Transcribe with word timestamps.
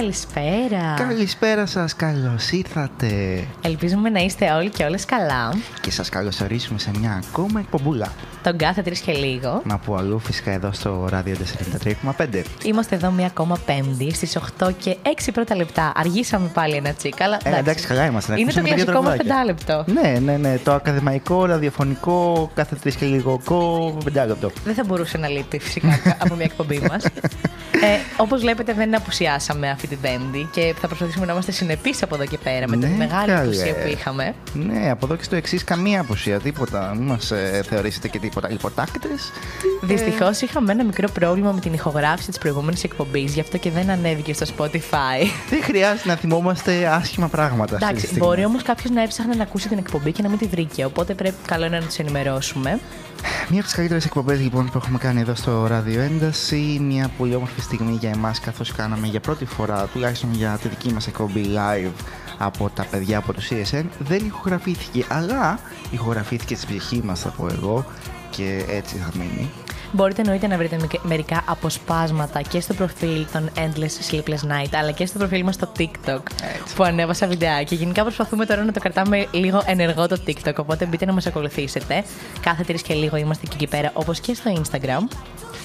καλησπέρα. 0.00 0.94
Καλησπέρα 0.98 1.66
σας, 1.66 1.96
καλώς 1.96 2.50
ήρθατε. 2.50 3.44
Ελπίζουμε 3.60 4.08
να 4.08 4.20
είστε 4.20 4.52
όλοι 4.52 4.68
και 4.68 4.84
όλες 4.84 5.04
καλά. 5.04 5.54
Και 5.80 5.90
σας 5.90 6.08
καλωσορίσουμε 6.08 6.78
σε 6.78 6.90
μια 6.98 7.22
ακόμα 7.28 7.60
εκπομπούλα. 7.60 8.12
Τον 8.42 8.56
κάθε 8.56 8.82
τρεις 8.82 9.00
και 9.00 9.12
λίγο. 9.12 9.62
Να 9.64 9.78
που 9.78 9.94
αλλού, 9.94 10.18
φυσικά 10.18 10.50
εδώ 10.50 10.72
στο 10.72 11.06
ράδιο 11.08 11.36
43,5. 11.84 12.42
Είμαστε 12.62 12.94
εδώ 12.94 13.10
μια 13.10 13.26
ακόμα 13.26 13.58
Πέμπτη 13.66 14.14
στις 14.14 14.38
8 14.60 14.70
και 14.78 14.96
6 15.02 15.08
πρώτα 15.32 15.56
λεπτά. 15.56 15.92
Αργήσαμε 15.96 16.50
πάλι 16.54 16.74
ένα 16.74 16.92
τσίκα, 16.92 17.24
αλλά. 17.24 17.38
Ε, 17.44 17.58
εντάξει. 17.58 17.86
καλά 17.86 18.06
είμαστε. 18.06 18.40
Είναι 18.40 18.52
το 18.52 18.62
κλασικό 18.62 19.02
μα 19.02 19.10
πεντάλεπτο. 19.10 19.84
Ναι, 19.86 20.18
ναι, 20.18 20.36
ναι. 20.36 20.58
Το 20.58 20.72
ακαδημαϊκό, 20.72 21.44
ραδιοφωνικό, 21.44 22.50
κάθε 22.54 22.76
τρεις 22.76 22.94
και 22.94 23.06
λίγο. 23.06 23.40
Πεντάλεπτο. 24.04 24.50
Δεν 24.64 24.74
θα 24.74 24.84
μπορούσε 24.86 25.18
να 25.18 25.28
λείπει 25.28 25.58
φυσικά 25.58 26.16
από 26.18 26.34
μια 26.34 26.44
εκπομπή 26.44 26.78
μας. 26.88 27.04
Ε, 27.82 27.98
Όπως 28.16 28.40
βλέπετε, 28.40 28.72
δεν 28.72 28.94
απουσιάσαμε 28.96 29.70
αυτή 29.70 29.86
την 29.86 29.98
Πέμπτη 30.00 30.48
και 30.52 30.74
θα 30.80 30.86
προσπαθήσουμε 30.86 31.26
να 31.26 31.32
είμαστε 31.32 31.52
συνεπείς 31.52 32.02
από 32.02 32.14
εδώ 32.14 32.24
και 32.26 32.38
πέρα 32.38 32.68
με 32.68 32.76
τη 32.76 32.86
Ναι, 32.86 32.96
μεγάλη 32.96 33.26
καλέ. 33.26 33.40
απουσία 33.44 33.74
που 33.74 33.88
είχαμε. 33.88 34.34
Ναι, 34.52 34.90
από 34.90 35.06
εδώ 35.06 35.16
και 35.16 35.22
στο 35.22 35.36
εξής 35.36 35.64
καμία 35.64 36.00
απουσία, 36.00 36.40
τίποτα. 36.40 36.94
Μην 36.98 37.06
μας 37.06 37.30
ε, 37.30 37.62
θεωρήσετε 37.68 38.08
και 38.08 38.18
τίποτα 38.18 38.50
υποτάκτες. 38.50 39.30
Δυστυχώς 39.82 40.40
είχαμε 40.40 40.72
ένα 40.72 40.84
μικρό 40.84 41.08
πρόβλημα 41.10 41.52
με 41.52 41.60
την 41.60 41.72
ηχογράφηση 41.72 42.28
της 42.28 42.38
προηγούμενης 42.38 42.84
εκπομπής, 42.84 43.34
γι' 43.34 43.40
αυτό 43.40 43.58
και 43.58 43.70
δεν 43.70 43.90
ανέβηκε 43.90 44.32
στο 44.34 44.46
Spotify. 44.56 45.26
Δεν 45.50 45.62
χρειάζεται 45.62 46.08
να 46.08 46.14
θυμόμαστε 46.16 46.86
άσχημα 46.86 47.28
πράγματα. 47.28 47.62
αυτή 47.74 47.76
τη 47.76 47.84
Εντάξει, 47.84 48.06
στιγμή. 48.06 48.26
μπορεί 48.26 48.44
όμως 48.44 48.62
κάποιος 48.62 48.90
να 48.92 49.02
έψαχνε 49.02 49.34
να 49.34 49.42
ακούσει 49.42 49.68
την 49.68 49.78
εκπομπή 49.78 50.12
και 50.12 50.22
να 50.22 50.28
μην 50.28 50.38
τη 50.38 50.46
βρήκε. 50.46 50.84
Οπότε 50.84 51.14
πρέπει 51.14 51.34
καλό 51.46 51.66
είναι 51.66 51.78
να 51.78 51.86
τους 51.86 51.96
ενημερώσουμε. 51.98 52.78
Μία 53.48 53.58
από 53.58 53.62
τις 53.68 53.74
καλύτερες 53.74 54.04
εκπομπές 54.04 54.40
λοιπόν 54.40 54.70
που 54.70 54.78
έχουμε 54.84 54.98
κάνει 54.98 55.20
εδώ 55.20 55.34
στο 55.34 55.66
Ράδιο 55.66 56.00
Ένταση. 56.00 56.78
Μια 56.80 57.10
πολύ 57.18 57.34
όμορφη 57.34 57.60
στιγμή 57.74 57.96
για 58.00 58.10
εμάς, 58.10 58.40
καθώς 58.40 58.72
κάναμε 58.72 59.06
για 59.06 59.20
πρώτη 59.20 59.44
φορά, 59.44 59.86
τουλάχιστον 59.92 60.34
για 60.34 60.58
τη 60.62 60.68
δική 60.68 60.92
μας 60.92 61.06
εκπομπή 61.06 61.44
live 61.54 61.90
από 62.38 62.70
τα 62.74 62.86
παιδιά 62.90 63.18
από 63.18 63.32
το 63.32 63.40
CSN. 63.50 63.84
Δεν 63.98 64.24
ηχογραφήθηκε, 64.26 65.04
αλλά 65.08 65.58
ηχογραφήθηκε 65.90 66.54
στη 66.56 66.66
ψυχή 66.66 67.00
μας, 67.04 67.20
θα 67.20 67.28
πω 67.28 67.46
εγώ, 67.52 67.84
και 68.30 68.64
έτσι 68.68 68.96
θα 68.96 69.10
μείνει. 69.18 69.50
Μπορείτε 69.92 70.20
εννοείται 70.20 70.46
να 70.46 70.56
βρείτε 70.56 70.76
μικ- 70.80 71.02
μερικά 71.04 71.42
αποσπάσματα 71.46 72.40
και 72.40 72.60
στο 72.60 72.74
προφίλ 72.74 73.26
των 73.32 73.50
Endless 73.56 74.10
Sleepless 74.14 74.52
Night, 74.52 74.70
αλλά 74.78 74.90
και 74.90 75.06
στο 75.06 75.18
προφίλ 75.18 75.44
μας 75.44 75.54
στο 75.54 75.72
TikTok 75.78 76.20
που 76.76 76.84
ανέβασα 76.84 77.26
βιντεάκι. 77.26 77.74
Γενικά 77.74 78.02
προσπαθούμε 78.02 78.46
τώρα 78.46 78.64
να 78.64 78.72
το 78.72 78.80
κρατάμε 78.80 79.26
λίγο 79.30 79.62
ενεργό 79.66 80.06
το 80.06 80.20
TikTok, 80.26 80.54
οπότε 80.56 80.86
μπείτε 80.86 81.04
να 81.04 81.12
μας 81.12 81.26
ακολουθήσετε. 81.26 82.04
Κάθε 82.40 82.62
τρεις 82.64 82.82
και 82.82 82.94
λίγο 82.94 83.16
είμαστε 83.16 83.46
και 83.46 83.54
εκεί 83.54 83.66
πέρα, 83.66 83.90
όπως 83.94 84.20
και 84.20 84.34
στο 84.34 84.62
Instagram. 84.62 85.16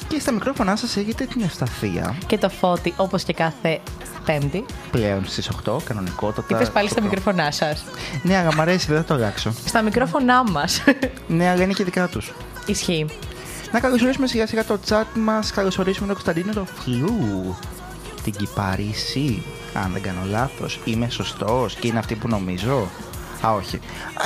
Και 0.08 0.20
στα 0.20 0.32
μικρόφωνά 0.32 0.76
σας 0.76 0.98
έχετε 0.98 1.26
την 1.26 1.42
Ευσταθία 1.42 2.16
Και 2.28 2.38
το 2.38 2.50
φώτι, 2.50 2.94
όπως 2.98 3.24
και 3.24 3.34
κάθε 3.34 3.80
Πέμπτη. 4.26 4.66
πλέον 4.92 5.26
στις 5.28 5.50
8, 5.50 5.78
κανονικότατα. 5.84 6.48
Τι 6.48 6.54
πες 6.54 6.70
πάλι 6.70 6.88
στα 6.90 7.00
στο- 7.00 7.08
μικρόφωνά 7.10 7.52
σας. 7.52 7.86
Ναι, 8.24 8.38
αλλά 8.38 8.54
μ' 8.56 8.62
αρέσει, 8.62 8.88
δεν 8.88 8.98
θα 8.98 9.04
το 9.04 9.14
αλλάξω. 9.14 9.54
Στα 9.66 9.82
μικρόφωνά 9.82 10.44
μας. 10.52 10.84
Ναι, 11.28 11.50
αλλά 11.50 11.64
είναι 11.64 11.74
και 11.74 11.84
δικά 11.84 12.08
τους. 12.08 12.34
Ισχύει. 12.66 13.06
Να 13.72 13.80
καλωσορίσουμε 13.80 14.28
σιγά 14.28 14.48
σιγά 14.48 14.66
το 14.66 14.80
chat 14.90 15.04
μας. 15.16 15.52
Καλωσορίσουμε 15.52 16.06
τον 16.06 16.16
Κωνσταντίνο 16.16 16.54
το 16.54 16.66
Φλού. 16.82 17.56
Την 18.24 18.34
Κυπαρίση. 18.34 19.44
Αν 19.74 19.92
δεν 19.94 20.02
κάνω 20.02 20.20
λάθος. 20.30 20.80
Είμαι 20.86 21.10
σωστός 21.10 21.76
και 21.76 21.88
είναι 21.88 22.00
αυτή 22.00 22.16
που 22.16 22.28
νομίζω. 22.28 22.88
Α, 23.46 23.52
όχι. 23.54 23.80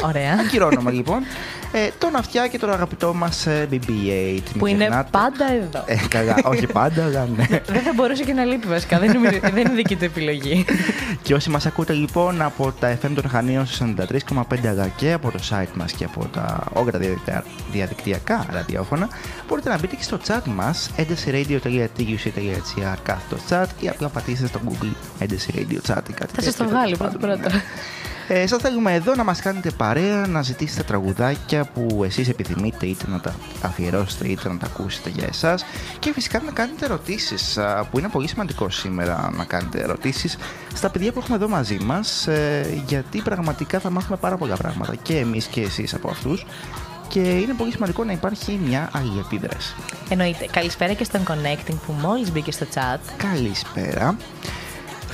Ωραία. 0.05 0.33
Ακυρώνομαι 0.45 0.91
λοιπόν. 0.91 1.23
Ε, 1.71 1.89
τον 1.97 2.15
αυτιά 2.15 2.47
και 2.47 2.57
τον 2.59 2.71
αγαπητό 2.73 3.13
μας 3.13 3.47
BB8. 3.71 4.39
Που 4.57 4.65
Μην 4.65 4.73
είναι 4.75 4.83
ξεχνάτε. 4.85 5.09
πάντα 5.11 5.51
εδώ. 5.53 5.83
Ε, 5.85 5.95
καλά, 6.07 6.35
όχι 6.43 6.67
πάντα, 6.67 7.03
αλλά 7.03 7.27
ναι. 7.37 7.45
Δεν 7.47 7.81
θα 7.81 7.91
μπορούσε 7.95 8.23
και 8.23 8.33
να 8.33 8.43
λείπει 8.43 8.67
βασικά. 8.67 8.99
Δεν, 8.99 9.11
νομίζω- 9.11 9.39
δεν 9.41 9.57
είναι 9.57 9.73
δική 9.73 9.95
του 9.95 10.03
επιλογή. 10.05 10.65
και 11.21 11.33
όσοι 11.33 11.49
μας 11.49 11.65
ακούτε 11.65 11.93
λοιπόν 11.93 12.41
από 12.41 12.71
τα 12.79 12.97
FM 13.03 13.09
των 13.15 13.29
Χανίων 13.29 13.65
στους 13.65 13.79
93,5 13.79 14.67
αλλά 14.67 14.87
και 14.95 15.11
από 15.13 15.31
το 15.31 15.39
site 15.49 15.73
μας 15.73 15.91
και 15.91 16.03
από 16.03 16.25
τα 16.33 16.63
όγκρα 16.73 16.99
διαδικτυα- 16.99 17.43
διαδικτυακά 17.71 18.45
ραδιόφωνα 18.51 19.07
μπορείτε 19.47 19.69
να 19.69 19.77
μπείτε 19.79 19.95
και 19.95 20.03
στο 20.03 20.19
chat 20.27 20.41
μας 20.55 20.89
edesiradio.tuc.gr 20.97 22.95
κάθετο 23.03 23.37
chat 23.49 23.65
ή 23.83 23.87
απλά 23.89 24.07
πατήσετε 24.09 24.47
στο 24.47 24.59
Google 24.67 25.23
Edesi 25.23 25.55
Radio 25.55 25.91
Chat 25.93 26.09
ή 26.09 26.13
κάτι 26.13 26.33
Θα 26.35 26.41
σας 26.41 26.55
το 26.55 26.63
τέτοιο, 26.63 26.67
βγάλει 26.67 26.97
τέλος 26.97 26.97
πρώτο 26.97 27.17
πάντων, 27.17 27.39
πρώτο. 27.41 27.55
ναι. 27.55 27.61
Ε, 28.31 28.47
σας 28.47 28.61
θέλουμε 28.61 28.93
εδώ 28.93 29.15
να 29.15 29.23
μας 29.23 29.41
κάνετε 29.41 29.71
παρέα, 29.71 30.27
να 30.27 30.41
ζητήσετε 30.41 30.83
τραγουδάκια 30.83 31.65
που 31.65 32.03
εσείς 32.03 32.29
επιθυμείτε 32.29 32.85
είτε 32.85 33.05
να 33.07 33.19
τα 33.19 33.35
αφιερώσετε 33.61 34.27
είτε 34.27 34.49
να 34.49 34.57
τα 34.57 34.65
ακούσετε 34.65 35.09
για 35.09 35.25
εσάς 35.29 35.65
και 35.99 36.13
φυσικά 36.13 36.41
να 36.45 36.51
κάνετε 36.51 36.85
ερωτήσεις 36.85 37.57
α, 37.57 37.87
που 37.91 37.99
είναι 37.99 38.07
πολύ 38.07 38.27
σημαντικό 38.27 38.69
σήμερα 38.69 39.31
να 39.35 39.43
κάνετε 39.43 39.81
ερωτήσεις 39.81 40.37
στα 40.73 40.89
παιδιά 40.89 41.11
που 41.11 41.19
έχουμε 41.19 41.35
εδώ 41.35 41.47
μαζί 41.47 41.77
μας 41.81 42.27
ε, 42.27 42.83
γιατί 42.87 43.21
πραγματικά 43.21 43.79
θα 43.79 43.89
μάθουμε 43.89 44.17
πάρα 44.17 44.37
πολλά 44.37 44.55
πράγματα 44.55 44.95
και 44.95 45.17
εμείς 45.17 45.45
και 45.45 45.61
εσείς 45.61 45.93
από 45.93 46.09
αυτούς 46.09 46.45
και 47.07 47.19
είναι 47.19 47.53
πολύ 47.53 47.71
σημαντικό 47.71 48.03
να 48.03 48.11
υπάρχει 48.11 48.59
μια 48.65 48.89
αλληλεπίδραση. 48.93 49.75
Εννοείται. 50.09 50.45
Καλησπέρα 50.51 50.93
και 50.93 51.03
στον 51.03 51.21
Connecting 51.27 51.75
που 51.85 51.93
μόλις 52.01 52.31
μπήκε 52.31 52.51
στο 52.51 52.65
chat. 52.73 52.99
Καλησπέρα. 53.17 54.17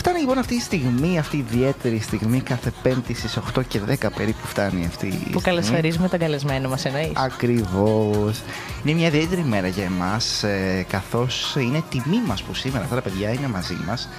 Φτάνει 0.06 0.20
λοιπόν 0.20 0.38
αυτή 0.38 0.56
η 0.56 0.60
στιγμή, 0.60 1.20
αυτή 1.20 1.36
η 1.36 1.46
ιδιαίτερη 1.50 2.00
στιγμή, 2.00 2.42
κάθε 2.42 2.72
Πέμπτη 2.82 3.14
στις 3.14 3.40
8 3.58 3.62
και 3.68 3.80
10 3.90 4.12
περίπου 4.16 4.48
φτάνει 4.48 4.86
αυτή 4.86 5.06
η 5.06 5.10
Που 5.10 5.16
στιγμή. 5.16 5.42
καλωσορίζουμε 5.42 6.08
τον 6.10 6.20
καλεσμένο 6.20 6.70
μας 6.70 6.86
εννοείς; 6.86 7.12
Ακριβώς. 7.16 8.42
Είναι 8.84 8.96
μια 8.98 9.08
ιδιαίτερη 9.08 9.44
μέρα 9.44 9.68
για 9.68 9.84
εμάς, 9.84 10.44
ε, 10.44 10.86
καθώς 10.90 11.56
είναι 11.60 11.84
τιμή 11.90 12.22
μας 12.28 12.44
που 12.44 12.54
σήμερα 12.54 12.84
αυτά 12.84 12.96
τα 12.96 13.02
παιδιά 13.02 13.32
είναι 13.32 13.48
μαζί 13.48 13.78
μας. 13.88 14.10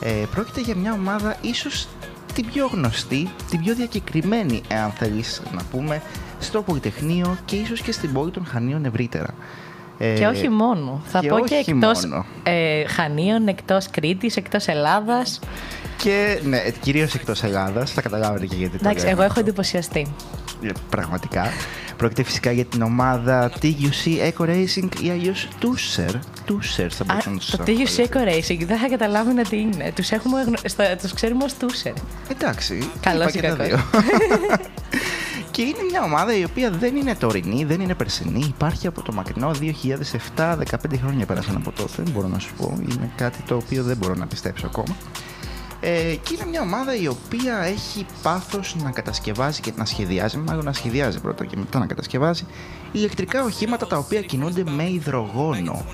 Ε, 0.00 0.10
πρόκειται 0.30 0.60
για 0.60 0.76
μια 0.76 0.92
ομάδα 0.92 1.36
ίσως 1.40 1.88
την 2.34 2.46
πιο 2.46 2.66
γνωστή, 2.66 3.30
την 3.50 3.60
πιο 3.60 3.74
διακεκριμένη, 3.74 4.60
εάν 4.68 4.90
θέλεις 4.90 5.42
να 5.52 5.62
πούμε, 5.70 6.02
στο 6.40 6.62
Πολυτεχνείο 6.62 7.38
και 7.44 7.56
ίσως 7.56 7.80
και 7.80 7.92
στην 7.92 8.12
πόλη 8.12 8.30
των 8.30 8.46
Χανίων 8.46 8.84
ευρύτερα. 8.84 9.34
Ε, 10.02 10.14
Και 10.14 10.26
όχι 10.26 10.48
μόνο. 10.48 11.02
Θα 11.06 11.20
και 11.20 11.28
πω 11.28 11.38
και 11.40 11.54
όχι 11.56 11.70
εκτός 11.70 12.04
μόνο. 12.06 12.24
ε, 12.42 12.84
Χανίων, 12.86 13.48
εκτός 13.48 13.86
Κρήτης, 13.90 14.36
εκτός 14.36 14.66
Ελλάδας. 14.66 15.40
Και 15.96 16.40
ναι, 16.44 16.62
κυρίως 16.80 17.14
εκτός 17.14 17.42
Ελλάδας, 17.42 17.90
θα 17.92 18.00
καταλάβετε 18.02 18.46
και 18.46 18.54
γιατί. 18.56 18.72
το 18.72 18.78
Εντάξει, 18.80 18.98
λέμε 18.98 19.10
εγώ 19.10 19.20
έχω 19.22 19.30
αυτό. 19.30 19.40
εντυπωσιαστεί. 19.40 20.06
Ε, 20.62 20.68
Πραγματικά. 20.90 21.46
Πρόκειται 21.96 22.22
φυσικά 22.22 22.52
για 22.52 22.64
την 22.64 22.82
ομάδα 22.82 23.50
TUC 23.62 24.30
Eco 24.32 24.44
Racing 24.44 25.00
ή 25.02 25.10
αλλιώς 25.10 25.48
Tusser. 25.62 26.10
Tusser 26.48 26.86
θα 26.90 27.02
Α, 27.02 27.06
μπορούσαμε 27.06 27.34
να 27.34 27.38
το 27.38 27.38
τους 27.38 27.50
TUC 27.50 27.54
αποκαλέσουμε. 27.54 28.06
Eco 28.10 28.18
Racing 28.18 28.66
δεν 28.66 28.78
θα 28.78 28.88
καταλάβουν 28.88 29.42
τι 29.48 29.56
είναι. 29.60 29.92
Τους, 29.94 30.10
έχουμε, 30.10 30.42
γνω- 30.42 30.58
στο- 30.64 30.96
τους 31.02 31.12
ξέρουμε 31.12 31.44
ως 31.44 31.54
Τούσερ. 31.54 31.92
Εντάξει. 32.30 32.90
Καλός 33.00 33.32
είπα 33.34 33.38
ή 33.48 33.50
και 33.50 33.56
τα 33.56 33.56
κακός. 33.56 33.66
δύο. 33.68 33.78
και 35.60 35.66
είναι 35.66 35.82
μια 35.90 36.02
ομάδα 36.02 36.36
η 36.36 36.44
οποία 36.44 36.70
δεν 36.70 36.96
είναι 36.96 37.14
τωρινή, 37.14 37.64
δεν 37.64 37.80
είναι 37.80 37.94
περσινή. 37.94 38.44
Υπάρχει 38.48 38.86
από 38.86 39.02
το 39.02 39.12
μακρινό 39.12 39.50
2007, 40.36 40.56
15 40.70 40.98
χρόνια 41.02 41.26
πέρασαν 41.26 41.56
από 41.56 41.70
τότε. 41.70 42.02
Μπορώ 42.10 42.28
να 42.28 42.38
σου 42.38 42.54
πω. 42.54 42.78
Είναι 42.80 43.10
κάτι 43.16 43.42
το 43.42 43.54
οποίο 43.54 43.82
δεν 43.82 43.96
μπορώ 43.96 44.14
να 44.14 44.26
πιστέψω 44.26 44.66
ακόμα. 44.66 44.96
Ε, 45.80 46.14
και 46.22 46.34
είναι 46.34 46.46
μια 46.50 46.60
ομάδα 46.60 46.94
η 46.94 47.06
οποία 47.06 47.58
έχει 47.58 48.06
πάθος 48.22 48.76
να 48.82 48.90
κατασκευάζει 48.90 49.60
και 49.60 49.72
να 49.76 49.84
σχεδιάζει, 49.84 50.38
μάλλον 50.38 50.64
να 50.64 50.72
σχεδιάζει 50.72 51.20
πρώτα 51.20 51.44
και 51.44 51.56
μετά 51.56 51.78
να 51.78 51.86
κατασκευάζει, 51.86 52.46
ηλεκτρικά 52.92 53.44
οχήματα 53.44 53.86
τα 53.86 53.96
οποία 53.96 54.20
κινούνται 54.20 54.64
με 54.70 54.90
υδρογόνο. 54.90 55.84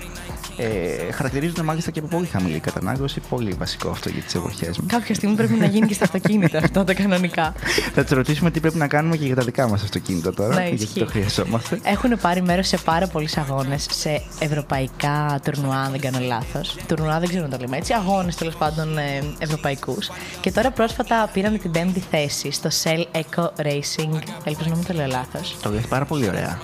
Ε, 0.57 1.11
χαρακτηρίζονται 1.11 1.61
μάλιστα 1.63 1.91
και 1.91 1.99
από 1.99 2.07
πολύ 2.07 2.25
χαμηλή 2.25 2.59
κατανάλωση, 2.59 3.19
πολύ 3.29 3.51
βασικό 3.59 3.89
αυτό 3.89 4.09
για 4.09 4.21
τις 4.21 4.35
εποχές 4.35 4.67
μας. 4.77 4.87
Κάποια 4.87 5.15
στιγμή 5.15 5.35
πρέπει 5.35 5.53
να 5.53 5.65
γίνει 5.65 5.87
και 5.87 5.93
στα 5.93 6.03
αυτοκίνητα 6.03 6.57
αυτό 6.57 6.83
τα 6.83 6.93
κανονικά. 6.93 7.53
Θα 7.93 8.01
τους 8.01 8.11
ρωτήσουμε 8.11 8.51
τι 8.51 8.59
πρέπει 8.59 8.77
να 8.77 8.87
κάνουμε 8.87 9.17
και 9.17 9.25
για 9.25 9.35
τα 9.35 9.43
δικά 9.43 9.67
μας 9.67 9.83
αυτοκίνητα 9.83 10.33
τώρα, 10.33 10.55
Ναι, 10.55 10.67
γιατί 10.67 10.83
ισχύει. 10.83 10.99
το 10.99 11.05
χρειαζόμαστε. 11.05 11.79
Έχουν 11.83 12.17
πάρει 12.21 12.41
μέρος 12.41 12.67
σε 12.67 12.77
πάρα 12.77 13.07
πολλούς 13.07 13.37
αγώνες, 13.37 13.87
σε 13.91 14.21
ευρωπαϊκά 14.39 15.39
τουρνουά, 15.43 15.77
αν 15.77 15.91
δεν 15.91 15.99
κάνω 15.99 16.19
λάθος. 16.19 16.75
Τουρνουά 16.87 17.19
δεν 17.19 17.29
ξέρω 17.29 17.43
να 17.43 17.49
το 17.49 17.57
λέμε 17.59 17.77
έτσι. 17.77 17.93
Αγώνες 17.93 18.35
τέλος 18.35 18.55
πάντων 18.55 18.97
ε, 18.97 19.23
ευρωπαϊκούς. 19.39 20.09
Και 20.41 20.51
τώρα 20.51 20.71
πρόσφατα 20.71 21.29
πήραν 21.33 21.59
την 21.59 21.71
πέμπτη 21.71 22.03
θέση 22.11 22.51
στο 22.51 22.69
Shell 22.83 23.03
Eco 23.21 23.43
Racing. 23.43 24.19
Ελπίζω 24.43 24.69
να 24.69 24.75
μην 24.75 24.85
το 24.87 24.93
λέω 24.93 25.07
λάθος. 25.07 25.55
Το 25.61 25.69
λες 25.69 25.85
πάρα 25.85 26.05
πολύ 26.05 26.27
ωραία. 26.27 26.59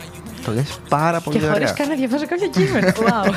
Το 0.45 0.51
λες 0.51 0.79
πάρα 0.89 1.19
πολύ 1.21 1.37
Και 1.39 1.45
χωρίς 1.45 1.57
ωραία. 1.61 1.73
καν 1.73 1.87
να 1.87 1.95
διαβάζω 1.95 2.25
κάποιο 2.27 2.49
κείμενο. 2.49 2.91
Wow. 3.03 3.33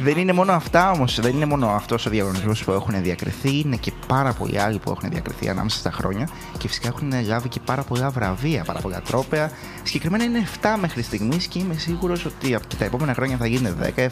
Δεν 0.00 0.16
είναι 0.18 0.32
μόνο 0.32 0.52
αυτά 0.52 0.90
όμως, 0.90 1.20
δεν 1.20 1.34
είναι 1.34 1.46
μόνο 1.46 1.68
αυτός 1.68 2.06
ο 2.06 2.10
διαγωνισμός 2.10 2.64
που 2.64 2.72
έχουν 2.72 3.02
διακριθεί, 3.02 3.58
είναι 3.58 3.76
και 3.76 3.92
πάρα 4.06 4.32
πολλοί 4.32 4.60
άλλοι 4.60 4.78
που 4.78 4.90
έχουν 4.90 5.10
διακριθεί 5.10 5.48
ανάμεσα 5.48 5.78
στα 5.78 5.90
χρόνια 5.90 6.28
και 6.58 6.68
φυσικά 6.68 6.88
έχουν 6.88 7.26
λάβει 7.26 7.48
και 7.48 7.60
πάρα 7.64 7.82
πολλά 7.82 8.10
βραβεία, 8.10 8.64
πάρα 8.64 8.80
πολλά 8.80 9.00
τρόπαια. 9.00 9.50
Συγκεκριμένα 9.82 10.24
είναι 10.24 10.46
7 10.62 10.66
μέχρι 10.80 11.02
στιγμής 11.02 11.46
και 11.46 11.58
είμαι 11.58 11.74
σίγουρος 11.74 12.24
ότι 12.24 12.54
από 12.54 12.76
τα 12.76 12.84
επόμενα 12.84 13.14
χρόνια 13.14 13.36
θα 13.36 13.46
γίνουν 13.46 13.76
17, 13.96 13.98
27 13.98 14.08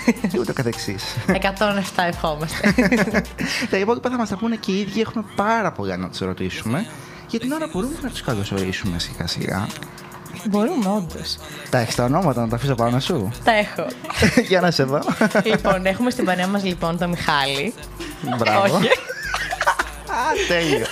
και 0.30 0.38
ούτω 0.38 0.52
καθεξής. 0.52 1.04
107 1.26 1.32
ευχόμαστε. 1.96 2.74
τα 3.70 3.76
υπόλοιπα 3.78 4.10
θα 4.10 4.16
μας 4.16 4.28
τα 4.28 4.36
πούνε 4.36 4.56
και 4.56 4.72
οι 4.72 4.80
ίδιοι, 4.80 5.00
έχουμε 5.00 5.24
πάρα 5.36 5.72
πολλά 5.72 5.96
να 5.96 6.08
τους 6.08 6.18
ρωτήσουμε. 6.18 6.86
Για 7.28 7.38
την 7.38 7.52
ώρα 7.52 7.68
μπορούμε 7.72 7.94
να 8.02 8.08
τους 8.08 8.22
καλωσορίσουμε 8.22 8.98
σιγά 8.98 9.26
σιγά. 9.26 9.66
Μπορούμε, 10.48 10.88
όντως. 10.96 11.38
Τα 11.70 11.78
έχεις 11.78 11.94
τα 11.94 12.04
ονόματα 12.04 12.40
να 12.40 12.48
τα 12.48 12.56
αφήσω 12.56 12.74
πάνω 12.74 13.00
σου; 13.00 13.32
Τα 13.44 13.52
έχω. 13.52 13.86
Για 14.48 14.60
να 14.60 14.70
σε 14.70 14.82
δω. 14.84 15.00
λοιπόν, 15.44 15.86
έχουμε 15.86 16.10
στην 16.10 16.24
παρέα 16.24 16.46
μας 16.46 16.64
λοιπόν 16.64 16.98
τον 16.98 17.08
Μιχάλη. 17.08 17.74
Μπράβο. 18.38 18.62
Όχι. 18.76 18.86
Α, 20.10 20.30
τέλειο. 20.48 20.86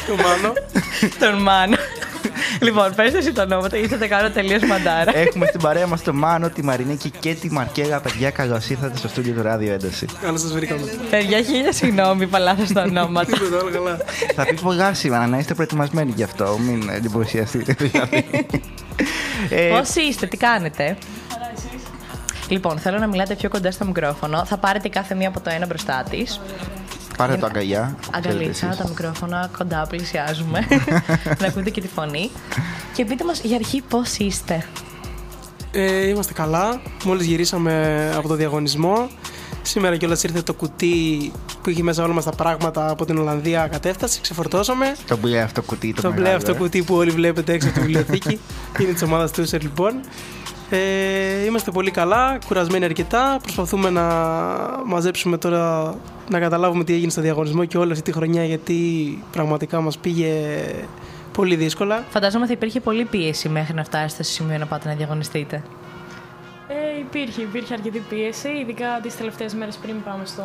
τον 1.19 1.43
Μάνο. 1.43 1.77
λοιπόν, 2.61 2.95
πες 2.95 3.15
εσύ 3.15 3.33
τα 3.33 3.43
ονόματα 3.43 3.77
ή 3.77 3.87
θα 3.87 3.99
τα 3.99 4.07
κάνω 4.07 4.31
τελείως 4.31 4.63
μαντάρα. 4.63 5.17
Έχουμε 5.17 5.47
στην 5.47 5.61
παρέα 5.61 5.87
μας 5.87 6.03
τον 6.03 6.17
Μάνο, 6.17 6.49
τη 6.49 6.65
Μαρινίκη 6.65 7.11
και 7.11 7.35
τη 7.35 7.53
Μαρκέλα. 7.53 8.01
Παιδιά, 8.01 8.31
καλώς 8.31 8.69
ήρθατε 8.69 8.97
στο 8.97 9.09
στούντιο 9.09 9.35
του 9.35 9.43
Ράδιο 9.43 9.73
Ένταση. 9.73 10.07
Καλώς 10.23 10.41
σας 10.41 10.53
βρήκαμε. 10.53 10.83
Παιδιά, 11.11 11.43
χίλια 11.43 11.73
συγγνώμη, 11.73 12.27
παλάθο 12.27 12.73
τα 12.73 12.83
ονόματα. 12.83 13.33
Τίποτα, 13.33 13.63
όλα 13.63 13.71
καλά. 13.71 13.99
Θα 14.35 14.45
πεις 14.47 14.61
πολλά 14.61 14.95
σήμερα, 14.95 15.27
να 15.27 15.39
είστε 15.39 15.55
προετοιμασμένοι 15.55 16.13
γι' 16.17 16.23
αυτό. 16.23 16.59
Μην 16.59 16.89
εντυπωσιαστείτε 16.89 17.73
δηλαδή. 17.79 18.27
Ε, 19.51 19.69
Πώς 19.69 19.95
είστε, 19.95 20.27
τι 20.27 20.37
κάνετε; 20.37 20.97
Λοιπόν, 22.49 22.79
θέλω 22.79 22.99
να 22.99 23.07
μιλάτε 23.07 23.35
πιο 23.35 23.49
κοντά 23.49 23.71
στο 23.71 23.85
μικρόφωνο. 23.85 24.45
Θα 24.45 24.57
πάρετε 24.57 24.89
κάθε 24.89 25.15
μία 25.15 25.29
από 25.29 25.41
το 25.41 25.51
ένα 25.51 25.67
μπροστά 25.67 26.05
της. 26.11 26.41
Πάρε 27.17 27.37
το 27.37 27.47
αγκαλιά. 27.47 27.97
ξέρετε 28.01 28.29
Αγκαλίτσα, 28.29 28.67
εσείς. 28.67 28.79
τα 28.79 28.89
μικρόφωνα 28.89 29.51
κοντά, 29.59 29.87
πλησιάζουμε. 29.89 30.67
να 31.41 31.47
ακούτε 31.47 31.71
και 31.71 31.81
τη 31.81 31.89
φωνή. 31.89 32.31
Και 32.95 33.05
πείτε 33.05 33.25
μας 33.25 33.41
για 33.41 33.57
αρχή 33.57 33.83
πώς 33.89 34.17
είστε; 34.17 34.65
Ε, 35.73 36.09
είμαστε 36.09 36.33
καλά. 36.33 36.81
Μόλις 37.05 37.27
γυρίσαμε 37.27 38.13
από 38.17 38.29
το 38.29 38.35
διαγωνισμό. 38.35 39.09
Σήμερα 39.67 39.97
κιόλας 39.97 40.23
ήρθε 40.23 40.43
το 40.43 40.55
κουτί 40.55 41.33
που 41.63 41.71
είχε 41.71 41.83
μέσα 41.83 42.05
όλα 42.05 42.13
μας 42.13 42.25
τα 42.25 42.31
πράγματα 42.31 42.91
από 42.91 43.05
την 43.05 43.19
Ολλανδία 43.19 43.69
κατέφτασε. 43.69 44.21
Ξεφορτώσαμε. 44.21 44.97
Το 45.07 45.17
μπλε 45.17 45.41
αυτό 45.41 45.63
κουτί. 45.63 45.93
Το, 45.93 46.03
Το 46.03 46.09
μπλε 46.09 46.19
μεγάλο, 46.19 46.37
αυτό 46.37 46.51
ε. 46.51 46.55
κουτί 46.55 46.83
που 46.83 46.95
όλοι 46.95 47.11
βλέπετε 47.11 47.53
έξω 47.53 47.69
από 47.69 47.79
τη 47.79 47.85
βιβλιοθήκη. 47.85 48.41
Είναι 48.81 48.93
της 48.93 49.03
ομάδας 49.03 49.31
του 49.31 49.49
User, 49.49 49.61
λοιπόν. 49.61 50.01
Ε, 50.71 51.45
είμαστε 51.47 51.71
πολύ 51.71 51.91
καλά, 51.91 52.39
κουρασμένοι 52.47 52.85
αρκετά. 52.85 53.39
Προσπαθούμε 53.43 53.91
να 53.91 54.03
μαζέψουμε 54.87 55.39
τώρα, 55.39 55.95
να 56.31 56.39
καταλάβουμε 56.39 56.85
τι 56.85 56.95
έγινε 56.95 57.11
στο 57.11 57.21
διαγωνισμό 57.21 57.65
και 57.65 57.79
όλη 57.79 57.93
αυτή 57.93 58.05
τη 58.05 58.13
χρονιά 58.13 58.45
γιατί 58.45 58.79
πραγματικά 59.33 59.81
μας 59.81 59.99
πήγε 59.99 60.31
πολύ 61.33 61.57
δύσκολα. 61.57 62.05
Φαντάζομαι 62.11 62.47
θα 62.47 62.53
υπήρχε 62.53 62.81
πολλή 62.81 63.05
πίεση 63.05 63.49
μέχρι 63.49 63.75
να 63.75 63.85
φτάσετε 63.85 64.23
στο 64.23 64.33
σημείο 64.33 64.59
να 64.59 64.67
πάτε 64.67 64.89
να 64.89 64.95
διαγωνιστείτε. 64.95 65.63
Ε, 66.69 66.99
υπήρχε, 66.99 67.43
υπήρχε 67.43 67.73
αρκετή 67.75 67.99
πίεση, 67.99 68.49
ειδικά 68.49 68.87
τις 69.03 69.17
τελευταίες 69.17 69.55
μέρες 69.55 69.77
πριν, 69.77 70.03
πάμε 70.03 70.25
στον... 70.25 70.45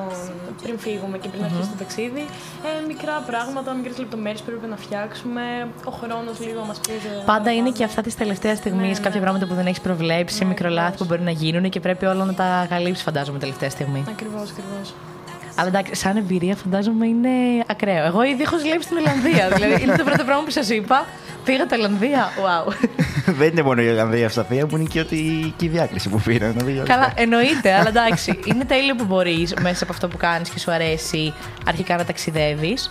πριν 0.63 0.79
φύγουμε 0.79 1.17
και 1.17 1.29
πριν 1.29 1.43
αρχίσει 1.43 1.69
το 1.69 1.75
ταξίδι. 1.77 2.25
Ε, 2.69 2.85
μικρά 2.87 3.23
πράγματα, 3.25 3.73
μικρές 3.73 3.97
λεπτομέρειες 3.97 4.39
που 4.41 4.45
πρέπει 4.45 4.67
να 4.67 4.75
φτιάξουμε. 4.77 5.41
Ο 5.85 5.91
χρόνος 5.91 6.39
λίγο 6.39 6.63
μας 6.63 6.79
πίεζε. 6.79 7.23
Πάντα 7.25 7.53
είναι 7.53 7.69
και 7.71 7.83
αυτά 7.83 8.01
τη 8.01 8.15
τελευταία 8.15 8.55
στιγμή, 8.55 8.81
Ναι, 8.81 8.87
ναι. 8.87 8.99
κάποια 9.07 9.21
πράγματα 9.21 9.45
που 9.47 9.53
δεν 9.53 9.65
έχεις 9.65 9.81
προβλέψει, 9.81 10.43
Ναι, 10.43 10.49
μικρολάθη 10.49 10.97
που 10.97 11.03
ακριβώς. 11.03 11.07
μπορεί 11.07 11.21
να 11.21 11.31
γίνουν 11.31 11.69
και 11.69 11.79
πρέπει 11.79 12.05
όλα 12.05 12.25
να 12.25 12.33
τα 12.33 12.65
καλύψει, 12.69 13.03
φαντάζομαι, 13.03 13.39
τελευταία 13.39 13.69
στιγμή. 13.69 14.03
Ακριβώς, 14.09 14.49
ακριβώς. 14.51 14.93
Αλλά 15.55 15.67
εντάξει, 15.67 15.95
σαν 15.95 16.17
εμπειρία 16.17 16.55
φαντάζομαι 16.55 17.05
είναι 17.07 17.29
ακραίο. 17.67 18.05
Εγώ 18.05 18.23
ήδη 18.23 18.41
έχω 18.41 18.57
ζηλέψει 18.57 18.87
στην 18.87 18.97
Ολλανδία. 18.97 19.49
δηλαδή 19.55 19.83
είναι 19.83 19.95
το 19.95 20.03
πρώτο 20.03 20.23
πράγμα 20.23 20.43
που 20.43 20.51
σας 20.51 20.69
είπα. 20.69 21.05
Πήγατε 21.43 21.75
Ολλανδία. 21.75 22.29
Wow. 22.37 22.73
Δεν 23.39 23.47
είναι 23.47 23.61
μόνο 23.61 23.81
η 23.81 23.87
Ολλανδία 23.89 24.23
ευσταθία 24.23 24.65
που 24.65 24.77
είναι 24.77 24.87
και, 24.89 24.99
ότι... 24.99 25.53
και 25.57 25.65
η 25.65 25.67
διάκριση 25.67 26.09
που 26.09 26.21
πήρε. 26.25 26.53
νομίζω. 26.57 26.83
Καλά, 26.85 27.13
εννοείται, 27.15 27.73
αλλά 27.73 27.89
εντάξει. 27.95 28.39
Είναι 28.43 28.65
τέλειο 28.65 28.95
που 28.95 29.03
μπορείς 29.03 29.53
μέσα 29.61 29.83
από 29.83 29.93
αυτό 29.93 30.07
που 30.07 30.17
κάνεις 30.17 30.49
και 30.49 30.59
σου 30.59 30.71
αρέσει 30.71 31.33
αρχικά 31.65 31.97
να 31.97 32.05
ταξιδεύεις. 32.05 32.89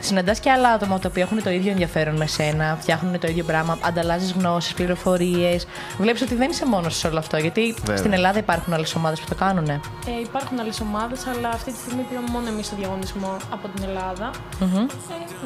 Συναντάς 0.00 0.40
και 0.40 0.50
άλλα 0.50 0.68
άτομα 0.68 0.98
τα 0.98 1.08
οποία 1.08 1.22
έχουν 1.22 1.42
το 1.42 1.50
ίδιο 1.50 1.70
ενδιαφέρον 1.70 2.16
με 2.16 2.26
σένα, 2.26 2.76
φτιάχνουν 2.80 3.18
το 3.18 3.28
ίδιο 3.28 3.44
πράγμα, 3.44 3.78
ανταλλάσσει 3.80 4.34
γνώσεις, 4.38 4.74
πληροφορίες. 4.74 5.66
Βλέπεις 5.98 6.22
ότι 6.22 6.34
δεν 6.34 6.50
είσαι 6.50 6.66
μόνος 6.66 6.96
σε 6.96 7.06
όλο 7.06 7.18
αυτό. 7.18 7.36
Γιατί 7.36 7.74
Βέβαια. 7.78 7.96
στην 7.96 8.12
Ελλάδα 8.12 8.38
υπάρχουν 8.38 8.72
άλλες 8.72 8.94
ομάδες 8.94 9.20
που 9.20 9.26
το 9.28 9.34
κάνουν. 9.34 9.68
Ε, 9.68 9.80
υπάρχουν 10.22 10.58
άλλες 10.60 10.80
ομάδες, 10.80 11.26
αλλά 11.26 11.48
αυτή 11.48 11.72
τη 11.72 11.78
στιγμή 11.78 12.02
πήγαμε 12.02 12.28
μόνο 12.30 12.48
εμείς 12.48 12.66
στο 12.66 12.76
διαγωνισμό 12.76 13.36
από 13.50 13.68
την 13.68 13.84
Ελλάδα. 13.88 14.30
Ε, 14.60 14.66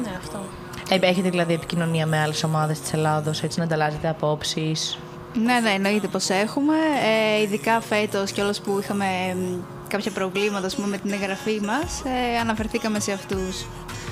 ναι, 0.01 0.11
αυτό. 0.17 0.39
Ε, 0.89 0.97
έχετε 1.01 1.29
δηλαδή 1.29 1.53
επικοινωνία 1.53 2.05
με 2.05 2.19
άλλες 2.19 2.43
ομάδες 2.43 2.79
της 2.79 2.93
Ελλάδος, 2.93 3.43
έτσι 3.43 3.59
να 3.59 3.65
ανταλλάζετε 3.65 4.09
απόψεις; 4.09 4.97
Ναι, 5.33 5.59
ναι, 5.59 5.69
εννοείται 5.69 6.07
πως 6.07 6.29
έχουμε. 6.29 6.73
Ε, 7.37 7.41
ειδικά 7.41 7.81
φέτος 7.81 8.31
και 8.31 8.41
όλος 8.41 8.59
που 8.59 8.79
είχαμε 8.81 9.05
μ, 9.35 9.61
κάποια 9.87 10.11
προβλήματα 10.11 10.65
ας 10.65 10.75
πούμε, 10.75 10.87
με 10.87 10.97
την 10.97 11.11
εγγραφή 11.11 11.59
μας, 11.65 12.01
ε, 12.05 12.39
αναφερθήκαμε 12.39 12.99
σε 12.99 13.11
αυτούς. 13.11 13.65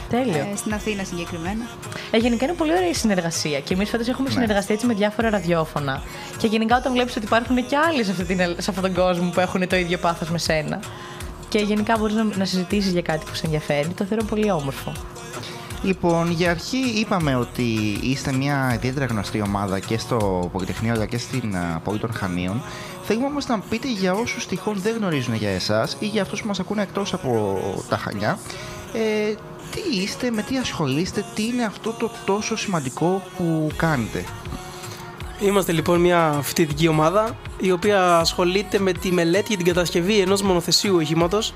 Τέλειο. 0.09 0.47
Ε, 0.51 0.55
στην 0.55 0.73
Αθήνα 0.73 1.03
συγκεκριμένα. 1.03 1.65
Ε, 2.11 2.17
γενικά 2.17 2.45
είναι 2.45 2.53
πολύ 2.53 2.71
ωραία 2.71 2.89
η 2.89 2.93
συνεργασία. 2.93 3.59
Και 3.59 3.73
εμείς 3.73 3.89
φέτος 3.89 4.07
έχουμε 4.07 4.29
συνεργαστεί 4.29 4.73
έτσι 4.73 4.85
με 4.85 4.93
διάφορα 4.93 5.29
ραδιόφωνα. 5.29 6.01
Και 6.37 6.47
γενικά 6.47 6.77
όταν 6.77 6.91
βλέπεις 6.91 7.15
ότι 7.15 7.25
υπάρχουν 7.25 7.55
και 7.55 7.77
άλλοι 7.77 8.03
σε, 8.03 8.11
αυτή 8.11 8.23
την, 8.23 8.37
σε 8.37 8.69
αυτόν 8.69 8.81
τον 8.81 8.93
κόσμο 8.93 9.29
που 9.29 9.39
έχουν 9.39 9.67
το 9.67 9.75
ίδιο 9.75 9.97
πάθος 9.97 10.29
με 10.29 10.37
σένα. 10.37 10.79
Και 11.49 11.59
γενικά 11.59 11.97
μπορείς 11.97 12.15
να, 12.15 12.23
να 12.23 12.45
συζητήσεις 12.45 12.91
για 12.91 13.01
κάτι 13.01 13.25
που 13.25 13.35
σε 13.35 13.45
ενδιαφέρει. 13.45 13.87
Το 13.87 14.03
θεωρώ 14.03 14.23
πολύ 14.23 14.51
όμορφο. 14.51 14.91
Λοιπόν, 15.83 16.31
για 16.31 16.49
αρχή 16.49 16.77
είπαμε 16.77 17.35
ότι 17.35 17.99
είστε 18.01 18.31
μια 18.31 18.71
ιδιαίτερα 18.75 19.05
γνωστή 19.05 19.41
ομάδα 19.41 19.79
και 19.79 19.97
στο 19.97 20.49
Πολυτεχνείο 20.51 20.93
αλλά 20.93 21.05
και 21.05 21.17
στην 21.17 21.55
α, 21.55 21.81
πόλη 21.83 21.99
των 21.99 22.13
Χανίων. 22.13 22.61
Θέλουμε 23.03 23.25
όμως 23.25 23.47
να 23.47 23.59
πείτε 23.59 23.91
για 23.91 24.13
όσους 24.13 24.47
τυχόν 24.47 24.75
δεν 24.81 24.95
γνωρίζουν 24.95 25.33
για 25.35 25.49
εσάς 25.49 25.97
ή 25.99 26.05
για 26.05 26.21
αυτούς 26.21 26.41
που 26.41 26.47
μας 26.47 26.59
ακούνε 26.59 26.81
εκτός 26.81 27.13
από 27.13 27.59
τα 27.89 27.97
Χανιά, 27.97 28.39
ε, 28.93 29.33
τι 29.71 30.01
είστε, 30.01 30.31
με 30.31 30.41
τι 30.41 30.57
ασχολείστε, 30.57 31.25
τι 31.35 31.45
είναι 31.45 31.63
αυτό 31.63 31.91
το 31.91 32.11
τόσο 32.25 32.57
σημαντικό 32.57 33.21
που 33.37 33.69
κάνετε; 33.75 34.23
Είμαστε 35.39 35.71
λοιπόν 35.71 36.01
μια 36.01 36.39
φοιτητική 36.41 36.87
ομάδα 36.87 37.35
η 37.59 37.71
οποία 37.71 38.17
ασχολείται 38.17 38.79
με 38.79 38.91
τη 38.91 39.11
μελέτη 39.11 39.45
για 39.47 39.57
την 39.57 39.65
κατασκευή 39.65 40.19
ενός 40.19 40.41
μονοθεσίου 40.41 40.95
οχήματος, 40.95 41.53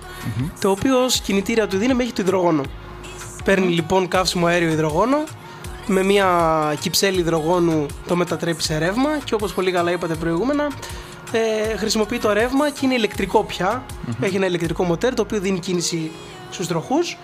το 0.62 0.70
οποίο 0.70 1.04
ως 1.04 1.20
κινητήρια 1.20 1.68
του 1.68 1.78
δύναμη 1.78 2.04
έχει 2.04 2.14
το 2.14 2.22
υδρογόνο. 2.22 2.64
Παίρνει 3.50 3.68
λοιπόν 3.68 4.08
καύσιμο 4.08 4.46
αέριο 4.46 4.70
υδρογόνο 4.70 5.24
με 5.88 6.04
μια 6.04 6.28
κυψέλη 6.80 7.20
υδρογόνου 7.20 7.86
το 8.08 8.16
μετατρέπει 8.16 8.64
σε 8.64 8.78
ρεύμα 8.78 9.10
και 9.24 9.34
όπως 9.34 9.54
πολύ 9.54 9.72
καλά 9.72 9.92
είπατε 9.92 10.16
προηγούμενα 10.16 10.68
ε, 11.32 11.78
χρησιμοποιεί 11.78 12.18
το 12.18 12.34
ρεύμα 12.34 12.70
και 12.70 12.80
είναι 12.82 12.94
ηλεκτρικό 12.94 13.44
πια. 13.44 13.86
Έχει 14.22 14.36
ένα 14.36 14.46
ηλεκτρικό 14.46 14.84
μοτέρ 14.84 15.14
το 15.14 15.22
οποίο 15.22 15.40
δίνει 15.40 15.60
κίνηση 15.60 16.12
στους 16.50 16.68
τροχούς 16.68 17.18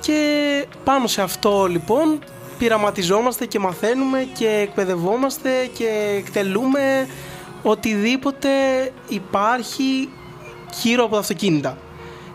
και 0.00 0.18
πάνω 0.84 1.06
σε 1.06 1.22
αυτό 1.22 1.66
λοιπόν 1.66 2.18
πειραματιζόμαστε 2.58 3.46
και 3.46 3.58
μαθαίνουμε 3.58 4.28
και 4.38 4.48
εκπαιδευόμαστε 4.48 5.50
και 5.72 6.14
εκτελούμε 6.18 7.08
οτιδήποτε 7.62 8.48
υπάρχει 9.08 10.08
γύρω 10.82 11.04
από 11.04 11.12
τα 11.12 11.20
αυτοκίνητα. 11.20 11.78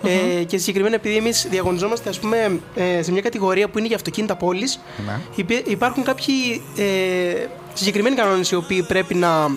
Ε, 0.04 0.44
και 0.44 0.58
συγκεκριμένα 0.58 0.96
επειδή 0.96 1.16
εμείς 1.16 1.48
διαγωνιζόμαστε 1.50 2.10
ας 2.10 2.20
πούμε, 2.20 2.60
ε, 2.76 3.02
σε 3.04 3.12
μια 3.12 3.22
κατηγορία 3.22 3.70
που 3.70 3.78
είναι 3.78 3.88
για 3.88 3.96
αυτοκίνητα 3.96 4.36
πόλης 4.36 4.80
Ναι. 5.06 5.20
υπή- 5.36 5.68
υπάρχουν 5.70 6.04
κάποιοι 6.04 6.62
ε, 6.78 7.46
συγκεκριμένοι 7.74 8.16
κανόνες 8.16 8.52
οι 8.52 8.56
οποίοι 8.56 8.84
πρέπει 8.84 9.16
να 9.16 9.48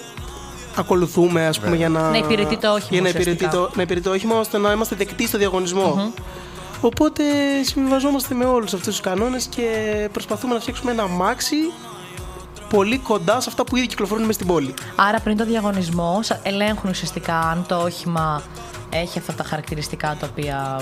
ακολουθούμε 0.77 1.47
ας 1.47 1.61
πούμε, 1.61 1.77
για 1.77 1.89
να, 1.89 2.11
Να 2.11 2.17
υπηρετεί 2.17 2.57
το 2.57 2.69
όχημα 2.73 2.89
για 2.91 3.01
να 3.03 3.09
υπηρετεί 3.09 3.31
ουσιαστικά. 3.45 3.63
το, 3.63 3.71
να 3.75 3.83
υπηρετεί 3.83 4.07
το 4.07 4.13
όχημα 4.15 4.39
ώστε 4.39 4.59
να 4.59 4.73
είμαστε 4.73 4.97
δεκτοί 4.97 5.27
στο 5.27 5.39
διαγωνισμο 5.39 6.13
Οπότε 6.85 7.23
συμβιβαζόμαστε 7.63 8.35
με 8.35 8.45
όλους 8.45 8.75
αυτούς 8.75 8.89
τους 8.89 9.01
κανόνες 9.01 9.47
και 9.47 9.65
προσπαθούμε 10.13 10.55
να 10.55 10.61
φτιάξουμε 10.61 10.91
ένα 10.91 11.03
αμάξι 11.03 11.57
πολύ 12.71 12.99
κοντά 12.99 13.41
σε 13.41 13.49
αυτά 13.49 13.65
που 13.65 13.77
ήδη 13.77 13.87
κυκλοφορούν 13.87 14.23
μέσα 14.23 14.33
στην 14.35 14.47
πόλη. 14.47 14.75
Άρα 14.97 15.21
πριν 15.21 15.37
το 15.37 15.45
διαγωνισμό 15.45 16.19
σα- 16.23 16.41
ελέγχουν 16.49 16.91
ουσιαστικά 16.91 17.39
αν 17.39 17.65
το 17.69 17.77
όχημα 17.77 18.43
έχει 18.93 19.19
αυτά 19.19 19.33
τα 19.33 19.45
χαρακτηριστικά 19.45 20.17
τα 20.21 20.29
οποία 20.31 20.81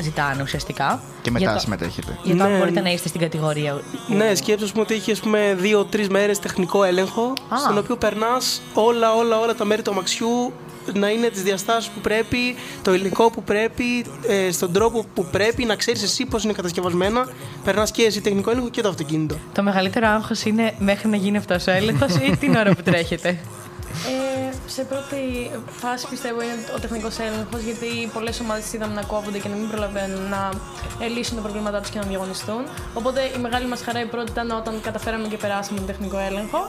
ζητάνε 0.00 0.42
ουσιαστικά. 0.42 1.00
Και 1.22 1.30
μετά 1.30 1.44
Για 1.44 1.54
το- 1.54 1.60
συμμετέχετε. 1.60 2.18
Για 2.22 2.36
το 2.36 2.44
αν 2.44 2.52
Ναι. 2.52 2.58
μπορείτε 2.58 2.80
να 2.80 2.90
είστε 2.92 3.08
στην 3.08 3.20
κατηγορία. 3.20 3.80
Ναι, 4.08 4.34
σκέψτε 4.34 4.64
ας 4.64 4.70
πούμε, 4.70 4.82
ότι 4.82 4.94
έχει 4.94 5.12
ας 5.12 5.20
πούμε, 5.20 5.54
δύο-τρει 5.58 6.10
μέρες 6.10 6.38
τεχνικό 6.38 6.84
έλεγχο, 6.84 7.22
Α. 7.48 7.58
στον 7.58 7.78
οποίο 7.78 7.96
περνάς 7.96 8.62
όλα, 8.74 9.14
όλα, 9.14 9.38
όλα 9.38 9.54
τα 9.54 9.64
μέρη 9.64 9.82
του 9.82 9.90
αμαξιού 9.90 10.52
να 10.94 11.08
είναι 11.10 11.28
τις 11.28 11.42
διαστάσεις 11.42 11.90
που 11.90 12.00
πρέπει, 12.00 12.54
το 12.82 12.94
υλικό 12.94 13.30
που 13.30 13.42
πρέπει, 13.42 14.04
ε, 14.28 14.50
στον 14.52 14.72
τρόπο 14.72 15.04
που 15.14 15.24
πρέπει, 15.30 15.64
να 15.64 15.74
ξέρεις 15.76 16.02
εσύ 16.02 16.24
πώς 16.24 16.44
είναι 16.44 16.52
κατασκευασμένα. 16.52 17.28
Περνάς 17.64 17.90
και 17.90 18.02
εσύ 18.02 18.20
τεχνικό 18.20 18.50
έλεγχο 18.50 18.68
και 18.68 18.80
το 18.82 18.88
αυτοκίνητο. 18.88 19.36
Το 19.54 19.62
μεγαλύτερο 19.62 20.08
άγχος 20.08 20.42
είναι 20.44 20.74
μέχρι 20.78 21.08
να 21.08 21.16
γίνει 21.16 21.36
αυτός 21.36 21.66
ο 21.66 21.70
έλεγχος 21.70 22.14
ή 22.14 22.36
την 22.36 22.54
ώρα 22.56 22.74
που 22.74 22.82
τρέχετε. 22.82 23.28
Ε, 23.28 24.51
σε 24.74 24.84
πρώτη 24.84 25.50
φάση 25.66 26.06
πιστεύω 26.08 26.42
είναι 26.42 26.54
ο 26.76 26.78
τεχνικός 26.80 27.18
έλεγχος, 27.18 27.60
γιατί 27.62 28.10
πολλές 28.12 28.40
ομάδες 28.40 28.72
είδαμε 28.72 28.94
να 28.94 29.02
κόβονται 29.02 29.38
και 29.38 29.48
να 29.48 29.56
μην 29.56 29.68
προλαβαίνουν 29.68 30.28
να 30.28 30.50
ε, 31.00 31.06
λύσουν 31.06 31.36
τα 31.36 31.42
προβλήματά 31.42 31.80
τους 31.80 31.90
και 31.90 31.98
να 31.98 32.06
διαγωνιστούν. 32.06 32.62
Οπότε 32.94 33.20
η 33.36 33.38
μεγάλη 33.38 33.66
μας 33.66 33.82
χαρά 33.82 34.00
η 34.00 34.06
πρώτη 34.06 34.30
ήταν 34.30 34.50
όταν 34.50 34.80
καταφέραμε 34.80 35.28
και 35.28 35.36
περάσαμε 35.36 35.78
τον 35.78 35.86
τεχνικό 35.86 36.18
έλεγχο. 36.18 36.60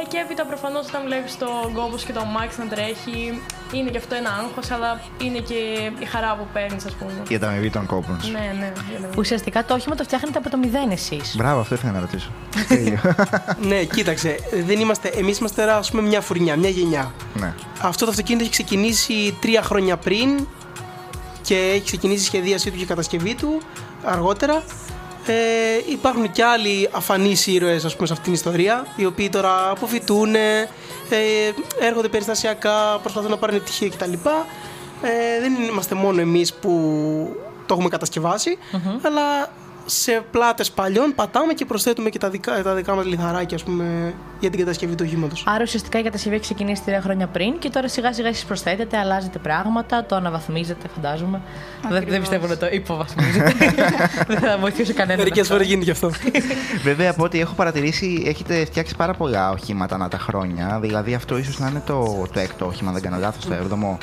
Ε, 0.00 0.04
και 0.08 0.16
έπειτα 0.24 0.44
προφανώς 0.46 0.86
όταν 0.88 1.02
βλέπεις 1.04 1.38
τον 1.38 1.72
κόμπο 1.74 1.96
και 2.06 2.12
το 2.12 2.20
αμάξι 2.20 2.58
να 2.58 2.66
τρέχει, 2.66 3.42
είναι 3.72 3.90
και 3.90 3.98
αυτό 3.98 4.14
ένα 4.14 4.30
άγχος, 4.30 4.70
αλλά 4.70 5.00
είναι 5.22 5.38
και 5.38 5.54
η 5.98 6.04
χαρά 6.04 6.36
που 6.38 6.46
παίρνεις, 6.52 6.84
ας 6.84 6.92
πούμε. 6.92 7.12
Η 7.28 7.34
ανταμοιβή 7.34 7.70
των 7.70 7.86
κόπων 7.86 8.20
σου. 8.22 8.30
Ναι, 8.30 8.54
ναι. 8.58 8.72
για 8.90 8.98
να- 8.98 9.08
Ουσιαστικά 9.16 9.64
το 9.64 9.74
όχημα 9.74 9.94
το 9.94 10.04
φτιάχνετε 10.04 10.38
από 10.38 10.50
το 10.50 10.56
μηδέν 10.56 10.90
εσείς. 10.90 11.34
Μπράβο, 11.36 11.60
αυτό 11.60 11.74
ήθελα 11.74 11.92
να 11.92 12.00
ρωτήσω. 12.00 12.30
Τέλειο. 12.68 12.98
ναι, 13.60 13.84
κοίταξε. 13.84 14.36
Δεν 14.66 14.80
είμαστε, 14.80 15.08
εμείς 15.08 15.38
είμαστε 15.38 15.60
τώρα 15.62 15.76
ας 15.76 15.90
πούμε 15.90 16.02
μια 16.02 16.20
φουρνιά, 16.20 16.56
μια 16.56 16.68
γενιά. 16.70 17.12
ναι. 17.34 17.52
Αυτό 17.82 18.04
το 18.04 18.10
αυτοκίνητο 18.10 18.42
έχει 18.44 18.52
ξεκινήσει 18.52 19.36
τρία 19.40 19.62
χρόνια 19.62 19.96
πριν 19.96 20.46
και 21.42 21.54
έχει 21.54 21.82
ξεκινήσει 21.84 22.20
η 22.22 22.24
σχεδίασή 22.24 22.70
του 22.70 22.76
και 22.76 22.82
η 22.82 22.86
κατασκευή 22.86 23.34
του 23.34 23.60
αργότερα. 24.04 24.62
Ε, 25.32 25.92
υπάρχουν 25.92 26.30
και 26.32 26.44
άλλοι 26.44 26.88
αφανείς 26.92 27.46
ήρωες 27.46 27.84
ας 27.84 27.94
πούμε, 27.94 28.06
σε 28.06 28.12
αυτήν 28.12 28.32
την 28.32 28.32
ιστορία, 28.32 28.86
οι 28.96 29.04
οποίοι 29.04 29.28
τώρα 29.28 29.70
αποφυτούν, 29.70 30.34
ε, 30.34 30.68
έρχονται 31.80 32.08
περιστασιακά, 32.08 32.98
προσπαθούν 33.02 33.30
να 33.30 33.36
πάρουν 33.36 33.62
πτυχίο 33.62 33.88
κτλ. 33.88 34.12
Ε, 35.02 35.40
δεν 35.40 35.54
είμαστε 35.54 35.94
μόνο 35.94 36.20
εμείς 36.20 36.54
που 36.54 36.70
το 37.66 37.74
έχουμε 37.74 37.88
κατασκευάσει, 37.88 38.58
αλλά 39.02 39.50
σε 39.88 40.24
πλάτες 40.30 40.70
παλιών 40.70 41.12
πατάμε 41.14 41.52
και 41.52 41.64
προσθέτουμε 41.64 42.10
και 42.10 42.18
τα 42.18 42.30
δικά, 42.30 42.62
τα 42.62 42.74
δικά 42.74 42.94
μας 42.94 43.04
λιθαράκια 43.04 43.56
ας 43.56 43.62
πούμε, 43.62 44.14
για 44.40 44.50
την 44.50 44.58
κατασκευή 44.58 44.94
του 44.94 45.04
οχήματος. 45.06 45.44
Άρα 45.46 45.62
ουσιαστικά 45.62 45.98
η 45.98 46.02
κατασκευή 46.02 46.34
έχει 46.34 46.44
ξεκινήσει 46.44 46.82
τρία 46.82 47.00
χρόνια 47.00 47.26
πριν 47.26 47.58
και 47.58 47.70
τώρα 47.70 47.88
σιγά 47.88 48.12
σιγά 48.12 48.28
εσείς 48.28 48.44
προσθέτετε, 48.44 48.98
αλλάζετε 48.98 49.38
πράγματα, 49.38 50.04
το 50.04 50.16
αναβαθμίζετε, 50.16 50.88
φαντάζομαι. 50.94 51.40
Δεν, 51.82 51.90
δεν 51.90 51.98
Ακριβώς. 51.98 52.18
πιστεύω 52.18 52.46
να 52.46 52.56
το 52.56 52.66
υποβαθμίζετε. 52.70 53.54
δεν 54.28 54.38
θα 54.38 54.58
βοηθούσε 54.60 54.92
κανένα. 54.92 55.18
Μερικές 55.18 55.48
φορές 55.48 55.66
γίνεται 55.66 55.84
και 55.84 55.90
αυτό. 55.90 56.10
Βέβαια, 56.88 57.10
από 57.10 57.24
ό,τι 57.24 57.40
έχω 57.40 57.54
παρατηρήσει, 57.54 58.22
έχετε 58.26 58.64
φτιάξει 58.64 58.96
πάρα 58.96 59.14
πολλά 59.14 59.50
οχήματα 59.50 59.94
ανά 59.94 60.08
τα 60.08 60.18
χρόνια. 60.18 60.78
Δηλαδή, 60.80 61.14
αυτό 61.14 61.38
ίσως 61.38 61.58
να 61.58 61.68
είναι 61.68 61.82
το, 61.86 62.26
το 62.32 62.40
έκτο 62.40 62.66
όχημα, 62.66 62.92
δεν 62.92 63.02
κάνω 63.02 63.16
λάθος, 63.16 63.44
το 63.44 63.54
έβδομο. 63.54 63.98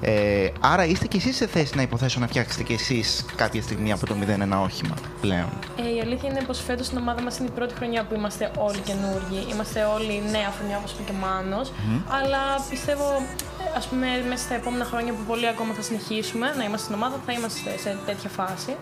Ε, 0.00 0.48
άρα 0.60 0.84
είστε 0.84 1.06
κι 1.06 1.16
εσείς 1.16 1.36
σε 1.36 1.46
θέση 1.46 1.76
να 1.76 1.82
υποθέσω 1.82 2.20
να 2.20 2.26
φτιάξετε 2.26 2.62
κι 2.62 2.72
εσείς 2.72 3.24
κάποια 3.36 3.62
στιγμή 3.62 3.92
από 3.92 4.06
το 4.06 4.14
0 4.22 4.28
ένα 4.28 4.60
όχημα 4.60 4.94
πλέον; 5.20 5.48
Ε, 5.76 5.94
η 5.96 6.00
αλήθεια 6.00 6.30
είναι 6.30 6.42
πως 6.46 6.60
φέτος 6.62 6.86
στην 6.86 6.98
ομάδα 6.98 7.22
μας 7.22 7.38
είναι 7.38 7.48
η 7.48 7.50
πρώτη 7.50 7.74
χρονιά 7.74 8.04
που 8.04 8.14
είμαστε 8.14 8.50
όλοι 8.58 8.78
καινούργοι. 8.78 9.46
Είμαστε 9.52 9.84
όλοι 9.84 10.22
νέα 10.30 10.50
χρονιά, 10.58 10.76
όπως 10.78 10.92
είπε 10.92 11.02
και 11.02 11.12
ο 11.12 11.26
Μάνος. 11.26 11.72
Αλλά 12.06 12.42
πιστεύω, 12.70 13.22
ας 13.76 13.86
πούμε, 13.86 14.06
μέσα 14.28 14.44
στα 14.44 14.54
επόμενα 14.54 14.84
χρόνια 14.84 15.12
που 15.12 15.22
πολύ 15.26 15.48
ακόμα 15.48 15.72
θα 15.74 15.82
συνεχίσουμε 15.82 16.46
να 16.56 16.64
είμαστε 16.64 16.84
στην 16.86 16.94
ομάδα, 16.94 17.20
θα 17.26 17.32
είμαστε 17.32 17.70
σε 17.78 17.96
τέτοια 18.06 18.30
φάση. 18.30 18.76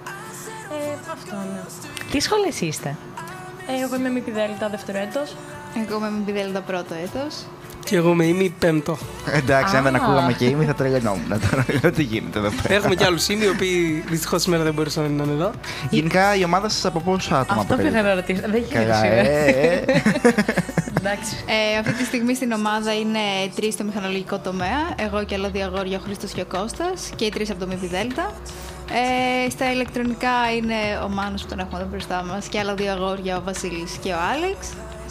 Ε, 0.74 0.94
αυτό 1.12 1.34
ναι. 1.36 1.62
Τι 2.10 2.20
σχολές 2.20 2.60
είστε; 2.60 2.96
Ε, 3.66 3.82
εγώ 3.84 3.94
είμαι 3.96 4.08
μη 4.08 4.20
Δέλτα, 4.20 4.68
δεύτερο 4.68 4.98
έτος. 4.98 5.36
Εγώ 5.76 5.96
είμαι 5.96 6.10
με 6.10 6.22
πιδέλτα 6.24 6.60
πρώτο 6.60 6.94
έτος. 6.94 7.34
Και 7.84 7.96
εγώ 7.96 8.14
με 8.14 8.24
ήμι 8.24 8.54
πέμπτο. 8.58 8.98
Εντάξει, 9.32 9.76
αν 9.76 9.82
δεν 9.82 9.94
Α. 9.94 10.00
ακούγαμε 10.02 10.32
και 10.32 10.44
είμαι, 10.44 10.64
θα 10.64 10.74
τρελαινόμουν. 10.74 11.28
Τώρα 11.28 11.64
λέω 11.82 11.90
τι 11.92 12.02
γίνεται 12.02 12.38
εδώ 12.38 12.50
πέρα. 12.62 12.74
Έχουμε 12.74 12.94
και 12.94 13.04
άλλους 13.04 13.28
ήμι, 13.28 13.44
οι 13.44 13.48
οποίοι 13.48 14.04
δυστυχώς 14.08 14.42
σήμερα 14.42 14.62
δεν 14.62 14.72
μπορούσαν 14.74 15.14
να 15.14 15.22
είναι 15.22 15.32
εδώ. 15.32 15.50
Γενικά 15.90 16.36
η 16.36 16.44
ομάδα 16.44 16.68
σας 16.68 16.84
από 16.84 17.00
πόσα 17.00 17.38
άτομα 17.38 17.60
Αυτό 17.60 17.76
πήγα 17.76 17.88
αποτελείται; 17.88 18.08
να 18.08 18.14
ρωτήσω. 18.14 18.40
Δεν 18.40 18.54
έχει 18.54 18.72
Καλά, 18.72 18.94
σημασία. 18.94 19.12
ε, 19.12 19.84
ε. 19.86 20.02
Εντάξει. 20.98 21.34
Ε, 21.46 21.78
αυτή 21.78 21.92
τη 21.92 22.04
στιγμή 22.04 22.34
στην 22.34 22.52
ομάδα 22.52 22.94
είναι 22.94 23.18
τρεις 23.56 23.74
στο 23.74 23.84
μηχανολογικό 23.84 24.38
τομέα. 24.38 24.80
Εγώ 24.96 25.24
και 25.24 25.34
άλλα 25.34 25.48
δύο 25.48 25.64
αγόρια, 25.64 25.98
ο 25.98 26.00
Χρήστος 26.04 26.30
και 26.32 26.40
ο 26.40 26.46
Κώστας. 26.58 27.10
Και 27.16 27.24
οι 27.24 27.28
τρεις 27.30 27.50
από 27.50 27.60
το 27.60 27.66
ΜΠ 27.66 27.78
Δέλτα. 27.90 28.32
Ε, 29.46 29.50
στα 29.50 29.72
ηλεκτρονικά 29.72 30.30
είναι 30.56 30.74
ο 31.04 31.08
Μάνος 31.08 31.42
που 31.42 31.48
τον 31.48 31.58
έχουμε 31.58 31.80
εδώ 31.80 31.88
μπροστά 31.90 32.24
μας 32.24 32.46
και 32.46 32.58
άλλα 32.58 32.74
δύο 32.74 32.92
αγόρια, 32.92 33.36
ο 33.36 33.42
Βασίλης 33.44 33.92
και 34.02 34.10
ο 34.12 34.16
Άλεξ. 34.34 34.58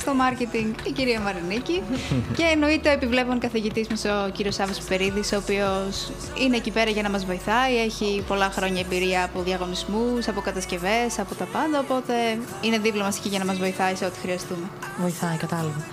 Στο 0.04 0.12
marketing 0.24 0.88
η 0.88 0.92
κυρία 0.92 1.20
Μαρινίκη. 1.20 1.82
και 2.38 2.44
εννοείται 2.54 2.90
ο 2.90 2.92
επιβλέπων 2.92 3.40
καθηγητής 3.40 3.88
μας 3.88 4.06
ο 4.06 4.30
κύριος 4.32 4.56
Σάββας 4.56 4.82
Περίδης, 4.82 5.32
ο 5.32 5.38
οποίος 5.38 6.12
είναι 6.44 6.56
εκεί 6.56 6.72
πέρα 6.72 6.90
για 6.90 7.02
να 7.02 7.10
μας 7.10 7.26
βοηθάει. 7.26 7.78
Έχει 7.78 8.24
πολλά 8.28 8.50
χρόνια 8.50 8.82
εμπειρία 8.82 9.24
από 9.24 9.42
διαγωνισμούς, 9.42 10.28
από 10.28 10.42
κατασκευές, 10.42 11.20
από 11.20 11.36
τα 11.36 11.46
πάντα. 11.46 11.80
Οπότε 11.80 12.14
είναι 12.62 12.78
δίπλα 12.78 13.04
μας 13.04 13.18
εκεί 13.18 13.30
για 13.30 13.40
να 13.40 13.46
μας 13.46 13.58
βοηθάει 13.58 13.96
σε 13.96 14.06
ό,τι 14.06 14.20
χρειαστούμε. 14.20 14.66
Βοηθάει, 14.98 15.38
κατάλαβα. 15.38 15.86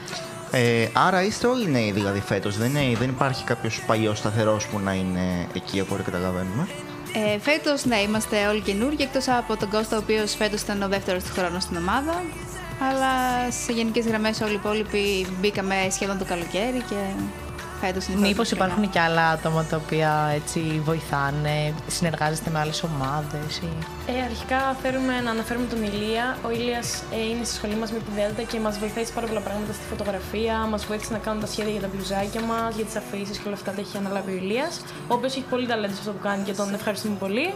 Ε, 0.50 0.88
άρα 0.92 1.22
είστε 1.22 1.46
όλοι 1.46 1.70
νέοι 1.70 1.90
δηλαδή 1.90 2.20
φέτος. 2.20 2.56
Δεν, 2.56 2.76
είναι, 2.76 2.96
δεν 2.96 3.08
υπάρχει 3.08 3.44
κάποιος 3.44 3.82
παλιός 3.86 4.18
σταθερός 4.18 4.66
που 4.66 4.78
να 4.78 4.92
είναι 4.92 5.46
εκεί 5.54 5.80
από 5.80 5.94
ό,τι 5.94 6.02
καταλαβαίνουμε; 6.02 6.68
Ε, 7.34 7.38
Φέτος, 7.38 7.84
ναι, 7.84 7.96
είμαστε 7.96 8.46
όλοι 8.46 8.60
καινούργοι 8.60 9.02
εκτός 9.02 9.28
από 9.28 9.56
τον 9.56 9.70
Κώστα, 9.70 9.96
ο 9.96 10.00
οποίος 10.02 10.34
φέτος 10.34 10.60
ήταν 10.60 10.82
ο 10.82 10.88
δεύτερος 10.88 11.24
του 11.24 11.32
χρόνου 11.32 11.60
στην 11.60 11.76
ομάδα. 11.76 12.22
Αλλά 12.88 13.12
σε 13.50 13.72
γενικές 13.72 14.06
γραμμές 14.06 14.40
όλοι 14.40 14.52
οι 14.52 14.54
υπόλοιποι 14.54 15.26
μπήκαμε 15.40 15.74
σχεδόν 15.90 16.18
το 16.18 16.24
καλοκαίρι 16.24 16.82
και 16.88 16.96
φέτος 17.80 18.04
είναι 18.06 18.14
η 18.14 18.18
πρώτη 18.18 18.28
Μήπως 18.28 18.36
μας 18.38 18.48
χρονιά. 18.48 18.66
υπάρχουν 18.66 18.90
και 18.90 19.00
άλλα 19.00 19.28
άτομα 19.28 19.64
τα 19.64 19.76
οποία 19.76 20.30
έτσι 20.34 20.60
βοηθάνε, 20.84 21.74
συνεργάζεστε 21.86 22.50
με 22.50 22.58
άλλες 22.58 22.82
ομάδες. 22.82 23.56
Ή... 23.56 23.68
Ε, 24.06 24.22
αρχικά 24.30 24.60
θέλουμε 24.82 25.20
να 25.20 25.30
αναφέρουμε 25.30 25.66
τον 25.66 25.82
Ηλία. 25.82 26.36
Ο 26.46 26.50
Ηλίας 26.50 27.02
ε, 27.12 27.20
είναι 27.30 27.44
στη 27.44 27.54
σχολή 27.54 27.74
μας 27.74 27.90
με 27.92 27.98
τη 27.98 28.10
Δέλτα 28.18 28.42
και 28.42 28.60
μας 28.60 28.78
βοηθάει 28.78 29.04
σε 29.04 29.12
πάρα 29.12 29.26
πολλά 29.26 29.40
πράγματα 29.40 29.72
στη 29.72 29.84
φωτογραφία. 29.92 30.54
Μας 30.72 30.86
βοήθησε 30.86 31.12
να 31.12 31.18
κάνουμε 31.18 31.44
τα 31.46 31.50
σχέδια 31.52 31.72
για 31.72 31.80
τα 31.80 31.88
μπλουζάκια 31.92 32.40
μας, 32.50 32.74
για 32.76 32.84
τις 32.84 32.96
αφήσεις 32.96 33.36
και 33.38 33.46
όλα 33.48 33.56
αυτά 33.60 33.70
τα 33.72 33.80
έχει 33.80 33.96
αναλάβει 33.96 34.30
ο 34.32 34.36
Ηλίας. 34.42 34.72
Ο 35.08 35.14
οποίος 35.14 35.32
έχει 35.36 35.46
πολύ 35.50 35.66
ταλέντο 35.66 35.92
σε 35.94 36.00
αυτό 36.02 36.12
που 36.16 36.22
κάνει 36.28 36.42
και 36.48 36.52
τον 36.52 36.74
ευχαριστούμε 36.74 37.16
πολύ. 37.24 37.48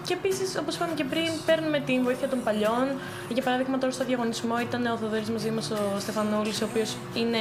Ε, 0.00 0.06
και 0.06 0.14
επίσης, 0.14 0.56
όπως 0.58 0.74
είπαμε 0.74 0.92
και 0.94 1.04
πριν, 1.04 1.28
παίρνουμε 1.46 1.78
την 1.86 2.02
βοήθεια 2.02 2.28
των 2.28 2.42
παλιών. 2.44 2.86
Για 3.28 3.42
παράδειγμα, 3.42 3.78
τώρα 3.78 3.92
στο 3.92 4.04
διαγωνισμό 4.04 4.60
ήταν 4.60 4.86
ο 4.86 4.96
Θοδωρής 4.96 5.30
μαζί 5.30 5.50
μας 5.50 5.70
ο 5.70 6.00
Στεφανούλης, 6.00 6.62
ο 6.62 6.66
οποίος 6.70 6.96
είναι 7.14 7.38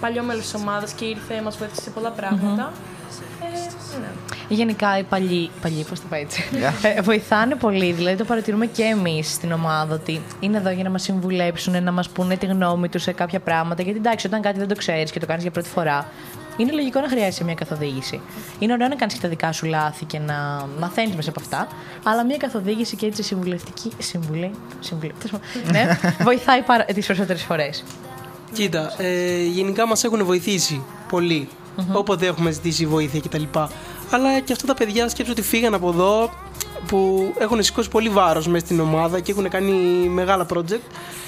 παλιό 0.00 0.22
μέλος 0.22 0.42
της 0.42 0.54
ομάδας 0.54 0.92
και 0.92 1.04
ήρθε, 1.04 1.42
μας 1.42 1.56
βοήθησε 1.56 1.82
σε 1.82 1.90
πολλά 1.90 2.10
πράγματα. 2.10 2.72
Ε, 3.42 3.98
ναι. 4.00 4.06
Γενικά 4.48 4.98
οι 4.98 5.02
παλιοί, 5.02 5.50
παλιοί 5.62 5.84
πώς 5.88 6.00
το 6.00 6.06
πω 6.08 6.14
έτσι, 6.14 6.44
ε, 6.82 7.00
βοηθάνε 7.00 7.54
πολύ. 7.54 7.92
Δηλαδή 7.92 8.16
το 8.16 8.24
παρατηρούμε 8.24 8.66
και 8.66 8.82
εμείς 8.82 9.32
στην 9.32 9.52
ομάδα 9.52 9.94
ότι 9.94 10.22
είναι 10.40 10.56
εδώ 10.56 10.70
για 10.70 10.82
να 10.82 10.90
μας 10.90 11.02
συμβουλέψουν, 11.02 11.82
να 11.82 11.92
μας 11.92 12.08
πούνε 12.08 12.36
τη 12.36 12.46
γνώμη 12.46 12.88
τους 12.88 13.02
σε 13.02 13.12
κάποια 13.12 13.40
πράγματα. 13.40 13.82
Γιατί 13.82 13.98
εντάξει, 13.98 14.26
όταν 14.26 14.40
κάτι 14.40 14.58
δεν 14.58 14.68
το 14.68 14.74
ξέρεις 14.74 15.10
και 15.10 15.20
το 15.20 15.26
κάνεις 15.26 15.42
για 15.42 15.52
πρώτη 15.52 15.68
φορά, 15.68 16.06
είναι 16.56 16.72
λογικό 16.72 17.00
να 17.00 17.08
χρειάζεσαι 17.08 17.44
μια 17.44 17.54
καθοδήγηση. 17.54 18.20
Είναι 18.58 18.72
ωραίο 18.72 18.88
να 18.88 18.94
κάνεις 18.94 19.14
και 19.14 19.20
τα 19.20 19.28
δικά 19.28 19.52
σου 19.52 19.66
λάθη 19.66 20.04
και 20.04 20.18
να 20.18 20.68
μαθαίνεις 20.78 21.14
μέσα 21.14 21.30
από 21.30 21.40
αυτά, 21.40 21.68
αλλά 22.02 22.24
μια 22.24 22.36
καθοδήγηση 22.36 22.96
και 22.96 23.06
έτσι 23.06 23.22
συμβουλευτική. 23.22 23.92
Συμβουλή. 23.98 24.50
Συμβουλή. 24.80 25.12
τέλος 25.18 25.40
πάντων, 25.40 25.72
ναι, 25.72 25.98
βοηθάει 26.28 26.62
πάρα, 26.62 26.84
τις 26.84 27.06
περισσότερες 27.06 27.42
φορές. 27.42 27.84
Κοίτα, 28.52 28.92
ε, 28.98 29.42
γενικά 29.42 29.86
μας 29.86 30.04
έχουν 30.04 30.24
βοηθήσει 30.24 30.82
πολύ. 31.08 31.48
Όποτε 31.92 32.26
έχουμε 32.26 32.50
ζητήσει 32.50 32.86
βοήθεια 32.86 33.20
κτλ. 33.20 33.42
Αλλά 34.10 34.40
και 34.40 34.52
αυτά 34.52 34.66
τα 34.66 34.74
παιδιά 34.74 35.08
σκέψω 35.08 35.32
ότι 35.32 35.42
φύγαν 35.42 35.74
από 35.74 35.88
εδώ 35.88 36.30
που 36.86 37.32
έχουν 37.38 37.62
σηκώσει 37.62 37.88
πολύ 37.88 38.08
βάρος 38.08 38.46
μέσα 38.46 38.64
στην 38.64 38.80
ομάδα 38.80 39.20
και 39.20 39.32
έχουν 39.32 39.48
κάνει 39.48 39.72
μεγάλα 40.08 40.46
project. 40.54 40.80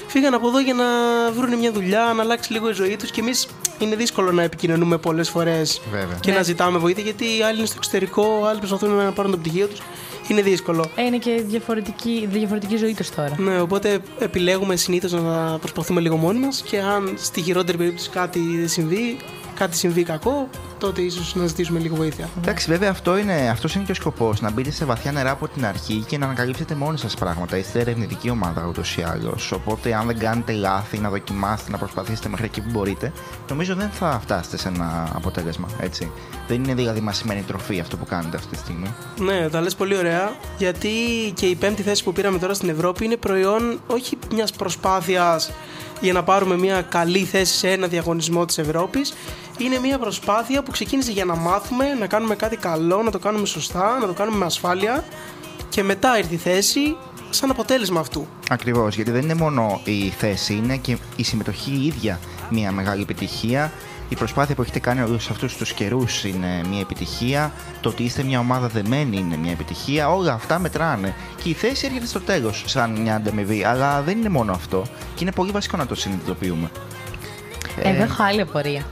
Φύγαν 0.07 0.33
από 0.33 0.47
εδώ 0.47 0.59
για 0.59 0.73
να 0.73 0.85
βρουν 1.31 1.57
μια 1.57 1.71
δουλειά, 1.71 2.13
να 2.15 2.21
αλλάξει 2.21 2.51
λίγο 2.51 2.69
η 2.69 2.73
ζωή 2.73 2.95
τους 2.95 3.11
και 3.11 3.21
εμείς 3.21 3.47
είναι 3.79 3.95
δύσκολο 3.95 4.31
να 4.31 4.41
επικοινωνούμε 4.43 4.97
πολλές 4.97 5.29
φορές 5.29 5.81
Βέβαια. 5.91 6.17
και 6.19 6.31
να 6.31 6.41
ζητάμε 6.41 6.77
βοήθεια 6.77 7.03
γιατί 7.03 7.25
οι 7.37 7.41
άλλοι 7.41 7.57
είναι 7.57 7.65
στο 7.65 7.75
εξωτερικό, 7.77 8.45
άλλοι 8.45 8.57
προσπαθούν 8.57 8.89
να 8.89 9.11
πάρουν 9.11 9.31
το 9.31 9.37
πτυχίο 9.37 9.67
τους. 9.67 9.81
Είναι 10.27 10.41
δύσκολο. 10.41 10.85
Ε, 10.95 11.03
είναι 11.03 11.17
και 11.17 11.43
διαφορετική, 11.45 12.27
διαφορετική 12.31 12.77
ζωή 12.77 12.93
τους 12.93 13.09
τώρα. 13.09 13.35
Ναι, 13.37 13.61
οπότε 13.61 13.99
επιλέγουμε 14.19 14.75
συνήθως 14.75 15.11
να 15.11 15.57
προσπαθούμε 15.59 16.01
λίγο 16.01 16.17
μόνοι 16.17 16.39
μας 16.39 16.61
και 16.61 16.79
αν 16.79 17.13
στη 17.17 17.41
χειρότερη 17.41 17.77
περίπτωση 17.77 18.09
κάτι 18.09 18.39
δεν 18.39 18.67
συμβεί, 18.67 19.17
κάτι 19.55 19.77
συμβεί 19.77 20.03
κακό, 20.03 20.49
τότε 20.77 21.01
ίσως 21.01 21.35
να 21.35 21.45
ζητήσουμε 21.45 21.79
λίγο 21.79 21.95
βοήθεια. 21.95 22.29
Εντάξει, 22.37 22.69
βέβαια 22.69 22.89
αυτό 22.89 23.17
είναι, 23.17 23.49
αυτός 23.51 23.75
είναι 23.75 23.83
και 23.83 23.91
ο 23.91 23.95
σκοπός. 23.95 24.41
Να 24.41 24.51
μπείτε 24.51 24.71
σε 24.71 24.85
βαθιά 24.85 25.11
νερά 25.11 25.31
από 25.31 25.47
την 25.47 25.65
αρχή 25.65 26.03
και 26.07 26.17
να 26.17 26.25
ανακαλύψετε 26.25 26.75
μόνοι 26.75 26.97
σας 26.97 27.15
πράγματα. 27.15 27.57
Είστε 27.57 27.79
ερευνητική 27.79 28.29
ομάδα 28.29 28.65
ούτως 28.67 28.97
ή 28.97 29.01
άλλως. 29.01 29.51
Οπότε, 29.51 29.95
αν 29.95 30.05
δεν 30.07 30.19
κάνετε 30.19 30.51
λάθη, 30.51 30.97
να 30.99 31.09
δοκιμάσετε, 31.09 31.71
να 31.71 31.77
προσπαθήσετε 31.77 32.29
μέχρι 32.29 32.45
εκεί 32.45 32.61
που 32.61 32.69
μπορείτε, 32.71 33.11
νομίζω 33.49 33.75
δεν 33.75 33.89
θα 33.89 34.19
φτάσετε 34.21 34.57
σε 34.57 34.67
ένα 34.67 35.11
αποτέλεσμα. 35.15 35.67
Έτσι. 35.79 36.11
Δεν 36.47 36.63
είναι 36.63 36.73
δηλαδή 36.73 36.99
μασημένη 37.01 37.41
τροφή 37.41 37.79
αυτό 37.79 37.97
που 37.97 38.05
κάνετε 38.05 38.37
αυτή 38.37 38.49
τη 38.49 38.57
στιγμή. 38.57 38.93
Ναι, 39.19 39.49
τα 39.49 39.61
λες 39.61 39.75
πολύ 39.75 39.97
ωραία, 39.97 40.35
γιατί 40.57 40.89
και 41.33 41.45
η 41.45 41.55
πέμπτη 41.55 41.81
θέση 41.81 42.03
που 42.03 42.13
πήραμε 42.13 42.37
τώρα 42.37 42.53
στην 42.53 42.69
Ευρώπη 42.69 43.05
είναι 43.05 43.15
προϊόν 43.15 43.79
όχι 43.87 44.17
μιας 44.33 44.51
προσπάθειας 44.51 45.51
για 46.01 46.13
να 46.13 46.23
πάρουμε 46.23 46.57
μια 46.57 46.81
καλή 46.81 47.23
θέση 47.23 47.53
σε 47.53 47.69
ένα 47.69 47.87
διαγωνισμό 47.87 48.45
της 48.45 48.57
Ευρώπης. 48.57 49.13
Είναι 49.57 49.79
μια 49.79 49.99
προσπάθεια 49.99 50.63
που 50.63 50.71
ξεκίνησε 50.71 51.11
για 51.11 51.25
να 51.25 51.35
μάθουμε, 51.35 51.93
να 51.99 52.07
κάνουμε 52.07 52.35
κάτι 52.35 52.57
καλό, 52.57 53.03
να 53.03 53.11
το 53.11 53.19
κάνουμε 53.19 53.45
σωστά, 53.45 53.97
να 53.99 54.07
το 54.07 54.13
κάνουμε 54.13 54.37
με 54.37 54.45
ασφάλεια 54.45 55.03
και 55.69 55.83
μετά 55.83 56.17
ήρθε 56.17 56.33
η 56.33 56.37
θέση 56.37 56.95
σαν 57.29 57.49
αποτέλεσμα 57.49 57.99
αυτού. 57.99 58.27
Ακριβώς, 58.49 58.95
γιατί 58.95 59.11
δεν 59.11 59.21
είναι 59.21 59.33
μόνο 59.33 59.81
η 59.83 60.09
θέση, 60.09 60.53
είναι 60.53 60.77
και 60.77 60.97
η 61.15 61.23
συμμετοχή 61.23 61.71
η 61.71 61.85
ίδια 61.85 62.19
μια 62.49 62.71
μεγάλη 62.71 63.01
επιτυχία. 63.01 63.71
Η 64.09 64.15
προσπάθεια 64.15 64.55
που 64.55 64.61
έχετε 64.61 64.79
κάνει 64.79 65.01
όλου 65.01 65.15
αυτούς 65.15 65.57
τους 65.57 65.73
καιρούς 65.73 66.23
είναι 66.23 66.61
μια 66.69 66.79
επιτυχία. 66.79 67.51
Το 67.81 67.89
ότι 67.89 68.03
είστε 68.03 68.23
μια 68.23 68.39
ομάδα 68.39 68.67
δεμένη 68.67 69.17
είναι 69.17 69.37
μια 69.37 69.51
επιτυχία. 69.51 70.09
Όλα 70.09 70.33
αυτά 70.33 70.59
μετράνε. 70.59 71.15
Και 71.43 71.49
η 71.49 71.53
θέση 71.53 71.85
έρχεται 71.85 72.05
στο 72.05 72.19
τέλος, 72.19 72.63
σαν 72.65 73.01
μια 73.01 73.15
ανταμοιβή. 73.15 73.63
Αλλά 73.63 74.01
δεν 74.01 74.17
είναι 74.17 74.29
μόνο 74.29 74.51
αυτό. 74.51 74.85
Και 75.15 75.23
είναι 75.23 75.31
πολύ 75.31 75.51
βασικό 75.51 75.77
να 75.77 75.85
το 75.85 75.95
συνειδητοποιούμε. 75.95 76.69
Εγώ 77.83 78.03
έχω 78.03 78.23
άλλη 78.23 78.41
απορία. 78.41 78.85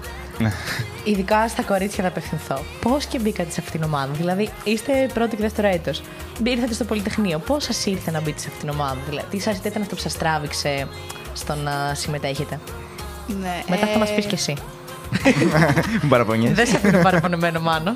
Ειδικά 1.03 1.47
στα 1.47 1.63
κορίτσια 1.63 2.03
να 2.03 2.09
απευθυνθώ. 2.09 2.59
Πώς 2.81 3.05
και 3.05 3.19
μπήκατε 3.19 3.51
σε 3.51 3.61
αυτήν 3.61 3.79
την 3.79 3.89
ομάδα, 3.89 4.11
Δηλαδή, 4.11 4.49
είστε 4.63 5.09
πρώτο 5.13 5.35
και 5.35 5.41
δεύτερο 5.41 5.67
έτος. 5.67 6.01
Ήρθατε 6.43 6.73
στο 6.73 6.83
Πολυτεχνείο. 6.83 7.39
Πώς 7.39 7.63
σας 7.63 7.85
ήρθε 7.85 8.11
να 8.11 8.21
μπείτε 8.21 8.39
σε 8.39 8.47
αυτήν 8.47 8.67
την 8.67 8.79
ομάδα, 8.79 8.97
Δηλαδή, 9.09 9.27
τι 9.29 9.39
σας 9.39 9.57
ήταν 9.57 9.81
αυτό 9.81 9.95
που 9.95 10.01
σας 10.01 10.17
τράβηξε 10.17 10.87
στο 11.33 11.55
να 11.55 11.93
συμμετέχετε; 11.93 12.59
Ναι, 13.27 13.63
Μετά 13.69 13.85
θα 13.85 13.93
ε, 13.93 13.97
μα 13.97 14.05
πεις 14.05 14.25
κι 14.25 14.33
εσύ. 14.33 14.53
Μην 16.01 16.09
παραπονιέσαι. 16.09 16.53
Δεν 16.53 16.67
σε 16.67 16.75
αφήνω 16.75 17.01
παραπονεμένο, 17.01 17.59
μάνο. 17.59 17.95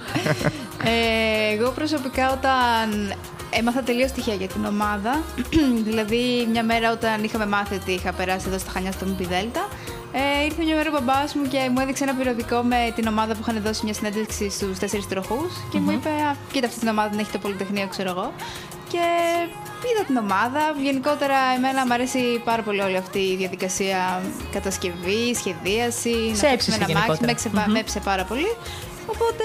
Ε, 0.84 1.53
εγώ 1.58 1.69
προσωπικά 1.69 2.32
όταν 2.32 3.13
έμαθα 3.49 3.82
τελείως 3.82 4.12
τυχαία 4.12 4.36
για 4.36 4.47
την 4.47 4.65
ομάδα, 4.65 5.21
δηλαδή 5.88 6.47
μια 6.51 6.63
μέρα 6.63 6.91
όταν 6.91 7.23
είχαμε 7.23 7.45
μάθει 7.45 7.75
ότι 7.75 7.91
είχα 7.91 8.12
περάσει 8.13 8.45
εδώ 8.47 8.58
στα 8.58 8.71
Χανιά 8.71 8.91
στο 8.91 9.06
ΜΠ 9.06 9.17
Δέλτα, 9.17 9.67
ε, 10.12 10.45
ήρθε 10.45 10.63
μια 10.63 10.75
μέρα 10.75 10.89
ο 10.89 10.91
μπαμπάς 10.91 11.36
μου 11.36 11.47
και 11.47 11.69
μου 11.71 11.80
έδειξε 11.80 12.03
ένα 12.03 12.13
περιοδικό 12.13 12.62
με 12.62 12.91
την 12.95 13.08
ομάδα 13.08 13.34
που 13.34 13.39
είχαν 13.41 13.62
δώσει 13.63 13.82
μια 13.84 13.93
συνέντευξη 13.93 14.49
στους 14.49 14.80
τέσσερις 14.80 15.08
τροχούς 15.08 15.51
και 15.71 15.80
μου 15.80 15.91
είπε 15.91 16.10
«Α, 16.10 16.36
κοίτα 16.51 16.67
αυτή 16.67 16.80
την 16.80 16.88
ομάδα 16.88 17.10
την 17.10 17.19
έχει 17.19 17.32
το 17.32 17.38
Πολυτεχνείο, 17.38 17.88
ξέρω 17.88 18.10
εγώ». 18.10 18.34
Και 18.91 19.04
είδα 19.93 20.04
την 20.08 20.17
ομάδα. 20.17 20.60
Γενικότερα, 20.82 21.38
εμένα 21.56 21.86
μου 21.86 21.93
αρέσει 21.93 22.41
πάρα 22.43 22.62
πολύ 22.62 22.82
όλη 22.82 22.97
αυτή 22.97 23.19
η 23.19 23.36
διαδικασία 23.36 24.21
κατασκευής, 24.52 25.38
σχεδίαση. 25.38 26.36
Σε 26.36 26.45
να 26.45 26.52
έψησε 26.52 26.71
φτιάξουμε 26.71 26.76
ένα 26.76 26.93
μάξι. 26.93 26.95
γενικότερα. 26.97 27.26
Με, 27.26 27.34
ξεπα- 27.34 27.67
με 27.67 27.80
έψε 27.80 28.00
πάρα 28.00 28.23
πολύ. 28.23 28.52
Οπότε, 29.06 29.43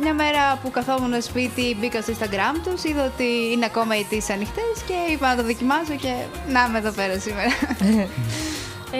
μια 0.00 0.14
μέρα 0.14 0.58
που 0.62 0.70
καθόμουν 0.70 1.22
σπίτι, 1.22 1.76
μπήκα 1.80 2.02
στο 2.02 2.12
Instagram 2.12 2.54
τους, 2.64 2.84
είδα 2.84 3.04
ότι 3.04 3.28
είναι 3.52 3.64
ακόμα 3.64 3.96
οι 3.96 4.00
αιτήσει 4.00 4.32
ανοιχτές 4.32 4.74
και 4.86 5.12
είπα 5.12 5.28
να 5.28 5.36
το 5.36 5.42
δοκιμάσω 5.42 5.94
και 6.00 6.12
να 6.48 6.64
είμαι 6.68 6.78
εδώ 6.78 6.90
πέρα 6.90 7.18
σήμερα. 7.18 7.50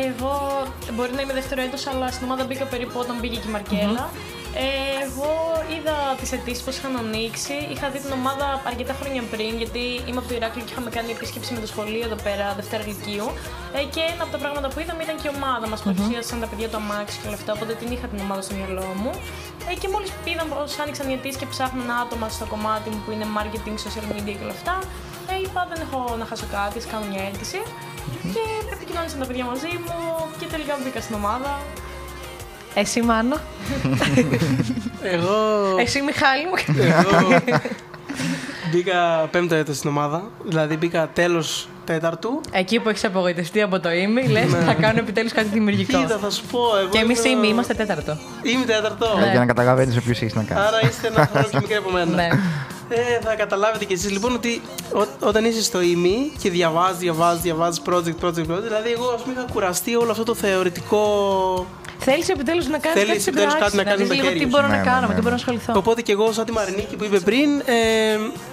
Εγώ 0.06 0.62
μπορεί 0.94 1.12
να 1.14 1.20
είμαι 1.22 1.32
δεύτερο 1.32 1.60
έτος, 1.62 1.86
αλλά 1.86 2.10
στην 2.10 2.26
ομάδα 2.26 2.44
μπήκα 2.44 2.64
περίπου 2.64 2.92
όταν 2.98 3.16
μπήκε 3.20 3.36
και 3.36 3.48
η 3.48 3.50
μαρκελα 3.50 4.10
Ε, 4.14 4.18
εγώ 5.06 5.32
είδα 5.72 5.96
τις 6.20 6.32
αιτήσεις 6.32 6.62
που 6.64 6.70
είχαν 6.70 6.96
ανοίξει. 7.04 7.56
Είχα 7.72 7.86
δει 7.92 7.98
την 8.04 8.12
ομάδα 8.20 8.46
αρκετά 8.70 8.94
χρόνια 9.00 9.22
πριν, 9.32 9.52
γιατί 9.62 9.82
είμαι 10.06 10.20
από 10.22 10.28
το 10.30 10.34
Ηράκλειο 10.38 10.64
και 10.66 10.72
είχαμε 10.72 10.90
κάνει 10.96 11.10
επίσκεψη 11.16 11.50
με 11.56 11.60
το 11.64 11.68
σχολείο 11.72 12.04
εδώ 12.08 12.18
πέρα, 12.26 12.46
Δευτέρα 12.60 12.82
Λυκείου. 12.90 13.28
Ε, 13.78 13.82
και 13.94 14.02
ένα 14.12 14.22
από 14.24 14.32
τα 14.36 14.40
πράγματα 14.42 14.66
που 14.72 14.78
είδαμε 14.82 15.02
ήταν 15.06 15.16
και 15.20 15.28
η 15.30 15.32
ομάδα. 15.38 15.64
Μας 15.72 15.80
παρουσίασαν 15.86 16.36
τα 16.44 16.48
παιδιά 16.50 16.68
του 16.70 16.78
αμάξι 16.82 17.16
και 17.20 17.26
όλα 17.30 17.38
αυτά, 17.40 17.50
οπότε 17.56 17.72
την 17.80 17.88
είχα 17.94 18.06
την 18.12 18.18
ομάδα 18.26 18.42
στο 18.46 18.54
μυαλό 18.58 18.88
μου. 19.02 19.12
Ε, 19.70 19.72
και 19.80 19.88
μόλις 19.92 20.10
είδα 20.30 20.44
πως 20.50 20.78
άνοιξαν 20.82 21.04
οι 21.10 21.12
αιτήσεις 21.16 21.38
και 21.40 21.48
ψάχνουν 21.52 21.88
άτομα 22.02 22.26
στο 22.36 22.44
κομμάτι 22.52 22.86
μου 22.92 23.00
που 23.04 23.10
είναι 23.14 23.26
marketing, 23.36 23.76
social 23.86 24.06
media 24.12 24.34
και 24.38 24.44
όλα 24.46 24.56
αυτά, 24.60 24.74
ε, 25.30 25.34
είπα 25.44 25.60
δεν 25.70 25.78
έχω 25.86 25.98
να 26.20 26.24
χάσω 26.30 26.46
κάτι, 26.56 26.76
ας 26.82 26.86
κάνω 26.90 27.04
μια 27.12 27.22
αίτηση. 27.26 27.60
Και 28.34 28.44
επικοινώνησαν 28.74 29.18
τα 29.22 29.26
παιδιά 29.28 29.44
μαζί 29.52 29.72
μου 29.86 29.98
και 30.38 30.46
τελικά 30.54 30.74
μπήκα 30.82 31.00
στην 31.06 31.14
ομάδα. 31.22 31.52
Εσύ, 32.74 33.02
Μάνο; 33.02 33.36
Εγώ, 35.02 35.32
Εσύ, 35.78 36.00
Μιχάλη 36.02 36.44
μου. 36.46 36.84
εγώ 36.88 37.40
μπήκα 38.72 39.28
πέμπτο 39.30 39.54
έτος 39.54 39.76
στην 39.76 39.90
ομάδα, 39.90 40.22
δηλαδή 40.44 40.76
μπήκα 40.76 41.08
τέλος 41.12 41.68
τέταρτου. 41.84 42.40
Εκεί 42.52 42.80
που 42.80 42.88
έχεις 42.88 43.04
απογοητευτεί 43.04 43.62
από 43.62 43.80
το 43.80 43.90
ήμι, 43.90 44.26
λες 44.28 44.50
θα 44.66 44.74
κάνω 44.74 44.98
επιτέλους 44.98 45.32
κάτι 45.32 45.48
δημιουργικό. 45.52 45.98
Κοίτα, 45.98 46.18
θα 46.18 46.30
σου 46.30 46.42
πω. 46.50 46.58
Εγώ 46.80 46.88
Και 46.88 46.98
εμείς 46.98 47.24
ήμουν- 47.24 47.38
ήμι 47.38 47.48
είμαστε 47.52 47.74
τέταρτο. 47.74 48.18
Είμαι 48.42 48.64
τέταρτο. 48.64 49.16
Ναι. 49.18 49.30
Για 49.30 49.38
να 49.38 49.46
καταλαβαίνεις 49.46 49.94
με 49.94 50.00
ποιου 50.00 50.10
έχεις 50.10 50.34
να 50.34 50.42
κάνεις. 50.42 50.64
Άρα 50.64 50.78
είστε 50.88 51.06
ένα 51.06 51.26
χρόνο 51.32 51.46
πιο 51.48 51.58
μικρή 51.60 51.74
από 51.76 51.90
μένα. 51.90 52.14
Ναι. 52.14 52.28
Ε, 52.92 53.20
θα 53.24 53.34
καταλάβετε 53.34 53.84
κι 53.84 53.92
εσείς 53.92 54.10
λοιπόν 54.10 54.34
ότι 54.34 54.62
ό- 54.92 55.26
όταν 55.26 55.44
είσαι 55.44 55.62
στο 55.62 55.80
ΙΜΗ 55.80 56.32
και 56.42 56.50
διαβάζεις, 56.50 56.98
διαβάζεις, 56.98 57.42
διαβάζεις 57.42 57.82
project, 57.86 58.24
project, 58.24 58.46
project, 58.50 58.62
δηλαδή 58.62 58.90
εγώ 58.92 59.06
ας 59.14 59.20
πούμε 59.22 59.34
είχα 59.36 59.44
κουραστεί 59.52 59.96
όλο 59.96 60.10
αυτό 60.10 60.24
το 60.24 60.34
θεωρητικό. 60.34 61.66
Θέλεις 62.00 62.28
επιτέλους 62.28 62.66
να 62.68 62.78
κάνεις 62.78 62.98
Θέλεις 62.98 63.08
κάτι 63.10 63.20
στην 63.20 63.32
επιτέλους 63.32 63.54
πράξη. 63.56 63.76
κάτι 63.76 63.76
να 63.76 63.82
να 63.84 63.90
κάνεις 63.90 64.08
δεις 64.08 64.16
με 64.18 64.22
τα 64.24 64.30
λίγο 64.30 64.32
τι 64.32 64.38
χέρια 64.38 64.56
μπορώ 64.56 64.64
σου. 64.66 64.70
να 64.70 64.76
Ναι, 64.78 64.84
κάνω, 64.90 65.00
ναι, 65.00 65.06
με 65.06 65.08
τι 65.08 65.14
ναι. 65.14 65.20
μπορώ 65.22 65.30
να 65.30 65.40
ασχοληθώ. 65.40 65.72
Οπότε 65.76 66.02
και 66.02 66.12
εγώ, 66.12 66.32
σαν 66.32 66.44
τη 66.44 66.52
Μαρινίκη 66.52 66.96
που 66.96 67.04
είπε 67.04 67.18
πριν, 67.20 67.48
ε, 67.64 67.74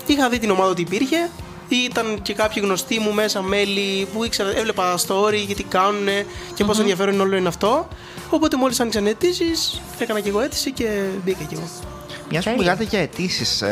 είχα 0.05 0.29
δει 0.29 0.39
την 0.39 0.49
ομάδα 0.51 0.69
ότι 0.69 0.81
υπήρχε. 0.81 1.29
Ήταν 1.69 2.19
και 2.21 2.33
κάποιοι 2.33 2.61
γνωστοί 2.65 2.99
μου 2.99 3.13
μέσα 3.13 3.41
μέλη 3.41 4.07
που 4.13 4.23
ήξερα, 4.23 4.49
έβλεπα 4.57 4.95
story 5.07 5.43
και 5.47 5.53
τι 5.55 5.63
κάνουν 5.63 6.07
και 6.53 6.63
πόσο 6.63 6.81
ενδιαφέρον 6.81 7.19
όλο 7.21 7.35
είναι 7.35 7.47
αυτό. 7.47 7.87
Οπότε 8.29 8.57
μόλις 8.57 8.79
άνοιξαν 8.79 9.05
αιτήσεις, 9.07 9.81
έκανα 9.99 10.19
και 10.19 10.29
εγώ 10.29 10.39
αίτηση 10.41 10.71
και 10.71 10.87
μπήκα 11.23 11.43
κι 11.43 11.53
εγώ. 11.53 11.67
Μιας 12.29 12.43
που 12.43 12.49
Τέλεια. 12.49 12.57
μιλάτε 12.57 12.83
για 12.83 12.99
αιτήσεις, 12.99 13.63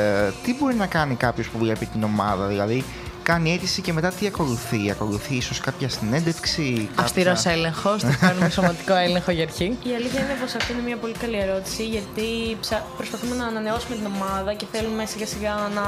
τι 0.44 0.56
μπορεί 0.60 0.76
να 0.76 0.86
κάνει 0.86 1.16
κάποιος 1.16 1.48
που 1.50 1.58
βλέπει 1.58 1.86
την 1.86 2.04
ομάδα, 2.04 2.46
δηλαδή 2.48 2.84
κάνει 3.32 3.54
αίτηση 3.54 3.82
και 3.82 3.94
μετά 3.94 4.10
τι 4.12 4.28
ακολουθεί, 4.28 4.92
ακολουθεί 4.92 5.36
ίσως 5.36 5.60
κάποια 5.60 5.90
συνέντευξη. 5.90 6.90
Αυστηρός 6.96 7.34
κάποια- 7.42 7.52
έλεγχος. 7.52 8.02
Το 8.02 8.14
κάνουμε 8.20 8.50
σωματικό 8.50 8.96
έλεγχο 8.96 9.32
για 9.32 9.44
αρχή. 9.44 9.78
Η 9.92 9.94
αλήθεια 10.00 10.20
είναι 10.24 10.36
πως 10.42 10.54
αυτή 10.56 10.72
είναι 10.74 10.82
μια 10.90 10.98
πολύ 11.04 11.14
καλή 11.24 11.38
ερώτηση, 11.46 11.84
γιατί 11.96 12.28
ψα- 12.62 12.86
προσπαθούμε 12.98 13.36
να 13.36 13.46
ανανεώσουμε 13.52 13.96
την 13.96 14.06
ομάδα 14.16 14.54
και 14.54 14.66
θέλουμε 14.72 15.06
σιγά 15.06 15.26
σιγά 15.34 15.54
να 15.78 15.84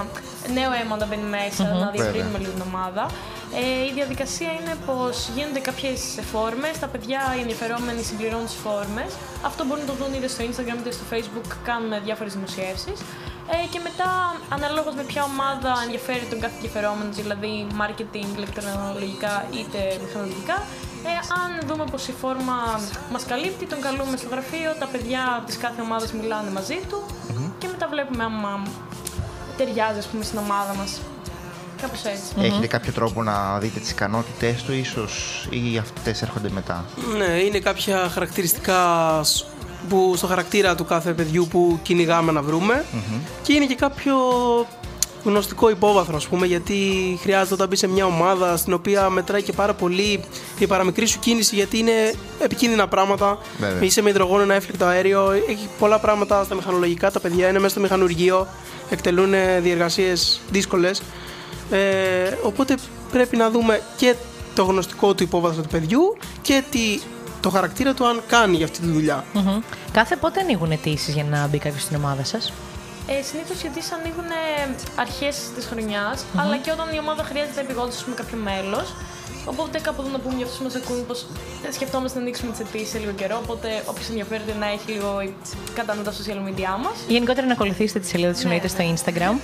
νέο 0.57 0.71
αίμα 0.79 0.95
να 1.01 1.05
μπαίνει 1.07 1.27
μέσα, 1.37 1.63
να 1.83 1.89
διευρύνουμε 1.95 2.37
λίγο 2.37 2.51
την 2.57 2.63
ομάδα. 2.71 3.03
Ε, 3.61 3.85
η 3.89 3.91
διαδικασία 3.99 4.49
είναι 4.59 4.73
πως 4.89 5.15
γίνονται 5.35 5.59
κάποιες 5.69 5.99
φόρμες, 6.31 6.73
τα 6.83 6.87
παιδιά 6.93 7.21
οι 7.37 7.39
ενδιαφερόμενοι 7.45 8.01
συμπληρώνουν 8.09 8.45
τις 8.51 8.57
φόρμες. 8.65 9.11
Αυτό 9.49 9.61
μπορούν 9.65 9.83
να 9.85 9.89
το 9.91 9.95
δουν 9.99 10.11
είτε 10.17 10.27
στο 10.33 10.41
Instagram 10.49 10.77
είτε 10.81 10.91
στο 10.97 11.05
Facebook, 11.13 11.47
κάνουν 11.69 11.91
διάφορες 12.07 12.31
δημοσιεύσεις. 12.37 12.97
Ε, 13.55 13.67
και 13.73 13.79
μετά, 13.87 14.09
αναλόγως 14.55 14.93
με 14.99 15.03
ποια 15.11 15.23
ομάδα 15.33 15.71
ενδιαφέρει 15.85 16.25
τον 16.31 16.39
κάθε 16.43 16.55
ενδιαφερόμενος, 16.59 17.15
δηλαδή 17.21 17.53
marketing, 17.81 18.29
ηλεκτρονολογικά 18.37 19.33
είτε 19.57 19.79
μηχανολογικά, 20.03 20.57
ε, 21.09 21.13
αν 21.41 21.49
δούμε 21.67 21.85
πως 21.91 22.07
η 22.07 22.13
φόρμα 22.21 22.57
μας 23.13 23.23
καλύπτει, 23.31 23.65
τον 23.73 23.81
καλούμε 23.81 24.15
στο 24.17 24.27
γραφείο, 24.33 24.69
τα 24.81 24.87
παιδιά 24.93 25.43
της 25.45 25.57
κάθε 25.57 25.81
ομάδας 25.81 26.09
μιλάνε 26.19 26.49
μαζί 26.57 26.77
του 26.89 26.99
και 27.59 27.67
μετά 27.73 27.85
βλέπουμε 27.93 28.23
άμα 28.23 28.53
ταιριάζει 29.57 29.99
ας 29.99 30.07
πούμε, 30.07 30.23
στην 30.23 30.37
ομάδα 30.45 30.73
μας. 30.79 30.91
Κάπως 31.81 32.03
έτσι. 32.05 32.23
Έχετε 32.47 32.67
κάποιο 32.67 32.91
τρόπο 32.91 33.23
να 33.23 33.57
δείτε 33.59 33.79
τις 33.79 33.91
ικανότητές 33.91 34.63
του, 34.63 34.73
ίσως, 34.73 35.47
ή 35.49 35.77
αυτές 35.77 36.21
έρχονται 36.21 36.49
μετά; 36.49 36.85
Ναι, 37.17 37.25
είναι 37.25 37.59
κάποια 37.59 38.09
χαρακτηριστικά 38.09 38.79
σ- 39.23 39.45
που 39.87 40.13
στο 40.15 40.27
χαρακτήρα 40.27 40.75
του 40.75 40.85
κάθε 40.85 41.13
παιδιού 41.13 41.47
που 41.49 41.79
κυνηγάμε 41.83 42.31
να 42.31 42.41
βρουμε 42.41 42.85
και 43.41 43.53
είναι 43.53 43.65
και 43.65 43.75
κάποιο 43.75 44.15
γνωστικό 45.23 45.69
υπόβαθρο, 45.69 46.15
ας 46.15 46.27
πούμε, 46.27 46.45
γιατί 46.45 46.79
χρειάζεται 47.21 47.53
όταν 47.53 47.67
μπεις 47.67 47.79
σε 47.79 47.87
μια 47.87 48.05
ομάδα 48.05 48.57
στην 48.57 48.73
οποία 48.73 49.09
μετράει 49.09 49.41
και 49.41 49.53
πάρα 49.53 49.73
πολύ 49.73 50.23
η 50.59 50.67
παραμικρή 50.67 51.05
σου 51.05 51.19
κίνηση, 51.19 51.55
γιατί 51.55 51.77
είναι 51.77 52.13
επικίνδυνα 52.39 52.87
πράγματα. 52.87 53.37
Βέβαια. 53.59 53.83
Είσαι 53.83 54.01
με 54.01 54.09
υδρογόνο, 54.09 54.41
ένα 54.41 54.53
έφλεκτο 54.53 54.85
αέριο, 54.85 55.31
έχει 55.31 55.69
πολλά 55.79 55.99
πράγματα 55.99 56.43
στα 56.43 56.55
μηχανολογικά. 56.55 57.11
Τα 57.11 57.19
παιδιά 57.19 57.47
είναι 57.47 57.57
μέσα 57.57 57.69
στο 57.69 57.79
μηχανουργείο, 57.79 58.47
εκτελούν 58.89 59.33
διεργασίες 59.61 60.41
δύσκολες. 60.51 61.01
Ε, 61.71 61.79
οπότε 62.43 62.75
πρέπει 63.11 63.37
να 63.37 63.49
δούμε 63.49 63.81
και 63.97 64.15
το 64.55 64.63
γνωστικό 64.63 65.13
του 65.13 65.23
υπόβαθρο 65.23 65.61
του 65.61 65.69
παιδιού 65.69 66.17
και 66.41 66.63
τι, 66.71 66.99
το 67.47 67.53
χαρακτήρα 67.53 67.93
του 67.93 68.05
αν 68.07 68.21
κάνει 68.27 68.55
για 68.55 68.65
αυτή 68.65 68.79
τη 68.79 68.87
δουλειά. 68.87 69.25
Μμμ. 69.33 69.59
Κάθε 69.91 70.15
πότε 70.15 70.39
ανοίγουν 70.39 70.71
αιτήσεις 70.71 71.13
για 71.13 71.23
να 71.23 71.47
μπει 71.47 71.57
κάποιος 71.57 71.81
στην 71.81 71.95
ομάδα 71.95 72.23
σας; 72.23 72.53
Ε, 73.07 73.23
Συνήθως 73.29 73.57
οι 73.63 73.67
αιτήσεις 73.67 73.91
ανοίγουν 73.91 74.29
αρχές 74.95 75.35
της 75.55 75.65
χρονια 75.65 76.03
αλλά 76.35 76.57
και 76.57 76.71
όταν 76.71 76.87
η 76.95 76.99
ομάδα 76.99 77.23
χρειάζεται 77.23 77.61
επιγόντως 77.61 78.05
με 78.09 78.13
κάποιο 78.19 78.37
μέλος. 78.47 78.87
Οπότε 79.51 79.79
κάπου 79.79 80.01
εδώ 80.01 80.11
να 80.11 80.19
πούμε 80.19 80.35
για 80.35 80.45
αυτούς 80.45 80.59
που 80.59 80.65
μας 80.67 80.75
ακούν 80.75 81.05
πως 81.09 81.19
σκεφτόμαστε 81.77 82.17
να 82.17 82.23
ανοίξουμε 82.23 82.51
τις 82.51 82.59
αιτήσεις 82.59 82.89
σε 82.89 82.97
λίγο 82.97 83.11
καιρό. 83.21 83.37
Οπότε 83.43 83.67
όποιος 83.91 84.07
ενδιαφέρεται 84.09 84.53
να 84.59 84.67
έχει 84.75 84.91
λίγο 84.91 85.09
κατά 85.77 85.91
νου 85.95 86.03
τα 86.07 86.13
social 86.19 86.39
media 86.47 86.73
μας. 86.83 86.97
Γενικότερα 87.07 87.45
να 87.47 87.53
ακολουθήσετε 87.53 87.99
τη 87.99 88.07
σελίδα 88.07 88.31
της 88.31 88.43
εννοείται 88.43 88.67
στο 88.67 88.83
Instagram. 88.93 89.35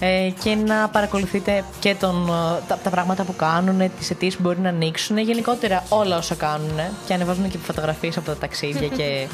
Ε, 0.00 0.30
και 0.42 0.54
να 0.54 0.88
παρακολουθείτε 0.88 1.64
και 1.80 1.94
τον, 1.94 2.26
ε, 2.28 2.62
τα, 2.68 2.78
τα 2.82 2.90
πράγματα 2.90 3.24
που 3.24 3.36
κάνουν, 3.36 3.90
τις 3.98 4.10
αιτήσει 4.10 4.36
που 4.36 4.42
μπορεί 4.42 4.60
να 4.60 4.68
ανοίξουν, 4.68 5.18
γενικότερα 5.18 5.84
όλα 5.88 6.16
όσα 6.16 6.34
κάνουν 6.34 6.80
και 7.06 7.14
ανεβάζουν 7.14 7.48
και 7.48 7.58
φωτογραφίες 7.58 8.16
από 8.16 8.26
τα 8.26 8.36
ταξίδια 8.36 8.88
και 8.98 9.26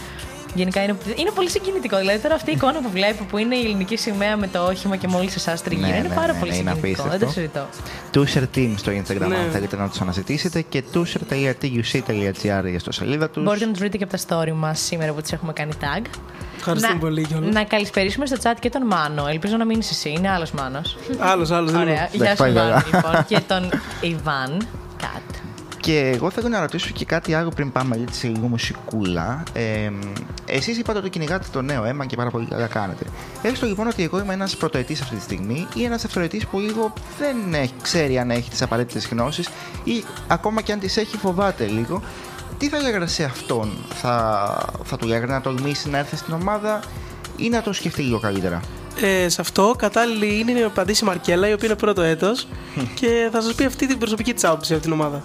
γενικά 0.55 0.83
είναι, 0.83 0.97
είναι 1.17 1.31
πολύ 1.35 1.51
συγκινητικό. 1.51 1.97
Δηλαδή 1.99 2.19
τώρα 2.19 2.35
αυτή 2.35 2.51
η 2.51 2.55
εικόνα 2.57 2.81
που 2.81 2.91
βλέπω 2.91 3.25
που 3.25 3.39
είναι 3.39 3.57
η 3.57 3.65
ελληνική 3.65 3.97
σημαία 3.97 4.37
με 4.37 4.47
το 4.49 4.65
όχημα 4.65 4.97
και 4.97 5.09
μόλις 5.09 5.35
εσάς 5.37 5.63
τριγύρω 5.63 5.89
Ναι, 5.89 5.97
είναι 5.97 6.09
ναι, 6.09 6.15
πάρα 6.15 6.33
ναι, 6.33 6.39
πολύ 6.39 6.51
ναι, 6.51 6.57
είναι 6.57 6.71
συγκινητικό. 6.75 7.03
Δεν 7.09 7.13
απίστευτο. 7.23 7.69
το 8.13 8.23
συζητώ. 8.23 8.43
Tusher 8.53 8.57
Team 8.57 8.75
στο 8.77 8.93
Instagram, 8.93 9.29
Ναι. 9.29 9.37
αν 9.37 9.51
θέλετε 9.53 9.77
να 9.77 9.89
τους 9.89 10.01
αναζητήσετε, 10.01 10.61
και 10.63 10.83
tusher.tuc.gr 10.95 12.65
για 12.71 12.79
στο 12.79 12.93
σελίδα 12.93 13.31
τους. 13.31 13.43
Μπορείτε 13.45 13.65
να 13.65 13.71
τους 13.71 13.81
βρείτε 13.81 13.97
και 13.97 14.05
από 14.05 14.17
τα 14.17 14.43
story 14.43 14.53
μας 14.55 14.81
σήμερα 14.81 15.13
που 15.13 15.21
τις 15.21 15.33
έχουμε 15.33 15.53
κάνει 15.53 15.73
tag. 15.81 16.05
Ευχαριστούμε 16.57 16.95
να, 16.95 17.01
πολύ 17.01 17.23
κιόλας. 17.27 17.55
να 17.55 17.65
καλησπερίσουμε 17.65 18.27
στο 18.27 18.37
chat 18.43 18.55
και 18.61 18.69
τον 18.71 18.87
Μάνο. 18.87 19.27
Ελπίζω 19.27 19.57
να 19.57 19.65
μείνει 19.65 19.87
εσύ. 19.91 20.09
Είναι 20.11 20.31
άλλος 20.31 20.51
Μάνος. 20.51 20.97
Άλλος, 21.19 21.51
άλλος. 21.51 21.71
δεν 21.73 21.81
Ωραία. 21.81 21.93
είναι. 21.95 22.09
Γεια 22.13 22.31
σου, 22.31 22.37
πάλι 22.37 22.55
Μάνο, 22.55 22.69
καλά. 22.71 22.85
λοιπόν. 22.93 23.25
και 23.29 23.41
τον 23.47 23.71
Ιβάν 24.01 24.69
Κατ. 24.97 25.42
Και 25.83 26.13
εγώ 26.15 26.31
θέλω 26.31 26.49
να 26.49 26.61
ρωτήσω 26.61 26.91
και 26.93 27.05
κάτι 27.05 27.35
άλλο 27.35 27.49
πριν 27.49 27.73
πάμε 27.73 27.97
έτσι 28.03 28.21
σε 28.21 28.27
λίγο 28.29 28.47
μουσικούλα. 28.47 29.43
Ε, 29.53 29.91
εσείς 30.47 30.79
είπατε 30.79 30.99
ότι 30.99 31.11
κυνηγάτε 31.11 31.47
το 31.53 31.63
νέο 31.63 31.85
αίμα 31.85 32.07
και 32.07 32.17
πάρα 32.17 32.31
πολύ 32.31 32.47
καλά 32.47 32.67
κάνετε. 32.67 33.05
Έστω 33.43 33.67
λοιπόν 33.67 33.87
ότι 33.87 34.03
εγώ 34.03 34.21
είμαι 34.21 34.33
ένας 34.33 34.57
πρωτοετής 34.57 35.01
αυτή 35.01 35.17
τη 35.17 35.23
στιγμή 35.23 35.67
ή 35.75 35.85
ένας 35.85 36.03
δευτεροετής 36.03 36.47
που 36.47 36.59
λίγο 36.59 36.93
δεν 37.19 37.55
έχει, 37.55 37.73
ξέρει 37.83 38.19
αν 38.19 38.31
έχει 38.31 38.51
τις 38.51 38.63
απαραίτητες 38.63 39.07
γνώσεις 39.07 39.49
ή 39.85 40.05
ακόμα 40.29 40.61
και 40.61 40.73
αν 40.73 40.79
τις 40.79 40.97
έχει 40.97 41.17
φοβάται 41.17 41.67
λίγο. 41.67 42.03
Τι 42.59 42.69
θα 42.69 42.81
λέγατε 42.81 43.07
σε 43.07 43.25
αυτόν, 43.25 43.71
θα, 43.95 44.57
θα 44.85 44.97
του 44.97 45.07
λέγατε 45.07 45.33
να 45.33 45.41
τολμήσει 45.41 45.91
να 45.91 45.99
έρθει 45.99 46.17
στην 46.17 46.35
ομάδα 46.35 46.81
ή 47.37 47.49
να 47.49 47.63
το 47.63 47.73
σκεφτεί 47.73 48.03
λίγο 48.03 48.21
καλύτερα; 48.21 48.61
Ε, 49.01 49.29
σε 49.29 49.41
αυτό 49.41 49.75
κατάλληλη 49.79 50.39
είναι 50.39 50.53
να 50.53 50.67
απαντήσει 50.67 51.05
η 51.05 51.07
Μαρκέλα, 51.07 51.49
η 51.49 51.53
οποία 51.53 51.69
είναι 51.69 51.77
πρώτο 51.77 52.03
έτος 52.03 52.49
και 52.95 53.29
θα 53.33 53.41
σας 53.41 53.55
πει 53.55 53.65
αυτή 53.65 53.87
την 53.87 53.99
προσωπική 53.99 54.35
της 54.35 54.45
άποψη 54.45 54.73
από 54.73 54.83
την 54.83 54.93
ομάδα. 54.93 55.25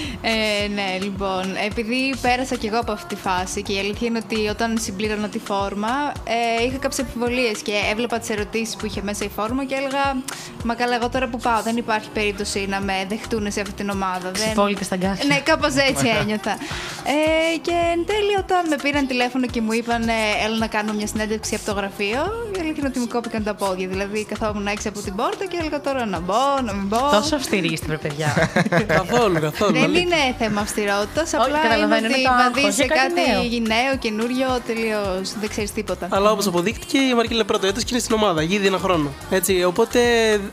Ε, 0.21 0.67
ναι, 0.67 0.97
λοιπόν, 1.01 1.55
επειδή 1.65 2.15
πέρασα 2.21 2.55
κι 2.55 2.67
εγώ 2.67 2.79
από 2.79 2.91
αυτή 2.91 3.15
τη 3.15 3.21
φάση 3.21 3.61
και 3.61 3.73
η 3.73 3.79
αλήθεια 3.79 4.07
είναι 4.07 4.21
ότι 4.25 4.47
όταν 4.47 4.77
συμπλήρωνα 4.79 5.27
τη 5.27 5.39
φόρμα 5.39 6.11
ε, 6.23 6.63
είχα 6.63 6.77
κάποιες 6.77 6.99
αμφιβολίε 6.99 7.51
και 7.63 7.73
έβλεπα 7.91 8.19
τις 8.19 8.29
ερωτήσεις 8.29 8.75
που 8.75 8.85
είχε 8.85 9.01
μέσα 9.03 9.25
η 9.25 9.29
φόρμα 9.29 9.65
και 9.65 9.75
έλεγα 9.75 10.15
Μα 10.63 10.75
καλά, 10.75 10.95
εγώ 10.95 11.09
τώρα 11.09 11.27
που 11.27 11.37
πάω, 11.37 11.61
δεν 11.61 11.77
υπάρχει 11.77 12.09
περίπτωση 12.13 12.65
να 12.69 12.81
με 12.81 12.93
δεχτούν 13.09 13.51
σε 13.51 13.61
αυτή 13.61 13.73
την 13.73 13.89
ομάδα. 13.89 14.31
Δεν... 14.31 14.45
Ξυπόλυτε 14.45 14.83
στα 14.83 14.95
γκάθια. 14.95 15.25
Ναι, 15.27 15.39
κάπως 15.39 15.75
έτσι 15.75 16.07
ένιωθα. 16.21 16.51
Ε, 16.51 17.57
και 17.61 17.71
εν 17.93 18.05
τέλει, 18.05 18.35
όταν 18.39 18.67
με 18.69 18.75
πήραν 18.83 19.07
τηλέφωνο 19.07 19.45
και 19.45 19.61
μου 19.61 19.71
είπαν 19.71 20.07
ε, 20.09 20.13
έλα 20.45 20.57
να 20.57 20.67
κάνω 20.67 20.93
μια 20.93 21.07
συνέντευξη 21.07 21.55
από 21.55 21.65
το 21.65 21.71
γραφείο, 21.71 22.21
η 22.55 22.59
αλήθεια 22.59 22.75
είναι 22.77 22.87
ότι 22.87 22.99
μου 22.99 23.07
κόπηκαν 23.07 23.43
τα 23.43 23.53
πόδια. 23.53 23.87
Δηλαδή 23.87 24.25
καθόμουν 24.25 24.67
έξω 24.67 24.89
από 24.89 24.99
την 24.99 25.15
πόρτα 25.15 25.45
και 25.45 25.57
έλεγα 25.59 25.81
τώρα 25.81 26.05
να 26.05 26.19
μπω, 26.19 26.61
να 26.65 26.73
μην 26.73 26.87
μπω. 26.87 27.09
Τόσο 27.11 27.35
αυστηρή 27.35 27.71
είστε, 27.71 27.85
βρε 27.85 27.97
παιδιά. 27.97 28.51
καθόλου, 28.97 29.39
καθόλου. 29.39 29.71
Δεν 29.71 29.83
αλήθεια. 29.83 30.10
Είναι 30.11 30.35
θέμα 30.39 30.61
αυστηρότητας. 30.61 31.33
Απλά 31.33 31.47
είναι 31.47 31.59
καταλαβαίνω, 31.61 32.07
ότι 32.07 32.19
είναι 32.19 32.27
το 32.27 32.33
άγχος 32.33 32.61
βαδίζει 32.61 32.75
σε 32.77 32.83
για 32.83 32.95
κάτι 32.95 33.13
κάτι 33.13 33.59
νέο, 33.59 33.97
καινούριο, 33.99 34.59
τελείως 34.67 35.33
δεν 35.39 35.49
ξέρεις 35.49 35.71
τίποτα. 35.73 36.07
Αλλά 36.11 36.31
όπως 36.31 36.47
αποδείχτηκε, 36.47 36.97
η 36.97 37.13
Μαρκίλα 37.13 37.35
είναι 37.35 37.43
πρώτο 37.43 37.67
έτος 37.67 37.83
και 37.83 37.89
είναι 37.91 38.01
στην 38.01 38.15
ομάδα, 38.15 38.41
ήδη 38.41 38.67
ένα 38.67 38.77
χρόνο. 38.77 39.09
Έτσι, 39.29 39.63
οπότε 39.63 39.99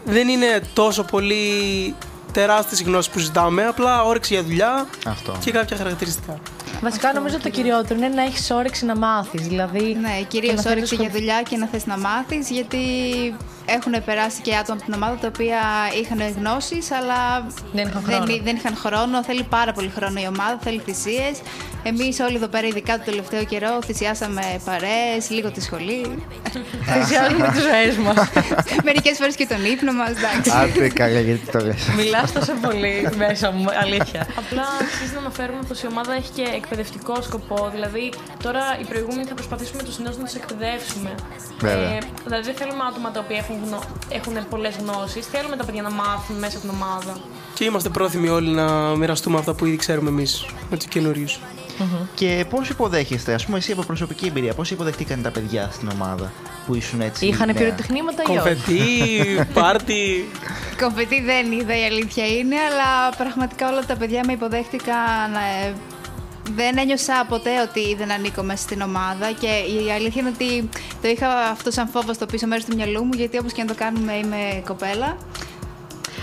δεν 0.04 0.28
είναι 0.28 0.62
τόσο 0.74 1.02
πολύ 1.02 1.44
τεράστιες 2.32 2.82
γνώσεις 2.82 3.12
που 3.12 3.18
ζητάμε, 3.18 3.66
απλά 3.66 4.02
όρεξη 4.02 4.34
για 4.34 4.42
δουλειά 4.42 4.86
Αυτό. 5.06 5.36
και 5.44 5.50
κάποια 5.50 5.76
χαρακτηριστικά. 5.76 6.38
Βασικά 6.82 7.12
νομίζω 7.12 7.38
το 7.38 7.48
κυριότερο 7.48 7.94
είναι 7.94 8.08
να 8.08 8.22
έχεις 8.22 8.50
όρεξη 8.50 8.84
να 8.84 8.96
μάθεις. 8.96 9.46
Δηλαδή, 9.48 9.96
Ναι, 10.00 10.16
και 10.18 10.24
κυρίως 10.28 10.54
να 10.54 10.62
θέλεις 10.62 10.76
όρεξη 10.76 10.96
να 10.96 11.02
για 11.02 11.10
δουλειά 11.12 11.42
και 11.48 11.56
να 11.56 11.66
θες 11.66 11.86
να 11.86 11.98
μάθεις, 11.98 12.50
γιατί 12.50 12.78
έχουν 13.66 14.04
περάσει 14.04 14.40
και 14.42 14.54
άτομα 14.56 14.76
από 14.76 14.84
την 14.84 14.94
ομάδα 14.94 15.16
τα 15.16 15.26
οποία 15.28 15.58
είχαν 16.00 16.20
γνώσεις, 16.38 16.90
αλλά 16.92 17.46
Δεν 17.72 17.88
είχαν 17.88 18.02
χρόνο. 18.06 18.24
δεν, 18.26 18.40
δεν 18.44 18.56
είχαν 18.56 18.76
χρόνο. 18.76 19.24
Θέλει 19.24 19.42
πάρα 19.42 19.72
πολύ 19.72 19.90
χρόνο 19.96 20.20
η 20.20 20.26
ομάδα, 20.26 20.58
θέλει 20.62 20.80
θυσίες. 20.84 21.36
Εμείς 21.82 22.20
όλοι 22.20 22.36
εδώ 22.36 22.46
πέρα, 22.46 22.66
ειδικά 22.66 22.98
το 22.98 23.04
τελευταίο 23.04 23.44
καιρό, 23.44 23.78
θυσιάσαμε 23.84 24.42
παρέες, 24.64 25.30
λίγο 25.30 25.50
τη 25.50 25.60
σχολή. 25.60 26.24
Θυσιάζουμε 26.92 27.48
τις 27.52 27.62
ζωές 27.62 27.96
μας. 27.96 28.28
Μερικές 28.88 29.16
φορές 29.16 29.34
και 29.34 29.46
τον 29.46 29.64
ύπνο 29.64 29.92
μας, 29.92 30.08
εντάξει. 30.08 30.50
Άντε 30.62 30.88
καλά, 30.88 31.20
γιατί 31.20 31.46
το 31.52 31.58
λες. 31.66 31.88
Μιλάς 31.96 32.32
τόσο 32.32 32.52
πολύ 32.62 33.08
μέσα 33.16 33.50
μου, 33.50 33.64
αλήθεια. 33.82 34.26
Απλά 34.42 34.64
αξίζει 34.80 35.12
να 35.12 35.18
αναφέρουμε 35.18 35.62
πως 35.68 35.82
η 35.82 35.86
ομάδα 35.86 36.12
έχει 36.14 36.30
και 36.34 36.42
εκπαιδευτικό 36.58 37.22
σκοπό. 37.22 37.70
Δηλαδή, 37.74 38.12
τώρα 38.42 38.62
οι 38.80 38.84
προηγούμενοι 38.84 39.24
θα 39.24 39.34
προσπαθήσουμε 39.34 39.82
τους 39.82 39.98
νέους 39.98 40.16
να 40.16 40.24
τους 40.24 40.34
εκπαιδεύσουμε. 40.34 41.14
Βέβαια. 41.60 41.90
Ε, 41.90 41.98
δηλαδή, 42.24 42.44
δεν 42.44 42.54
θέλουμε 42.54 42.82
άτομα 42.90 43.10
τα 43.10 43.20
οποία 43.24 43.36
έχουν, 43.36 43.56
γνω... 43.64 43.78
έχουν 44.08 44.48
πολλές 44.48 44.74
γνώσεις. 44.82 45.26
Θέλουμε 45.26 45.56
τα 45.56 45.64
παιδιά 45.64 45.82
να 45.82 45.90
μάθουν 45.90 46.36
μέσα 46.38 46.56
από 46.58 46.66
την 46.66 46.76
ομάδα. 46.78 47.12
Και 47.54 47.64
είμαστε 47.64 47.88
πρόθυμοι 47.88 48.28
όλοι 48.28 48.50
να 48.50 48.66
μοιραστούμε 48.96 49.38
αυτά 49.38 49.54
που 49.54 49.64
ήδη 49.64 49.76
ξέρουμε 49.76 50.08
εμείς 50.08 50.46
με 50.70 50.76
τους 50.76 50.86
καινούριους. 50.86 51.40
Και 52.14 52.46
πώς 52.50 52.68
υποδέχεστε, 52.68 53.34
ας 53.34 53.44
πούμε, 53.44 53.58
εσύ 53.58 53.72
από 53.72 53.82
προσωπική 53.82 54.26
εμπειρία, 54.26 54.54
πώς 54.54 54.70
υποδεχτήκαν 54.70 55.22
τα 55.22 55.30
παιδιά 55.30 55.68
στην 55.72 55.88
ομάδα 55.88 56.32
που 56.66 56.74
ήσουν 56.74 57.00
έτσι. 57.00 57.26
Είχαν 57.26 57.46
νέα; 57.46 57.54
πυροτεχνήματα 57.54 58.22
ή 58.22 58.30
όχι; 58.30 58.38
Κομφετή, 58.38 58.80
πάρτι. 59.60 60.28
Κομφετή 60.80 61.22
δεν 61.22 61.52
είδα, 61.52 61.78
η 61.78 61.84
αλήθεια 61.84 62.26
είναι, 62.26 62.56
αλλά 62.56 63.16
πραγματικά 63.16 63.68
όλα 63.68 63.84
τα 63.86 63.96
παιδιά 63.96 64.22
με 64.26 64.32
υποδέχτηκαν. 64.32 65.30
Ε, 66.48 66.52
δεν 66.54 66.78
ένιωσα 66.78 67.26
ποτέ 67.28 67.60
ότι 67.60 67.94
δεν 67.94 68.12
ανήκω 68.12 68.42
μέσα 68.42 68.62
στην 68.62 68.80
ομάδα 68.80 69.32
και 69.32 69.46
η 69.46 69.92
αλήθεια 69.92 70.20
είναι 70.20 70.32
ότι 70.34 70.68
το 71.02 71.08
είχα 71.08 71.28
αυτό 71.28 71.70
σαν 71.70 71.88
φόβο 71.88 72.12
στο 72.12 72.26
πίσω 72.26 72.46
μέρος 72.46 72.64
του 72.64 72.76
μυαλού 72.76 73.04
μου 73.04 73.12
γιατί 73.14 73.38
όπως 73.38 73.52
και 73.52 73.62
να 73.62 73.68
το 73.68 73.74
κάνουμε 73.74 74.12
είμαι 74.12 74.62
κοπέλα. 74.66 75.16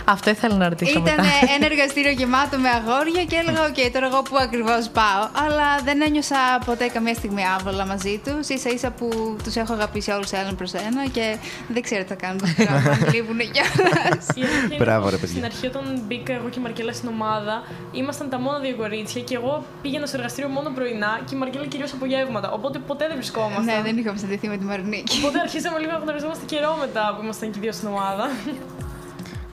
Αυτό 0.06 0.30
ήθελα 0.30 0.56
να 0.56 0.70
ρωτήσω 0.70 0.92
Ήταν 1.00 1.04
μετά. 1.04 1.24
ένα 1.56 1.66
εργαστήριο 1.66 2.12
γεμάτο 2.12 2.58
με 2.58 2.70
αγόρια 2.70 3.24
και 3.24 3.36
έλεγα: 3.36 3.62
Οκ, 3.66 3.92
τώρα 3.94 4.06
εγώ 4.06 4.22
πού 4.22 4.36
ακριβώς 4.38 4.90
πάω. 4.90 5.22
Αλλά 5.46 5.68
δεν 5.84 6.02
ένιωσα 6.02 6.36
ποτέ 6.66 6.88
καμία 6.88 7.14
στιγμή 7.14 7.44
άβολα 7.56 7.86
μαζί 7.86 8.22
τους. 8.26 8.46
ίσα 8.62 8.70
ίσα 8.70 8.92
που 8.92 9.38
τους 9.44 9.56
έχω 9.56 9.74
αγαπήσει 9.74 10.12
όλους 10.12 10.32
έναν 10.32 10.56
προς 10.56 10.74
ένα 10.74 11.08
και 11.12 11.38
δεν 11.68 11.82
ξέρω 11.82 12.02
τι 12.02 12.08
θα 12.08 12.16
κάνουν 12.16 12.38
το 12.40 12.48
πράγμα. 12.56 12.90
αν 12.92 13.00
Λείπουν 13.14 13.38
κιόλας. 13.38 14.26
Η 14.36 14.42
αλήθεια 14.42 14.64
είναι 14.66 14.76
Μπράβο, 14.84 15.02
πως 15.04 15.12
ρε 15.12 15.18
παιδιά. 15.18 15.36
Στην 15.36 15.46
αρχή, 15.46 15.66
όταν 15.68 16.02
μπήκα 16.08 16.34
εγώ 16.34 16.48
και 16.50 16.60
η 16.60 16.62
Μαρκέλα 16.62 16.94
στην 16.94 17.10
ομάδα, 17.10 17.64
ήμασταν 17.92 18.30
τα 18.30 18.40
μόνα 18.40 18.60
δύο 18.60 18.76
κορίτσια 18.76 19.22
και 19.22 19.36
εγώ 19.36 19.66
πήγαινα 19.82 20.06
στο 20.06 20.16
εργαστήριο 20.18 20.50
μόνο 20.50 20.70
πρωινά 20.70 21.20
και 21.26 21.36
η 21.36 21.38
Μαρκέλα 21.38 21.66
κυρίως 21.66 21.92
απογεύματα. 21.94 22.52
Οπότε 22.52 22.80
ποτέ 22.80 23.06
δεν 23.08 23.16
βρισκόμασταν. 23.16 23.64
ναι, 23.66 23.80
δεν 23.84 23.98
είχαμε 23.98 24.18
συνδεθεί 24.18 24.48
με 24.48 24.58
τη 24.58 24.66
Μαρινίκη. 24.66 25.18
Οπότε 25.22 25.40
αρχίσαμε 25.40 25.80
λίγο 25.80 25.92
να 25.92 25.98
γνωριζόμαστε 25.98 26.46
καιρό 26.46 26.78
μετά 26.80 27.14
που 27.16 27.24
ήμασταν 27.24 27.52
και 27.52 27.58
οι 27.58 27.62
δύο 27.62 27.72
στην 27.72 27.88
ομάδα. 27.88 28.26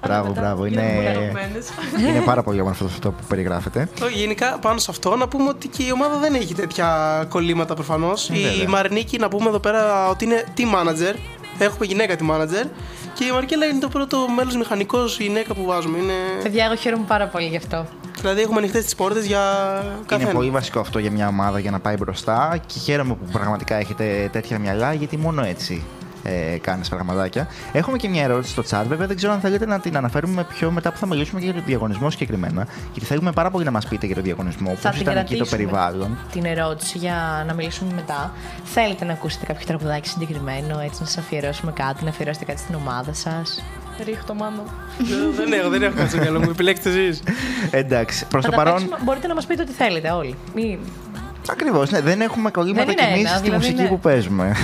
Μπράβο, 0.07 0.29
Μετά 0.29 0.41
μπράβο. 0.41 0.67
γίναμε 0.67 0.89
πολύ 0.89 1.01
Είναι, 1.07 1.09
αγαπημένες. 1.17 1.67
είναι 2.09 2.21
πάρα 2.21 2.43
πολύ 2.43 2.61
όμορφο 2.61 2.85
αυτό 2.85 3.11
που 3.11 3.23
περιγράφετε. 3.29 3.89
Το, 4.01 4.07
Γενικά, 4.09 4.59
πάνω 4.61 4.79
σε 4.79 4.91
αυτό, 4.91 5.17
να 5.17 5.29
πούμε 5.29 5.49
ότι 5.49 5.69
και 5.69 5.83
η 5.83 5.91
ομάδα 5.93 6.19
δεν 6.19 6.35
έχει 6.35 6.55
τέτοια 6.55 6.87
κολλήματα 7.29 7.75
προφανώς. 7.75 8.29
Η 8.29 8.33
Βέβαια. 8.43 8.69
Μαρινίκη, 8.69 9.19
να 9.19 9.29
πούμε 9.29 9.49
εδώ 9.49 9.59
πέρα 9.59 10.09
ότι 10.09 10.25
είναι 10.25 10.45
team 10.57 10.61
manager. 10.79 11.15
Έχουμε 11.59 11.87
γυναίκα 11.87 12.15
team 12.19 12.31
manager. 12.31 12.67
Και 13.15 13.25
η 13.25 13.31
Μαρκέλα 13.33 13.67
είναι 13.67 13.79
το 13.81 13.89
πρώτο 13.89 14.27
μέλος 14.37 14.57
μηχανικός, 14.57 15.19
η 15.19 15.23
γυναίκα 15.23 15.55
που 15.55 15.65
βάζουμε. 15.65 15.99
Είναι... 15.99 16.13
Παιδιά, 16.43 16.65
εγώ 16.65 16.75
χαίρομαι 16.75 17.05
πάρα 17.09 17.27
πολύ 17.27 17.47
γι' 17.47 17.57
αυτό. 17.57 17.87
Δηλαδή, 18.21 18.41
έχουμε 18.41 18.59
ανοιχτές 18.59 18.85
τις 18.85 18.95
πόρτες 18.95 19.27
για 19.27 19.41
Είναι 19.83 20.05
καθένα. 20.07 20.31
πολύ 20.33 20.51
βασικό 20.51 20.81
αυτό 20.81 20.99
για 20.99 21.11
μια 21.11 21.29
ομάδα 21.29 21.59
για 21.59 21.71
να 21.71 21.79
πάει 21.81 21.97
μπροστά 21.97 22.61
και 22.67 22.79
χαίρομαι 22.79 23.15
που 23.15 23.31
πραγματικά 23.33 23.75
έχετε 23.77 24.29
τέτοια 24.33 24.59
μυαλά 24.59 24.93
γιατί 24.93 25.17
μόνο 25.17 25.43
έτσι 25.45 25.83
ε, 26.23 26.57
κάνει 26.61 26.83
πραγματάκια. 26.91 27.47
Έχουμε 27.73 27.97
και 27.97 28.09
μια 28.09 28.23
ερώτηση 28.23 28.51
στο 28.53 28.63
chat, 28.71 28.85
βέβαια 28.89 29.07
δεν 29.07 29.17
ξέρω 29.17 29.33
αν 29.33 29.41
θέλετε 29.41 29.67
να 29.67 29.81
την 29.81 29.97
αναφέρουμε 29.97 30.45
πιο 30.45 30.71
μετά 30.71 30.93
που 30.93 30.99
θα 30.99 31.07
μιλήσουμε 31.07 31.41
και 31.41 31.47
για 31.47 31.55
τον 31.55 31.65
διαγωνισμό 31.67 32.11
συγκεκριμένα. 32.11 32.67
Γιατί 32.93 33.07
θέλουμε 33.07 33.33
πάρα 33.33 33.51
πολύ 33.51 33.65
να 33.65 33.71
μας 33.71 33.87
πείτε 33.87 34.07
για 34.07 34.15
τον 34.15 34.25
διαγωνισμό, 34.25 34.75
Θα 34.75 34.89
πώς 34.89 34.99
την 34.99 35.01
ήταν 35.11 35.17
εκεί 35.17 35.37
το 35.37 35.45
κρατήσουμε 35.45 35.57
περιβάλλον. 35.57 36.19
την 36.33 36.45
ερώτηση 36.45 36.99
για 36.99 37.45
να 37.47 37.55
μιλήσουμε 37.55 37.93
μετά. 37.95 38.33
Θέλετε 38.65 39.05
να 39.05 39.13
ακούσετε 39.13 39.47
κάποιο 39.47 39.67
τραγουδάκι 39.67 40.09
συγκεκριμένο, 40.09 40.81
έτσι 40.81 41.01
να 41.01 41.07
σας 41.07 41.19
αφιερώσουμε 41.19 41.73
κάτι, 41.73 42.05
να 42.05 42.11
αφιερώσετε 42.11 42.45
κάτι 42.45 42.59
στην 42.61 42.75
ομάδα 42.75 43.13
σας; 43.13 43.63
Ρίχτω 44.05 44.35
μάνο. 44.35 44.63
Δεν- 44.99 45.33
δεν 45.51 45.53
έχω, 45.61 45.69
δεν 45.69 45.83
έχω 45.83 45.95
κάτι 45.97 46.09
στο 46.09 46.19
μυαλό 46.19 46.41
μου. 46.41 46.51
Επιλέξτε 46.51 46.89
εσείς. 46.91 47.23
Εντάξει, 47.71 48.27
προς 48.27 48.45
το 48.45 48.51
παρόν. 48.51 48.95
Μπορείτε 49.05 49.27
να 49.27 49.35
μας 49.35 49.47
πείτε 49.47 49.63
ό,τι 49.63 49.73
θέλετε 49.73 50.11
όλοι. 50.11 50.37
Μην... 51.43 51.51
Ακριβώς, 51.51 51.91
ναι, 51.91 52.01
δεν 52.01 52.21
έχουμε 52.21 52.51
κολλήματα 52.51 52.85
Δεν 52.85 52.93
είναι 52.99 53.07
και 53.07 53.13
εμεί 53.13 53.21
ένα, 53.21 53.29
στη 53.29 53.39
δηλαδή 53.43 53.57
μουσική 53.59 53.81
είναι- 53.81 53.89
που 53.91 53.99
παίζουμε. 53.99 54.57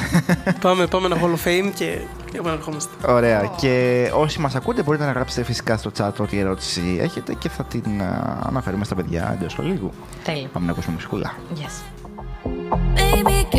πάμε, 0.61 0.87
πάμε 0.87 1.07
ένα 1.07 1.17
Hall 1.17 1.25
of 1.47 1.49
Fame 1.49 1.71
και 1.75 1.99
επαναρχόμαστε. 2.37 3.13
Ωραία. 3.13 3.51
Και 3.61 4.07
όσοι 4.15 4.41
μας 4.41 4.55
ακούτε, 4.55 4.83
μπορείτε 4.83 5.05
να 5.05 5.13
γράψετε 5.13 5.45
φυσικά 5.45 5.77
στο 5.77 5.91
chat 5.99 6.11
ό,τι 6.19 6.39
ερώτηση 6.39 6.99
έχετε 7.01 7.35
και 7.35 7.49
θα 7.49 7.65
την 7.65 8.03
α, 8.03 8.39
αναφέρουμε 8.47 8.85
στα 8.85 8.95
παιδιά 8.95 9.37
εντός 9.41 9.59
λίγου. 9.59 9.91
Τέλειο. 10.25 10.49
Πάμε 10.53 10.67
να 10.67 10.73
ακούσουμε 10.73 10.95
μουσικούλα. 10.95 11.35
Yes. 11.55 11.83
Baby, 12.97 13.55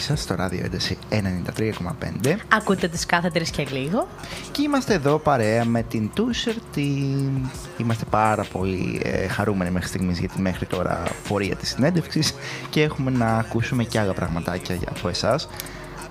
σας 0.00 0.20
στο 0.20 0.34
ράδιο 0.34 0.64
ένταση 0.64 0.98
93,5. 1.10 2.36
Ακούτε 2.48 2.88
τις 2.88 3.06
κάθε 3.06 3.30
και 3.50 3.66
λίγο. 3.70 4.08
Και 4.52 4.62
είμαστε 4.62 4.94
εδώ 4.94 5.18
παρέα 5.18 5.64
με 5.64 5.82
την 5.82 6.10
Τούσερ 6.14 6.54
Team. 6.74 7.50
Είμαστε 7.76 8.04
πάρα 8.10 8.44
πολύ 8.52 9.00
ε, 9.04 9.26
χαρούμενοι 9.26 9.70
μέχρι 9.70 9.88
στιγμής 9.88 10.18
για 10.18 10.28
τη 10.28 10.40
μέχρι 10.40 10.66
τώρα 10.66 11.02
πορεία 11.28 11.56
της 11.56 11.68
συνέντευξης 11.68 12.34
και 12.70 12.82
έχουμε 12.82 13.10
να 13.10 13.26
ακούσουμε 13.26 13.84
και 13.84 13.98
άλλα 13.98 14.12
πραγματάκια 14.12 14.78
από 14.88 15.08
εσάς. 15.08 15.48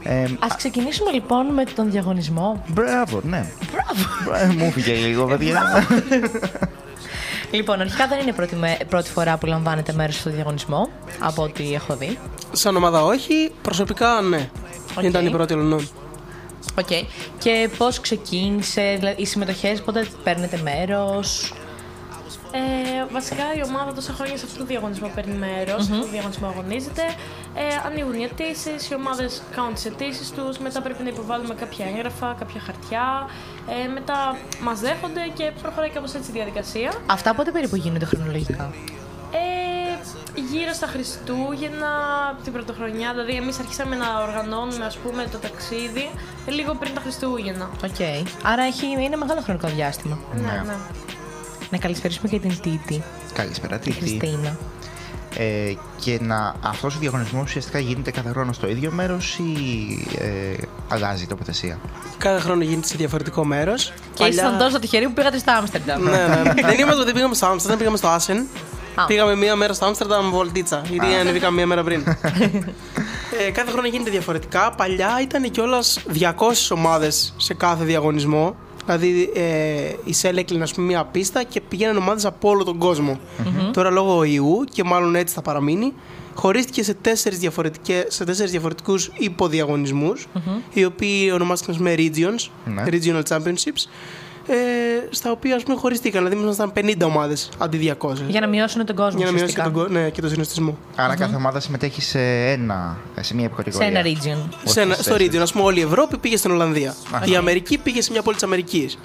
Ε, 0.04 0.26
Ας 0.40 0.56
ξεκινήσουμε 0.56 1.12
λοιπόν 1.12 1.46
με 1.54 1.64
τον 1.64 1.92
διαγωνισμό. 1.92 2.64
Μπράβο, 2.68 3.22
ναι. 3.24 3.46
Μπράβο. 3.72 4.44
Ε, 4.44 4.54
μου 4.58 4.72
φύγε 4.72 4.94
λίγο, 4.94 5.26
παιδιά. 5.26 5.88
Λοιπόν, 7.52 7.82
αρχικά 7.82 8.08
δεν 8.08 8.20
είναι 8.20 8.32
πρώτη, 8.32 8.56
πρώτη 8.90 9.10
φορά 9.10 9.38
που 9.38 9.46
λαμβάνετε 9.46 9.94
μέρος 9.94 10.16
στο 10.16 10.30
διαγωνισμό 10.30 10.90
από 11.20 11.44
ό,τι 11.44 11.74
έχω 11.74 11.96
δει. 11.96 12.18
Σαν 12.52 12.76
ομάδα 12.76 13.04
όχι, 13.04 13.52
προσωπικά 13.62 14.22
ναι. 14.22 14.50
Okay. 14.96 15.04
Ήταν 15.04 15.26
η 15.26 15.30
πρώτη 15.30 15.56
ναι. 15.56 15.76
Οκ. 15.76 15.82
Okay. 16.76 17.04
Και 17.38 17.70
πώς 17.78 18.00
ξεκίνησε, 18.00 18.96
δηλαδή, 19.00 19.22
οι 19.22 19.26
συμμετοχές, 19.26 19.82
πότε 19.82 20.08
παίρνετε 20.24 20.60
μέρος, 20.64 21.54
Ε, 22.52 23.06
βασικά 23.12 23.44
η 23.58 23.62
ομάδα 23.70 23.94
τόσα 23.94 24.14
χρόνια 24.14 24.38
σε 24.38 24.46
αυτό 24.46 24.58
το 24.58 24.66
διαγωνισμό 24.66 25.12
παίρνει 25.16 25.38
μέρος, 25.38 25.80
mm-hmm. 25.82 25.86
σε 25.86 25.92
αυτό 25.92 26.06
το 26.06 26.12
διαγωνισμό 26.12 26.48
αγωνίζεται. 26.48 27.02
Ε, 27.56 27.88
ανοίγουν 27.88 28.14
οι 28.14 28.24
αιτήσεις, 28.24 28.90
οι 28.90 28.94
ομάδες 28.96 29.42
κάνουν 29.56 29.74
τις 29.74 29.86
αιτήσεις 29.86 30.32
τους, 30.32 30.58
μετά 30.58 30.82
πρέπει 30.82 31.04
να 31.04 31.10
υποβάλουμε 31.10 31.54
κάποια 31.54 31.86
έγγραφα, 31.86 32.36
κάποια 32.40 32.62
χαρτιά. 32.66 33.30
Ε, 33.86 33.88
μετά 33.88 34.38
μας 34.62 34.74
δέχονται 34.74 35.24
και 35.34 35.52
προχωράει 35.62 35.90
κάπως 35.90 36.14
έτσι 36.14 36.30
η 36.30 36.34
διαδικασία. 36.34 36.94
Αυτά 37.06 37.34
πότε 37.36 37.52
περίπου 37.52 37.76
γίνονται 37.76 38.06
χρονολογικά; 38.06 38.74
Ε, 39.32 39.79
γύρω 40.52 40.74
στα 40.74 40.88
Χριστούγεννα, 40.88 41.92
την 42.44 42.54
πρωτοχρονιά, 42.54 43.12
δηλαδή 43.12 43.32
εμείς 43.32 43.60
αρχίσαμε 43.60 43.96
να 43.96 44.08
οργανώνουμε 44.22 44.86
ας 44.86 44.98
πούμε 44.98 45.28
το 45.32 45.38
ταξίδι 45.38 46.10
ε, 46.46 46.52
λίγο 46.52 46.74
πριν 46.76 46.94
τα 46.94 47.02
Χριστούγεννα. 47.02 47.70
Οκ. 47.84 48.00
Άρα 48.44 48.64
έχει, 48.64 48.86
είναι 48.86 49.16
μεγάλο 49.16 49.42
χρονικό 49.42 49.68
διάστημα. 49.68 50.20
Ναι, 50.36 50.64
ναι. 50.66 50.76
Να 51.70 51.78
καλησπερίσουμε 51.78 52.30
και 52.30 52.40
την 52.40 52.60
Τίτη, 52.62 53.04
Καλησπέρα, 53.34 53.80
τη 53.80 53.92
Τίτη. 53.92 54.00
Χριστίνα. 54.00 54.58
Ε, 55.38 55.74
και 56.00 56.20
να, 56.22 56.56
αυτός 56.62 56.96
ο 56.96 57.00
διαγωνισμός 57.00 57.44
ουσιαστικά 57.44 57.80
γίνεται 57.80 58.12
κάθε 58.12 58.30
χρόνο 58.30 58.54
στο 58.54 58.70
ίδιο 58.70 58.92
μέρος 58.92 59.38
ή 59.38 59.54
ε, 60.20 60.64
αλλάζει 60.88 61.24
η 61.24 61.28
τοποθεσία; 61.28 61.80
Κάθε 62.18 62.40
χρόνο 62.40 62.64
γίνεται 62.64 62.88
σε 62.88 62.96
διαφορετικό 62.98 63.46
μέρος. 63.46 63.94
Και 64.14 64.24
ήσασταν 64.26 64.58
τόσο 64.58 64.80
τυχεροί 64.80 65.06
που 65.06 65.14
πήγατε 65.14 65.38
στο 65.38 65.52
Άμστερνταμ. 65.52 66.04
ναι, 66.04 66.10
ναι. 66.10 66.54
δεν 66.54 66.80
είμαστε 66.80 67.02
ότι 67.02 67.12
πήγαμε 67.12 67.36
στο 67.36 67.46
Άμστερνταμ, 67.46 67.78
πήγαμε 67.78 67.98
στο 67.98 68.08
Άσεν. 68.08 68.48
Α. 68.96 69.06
Πήγαμε 69.06 69.36
μία 69.36 69.56
μέρα 69.56 69.74
στο 69.74 69.86
Άμστερνταμ 69.86 70.30
βολτίτσα, 70.30 70.82
γιατί 70.90 71.06
ανεβήκαμε 71.14 71.56
μία 71.56 71.66
μέρα 71.68 71.84
πριν. 71.84 72.04
ε, 73.48 73.52
κάθε 73.52 73.72
χρόνο 73.72 73.88
γίνεται 73.88 74.10
διαφορετικά. 74.10 74.72
Παλιά 74.78 75.20
ήταν 75.22 75.52
κιόλας 75.52 76.00
200 76.20 76.32
ομάδες 76.70 77.34
σε 77.38 77.54
κάθε 77.54 77.84
διαγωνισμό. 77.84 78.56
Δηλαδή 78.86 79.32
ε, 79.36 79.42
η 80.04 80.14
ΣΕΛ 80.14 80.38
έκλεινε 80.38 80.64
ας 80.64 80.74
πούμε, 80.74 80.88
μία 80.88 81.06
πίστα 81.06 81.44
και 81.44 81.62
πηγαίναν 81.62 81.98
ομάδες 81.98 82.26
από 82.26 82.50
όλο 82.50 82.64
τον 82.64 82.78
κοσμο 82.78 83.20
Τώρα 83.74 83.90
λόγω 83.90 84.24
ιού 84.24 84.64
και 84.72 84.84
μάλλον 84.84 85.16
έτσι 85.16 85.34
θα 85.34 85.42
παραμείνει, 85.42 85.94
χωρίστηκε 86.36 86.84
σε 86.84 86.94
τέσσερις, 86.94 87.40
διαφορετικές, 87.40 88.06
σε 88.08 88.24
τέσσερις 88.26 88.52
διαφορετικούς 88.52 89.12
υποδιαγωνισμούς, 89.18 90.28
οι 90.74 90.86
οποίοι 90.86 91.32
ονομάστηκαν 91.34 91.76
με 91.80 91.96
regions, 91.98 92.50
Ναι. 92.66 92.84
regional 92.86 93.22
championships, 93.30 93.88
ε, 94.50 95.08
στα 95.10 95.32
οποία 95.32 95.56
ας 95.56 95.64
πούμε 95.64 95.78
χωριστήκαν. 95.78 96.24
Δηλαδή 96.24 96.44
ήμασταν 96.44 96.72
50 96.76 96.94
ομάδες 97.06 97.50
αντί 97.58 97.78
200. 98.00 98.14
Για 98.28 98.40
να 98.40 98.48
μειώσουν 98.48 98.86
τον 98.86 98.96
κόσμο. 98.96 99.18
Για 99.18 99.26
να 99.26 99.32
μειώσει 99.32 99.46
και 99.46 99.52
ουσιαστικά. 99.62 99.64
τον, 99.64 99.74
κο- 99.74 100.00
ναι, 100.00 100.10
και 100.10 100.22
τον 100.22 100.30
συνωστισμό. 100.30 100.78
Άρα 100.96 101.16
κάθε 101.16 101.36
ομάδα 101.36 101.60
συμμετέχει 101.60 102.02
σε, 102.02 102.20
ένα, 102.52 102.98
σε 103.20 103.36
μία 103.36 103.48
Σε 103.48 103.54
κατηγορία. 103.56 103.88
ένα 103.88 104.02
region. 104.02 104.50
Όχι 104.66 104.74
Σε 104.74 104.82
ένα, 104.82 104.94
στις 104.94 105.06
στο 105.06 105.14
τέσσερις. 105.14 105.38
region, 105.40 105.42
ας 105.42 105.52
πούμε, 105.52 105.64
όλη 105.64 105.80
η 105.80 105.84
Ευρώπη 105.84 106.18
πήγε 106.18 106.38
στην 106.38 106.52
Ολλανδία. 106.52 106.96
Αχα. 107.12 107.26
Η 107.26 107.36
Αμερική 107.36 107.78
πήγε 107.78 108.02
σε 108.02 108.12
μια 108.12 108.22
πόλη 108.22 108.36
της 108.36 108.44
Αμερικής. 108.46 108.98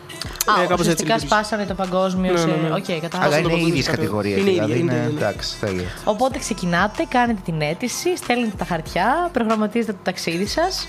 Α, 0.46 0.62
Ε, 0.62 0.66
κάπως 0.66 0.70
έτσι 0.70 0.80
ουσιαστικά 0.80 1.14
λειτούργησε. 1.14 1.26
σπάσανε 1.26 1.64
το 1.66 1.74
παγκόσμιο 1.74 2.32
Ναι, 2.32 2.38
σε. 2.38 2.46
ναι, 2.46 2.52
ναι. 2.52 2.74
Οκ, 2.74 3.00
κατάλαβα. 3.00 3.34
Αλλά 3.36 3.42
το 3.42 3.48
είναι 3.48 3.58
οι 3.60 3.66
ίδιες 3.66 3.84
παγκόσμιο 3.86 3.94
κατηγορίες. 3.96 4.38
Είναι 4.38 4.50
Δηλαδή 4.50 4.70
ίδια, 4.72 4.82
είναι 4.82 4.92
είναι, 4.92 5.02
είναι. 5.10 5.16
εντάξει, 5.20 5.58
τέλειο. 5.60 5.84
Οπότε 6.04 6.38
ξεκινάτε, 6.38 7.04
κάνετε 7.08 7.40
την 7.44 7.60
αίτηση, 7.60 8.16
στέλνετε 8.16 8.52
τα 8.58 8.64
χαρτιά, 8.64 9.30
προγραμματίζετε 9.32 9.92
το 9.92 9.98
ταξίδι 10.02 10.46
σας 10.46 10.88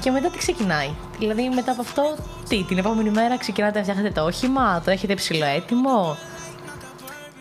και 0.00 0.10
μετά 0.10 0.28
τι 0.28 0.38
ξεκινάει. 0.38 0.90
Δηλαδή 1.18 1.48
μετά 1.48 1.72
από 1.72 1.80
αυτό, 1.80 2.16
τι, 2.48 2.64
την 2.64 2.78
επόμενη 2.78 3.10
μέρα 3.10 3.38
ξεκινάτε 3.38 3.78
να 3.78 3.84
φτιάχνετε 3.84 4.20
το 4.20 4.26
όχημα, 4.26 4.82
το 4.84 4.90
έχετε 4.90 5.14
ψηλό 5.14 5.44
έτοιμο; 5.44 6.16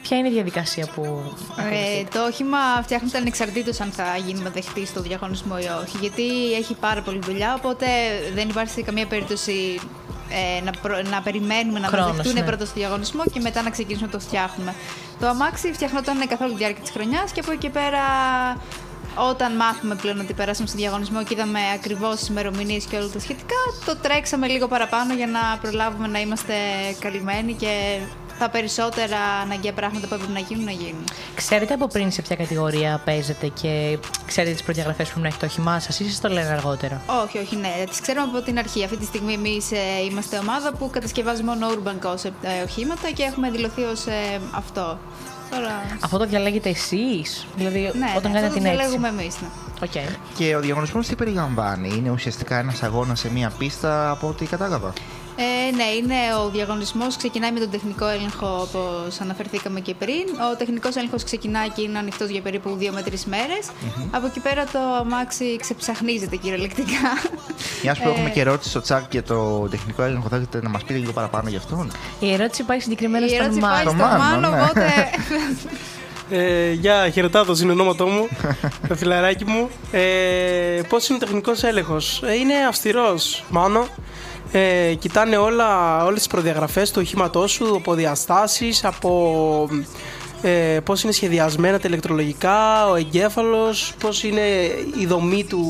Ποια 0.02 0.18
είναι 0.18 0.28
η 0.28 0.32
διαδικασία 0.32 0.88
που. 0.96 1.34
Ε, 1.72 2.04
το 2.14 2.26
όχημα 2.26 2.58
φτιάχνεται 2.84 3.18
ανεξαρτήτως 3.18 3.80
αν 3.80 3.92
θα 3.92 4.04
γίνουμε 4.26 4.50
δεχτεί 4.50 4.86
στο 4.86 5.02
διαγωνισμό 5.02 5.56
ή 5.60 5.66
όχι. 5.84 5.98
Γιατί 5.98 6.54
έχει 6.54 6.74
πάρα 6.74 7.02
πολλή 7.02 7.20
δουλειά, 7.20 7.54
οπότε 7.54 7.86
δεν 8.34 8.50
υπάρχει 8.50 8.74
σε 8.74 8.82
καμία 8.82 9.06
περίπτωση 9.06 9.80
ε, 10.30 10.64
να, 10.64 10.72
προ- 10.82 11.10
να 11.10 11.22
περιμένουμε 11.22 11.80
να 11.80 11.88
Χρόνος, 11.88 12.08
μας 12.08 12.16
δεχτούν 12.16 12.34
ναι. 12.34 12.46
πρώτα 12.46 12.66
στο 12.66 12.74
διαγωνισμό 12.74 13.24
και 13.34 13.40
μετά 13.40 13.62
να 13.62 13.70
ξεκινήσουμε 13.70 14.10
να 14.12 14.18
το 14.18 14.26
φτιάχνουμε. 14.26 14.74
Το 15.20 15.28
αμάξι 15.28 15.74
φτιαχνόταν 15.74 16.28
καθ' 16.28 16.42
όλη 16.42 16.52
τη 16.52 16.58
διάρκεια 16.58 16.82
της 16.82 16.92
χρονιάς 16.92 17.32
και 17.32 17.40
από 17.40 17.52
εκεί 17.52 17.60
και 17.60 17.70
πέρα. 17.70 18.02
Όταν 19.20 19.56
μάθουμε 19.56 19.96
πλέον 19.96 20.20
ότι 20.20 20.34
περάσαμε 20.34 20.68
στο 20.68 20.78
διαγωνισμό 20.78 21.24
και 21.24 21.34
είδαμε 21.34 21.60
ακριβώς 21.76 22.16
τις 22.16 22.28
ημερομηνίες 22.28 22.86
και 22.86 22.96
όλα 22.96 23.08
τα 23.08 23.20
σχετικά, 23.20 23.56
το 23.86 23.96
τρέξαμε 23.96 24.48
λίγο 24.48 24.68
παραπάνω 24.68 25.14
για 25.14 25.28
να 25.28 25.58
προλάβουμε 25.62 26.08
να 26.08 26.20
είμαστε 26.20 26.54
καλυμμένοι 27.00 27.54
και 27.54 28.00
τα 28.40 28.50
περισσότερα 28.50 29.18
αναγκαία 29.44 29.74
πράγματα 29.74 30.08
που 30.08 30.14
έπρεπε 30.14 30.34
να 30.34 30.40
γίνουν 30.40 30.64
να 30.64 30.72
γίνουν. 30.72 31.04
Ξέρετε 31.36 31.74
από 31.74 31.88
πριν 31.88 32.12
σε 32.12 32.22
ποια 32.22 32.36
κατηγορία 32.36 33.02
παίζετε 33.06 33.48
και 33.48 33.98
ξέρετε 34.26 34.54
τις 34.54 34.64
προδιαγραφές 34.64 35.08
που 35.08 35.20
πρέπει 35.20 35.22
να 35.22 35.28
έχει 35.28 35.38
το 35.38 35.46
όχημά 35.46 35.80
σα, 35.80 36.04
ή 36.04 36.08
σας 36.10 36.20
το 36.20 36.28
λένε 36.28 36.50
αργότερα; 36.50 37.02
Όχι, 37.24 37.38
όχι, 37.38 37.56
ναι. 37.56 37.84
Τις 37.90 38.02
ξέρουμε 38.02 38.28
από 38.34 38.42
την 38.42 38.58
αρχή. 38.58 38.84
Αυτή 38.84 38.98
τη 38.98 39.06
στιγμή 39.06 39.34
εμείς 39.34 39.70
είμαστε 40.10 40.38
ομάδα 40.38 40.74
που 40.74 40.90
κατασκευάζει 40.90 41.44
μόνο 41.44 41.68
urban 41.70 42.08
concept 42.08 42.42
ε, 42.42 42.64
οχήματα 42.64 43.12
και 43.12 43.24
έχουμε 43.24 43.50
δηλωθεί 43.50 43.82
ως 43.82 44.04
αυτό. 44.52 45.00
Τώρα. 45.50 45.98
Αυτό 46.02 46.18
το 46.18 46.26
διαλέγετε 46.26 46.70
εσείς, 46.70 47.46
δηλαδή 47.56 47.80
Ναι, 47.80 47.90
όταν 48.18 48.32
ναι, 48.32 48.40
κάνετε 48.40 48.46
αυτό 48.46 48.54
την 48.54 48.64
το 48.64 48.70
αίτηση. 48.70 48.76
διαλέγουμε 48.76 49.08
εμείς. 49.08 49.36
Ναι. 49.42 49.48
Οκ. 49.84 49.92
Και 50.38 50.56
ο 50.56 50.60
διαγωνισμός 50.60 51.08
τι 51.08 51.16
περιλαμβάνει, 51.16 51.94
Είναι 51.98 52.10
ουσιαστικά 52.12 52.58
ένας 52.60 52.84
αγώνας 52.84 53.20
σε 53.20 53.32
μία 53.32 53.52
πίστα 53.58 54.10
από 54.10 54.28
ό,τι 54.28 54.46
κατάλαβα. 54.46 54.94
Ε, 55.40 55.76
ναι, 55.76 55.84
είναι 55.84 56.16
ο 56.46 56.50
διαγωνισμός. 56.50 57.16
Ξεκινάει 57.18 57.52
με 57.52 57.60
τον 57.60 57.70
τεχνικό 57.70 58.08
έλεγχο, 58.08 58.48
όπως 58.62 59.20
αναφερθήκαμε 59.22 59.80
και 59.80 59.94
πριν. 59.94 60.26
Ο 60.52 60.56
τεχνικός 60.58 60.96
έλεγχος 60.96 61.24
ξεκινάει 61.24 61.70
και 61.70 61.82
είναι 61.82 61.98
ανοιχτός 61.98 62.30
για 62.30 62.42
περίπου 62.42 62.78
2 62.80 62.90
με 62.94 63.02
3 63.02 63.10
μέρες. 63.26 63.66
Από 64.12 64.26
εκεί 64.28 64.40
πέρα 64.40 64.64
το 64.64 64.80
αμάξι 65.00 65.58
ξεψαχνίζεται 65.62 66.36
κυριολεκτικά. 66.36 67.08
Μια 67.84 67.94
που 67.94 68.08
Ε, 68.10 68.12
έχουμε 68.12 68.30
και 68.30 68.40
ερώτηση 68.40 68.70
στο 68.70 68.82
τσάκ 68.82 69.12
για 69.12 69.24
το 69.24 69.68
τεχνικό 69.70 70.04
έλεγχο, 70.04 70.28
θέλετε 70.30 70.60
να 70.62 70.70
μας 70.70 70.84
πείτε 70.84 71.00
λίγο 71.00 71.12
παραπάνω 71.12 71.50
γι' 71.50 71.56
αυτόν; 71.58 71.92
Η 72.20 72.34
ερώτηση 72.34 72.64
πάει 72.64 72.80
συγκεκριμένα 72.80 73.26
Η 73.26 73.30
στον 73.30 73.40
ερώτηση 73.42 73.60
πάει 73.62 73.72
Μάρκο. 73.72 73.90
στο 73.90 74.00
Μάνο, 74.04 74.18
Μάνο, 74.24 74.50
ναι. 74.56 74.62
οπότε. 74.64 74.86
Ε, 76.30 76.72
για 76.72 77.10
χαιρετά 77.10 77.46
το 77.46 77.56
συνονόματό 77.56 78.08
μου, 78.08 78.28
το 78.88 78.96
φιλαράκι 78.96 79.46
μου. 79.46 79.70
Ε, 79.92 80.82
πώς 80.90 81.08
είναι 81.10 81.18
ο 81.22 81.26
τεχνικός 81.26 81.64
έλεγχος; 81.64 82.22
Ε, 82.24 82.34
είναι 82.34 82.54
αυστηρός, 82.68 83.44
μάνο. 83.50 83.88
Ε, 84.52 84.94
κοιτάνε 85.00 85.38
όλα, 85.38 86.04
όλες 86.06 86.18
τις 86.18 86.28
προδιαγραφές 86.28 86.92
του 86.92 87.00
οχήματός 87.04 87.52
σου, 87.52 87.76
από 87.76 87.94
διαστάσεις, 87.94 88.84
από 88.86 89.70
ε, 90.42 90.80
πώς 90.84 91.04
είναι 91.04 91.12
σχεδιασμένα 91.12 91.80
τα 91.80 91.88
ηλεκτρολογικά, 91.88 92.90
ο 92.90 92.96
εγκέφαλος, 92.96 93.94
πώς 94.00 94.24
είναι 94.24 94.42
η 95.00 95.06
δομή 95.08 95.44
του... 95.44 95.66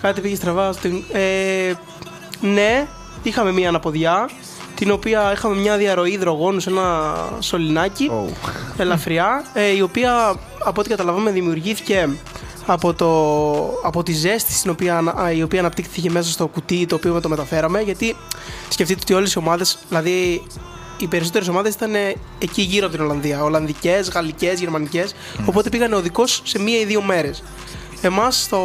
Κάτι 0.00 0.20
πήγε 0.20 0.34
στραβά. 0.34 0.72
στην- 0.72 1.02
Ε, 1.12 1.72
ναι, 2.40 2.86
είχαμε 3.22 3.52
μία 3.52 3.68
αναποδιά, 3.68 4.28
την 4.74 4.90
οποία 4.90 5.32
είχαμε 5.32 5.54
μια 5.56 5.76
διαρροή 5.76 6.10
υδρογόνου 6.12 6.60
σε 6.60 6.70
ένα 6.70 7.14
σωληνάκι 7.40 8.10
Oh. 8.12 8.32
ελαφριά, 8.78 9.44
ε, 9.52 9.66
η 9.76 9.80
οποία 9.80 10.34
από 10.64 10.80
ό,τι 10.80 10.88
καταλαβαίνουμε 10.88 11.30
δημιουργήθηκε 11.30 12.08
από, 12.72 12.94
το, 12.94 13.08
από 13.82 14.02
τη 14.02 14.12
ζέστη 14.12 14.52
στην 14.52 14.70
οποία, 14.70 14.96
ανα- 14.96 15.14
α, 15.22 15.32
η 15.32 15.42
οποία 15.42 15.60
αναπτύχθηκε 15.60 16.10
μέσα 16.10 16.30
στο 16.30 16.46
κουτί 16.46 16.86
το 16.86 16.94
οποίο 16.94 17.20
το 17.20 17.28
μεταφέραμε 17.28 17.80
γιατί 17.80 18.16
σκεφτείτε 18.68 19.00
ότι 19.02 19.14
όλες 19.14 19.32
οι 19.32 19.38
ομάδες, 19.38 19.78
δηλαδή 19.88 20.42
οι 20.98 21.06
περισσότερες 21.06 21.48
ομάδες 21.48 21.74
ήταν 21.74 21.94
ε, 21.94 22.14
εκεί 22.38 22.62
γύρω 22.62 22.86
από 22.86 22.94
την 22.96 23.04
Ολλανδία, 23.04 23.42
Ολλανδικές, 23.42 24.10
Γαλλικές, 24.10 24.60
Γερμανικές 24.60 25.14
οπότε 25.46 25.68
πήγανε 25.68 25.94
οδικός 25.94 26.40
σε 26.44 26.58
μία 26.58 26.78
ή 26.80 26.84
δύο 26.84 27.02
μέρες 27.02 27.42
Εμάς 28.02 28.46
το 28.50 28.58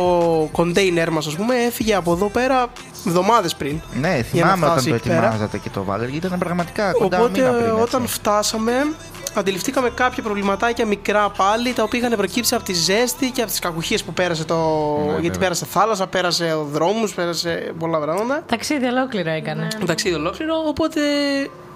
κοντέινερ 0.51 1.11
μας 1.11 1.27
ας 1.27 1.35
πούμε 1.35 1.55
έφυγε 1.55 1.95
από 1.95 2.11
εδώ 2.11 2.25
πέρα 2.29 2.67
εβδομάδες 3.07 3.55
πριν 3.55 3.81
Ναι, 3.99 4.07
Για 4.09 4.17
να 4.17 4.23
θυμάμαι 4.23 4.65
όταν 4.65 4.69
φτάσει 4.71 4.89
το 4.89 4.95
εκεί 4.95 5.07
πέρα. 5.07 5.19
ετοιμάζατε 5.25 5.57
και 5.57 5.69
το 5.69 5.83
βάλετε. 5.83 6.11
Ήταν 6.15 6.39
πραγματικά 6.39 6.91
κοντά 6.91 7.17
Οπότε 7.17 7.39
μήνα 7.39 7.51
πριν. 7.53 7.65
έτσι. 7.69 7.81
όταν 7.81 8.07
φτάσαμε, 8.07 8.71
αντιληφθήκαμε 9.39 9.89
κάποια 9.89 10.23
προβληματάκια 10.23 10.85
μικρά 10.85 11.29
πάλι, 11.29 11.73
τα 11.73 11.83
οποία 11.83 11.99
είχαν 11.99 12.13
προκύψει 12.17 12.55
από 12.55 12.63
τη 12.63 12.73
ζέστη 12.73 13.31
και 13.31 13.41
από 13.41 13.49
τις 13.49 13.59
κακουχίες 13.59 14.03
που 14.03 14.13
πέρασε 14.13 14.45
το. 14.45 14.55
Ναι, 14.55 15.11
γιατί 15.11 15.21
βέβαια. 15.21 15.39
πέρασε 15.39 15.65
θάλασσα, 15.65 16.07
πέρασε 16.07 16.53
δρόμους, 16.71 17.13
πέρασε 17.13 17.73
πολλά 17.79 17.99
πράγματα. 17.99 18.43
Ταξίδι 18.45 18.85
ολόκληρο 18.85 19.29
έκανε. 19.29 19.67
Το 19.79 19.85
ταξίδι 19.85 20.15
ολόκληρο. 20.15 20.55
Οπότε 20.67 21.01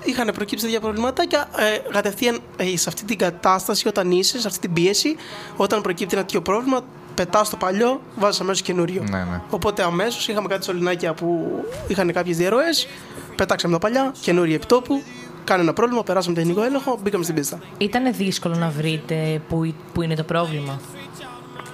είχαν 0.03 0.31
προκύψει 0.33 0.65
τέτοια 0.65 0.79
προβληματάκια. 0.79 1.49
Ε, 1.57 1.91
κατευθείαν 1.91 2.39
ε, 2.57 2.77
σε 2.77 2.89
αυτή 2.89 3.03
την 3.03 3.17
κατάσταση, 3.17 3.87
όταν 3.87 4.11
είσαι, 4.11 4.39
σε 4.39 4.47
αυτή 4.47 4.59
την 4.59 4.73
πίεση, 4.73 5.15
όταν 5.55 5.81
προκύπτει 5.81 6.15
ένα 6.15 6.25
τέτοιο 6.25 6.41
πρόβλημα, 6.41 6.79
πετάς 7.15 7.49
το 7.49 7.55
παλιό, 7.55 8.01
βάζεις 8.15 8.41
αμέσως 8.41 8.61
καινούριο. 8.61 9.03
Ναι, 9.09 9.17
ναι. 9.17 9.41
Οπότε 9.49 9.83
αμέσως 9.83 10.27
είχαμε 10.27 10.47
κάτι 10.47 10.65
σωληνάκια 10.65 11.13
που 11.13 11.49
είχαν 11.87 12.11
κάποιες 12.11 12.37
διαρροές, 12.37 12.87
πετάξαμε 13.35 13.73
τα 13.73 13.79
παλιά, 13.79 14.13
καινούργια 14.21 14.55
επιτόπου, 14.55 15.03
κάνει 15.47 15.61
ένα 15.61 15.73
πρόβλημα, 15.73 16.03
περάσαμε 16.03 16.35
τεχνικό 16.35 16.63
έλεγχο, 16.63 16.99
μπήκαμε 17.03 17.23
στην 17.23 17.35
πίστα. 17.35 17.59
Ήταν 17.77 18.13
δύσκολο 18.13 18.55
να 18.55 18.69
βρείτε 18.69 19.41
που, 19.49 19.73
που 19.93 20.01
είναι 20.01 20.15
το 20.15 20.23
πρόβλημα; 20.23 20.79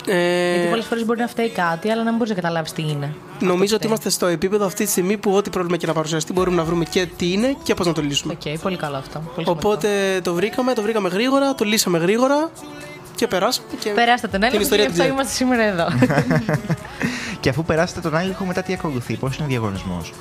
Ε, 0.05 0.53
Γιατί 0.53 0.69
πολλές 0.69 0.85
φορές 0.85 1.05
μπορεί 1.05 1.19
να 1.19 1.27
φταίει 1.27 1.49
κάτι, 1.49 1.89
αλλά 1.89 2.03
να 2.03 2.09
μην 2.09 2.17
μπορείς 2.17 2.29
να 2.29 2.41
καταλάβεις 2.41 2.71
τι 2.73 2.81
είναι. 2.81 3.15
νομίζω 3.39 3.75
ότι 3.75 3.87
είμαστε 3.87 4.09
στο 4.09 4.25
επίπεδο 4.25 4.65
αυτή 4.65 4.83
τη 4.83 4.89
στιγμή 4.89 5.17
που 5.17 5.31
ό,τι 5.35 5.49
πρόβλημα 5.49 5.77
και 5.77 5.87
να 5.87 5.93
παρουσιαστεί 5.93 6.33
μπορούμε 6.33 6.57
να 6.57 6.63
βρούμε 6.63 6.85
και 6.85 7.07
τι 7.17 7.31
είναι 7.31 7.55
και 7.63 7.73
πώς 7.73 7.85
να 7.85 7.93
το 7.93 8.01
λύσουμε. 8.01 8.33
Οκ, 8.33 8.59
πολύ 8.59 8.77
καλό 8.77 8.97
αυτό. 8.97 9.21
Πολύ 9.35 9.47
Οπότε 9.49 10.19
το 10.23 10.33
βρήκαμε, 10.33 10.73
το 10.73 10.81
βρήκαμε 10.81 11.09
γρήγορα, 11.09 11.55
το 11.55 11.65
λύσαμε 11.65 11.97
γρήγορα 11.97 12.49
και 13.15 13.27
περάσαμε. 13.27 13.67
Και... 13.69 13.75
σημαντικό. 13.77 14.01
Περάστε 14.01 14.27
τον 14.27 14.39
Και 14.39 14.45
έλεγχο 14.45 14.67
την 14.67 14.69
και 14.69 14.75
ιστορία 14.75 14.85
γι' 14.85 14.91
αυτό 14.91 15.03
την 15.03 15.13
είμαστε 15.13 15.33
σήμερα 15.33 15.63
εδώ. 15.63 15.87
Και 17.41 17.49
αφού 17.49 17.63
περάσετε 17.63 17.99
τον 18.01 18.15
έλεγχο, 18.15 18.45
μετά 18.45 18.61
τι 18.61 18.73
ακολουθεί, 18.73 19.15
πώς 19.15 19.35
είναι 19.35 19.45
ο 19.45 19.47
διαγωνισμός; 19.49 20.11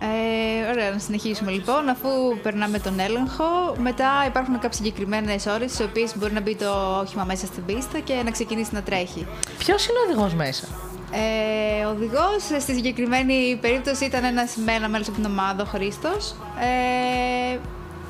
Ε, 0.00 0.70
ωραία. 0.70 0.88
ήθελα 0.88 0.92
να 0.92 0.98
συνεχίσουμε 0.98 1.50
λοιπόν, 1.50 1.88
αφού 1.88 2.08
περνάμε 2.42 2.78
τον 2.78 3.00
έλεγχο, 3.00 3.74
μετά 3.78 4.24
υπάρχουν 4.26 4.54
κάποιες 4.54 4.74
συγκεκριμένες 4.74 5.46
ώρες, 5.46 5.72
στις 5.72 5.86
οποίες 5.86 6.16
μπορεί 6.16 6.32
να 6.32 6.40
μπει 6.40 6.56
το 6.56 6.98
όχημα 7.00 7.24
μέσα 7.24 7.46
στην 7.46 7.64
πίστα 7.64 7.98
και 7.98 8.14
να 8.24 8.30
ξεκινήσει 8.30 8.74
να 8.74 8.82
τρέχει. 8.82 9.26
Ποιος 9.58 9.86
είναι 9.86 9.98
ο 9.98 10.10
οδηγός 10.10 10.34
μέσα; 10.34 10.66
Ε, 11.12 11.84
ο 11.84 11.90
οδηγός 11.90 12.42
στη 12.60 12.74
συγκεκριμένη 12.74 13.58
περίπτωση 13.60 14.04
ήταν 14.04 14.24
ένας 14.24 14.56
με 14.56 14.72
ένα 14.72 14.88
μέλος 14.88 15.08
από 15.08 15.16
την 15.16 15.26
ομάδα, 15.26 15.62
ο 15.62 15.66
Χρήστος. 15.66 16.34
Ε, 16.60 17.58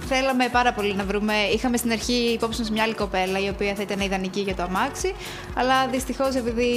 θέλαμε 0.08 0.48
πάρα 0.48 0.72
πολύ 0.72 0.94
να 0.94 1.04
βρούμε. 1.04 1.34
Είχαμε 1.54 1.76
στην 1.76 1.92
αρχή 1.92 2.12
υπόψη 2.12 2.60
μας 2.60 2.70
μια 2.70 2.82
άλλη 2.82 2.94
κοπέλα, 2.94 3.38
η 3.38 3.48
οποία 3.48 3.74
θα 3.74 3.82
ήταν 3.82 4.00
ιδανική 4.00 4.40
για 4.40 4.54
το 4.54 4.62
αμάξι. 4.62 5.14
Αλλά 5.54 5.86
δυστυχώς, 5.86 6.34
επειδή 6.34 6.70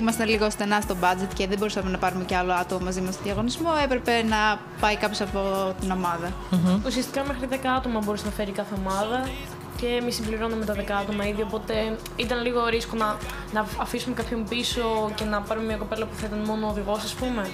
ήμασταν 0.00 0.28
λίγο 0.28 0.50
στενά 0.50 0.80
στο 0.80 0.96
budget 1.00 1.32
και 1.34 1.46
δεν 1.46 1.58
μπορούσαμε 1.58 1.90
να 1.90 1.98
πάρουμε 1.98 2.24
κι 2.24 2.34
άλλο 2.34 2.52
άτομο 2.52 2.84
μαζί 2.84 3.00
μας 3.00 3.14
στο 3.14 3.22
διαγωνισμό, 3.22 3.70
έπρεπε 3.84 4.22
να 4.22 4.58
πάει 4.80 4.96
κάποιος 4.96 5.20
από 5.20 5.40
την 5.80 5.90
ομάδα. 5.90 6.32
Ουσιαστικά 6.86 7.24
μέχρι 7.26 7.48
10 7.50 7.54
άτομα 7.76 8.00
μπορούσε 8.04 8.24
να 8.24 8.30
φέρει 8.30 8.50
κάθε 8.50 8.74
ομάδα 8.78 9.28
και 9.76 9.86
εμείς 9.86 10.14
συμπληρώναμε 10.14 10.64
τα 10.64 10.74
10 10.74 10.78
άτομα 11.02 11.26
ήδη. 11.26 11.42
Οπότε 11.42 11.74
ήταν 12.16 12.42
λίγο 12.42 12.66
ρίσκο 12.68 12.96
να, 12.96 13.16
να 13.52 13.66
αφήσουμε 13.80 14.14
κάποιον 14.14 14.44
πίσω 14.48 15.10
και 15.14 15.24
να 15.24 15.40
πάρουμε 15.40 15.66
μια 15.66 15.76
κοπέλα 15.76 16.04
που 16.06 16.14
θα 16.16 16.26
ήταν 16.26 16.38
μόνο 16.38 16.66
οδηγός, 16.66 17.04
ας 17.04 17.14
πούμε. 17.14 17.46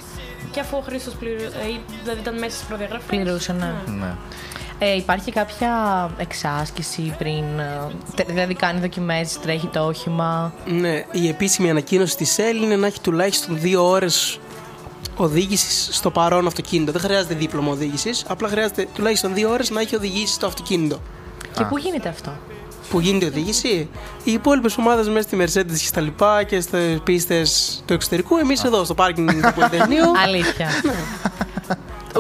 Και 0.51 0.61
αφού 0.61 0.77
ο 0.77 0.81
Χρήστος 0.81 1.17
δηλαδή 1.19 2.21
ήταν 2.21 2.39
μέσα 2.39 2.57
στις 2.57 2.67
προδιαγραφές. 2.67 3.07
Πληρούσε, 3.09 3.53
ναι. 3.53 3.75
Ναι. 3.87 4.15
Ε, 4.83 4.97
υπάρχει 4.97 5.33
κάποια 5.33 5.71
εξάσκηση 6.17 7.15
πριν, 7.19 7.45
ε, 7.59 7.81
τε- 8.15 8.27
δηλαδή 8.29 8.55
κάνει 8.55 8.81
δοκιμές, 8.81 9.39
τρέχει 9.43 9.67
το 9.67 9.87
όχημα; 9.87 10.53
Ναι, 10.67 11.05
η 11.13 11.29
επίσημη 11.29 11.71
ανακοίνωση 11.71 12.17
της 12.17 12.39
ΕΛ 12.39 12.63
είναι 12.63 12.77
να 12.77 12.87
έχει 12.87 13.01
τουλάχιστον 13.01 13.59
δύο 13.61 13.89
ώρες 13.89 14.39
οδήγησης 15.17 15.89
στο 15.97 16.11
παρόν 16.11 16.47
αυτοκίνητο. 16.47 16.93
Δεν 16.93 17.01
χρειάζεται 17.01 17.35
δίπλωμα 17.35 17.71
οδήγησης, 17.71 18.25
απλά 18.29 18.49
χρειάζεται 18.49 18.87
τουλάχιστον 18.95 19.35
δύο 19.35 19.51
ώρες 19.51 19.71
να 19.71 19.81
έχει 19.81 19.97
οδηγήσει 19.97 20.39
το 20.39 20.47
αυτοκίνητο. 20.47 21.01
Και 21.57 21.65
πού 21.65 21.79
γίνεται 21.79 22.09
αυτό; 22.09 22.31
Που 22.91 23.01
γίνεται 23.01 23.25
η 23.25 23.29
οδήγηση, 23.29 23.89
οι 24.25 24.33
υπόλοιπες 24.33 24.77
ομάδες 24.77 25.09
μέσα 25.09 25.29
στη 25.29 25.37
Mercedes 25.41 25.79
και 25.79 25.87
στα 25.87 26.01
λοιπά 26.01 26.43
και 26.43 26.61
στις 26.61 27.01
πίστες 27.05 27.83
του 27.87 27.93
εξωτερικού, 27.93 28.37
εμείς 28.37 28.65
εδώ 28.65 28.85
στο 28.85 28.95
πάρκινγκ 28.95 29.29
του 29.29 29.53
Πολυτεχνείου. 29.55 30.05
Αλήθεια. 30.27 30.69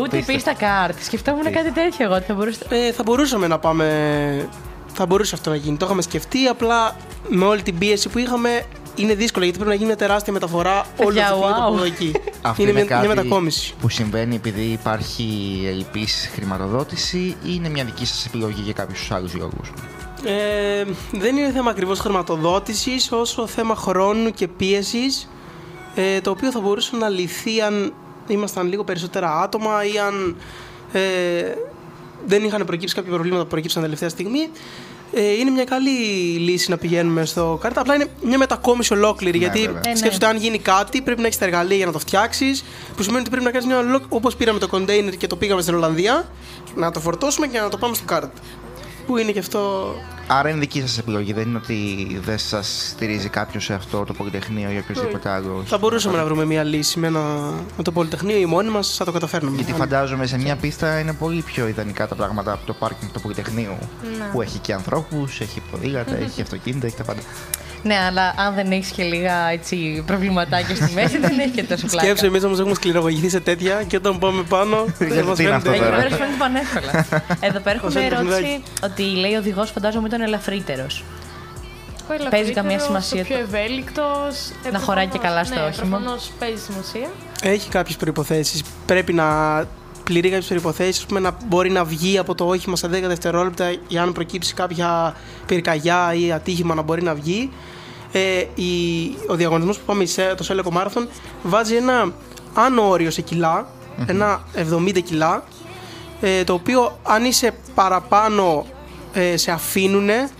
Ούτε 0.01 0.16
η 0.16 0.22
πίστα 0.22 0.55
κάρτ. 0.55 1.03
Σκεφτόμουν 1.03 1.53
κάτι 1.53 1.70
τέτοιο 1.70 2.05
εγώ 2.05 2.14
ότι 2.14 2.24
θα 2.24 2.34
μπορούσε. 2.34 2.64
Ε, 2.68 2.93
θα 2.93 3.03
μπορούσαμε 3.03 3.47
να 3.47 3.59
πάμε. 3.59 4.49
Θα 4.86 5.07
μπορούσε 5.07 5.34
αυτό 5.34 5.51
να 5.51 5.57
γίνει. 5.57 5.76
Το 5.76 5.86
είχαμε 5.86 6.03
σκεφτεί. 6.03 6.47
Απλά 6.47 6.97
με 7.28 7.45
όλη 7.45 7.62
την 7.62 7.78
πίεση 7.78 8.09
που 8.09 8.18
είχαμε 8.18 8.64
είναι 8.95 9.14
δύσκολο 9.14 9.45
γιατί 9.45 9.59
πρέπει 9.59 9.72
να 9.74 9.80
γίνει 9.82 9.91
μια 9.97 10.07
τεράστια 10.07 10.32
μεταφορά 10.32 10.84
όλου 10.97 11.07
Παιδιά, 11.07 11.28
του 11.28 11.34
αυτοκίνητου 11.34 11.61
wow. 11.61 11.66
από 11.66 11.74
εδώ 11.74 11.84
εκεί. 11.84 12.12
Αυτό 12.41 12.62
είναι 12.62 12.70
είναι, 12.70 12.80
μια, 12.80 12.88
κάτι 12.88 13.07
μια 13.07 13.16
μετακόμιση. 13.16 13.74
που 13.80 13.88
συμβαίνει 13.88 14.34
επειδή 14.34 14.62
υπάρχει 14.62 15.61
ελλειπής 15.66 16.30
χρηματοδότηση 16.34 17.18
ή 17.18 17.36
είναι 17.43 17.68
μια 17.68 17.84
δική 17.84 18.07
σας 18.07 18.26
επιλογή 18.26 18.61
για 18.62 18.72
κάποιους 18.72 19.11
άλλους 19.11 19.34
λόγους; 19.34 19.72
Ε, 20.24 20.84
δεν 21.12 21.36
είναι 21.36 21.51
θέμα 21.51 21.70
ακριβώς 21.70 21.99
χρηματοδότησης 21.99 23.12
όσο 23.12 23.47
θέμα 23.47 23.74
χρόνου 23.74 24.30
και 24.30 24.49
πίεσης. 24.49 25.28
Ε, 25.95 26.20
το 26.20 26.30
οποίο 26.30 26.51
θα 26.51 26.61
μπορούσε 26.61 26.97
να 26.97 27.09
λυθεί 27.09 27.61
αν 27.61 27.93
ήμασταν 28.30 28.68
λίγο 28.68 28.84
περισσότερα 28.84 29.40
άτομα 29.40 29.84
ή 29.84 29.98
αν 29.98 30.36
ε, 30.92 31.00
δεν 32.26 32.44
είχαν 32.44 32.64
προκύψει 32.64 32.94
κάποια 32.94 33.12
προβλήματα 33.12 33.42
που 33.42 33.48
προκύψαν 33.48 33.82
τελευταία 33.82 34.08
στιγμή. 34.08 34.48
Ε, 35.12 35.32
είναι 35.32 35.50
μια 35.50 35.64
καλή 35.64 35.90
λύση 36.38 36.70
να 36.70 36.76
πηγαίνουμε 36.76 37.24
στο 37.24 37.58
κάρτα. 37.60 37.80
Απλά 37.80 37.94
είναι 37.94 38.06
μια 38.22 38.38
μετακόμιση 38.38 38.92
ολόκληρη. 38.92 39.38
Ναι, 39.38 39.44
γιατί 39.44 39.60
βέβαια. 39.60 39.80
Ε, 39.84 39.88
ναι. 39.88 39.96
σκέφτεται 39.96 40.26
αν 40.26 40.36
γίνει 40.36 40.58
κάτι, 40.58 41.02
πρέπει 41.02 41.20
να 41.20 41.26
έχεις 41.26 41.38
τα 41.38 41.44
εργαλεία 41.44 41.76
για 41.76 41.86
να 41.86 41.92
το 41.92 41.98
φτιάξεις. 41.98 42.64
Που 42.96 43.02
σημαίνει 43.02 43.20
ότι 43.20 43.30
πρέπει 43.30 43.44
να 43.44 43.50
κάνεις 43.50 43.66
μια 43.66 43.78
ολόκληρη. 43.78 44.04
Όπως 44.08 44.36
πήραμε 44.36 44.58
το 44.58 44.68
container 44.72 45.16
και 45.18 45.26
το 45.26 45.36
πήγαμε 45.36 45.62
στην 45.62 45.74
Ολλανδία, 45.74 46.28
να 46.74 46.90
το 46.90 47.00
φορτώσουμε 47.00 47.46
και 47.46 47.60
να 47.60 47.68
το 47.68 47.76
πάμε 47.76 47.94
στο 47.94 48.04
κάρτα. 48.04 48.30
Που 49.07 49.16
είναι 49.16 49.32
και 49.32 49.38
αυτό; 49.38 49.94
Άρα 50.26 50.48
είναι 50.48 50.59
δική 50.59 50.80
σας 50.80 50.98
επιλογή, 50.98 51.32
δεν 51.32 51.48
είναι 51.48 51.57
ότι 51.57 51.74
δεν 52.24 52.38
σας 52.38 52.88
στηρίζει 52.94 53.28
κάποιος 53.28 53.64
σε 53.64 53.74
αυτό 53.74 54.05
το 54.05 54.12
Πολυτεχνείο 54.12 54.70
ή 54.70 54.78
οποιοδήποτε 54.78 55.28
άλλο. 55.28 55.62
Θα 55.66 55.78
μπορούσαμε 55.78 56.16
να 56.16 56.24
βρούμε 56.24 56.44
μια 56.44 56.62
λύση 56.64 56.98
με, 56.98 57.07
ένα, 57.07 57.20
με 57.76 57.82
το 57.82 57.92
Πολυτεχνείο 57.92 58.36
ή 58.36 58.44
μόνοι 58.46 58.68
μας 58.70 58.94
θα 58.96 59.05
το 59.05 59.12
καταφέρνουμε. 59.12 59.57
Γιατί 59.57 59.72
Αν- 59.72 59.78
φαντάζομαι 59.78 60.26
σε 60.26 60.38
μια 60.38 60.57
πίστα 60.57 60.98
είναι 60.98 61.12
πολύ 61.12 61.40
πιο 61.42 61.68
ιδανικά 61.68 62.09
τα 62.09 62.14
πράγματα 62.14 62.53
από 62.53 62.66
το 62.66 62.72
πάρκινγκ 62.72 63.11
του 63.12 63.20
Πολυτεχνείου. 63.20 63.78
Που 64.32 64.42
έχει 64.42 64.59
και 64.59 64.72
ανθρώπους, 64.72 65.40
έχει 65.40 65.62
ποδήλατα, 65.70 66.16
έχει 66.24 66.42
αυτοκίνητα, 66.42 66.86
έχει 66.86 66.96
τα 66.96 67.05
πάντα. 67.05 67.20
Ναι, 67.82 67.94
αλλά 68.06 68.34
αν 68.36 68.54
δεν 68.54 68.72
έχεις 68.72 68.90
και 68.90 69.02
λίγα 69.02 69.48
έτσι, 69.50 70.02
προβληματάκια 70.06 70.74
στη 70.74 70.92
μέση, 70.94 71.18
δεν 71.18 71.38
έχει 71.38 71.50
και 71.50 71.62
τόσο 71.62 71.86
πλάκα. 71.86 72.04
Σκέψε, 72.06 72.26
εμείς 72.26 72.44
όμως 72.44 72.58
έχουμε 72.58 72.74
σκληρογωγηθεί 72.74 73.28
σε 73.28 73.40
τέτοια 73.40 73.82
και 73.82 73.96
όταν 73.96 74.18
πάμε 74.18 74.42
πάνω. 74.42 74.84
δεν 74.98 75.24
μας 75.24 75.36
Τι 75.36 75.42
είναι 75.44 75.54
αυτό 75.54 75.70
Εκεί 75.70 75.80
τώρα; 75.80 75.96
πέρα 75.96 76.08
σου 76.08 76.16
φαίνεται 76.16 76.36
πανεύκολα. 76.38 77.06
Εδώ 77.48 77.58
πέρα 77.58 77.76
έχουμε 77.76 77.88
Ως 77.90 77.94
ένα 77.96 78.04
ερώτηση 78.04 78.40
παιχνιδάκι. 78.40 78.62
ότι 78.84 79.02
λέει 79.02 79.34
ο 79.34 79.38
οδηγός 79.38 79.70
φαντάζομαι 79.70 80.06
ήταν 80.06 80.20
ελαφρύτερος. 80.20 81.04
Παίζει 82.30 82.52
καμία 82.52 82.78
σημασία 82.78 83.24
Πιο 83.24 83.36
το- 83.36 83.42
ευέλικτος. 83.42 84.50
Να 84.72 84.78
χωράει 84.78 85.06
και 85.06 85.18
καλά 85.18 85.44
στο 85.44 85.54
ναι, 85.54 85.60
όχημα. 85.66 85.96
Προφανώ 85.98 86.16
παίζει 86.38 86.62
σημασία. 86.62 87.08
Έχει 87.42 87.68
κάποιες 87.68 87.96
προποθέσει. 87.96 88.62
Πρέπει 88.86 89.12
να 89.12 89.24
πληρεί 90.11 90.30
κάποιες 90.30 90.46
προποθέσει. 90.46 91.06
να 91.20 91.36
μπορεί 91.46 91.70
να 91.70 91.84
βγει 91.84 92.18
από 92.18 92.34
το 92.34 92.46
όχημα 92.46 92.76
σε 92.76 92.86
10 92.86 92.90
δευτερόλεπτα 92.90 93.76
για 93.88 94.02
αν 94.02 94.12
προκύψει 94.12 94.54
κάποια 94.54 95.14
πυρκαγιά 95.46 96.14
ή 96.14 96.32
ατύχημα 96.32 96.74
να 96.74 96.82
μπορεί 96.82 97.02
να 97.02 97.14
βγει. 97.14 97.50
Ε, 98.12 98.44
η, 98.54 98.72
ο 99.28 99.34
διαγωνισμός 99.34 99.78
που 99.78 99.84
πάμε 99.86 100.04
σε 100.04 100.34
το 100.34 100.42
Σέλεκο 100.42 100.72
Marathon 100.74 101.06
βάζει 101.42 101.74
ένα 101.74 102.12
άνω 102.54 102.88
όριο 102.88 103.11
σε 103.11 103.20
κιλά, 103.20 103.66
ένα 104.06 104.42
70 104.72 105.02
κιλά, 105.04 105.44
ε, 106.20 106.44
το 106.44 106.52
οποίο 106.52 106.98
αν 107.02 107.24
είσαι 107.24 107.54
παραπάνω 107.74 108.66
ε, 109.12 109.36
σε 109.36 109.50
αφήνουνε, 109.50 110.30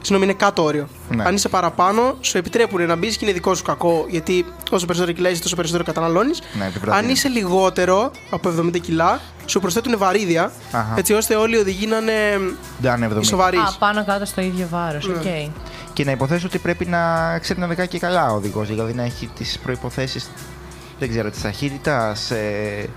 συγγνώμη 0.00 0.24
είναι 0.24 0.38
κάτω 0.38 0.62
όριο. 0.62 0.88
Ναι. 1.10 1.24
Αν 1.24 1.34
είσαι 1.34 1.48
παραπάνω, 1.48 2.16
σου 2.20 2.38
επιτρέπουν 2.38 2.86
να 2.86 2.96
μπεις 2.96 3.16
και 3.16 3.24
είναι 3.24 3.34
δικό 3.34 3.54
σου 3.54 3.62
κακό, 3.62 4.06
γιατί 4.08 4.44
όσο 4.70 4.86
περισσότερο 4.86 5.16
κιλά 5.16 5.28
είσαι, 5.30 5.42
τόσο 5.42 5.54
περισσότερο 5.56 5.84
καταναλώνεις. 5.84 6.40
Ναι, 6.58 6.66
επιβραδύνει. 6.66 7.04
αν 7.06 7.12
είσαι 7.12 7.28
λιγότερο 7.28 8.10
από 8.30 8.48
70 8.48 8.78
κιλά, 8.80 9.20
σου 9.46 9.60
προσθέτουν 9.60 9.98
βαρύδια, 9.98 10.52
Αχα. 10.72 10.94
έτσι 10.96 11.12
ώστε 11.12 11.34
όλοι 11.34 11.56
οι 11.56 11.58
οδηγοί 11.58 11.86
να 11.86 11.96
είναι 11.96 12.38
Δεν 12.78 12.92
70. 13.18 13.24
σοβαροί. 13.24 13.56
Α, 13.56 13.72
πάνω 13.78 14.04
κάτω 14.04 14.24
στο 14.24 14.40
ίδιο 14.40 14.66
βάρος. 14.70 15.08
Ναι. 15.08 15.14
Οκ. 15.14 15.52
Και 15.92 16.04
να 16.04 16.10
υποθέσω 16.10 16.46
ότι 16.46 16.58
πρέπει 16.58 16.84
να 16.86 17.38
ξέρει 17.38 17.58
να 17.60 17.66
οδηγά 17.66 17.86
και 17.86 17.98
καλά 17.98 18.30
ο 18.32 18.34
οδηγός, 18.34 18.68
δηλαδή 18.68 18.92
να 18.92 19.02
έχει 19.02 19.26
τις 19.36 19.58
προϋποθέσει, 19.58 20.20
δεν 20.98 21.08
ξέρω, 21.08 21.30
της 21.30 21.42
ταχύτητας, 21.42 22.30
ε, 22.30 22.88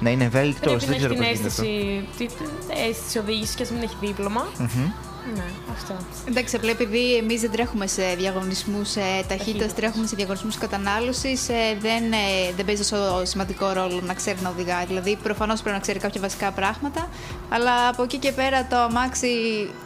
να 0.00 0.10
είναι 0.10 0.24
ευέλικτος, 0.24 0.72
Πρέπει 0.72 0.80
να 0.80 0.86
δεν 0.86 0.94
έχει 0.94 0.98
ξέρω 0.98 1.14
την 1.14 1.22
πώς 1.22 1.32
γίνεται. 1.32 1.48
αυτό. 1.48 1.62
αίσθηση, 1.62 2.08
τη- 2.18 2.26
την 2.26 2.46
αίσθηση 2.90 3.18
οδήγησης 3.18 3.54
και 3.54 3.62
ας 3.62 3.70
μην 3.70 3.82
έχει 3.82 3.94
δίπλωμα. 4.00 4.46
Μμμ. 4.58 4.90
Ναι, 5.34 5.44
αυτό. 5.72 5.94
Εντάξει, 6.28 6.56
απλά 6.56 6.70
επειδή 6.70 7.16
εμείς 7.16 7.40
δεν 7.40 7.50
τρέχουμε 7.50 7.86
σε 7.86 8.02
διαγωνισμούς 8.18 8.92
ταχύτητας, 8.92 9.26
Ταχύτητας. 9.28 9.74
τρέχουμε 9.74 10.06
σε 10.06 10.16
διαγωνισμούς 10.16 10.58
κατανάλωσης, 10.58 11.46
δεν, 11.80 12.12
ε, 12.12 12.52
δεν 12.56 12.64
παίζει 12.64 12.80
τόσο 12.82 13.24
σημαντικό 13.24 13.72
ρόλο 13.72 14.00
να 14.06 14.14
ξέρει 14.14 14.38
να 14.42 14.48
οδηγάει. 14.48 14.84
Δηλαδή, 14.86 15.18
προφανώς 15.22 15.60
πρέπει 15.60 15.76
να 15.76 15.82
ξέρει 15.82 15.98
κάποια 15.98 16.20
βασικά 16.20 16.50
πράγματα, 16.50 17.08
αλλά 17.48 17.88
από 17.88 18.02
εκεί 18.02 18.18
και 18.18 18.32
πέρα 18.32 18.66
το 18.66 18.76
αμάξι, 18.76 19.28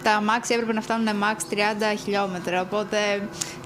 τα 0.02 0.12
αμάξι 0.12 0.54
έπρεπε 0.54 0.72
να 0.72 0.80
φτάνουν 0.80 1.08
max 1.22 1.36
30 1.50 1.96
χιλιόμετρα. 2.02 2.60
Οπότε 2.60 2.96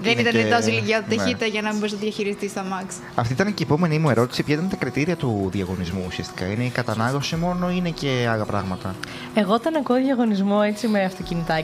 δεν 0.01 0.11
Είναι 0.11 0.21
ήταν 0.29 0.33
και- 0.43 0.49
τόσο 0.49 0.67
ηλικία 0.67 1.05
ναι. 1.07 1.15
ταχύτητα 1.15 1.45
για 1.45 1.61
να 1.61 1.69
μην 1.69 1.77
μπορείς 1.77 1.93
να 1.93 1.99
διαχειριστείς 1.99 2.53
το 2.53 2.59
αμάξι. 2.59 2.97
Αυτή 3.15 3.33
ήταν 3.33 3.47
και 3.53 3.63
η 3.63 3.65
επόμενη 3.69 3.99
μου 3.99 4.09
ερώτηση. 4.09 4.43
Ποια 4.43 4.53
ήταν 4.55 4.69
τα 4.69 4.75
κριτήρια 4.75 5.15
του 5.15 5.49
διαγωνισμού 5.51 6.03
ουσιαστικά; 6.07 6.45
Είναι 6.45 6.63
η 6.63 6.69
κατανάλωση 6.69 7.35
μόνο 7.35 7.69
ή 7.69 7.73
είναι 7.77 7.89
και 7.89 8.27
άλλα 8.31 8.45
πράγματα; 8.45 8.95
Εγώ 9.33 9.53
όταν 9.53 9.75
ακούω 9.75 9.95
διαγωνισμό 9.95 10.61
έτσι 10.65 10.87
με 10.87 11.03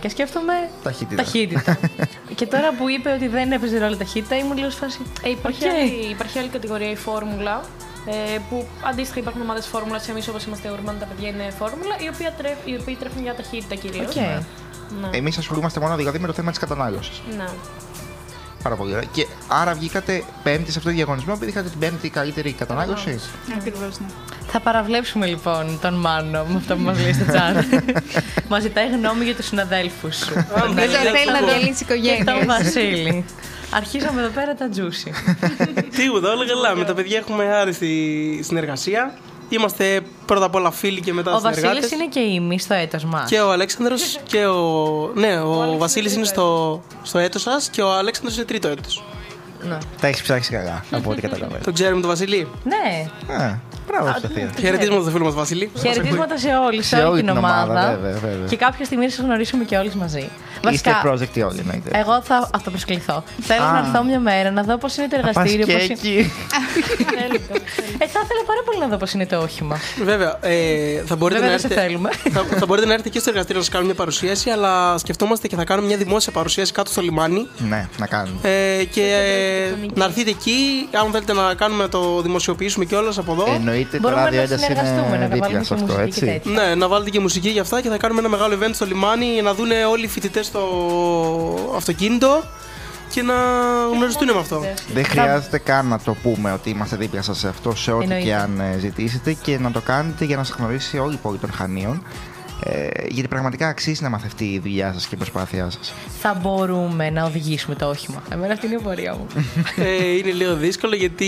αυτοκινητάκια 0.06 0.10
σκέφτομαι 0.10 0.70
Ταχύτητα. 0.84 1.24
ταχύτητα. 1.24 1.78
και 2.40 2.46
τώρα 2.46 2.74
που 2.78 2.90
είπε 2.90 3.10
ότι 3.12 3.28
δεν 3.28 3.52
έπαιζε 3.52 3.78
ρόλο 3.80 3.98
ταχύτητα, 3.98 4.36
ήμουν 4.38 4.58
λίγο 4.58 4.70
σε 4.70 4.77
φάση. 4.77 5.00
Ε, 5.24 5.30
υπάρχει, 5.30 5.66
Οκ. 5.68 5.72
άλλη, 5.74 6.10
υπάρχει 6.10 6.40
άλλη 6.40 6.48
κατηγορία, 6.48 6.90
η 6.92 6.96
φόρμουλα. 6.96 7.62
Ε, 8.06 8.38
που 8.50 8.68
αντίστοιχα 8.84 9.20
υπάρχουν 9.20 9.42
ομάδες 9.42 9.66
φόρμουλας. 9.68 10.10
Εμείς 10.10 10.28
όπως 10.28 10.44
είμαστε 10.46 10.72
Urban 10.72 10.89
οι, 10.89 11.00
τα 11.00 11.06
παιδιά 11.06 11.30
είναι 11.30 11.54
φόρμουλα, 11.58 11.96
οι 12.04 12.08
οποίοι, 12.14 12.28
τρέφ, 12.38 12.58
οι 12.66 12.78
οποίοι 12.82 12.96
τρέχουν 12.96 13.22
για 13.24 13.36
ταχύτητα 13.36 13.76
κυρίως. 13.76 14.16
Οκ. 14.16 14.22
Ναι. 15.02 15.18
Εμείς 15.18 15.38
ασχολούμαστε 15.38 15.80
μόνο 15.80 15.96
δηλαδή 15.96 16.20
με 16.20 16.28
το 16.28 16.34
θέμα 16.34 16.50
της 16.50 16.60
κατανάλωσης. 16.60 17.22
ναι. 17.38 17.46
Πάρα 18.64 18.76
πολύ 18.76 18.92
ωραία. 18.92 19.08
Και 19.12 19.28
άρα 19.48 19.74
βγήκατε 19.74 20.24
πέμπτη 20.44 20.72
σε 20.72 20.78
αυτό 20.78 20.90
το 20.90 20.96
διαγωνισμό 20.96 21.34
επειδή 21.36 21.52
είχατε 21.52 21.70
την 21.70 21.80
πέμπτη 21.80 22.10
καλύτερη 22.10 22.52
κατανάλωση. 22.52 23.20
Ακριβώς, 23.58 24.00
ναι. 24.00 24.06
Θα 24.48 24.60
παραβλέψουμε 24.60 25.26
λοιπόν 25.26 25.80
τον 25.82 25.94
Μάνο 25.94 26.46
με 26.48 26.56
αυτό 26.58 26.76
που 26.76 26.82
μας 26.82 27.02
λέει 27.02 27.14
στο 27.14 27.26
chat. 27.28 27.82
μας 28.50 28.62
ζητάει 28.62 28.88
γνώμη 28.88 29.24
για 29.24 29.36
τους 29.36 29.46
συναδέλφους 29.46 30.16
σου. 30.16 30.34
Τον 30.34 30.74
Δεν 30.74 30.90
Αλέξανδρο 30.90 31.12
θέλει 31.12 31.32
να 31.32 31.48
διαλύσει 31.48 31.86
Και 31.86 31.94
τον 31.94 32.36
οικογένειε. 32.36 32.46
Βασίλη. 32.46 33.26
Αρχίσαμε 33.72 34.22
εδώ 34.22 34.30
πέρα 34.30 34.56
τα 34.56 34.70
τζούσι. 34.70 35.14
Τίποτα, 35.96 36.32
όλα 36.32 36.46
καλά. 36.48 36.76
Με 36.76 36.86
τα 36.86 36.94
παιδιά 36.94 37.18
έχουμε 37.18 37.44
άριστη 37.56 38.40
συνεργασία. 38.44 39.14
Είμαστε 39.50 40.02
πρώτα 40.26 40.46
απ' 40.46 40.56
όλα 40.56 40.72
φίλοι 40.72 41.02
και 41.02 41.14
μετά 41.14 41.34
Ο 41.36 41.38
συνεργάτες. 41.38 41.70
Βασίλης 41.74 41.92
είναι 41.92 42.08
και 42.08 42.20
ημί 42.20 42.60
στο 42.60 42.74
έτος 42.74 43.04
μας. 43.06 43.30
Και 43.30 43.40
ο 43.40 43.52
Αλέξανδρος 43.52 44.20
και 44.28 44.46
ο. 44.46 45.12
Ναι, 45.16 45.42
ο, 45.42 45.76
Βασίλης 45.78 46.14
είναι 46.16 46.26
στο, 46.26 46.82
στο 47.04 47.18
έτος 47.20 47.42
σας 47.42 47.70
και 47.70 47.82
ο 47.82 47.92
Αλέξανδρος 47.94 48.36
είναι 48.36 48.46
τρίτο 48.46 48.68
έτος. 48.68 49.04
Ναι. 49.62 49.78
Τα 50.02 50.08
έχεις 50.08 50.22
ψάξει 50.22 50.52
καλά, 50.52 50.86
από 50.92 51.10
ό,τι 51.12 51.22
καταλαβαίνω. 51.28 51.64
Το 51.64 51.72
ξέρουμε 51.72 52.02
τον 52.02 52.10
Βασίλη; 52.10 52.48
Ναι. 52.64 53.10
Α, 53.34 53.58
Μπράβο, 53.92 54.20
Σοφία. 54.22 54.50
Χαιρετίσματα 54.60 55.02
στο 55.02 55.12
φίλο 55.12 55.24
μας 55.26 55.34
Βασίλη. 55.34 55.72
Χαιρετίσματα 55.80 56.38
σε 56.38 56.48
όλους, 56.68 56.86
σε 56.88 56.96
Σε 56.96 57.04
όλη 57.04 57.20
την 57.20 57.30
ομάδα. 57.30 57.98
βέβαια, 58.02 58.20
βέβαια. 58.20 58.48
Και 58.50 58.56
κάποια 58.56 58.86
στιγμή 58.86 59.10
θα 59.10 59.16
σα 59.16 59.24
γνωρίσουμε 59.24 59.64
και 59.64 59.78
όλοι 59.78 59.92
μαζί. 59.96 60.30
Είστε 60.72 60.92
project 61.06 61.44
όλοι, 61.50 61.60
εννοείται. 61.60 61.90
εγώ 61.94 62.22
θα 62.24 62.50
αυτοπροσκληθώ. 62.54 63.24
Θέλω 63.42 63.64
Α. 63.64 63.72
να 63.72 63.78
έρθω 63.78 64.04
μια 64.04 64.20
μέρα 64.20 64.52
να 64.52 64.64
δω 64.64 64.78
πώς 64.78 64.98
είναι 64.98 65.08
το 65.08 65.16
Θα 65.16 65.22
πας 65.22 65.36
εργαστήριο. 65.36 65.66
και 65.66 65.74
πώς 65.74 65.84
είναι- 65.84 65.94
εκεί. 65.94 66.32
Ε, 67.98 68.08
θα 68.08 68.20
ήθελα 68.24 68.44
πάρα 68.46 68.62
πολύ 68.66 68.80
να 68.80 68.88
δω 68.88 68.98
πώς 68.98 69.12
είναι 69.14 69.26
το 69.26 69.38
όχημα. 69.38 69.78
Βέβαια, 70.04 70.38
ε, 70.42 71.02
θα, 71.06 71.16
μπορείτε 71.16 71.40
Βέβαια 71.40 71.40
να 71.40 71.50
δεν 71.50 71.60
σε 71.60 71.66
έρθετε, 71.68 71.82
θέλουμε. 71.82 72.10
θα, 72.32 72.46
θα 72.60 72.66
μπορείτε 72.66 72.88
να 72.88 72.94
έρθετε 72.94 73.10
και 73.10 73.20
στο 73.20 73.30
εργαστήριο 73.30 73.58
να 73.58 73.64
σας 73.66 73.74
κάνουμε 73.74 73.90
μια 73.92 74.00
παρουσίαση, 74.00 74.50
αλλά 74.50 74.98
σκεφτόμαστε 74.98 75.48
και 75.48 75.56
θα 75.56 75.64
κάνουμε 75.64 75.88
μια 75.88 75.98
δημόσια 75.98 76.32
παρουσίαση 76.32 76.72
κάτω 76.72 76.92
στο 76.92 77.02
λιμάνι. 77.02 77.48
Ναι, 77.70 77.88
να 77.98 78.08
κάνουμε. 78.08 78.38
Ε, 78.42 78.84
και 78.84 79.02
ε, 79.02 79.88
να 79.94 80.06
έρθετε 80.06 80.30
εκεί, 80.30 80.88
αν 81.04 81.12
θέλετε 81.12 81.34
να 81.34 81.54
κάνουμε 81.54 81.88
το 81.88 82.22
δημοσιοποιήσουμε 82.22 82.86
κιόλας 82.86 83.18
από 83.18 83.32
εδώ. 83.32 83.46
Εννοείται 83.80 83.98
το 83.98 84.02
Μπορούμε 84.02 84.22
ράδιο 84.22 84.38
να 84.38 84.44
ένταση 84.44 84.64
συνεργαστούμε, 84.64 85.16
είναι 85.16 85.18
να 85.18 85.28
δίπλα 85.28 85.48
βάλουμε 85.48 85.64
σε 85.64 85.76
και 85.76 85.82
αυτό, 85.82 85.94
μουσική 85.94 86.20
και 86.20 86.26
έτσι. 86.30 86.44
τέτοια. 86.44 86.66
Ναι, 86.66 86.76
να 86.76 86.88
βάλετε 86.88 87.10
και 87.10 87.20
μουσική 87.20 87.50
για 87.50 87.62
αυτά 87.62 87.82
και 87.82 87.90
θα 87.90 87.98
κάνουμε 87.98 88.20
ένα 88.20 88.30
μεγάλο 88.30 88.58
event 88.62 88.72
στο 88.74 88.86
λιμάνι 88.86 89.26
για 89.26 89.42
να 89.42 89.54
δουν 89.54 89.70
όλοι 89.92 90.04
οι 90.04 90.08
φοιτητές 90.08 90.46
στο 90.46 90.62
αυτοκίνητο 91.76 92.44
και 93.14 93.22
να 93.22 93.34
γνωριστούν 93.94 94.32
με 94.34 94.40
αυτό. 94.40 94.64
Δεν 94.94 95.06
χρειάζεται 95.06 95.58
καν 95.58 95.88
να 95.88 96.00
το 96.00 96.16
πούμε 96.24 96.52
ότι 96.52 96.70
είμαστε 96.70 96.96
δίπλα 96.96 97.22
σας 97.22 97.38
σε 97.38 97.48
αυτό, 97.48 97.76
σε 97.76 97.92
ό,τι 97.92 98.04
Εννοείται. 98.04 98.26
και 98.26 98.36
αν 98.36 98.60
ε, 98.60 98.78
ζητήσετε 98.80 99.34
και 99.34 99.60
να 99.60 99.72
το 99.72 99.82
κάνετε 99.82 100.26
για 100.26 100.38
να 100.38 100.44
σας 100.44 100.56
γνωρίσει 100.58 100.98
όλη 100.98 101.14
η 101.14 101.20
πόλη 101.22 101.38
των 101.38 101.52
Χανίων. 101.52 102.04
Ε, 102.64 102.88
γιατί 103.08 103.28
πραγματικά 103.28 103.68
αξίζει 103.68 104.04
να 104.04 104.10
μαθευτεί 104.10 104.46
η 104.46 104.60
δουλειά 104.60 104.94
σας 104.94 105.06
και 105.06 105.16
η 105.16 105.18
προσπάθειά 105.18 105.70
σας. 105.70 105.94
Θα 106.22 106.34
μπορούμε 106.42 107.10
να 107.10 107.26
οδηγήσουμε 107.26 107.76
το 107.76 107.90
όχημα. 107.90 108.24
Εμένα 108.32 108.54
αυτή 108.54 108.66
είναι 108.66 108.76
η 108.76 108.84
πορεία 108.84 109.16
μου. 109.16 109.28
ε, 109.76 110.12
είναι 110.18 110.32
λίγο 110.32 110.56
δύσκολο 110.56 110.96
γιατί 110.96 111.28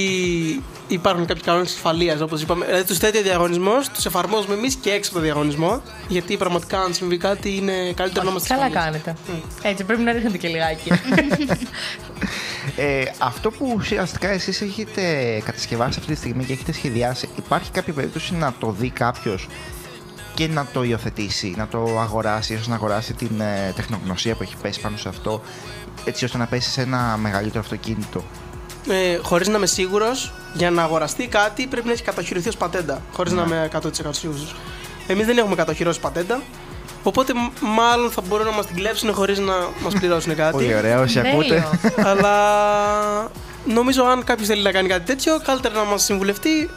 υπάρχουν 0.93 1.25
κάποιοι 1.25 1.43
κανόνες 1.43 1.73
ασφαλείας 1.73 2.21
όπως 2.21 2.41
είπαμε. 2.41 2.65
Δηλαδή 2.65 2.85
τους 2.85 2.97
θέτει 2.97 3.17
ο 3.17 3.21
διαγωνισμός, 3.21 3.89
τους 3.89 4.05
εφαρμόζουμε 4.05 4.53
εμείς 4.53 4.75
και 4.75 4.89
έξω 4.89 5.09
από 5.09 5.19
το 5.19 5.25
διαγωνισμό. 5.25 5.81
Γιατί 6.07 6.37
πραγματικά 6.37 6.81
αν 6.81 6.93
συμβεί 6.93 7.17
κάτι 7.17 7.55
είναι 7.55 7.93
καλύτερο 7.93 8.25
να 8.25 8.29
είμαστε 8.31 8.53
Καλά 8.53 8.65
ασφαλείς. 8.65 8.85
κάνετε. 8.85 9.15
Έτσι, 9.61 9.83
πρέπει 9.83 10.01
να 10.01 10.11
ρίχνετε 10.11 10.37
και 10.37 10.47
λιγάκι. 10.47 10.91
Ε, 12.75 13.03
αυτό 13.17 13.51
που 13.51 13.73
ουσιαστικά 13.77 14.29
εσείς 14.29 14.61
έχετε 14.61 15.01
κατασκευάσει 15.45 15.99
αυτή 15.99 16.11
τη 16.11 16.17
στιγμή 16.17 16.43
και 16.43 16.53
έχετε 16.53 16.71
σχεδιάσει, 16.71 17.29
υπάρχει 17.37 17.71
κάποια 17.71 17.93
περίπτωση 17.93 18.35
να 18.35 18.53
το 18.59 18.71
δει 18.71 18.89
κάποιος 18.89 19.47
και 20.33 20.47
να 20.47 20.65
το 20.73 20.83
υιοθετήσει, 20.83 21.53
να 21.57 21.67
το 21.67 21.99
αγοράσει, 21.99 22.53
ίσως 22.53 22.67
να 22.67 22.75
αγοράσει 22.75 23.13
την 23.13 23.41
ε, 23.41 23.73
τεχνογνωσία 23.75 24.35
που 24.35 24.43
έχει 24.43 24.55
πέσει 24.61 24.79
πάνω 24.79 24.97
σε 24.97 25.09
αυτό, 25.09 25.41
έτσι 26.05 26.25
ώστε 26.25 26.37
να 26.37 26.45
πέσει 26.45 26.69
σε 26.69 26.81
ένα 26.81 27.17
μεγαλύτερο 27.21 27.59
αυτοκίνητο; 27.59 28.23
Ε, 28.89 29.17
Χωρίς 29.21 29.47
να 29.47 29.57
είμαι 29.57 29.65
σίγουρος, 29.65 30.31
για 30.53 30.71
να 30.71 30.83
αγοραστεί 30.83 31.27
κάτι 31.27 31.67
πρέπει 31.67 31.85
να 31.87 31.91
έχει 31.93 32.03
κατοχυρωθεί 32.03 32.47
ως 32.49 32.57
πατέντα. 32.57 33.01
Χωρίς 33.13 33.33
να 33.33 33.41
είμαι 33.41 33.69
100% 33.73 33.87
σίγουρος. 34.11 34.55
Εμείς 35.07 35.25
δεν 35.25 35.37
έχουμε 35.37 35.55
κατοχυρώσει 35.55 35.99
πατέντα. 35.99 36.41
Οπότε 37.03 37.33
μ- 37.33 37.59
μάλλον 37.75 38.11
θα 38.11 38.21
μπορούν 38.27 38.45
να 38.45 38.51
μας 38.51 38.65
την 38.65 38.75
κλέψουν 38.75 39.13
χωρίς 39.13 39.39
να 39.39 39.53
μας 39.83 39.93
πληρώσουν 39.93 40.35
κάτι. 40.35 40.51
Πολύ 40.51 40.75
ωραία, 40.75 40.99
όσοι 40.99 41.19
ακούτε. 41.19 41.47
Τέλειο. 41.81 42.09
Αλλά 42.09 42.35
νομίζω 43.65 44.03
αν 44.03 44.23
κάποιος 44.23 44.47
θέλει 44.47 44.61
να 44.61 44.71
κάνει 44.71 44.87
κάτι 44.87 45.05
τέτοιο, 45.05 45.39
καλύτερα 45.43 45.75
να 45.75 45.83
μας 45.83 46.03
συμβουλευτεί. 46.03 46.69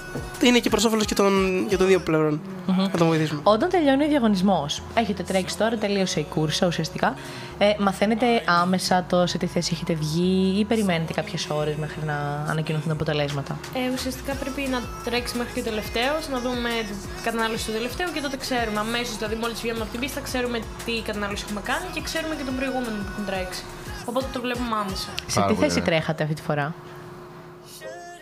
Είναι 0.42 0.58
και 0.58 0.68
προ 0.68 0.80
όφελο 0.86 1.04
και 1.04 1.14
των, 1.14 1.64
και 1.68 1.76
των 1.76 1.86
δύο 1.86 2.00
πλευρών. 2.00 2.40
Να 2.66 2.90
τον 2.90 3.06
βοηθήσουμε. 3.06 3.40
Όταν 3.42 3.68
τελειώνει 3.68 4.04
ο 4.04 4.08
διαγωνισμός, 4.08 4.82
έχετε 4.94 5.22
τρέξει 5.22 5.56
τώρα, 5.56 5.76
τελείωσε 5.76 6.20
η 6.20 6.26
κούρσα 6.34 6.66
ουσιαστικά. 6.66 7.14
Ε, 7.58 7.72
μαθαίνετε 7.78 8.26
άμεσα 8.62 9.04
το 9.08 9.26
σε 9.26 9.38
τι 9.38 9.46
θέση 9.46 9.70
έχετε 9.72 9.94
βγει 9.94 10.58
ή 10.58 10.64
περιμένετε 10.64 11.12
κάποιες 11.12 11.46
ώρες 11.50 11.74
μέχρι 11.76 12.00
να 12.06 12.46
ανακοινωθούν 12.48 12.86
τα 12.88 12.92
αποτελέσματα; 12.92 13.58
Ε, 13.74 13.92
ουσιαστικά 13.94 14.32
πρέπει 14.32 14.68
να 14.70 14.82
τρέξει 15.04 15.36
μέχρι 15.36 15.52
και 15.52 15.60
ο 15.60 15.62
τελευταίος, 15.62 16.28
να 16.32 16.38
δούμε 16.40 16.70
την 16.88 17.22
κατανάλωση 17.24 17.66
του 17.66 17.72
τελευταίου 17.72 18.08
και 18.14 18.20
τότε 18.20 18.36
ξέρουμε 18.36 18.80
αμέσως. 18.80 19.16
Δηλαδή, 19.16 19.34
μόλις 19.34 19.60
βγαίνουμε 19.60 19.82
από 19.82 19.92
την 19.92 20.00
πίστα, 20.00 20.20
ξέρουμε 20.20 20.58
τι 20.84 20.94
κατανάλωση 21.08 21.42
έχουμε 21.46 21.62
κάνει 21.70 21.86
και 21.94 22.00
ξέρουμε 22.08 22.34
και 22.38 22.44
τον 22.48 22.56
προηγούμενο 22.58 22.96
που 23.02 23.08
έχουν 23.12 23.24
τρέξει. 23.30 23.62
Οπότε 24.04 24.26
το 24.32 24.40
βλέπουμε 24.40 24.76
άμεσα. 24.80 25.08
Σε 25.26 25.34
Πάρα 25.40 25.46
τι 25.46 25.54
πολύ 25.54 25.66
θέση 25.66 25.80
ωραία. 25.80 25.94
τρέχατε 25.94 26.22
αυτή 26.22 26.34
τη 26.34 26.42
φορά; 26.42 26.74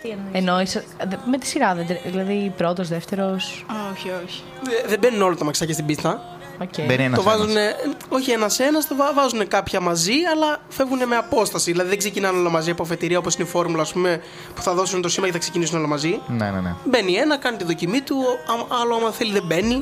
Τι 0.02 0.08
εννοείς; 0.08 0.30
Εννοείς, 0.32 0.74
ε, 0.74 0.84
δε- 1.08 1.16
με 1.30 1.38
τη 1.38 1.46
σειρά, 1.46 1.74
δεν 1.74 1.86
τρέ- 1.86 2.02
δηλαδή 2.10 2.52
πρώτος, 2.56 2.88
δεύτερος; 2.88 3.64
Όχι, 3.92 4.10
όχι. 4.24 4.42
Ε, 4.84 4.88
Δεν 4.88 4.98
μπαίνουν 4.98 5.22
όλα 5.22 5.34
τα 5.36 5.44
μαξάκια 5.44 5.74
στην 5.74 5.86
πίστα. 5.86 6.26
Okay. 6.62 6.84
Μπαίνει 6.86 7.04
ένας 7.04 7.18
το 7.18 7.24
βάζουν, 7.24 7.50
ένας. 7.56 7.74
όχι 8.08 8.30
ένα-ένα, 8.30 8.78
το 8.88 8.96
βά- 8.96 9.14
βάζουν 9.14 9.48
κάποια 9.48 9.80
μαζί, 9.80 10.12
αλλά 10.32 10.60
φεύγουν 10.68 11.06
με 11.08 11.16
απόσταση. 11.16 11.70
Δηλαδή 11.70 11.88
δεν 11.88 11.98
ξεκινάνε 11.98 12.38
όλα 12.38 12.50
μαζί 12.50 12.70
από 12.70 12.82
αφετηρία 12.82 13.18
όπως 13.18 13.34
είναι 13.34 13.44
η 13.44 13.46
φόρμουλα, 13.46 13.82
ας 13.82 13.92
πούμε, 13.92 14.20
που 14.54 14.62
θα 14.62 14.74
δώσουν 14.74 15.02
το 15.02 15.08
σήμα 15.08 15.26
και 15.26 15.32
θα 15.32 15.38
ξεκινήσουν 15.38 15.78
όλα 15.78 15.86
μαζί. 15.86 16.20
Ναι, 16.28 16.50
ναι, 16.50 16.60
ναι. 16.60 16.74
Μπαίνει 16.84 17.12
ένα, 17.14 17.36
κάνει 17.38 17.56
τη 17.56 17.64
δοκιμή 17.64 18.00
του, 18.00 18.16
α- 18.46 18.80
άλλο 18.82 18.94
άμα 18.94 19.10
θέλει 19.10 19.32
δεν 19.32 19.42
μπαίνει. 19.46 19.78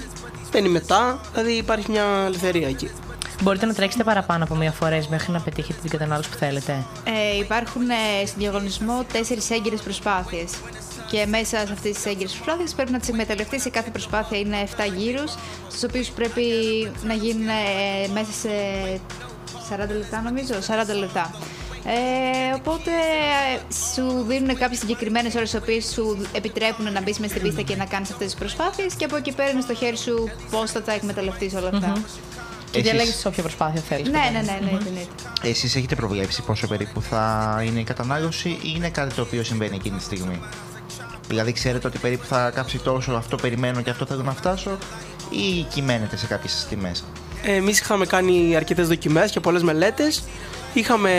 Μπαίνει 0.53 0.69
μετά, 0.69 1.21
δηλαδή 1.33 1.53
υπάρχει 1.53 1.91
μια 1.91 2.05
ελευθερία 2.27 2.69
εκεί. 2.69 2.91
Μπορείτε 3.43 3.67
να 3.67 3.75
τρέξετε 3.75 4.05
παραπάνω 4.05 4.45
από 4.45 4.55
μία 4.55 4.73
φορέ 4.73 5.03
μέχρι 5.09 5.33
να 5.33 5.41
πετύχετε 5.41 5.79
την 5.81 5.91
κατανάλωση 5.91 6.31
που 6.31 6.37
θέλετε. 6.37 6.85
Ε, 7.05 7.37
υπάρχουν 7.39 7.91
ε, 7.91 8.27
στον 8.27 8.39
διαγωνισμό 8.39 9.05
τέσσερις 9.13 9.51
έγκυρες 9.51 9.81
προσπάθειες. 9.81 10.53
Και 11.11 11.27
μέσα 11.27 11.57
σε 11.57 11.73
αυτές 11.73 11.95
τις 11.95 12.07
έγκυρες 12.07 12.33
προσπάθειες 12.33 12.75
πρέπει 12.75 12.91
να 12.91 12.99
τις 12.99 13.09
εκμεταλλευτεί. 13.09 13.61
Σε 13.61 13.71
κάθε 13.71 13.91
προσπάθεια 13.91 14.39
είναι 14.39 14.57
7 14.77 14.81
γύρους, 14.97 15.35
στους 15.69 15.83
οποίους 15.83 16.09
πρέπει 16.09 16.43
να 17.05 17.15
γίνουν 17.15 17.49
ε, 17.49 18.09
μέσα 18.13 18.33
σε 18.33 18.49
40 19.71 19.79
λεπτά, 19.79 20.21
νομίζω. 20.21 20.55
40 20.95 20.99
λεπτά. 20.99 21.31
Ε, 21.85 22.55
οπότε 22.55 22.91
ε, 22.91 23.73
σου 23.95 24.25
δίνουν 24.27 24.57
κάποιες 24.59 24.79
συγκεκριμένες 24.79 25.35
ώρες, 25.35 25.53
οι 25.53 25.57
οποίες 25.57 25.85
σου 25.93 26.27
επιτρέπουν 26.33 26.93
να 26.93 27.03
μπεις 27.03 27.19
μέσα 27.19 27.33
στην 27.33 27.47
πίστα 27.47 27.63
και 27.63 27.77
να 27.77 27.85
κάνεις 27.85 28.11
αυτές 28.11 28.27
τις 28.27 28.35
προσπάθειες. 28.35 28.95
Και 28.95 29.05
από 29.05 29.17
εκεί 29.17 29.33
παίρνει 29.33 29.63
στο 29.63 29.75
χέρι 29.75 29.97
σου 29.97 30.31
πώς 30.51 30.71
θα 30.71 30.83
τα 30.83 30.93
εκμεταλλευτείς 30.93 31.55
όλα 31.55 31.71
αυτά. 31.73 31.93
Και 32.71 32.79
Εσείς- 32.79 32.91
διαλέγετε 32.91 33.17
σε 33.19 33.29
όποια 33.29 33.43
προσπάθεια 33.43 33.81
θέλεις. 33.81 34.09
Ναι, 34.09 34.19
ναι, 34.33 34.39
ναι, 34.39 34.41
ναι, 34.41 34.59
εννοείται. 34.61 35.07
Εσείς 35.43 35.77
έχετε 35.77 35.95
προβλέψει 35.95 36.43
πόσο 36.43 36.67
περίπου 36.67 37.03
θα 37.03 37.63
είναι 37.67 37.81
η 37.81 37.85
κατανάλωση 37.85 38.49
ή 38.49 38.73
είναι 38.77 38.89
κάτι 38.89 39.15
το 39.15 39.23
οποίο 39.23 39.45
συμβαίνει 39.45 39.75
εκείνη 39.77 39.97
τη 39.97 40.03
στιγμή; 40.03 40.41
Δηλαδή 41.29 41.53
ξέρετε 41.53 41.87
ότι 41.87 41.99
περίπου 41.99 42.25
θα 42.25 42.51
κάψει 42.55 42.79
τόσο, 42.79 43.13
αυτό 43.13 43.37
περιμένω 43.37 43.81
και 43.83 43.91
αυτό 43.91 44.07
θέλω 44.07 44.23
να 44.23 44.33
φτάσω 44.33 44.79
ή 45.31 45.63
κυμαίνετε 45.63 46.17
σε 46.17 46.27
κάποιες 46.27 46.67
τιμές; 46.69 47.05
Εμείς 47.43 47.79
είχαμε 47.79 48.07
κάνει 48.07 48.57
αρκετές 48.57 48.89
δοκιμές 48.89 49.31
και 49.31 49.41
πολλές 49.41 49.63
μελέτες. 49.63 50.23
Είχαμε 50.75 51.13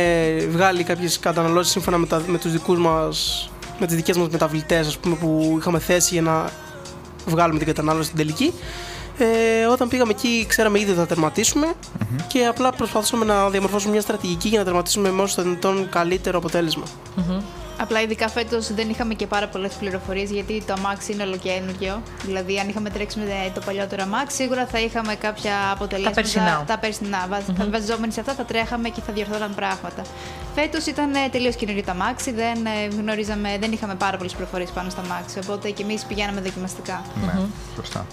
βγάλει 0.50 0.84
κάποιες 0.84 1.20
καταναλώσεις 1.20 1.72
σύμφωνα 1.72 1.98
με, 1.98 2.06
τα, 2.08 2.24
με 2.28 2.38
τους 2.38 2.52
δικούς 2.52 2.80
μας, 2.80 3.50
με 3.80 3.86
τις 3.86 3.96
δικές 3.96 4.18
μας 4.18 4.30
μεταβλητές 4.30 4.88
ας 4.88 4.98
πούμε, 4.98 5.16
που 5.16 5.56
είχαμε 5.60 5.80
θέσει 5.80 6.14
για 6.14 6.22
να 6.22 6.50
βγάλουμε 7.26 7.58
την 7.58 7.68
κατανάλωση 7.68 8.06
στην 8.06 8.18
τελική. 8.18 8.54
Ε, 9.24 9.66
όταν 9.66 9.88
πήγαμε 9.88 10.12
εκεί, 10.12 10.46
ξέραμε 10.48 10.80
ήδη 10.80 10.90
ότι 10.92 11.00
θα 11.00 11.06
τερματισουμε 11.06 11.74
και 12.28 12.46
απλά 12.46 12.72
προσπαθούσαμε 12.72 13.26
να 13.26 13.50
διαμορφώσουμε 13.50 13.92
μια 13.92 14.02
στρατηγική 14.02 14.48
για 14.48 14.60
να 14.60 14.66
τερματίσουμε 14.66 15.10
με 15.10 15.22
όσο 15.22 15.36
το 15.36 15.42
δυνατόν 15.42 15.90
καλύτερο 15.90 16.38
αποτέλεσμα. 16.38 16.84
Απλά 17.82 18.02
ειδικά 18.02 18.30
φέτος 18.30 18.74
δεν 18.74 18.90
είχαμε 18.90 19.14
και 19.14 19.28
πάρα 19.28 19.48
πολλές 19.48 19.74
πληροφορίες 19.74 20.30
γιατί 20.32 20.64
το 20.68 20.74
αμάξι 20.78 21.12
είναι 21.12 21.24
ολοκένουργιο. 21.24 22.02
Δηλαδή, 22.26 22.60
αν 22.60 22.70
είχαμε 22.70 22.90
τρέξει 22.90 23.20
με 23.20 23.52
το 23.54 23.62
παλιότερο 23.66 24.04
αμάξι, 24.04 24.36
σίγουρα 24.36 24.66
θα 24.66 24.80
είχαμε 24.80 25.16
κάποια 25.16 25.54
αποτελέσματα. 25.72 26.16
περσινά. 26.22 26.64
Τα 26.68 26.78
περσινά. 26.78 27.26
Βάζ- 27.30 27.44
Θα 27.58 27.68
βασιζόμενοι 27.72 28.12
σε 28.14 28.20
αυτά 28.20 28.34
θα 28.34 28.44
τρέχαμε 28.44 28.90
και 28.90 29.02
θα 29.08 29.14
διορθώναν 29.14 29.56
πράγματα. 29.56 30.02
Φέτος 30.56 30.86
ήταν 30.86 31.10
τελείως 31.32 31.56
καινούριο 31.56 31.84
το 31.84 31.92
αμάξι, 31.92 32.32
δεν, 32.32 32.66
ε, 32.66 32.96
γνωρίζαμε, 33.00 33.58
δεν 33.60 33.72
είχαμε 33.72 33.96
πάρα 33.96 34.18
πολλές 34.18 34.34
πληροφορίες 34.34 34.70
πάνω 34.70 34.90
στο 34.90 35.02
αμάξι. 35.02 35.40
Οπότε 35.44 35.70
και 35.70 35.84
εμείς 35.84 36.04
πηγαίναμε 36.04 36.42
δοκιμαστικά. 36.42 37.02
Ναι, 37.26 37.42
σωστά. 37.76 38.06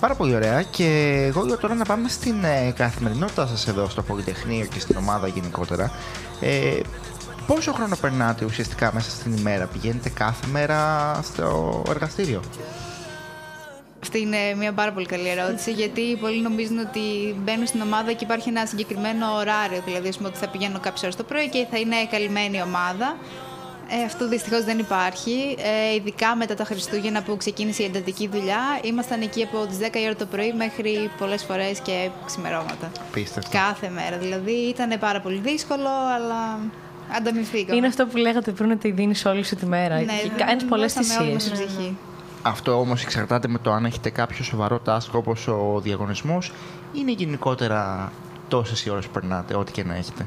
Πάρα 0.00 0.14
πολύ 0.14 0.34
ωραία 0.34 0.62
και 0.62 1.14
εγώ 1.28 1.44
λέω 1.44 1.58
τώρα 1.58 1.74
να 1.74 1.84
πάμε 1.84 2.08
στην 2.08 2.44
ε, 2.44 2.72
καθημερινότητά 2.76 3.46
σας 3.46 3.68
εδώ 3.68 3.88
στο 3.88 4.02
Πολυτεχνείο 4.02 4.66
και 4.66 4.80
στην 4.80 4.96
ομάδα 4.96 5.26
γενικότερα. 5.26 5.90
Ε, 6.40 6.80
πόσο 7.46 7.72
χρόνο 7.72 7.96
περνάτε 8.00 8.44
ουσιαστικά 8.44 8.90
μέσα 8.94 9.10
στην 9.10 9.36
ημέρα, 9.36 9.66
πηγαίνετε 9.66 10.08
κάθε 10.08 10.46
μέρα 10.46 11.20
στο 11.22 11.82
εργαστήριο; 11.88 12.40
Αυτή 14.02 14.20
είναι 14.20 14.54
μια 14.56 14.72
πάρα 14.72 14.92
πολύ 14.92 15.06
καλή 15.06 15.28
ερώτηση, 15.28 15.72
γιατί 15.72 16.16
πολλοί 16.20 16.42
νομίζουν 16.42 16.78
ότι 16.78 17.34
μπαίνουν 17.44 17.66
στην 17.66 17.80
ομάδα 17.80 18.12
και 18.12 18.24
υπάρχει 18.24 18.48
ένα 18.48 18.66
συγκεκριμένο 18.66 19.26
ωράριο. 19.36 19.82
Δηλαδή, 19.84 20.08
ας 20.08 20.16
πούμε, 20.16 20.28
ότι 20.28 20.38
θα 20.38 20.48
πηγαίνω 20.48 20.78
κάποιε 20.80 21.08
ώρε 21.08 21.16
το 21.16 21.24
πρωί 21.24 21.48
και 21.48 21.66
θα 21.70 21.78
είναι 21.78 21.96
καλυμμένη 22.10 22.56
η 22.56 22.62
ομάδα. 22.62 23.16
Ε, 23.92 24.04
αυτό 24.04 24.28
δυστυχώς 24.28 24.64
δεν 24.64 24.78
υπάρχει. 24.78 25.56
Ε, 25.58 25.94
ειδικά 25.94 26.36
μετά 26.36 26.54
τα 26.54 26.64
Χριστούγεννα 26.64 27.22
που 27.22 27.36
ξεκίνησε 27.36 27.82
η 27.82 27.86
εντατική 27.86 28.28
δουλειά, 28.28 28.60
ήμασταν 28.82 29.20
εκεί 29.20 29.42
από 29.42 29.66
τις 29.66 29.78
10 29.78 29.82
η 30.00 30.04
ώρα 30.04 30.16
το 30.16 30.26
πρωί 30.26 30.52
μέχρι 30.52 31.10
πολλές 31.18 31.42
φορές 31.44 31.80
και 31.80 32.08
ξημερώματα. 32.26 32.90
Πίστευτο. 33.12 33.50
Κάθε 33.58 33.88
μέρα. 33.88 34.18
Δηλαδή 34.18 34.52
ήταν 34.52 34.98
πάρα 34.98 35.20
πολύ 35.20 35.38
δύσκολο, 35.38 35.88
αλλά 36.16 36.58
ανταμυφθήκαμε. 37.16 37.76
Είναι 37.76 37.86
αυτό 37.86 38.06
που 38.06 38.16
λέγατε 38.16 38.50
πριν 38.50 38.70
ότι 38.70 38.90
δίνεις 38.90 39.24
όλη 39.24 39.42
σου 39.44 39.56
τη 39.56 39.66
μέρα. 39.66 39.94
Ναι, 39.96 40.04
και 40.04 40.28
δεν- 40.36 40.46
κάνεις 40.46 40.64
πολλές 40.64 40.92
δώσαμε 40.92 41.28
όλη 41.28 41.38
θυσίες. 41.40 41.50
μας 41.58 41.58
την 41.68 41.68
ψυχή. 41.76 41.96
Αυτό 42.42 42.78
όμως 42.80 43.02
εξαρτάται 43.02 43.48
με 43.48 43.58
το 43.58 43.72
αν 43.72 43.84
έχετε 43.84 44.10
κάποιο 44.10 44.44
σοβαρό 44.44 44.80
task 44.86 45.10
όπως 45.12 45.46
ο 45.48 45.80
διαγωνισμός 45.82 46.46
ή 46.48 46.52
είναι 46.92 47.12
γενικότερα 47.12 48.12
τόσες 48.48 48.84
οι 48.84 48.90
ώρες 48.90 49.04
που 49.06 49.10
περνάτε, 49.12 49.54
ό,τι 49.56 49.72
και 49.72 49.84
να 49.84 49.94
έχετε. 49.94 50.26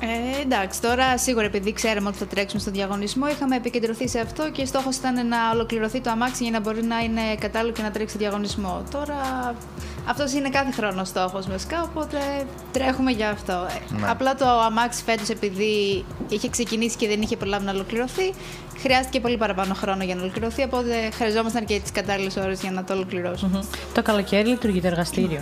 Ε, 0.00 0.40
εντάξει, 0.40 0.80
τώρα 0.80 1.18
σίγουρα 1.18 1.44
επειδή 1.44 1.72
ξέραμε 1.72 2.08
ότι 2.08 2.18
θα 2.18 2.26
τρέξουμε 2.26 2.60
στο 2.60 2.70
διαγωνισμό, 2.70 3.28
είχαμε 3.28 3.56
επικεντρωθεί 3.56 4.08
σε 4.08 4.20
αυτό 4.20 4.50
και 4.50 4.64
στόχος 4.64 4.96
ήταν 4.96 5.28
να 5.28 5.36
ολοκληρωθεί 5.52 6.00
το 6.00 6.10
αμάξι 6.10 6.42
για 6.42 6.52
να 6.52 6.60
μπορεί 6.60 6.82
να 6.82 6.98
είναι 6.98 7.20
κατάλληλο 7.40 7.72
και 7.72 7.82
να 7.82 7.90
τρέξει 7.90 8.14
στο 8.14 8.18
διαγωνισμό. 8.18 8.82
Τώρα 8.90 9.54
αυτός 10.08 10.32
είναι 10.32 10.48
κάθε 10.48 10.72
χρόνος 10.72 11.08
στόχος 11.08 11.48
βασικά, 11.48 11.82
οπότε 11.82 12.18
τρέχουμε 12.72 13.10
για 13.10 13.30
αυτό. 13.30 13.52
Ε, 13.52 13.94
Ναι. 14.00 14.10
Απλά 14.10 14.34
το 14.34 14.46
αμάξι 14.48 15.02
φέτος, 15.02 15.28
επειδή 15.28 16.04
είχε 16.28 16.48
ξεκινήσει 16.48 16.96
και 16.96 17.08
δεν 17.08 17.22
είχε 17.22 17.36
προλάβει 17.36 17.64
να 17.64 17.70
ολοκληρωθεί, 17.72 18.32
χρειάστηκε 18.78 19.20
πολύ 19.20 19.36
παραπάνω 19.36 19.74
χρόνο 19.74 20.04
για 20.04 20.14
να 20.14 20.22
ολοκληρωθεί. 20.22 20.62
Οπότε 20.62 21.10
χρειαζόμασταν 21.12 21.64
και 21.64 21.80
τις 21.80 21.92
κατάλληλες 21.92 22.36
ώρες 22.36 22.60
για 22.60 22.70
να 22.70 22.84
το 22.84 22.92
ολοκληρώσουμε. 22.94 23.64
Το 23.94 24.02
καλοκαίρι 24.02 24.48
λειτουργεί 24.48 24.80
το 24.80 24.86
εργαστήριο. 24.86 25.40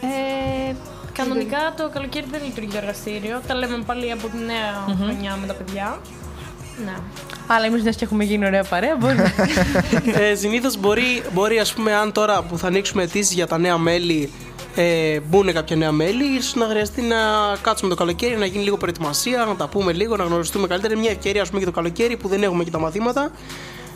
Ε, 0.00 0.74
Κανονικά 1.14 1.74
το 1.76 1.90
καλοκαίρι 1.92 2.26
δεν 2.30 2.40
λειτουργεί 2.44 2.70
το 2.70 2.76
εργαστήριο. 2.76 3.40
Τα 3.46 3.54
λέμε 3.54 3.82
πάλι 3.86 4.10
από 4.10 4.28
τη 4.28 4.36
νέα 4.36 4.96
χρονιά 5.00 5.36
με 5.40 5.46
τα 5.46 5.54
παιδιά. 5.54 6.00
Ναι. 6.84 6.94
Αλλά 7.46 7.64
εμείς 7.64 7.82
μιας 7.82 7.96
και 7.96 8.04
έχουμε 8.04 8.24
γίνει 8.24 8.46
ωραία 8.46 8.64
παρέα, 8.64 8.96
μπορεί 8.96 9.14
να. 9.14 9.32
ε, 10.20 10.34
Συνήθως 10.34 10.76
μπορεί, 10.76 11.22
μπορεί, 11.32 11.58
ας 11.58 11.72
πούμε, 11.72 11.94
αν 11.94 12.12
τώρα 12.12 12.42
που 12.42 12.58
θα 12.58 12.66
ανοίξουμε 12.66 13.02
αιτήσεις 13.02 13.34
για 13.34 13.46
τα 13.46 13.58
νέα 13.58 13.78
μέλη, 13.78 14.30
ε, 14.74 15.20
μπουν 15.20 15.52
κάποια 15.52 15.76
νέα 15.76 15.92
μέλη, 15.92 16.24
ίσως 16.24 16.54
να 16.54 16.66
χρειαστεί 16.66 17.02
να 17.02 17.16
κάτσουμε 17.62 17.90
το 17.90 17.96
καλοκαίρι, 17.96 18.36
να 18.36 18.46
γίνει 18.46 18.64
λίγο 18.64 18.76
προετοιμασία, 18.76 19.44
να 19.44 19.56
τα 19.56 19.68
πούμε 19.68 19.92
λίγο, 19.92 20.16
να 20.16 20.24
γνωριστούμε 20.24 20.66
καλύτερα. 20.66 20.92
Είναι 20.92 21.02
Μια 21.02 21.10
ευκαιρία, 21.10 21.42
ας 21.42 21.48
πούμε, 21.48 21.60
και 21.60 21.66
το 21.66 21.72
καλοκαίρι 21.72 22.16
που 22.16 22.28
δεν 22.28 22.42
έχουμε 22.42 22.64
και 22.64 22.70
τα 22.70 22.78
μαθήματα, 22.78 23.30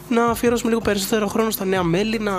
να 0.09 0.25
αφιερώσουμε 0.25 0.69
λίγο 0.69 0.81
περισσότερο 0.83 1.27
χρόνο 1.27 1.51
στα 1.51 1.65
νέα 1.65 1.83
μέλη, 1.83 2.19
να, 2.19 2.33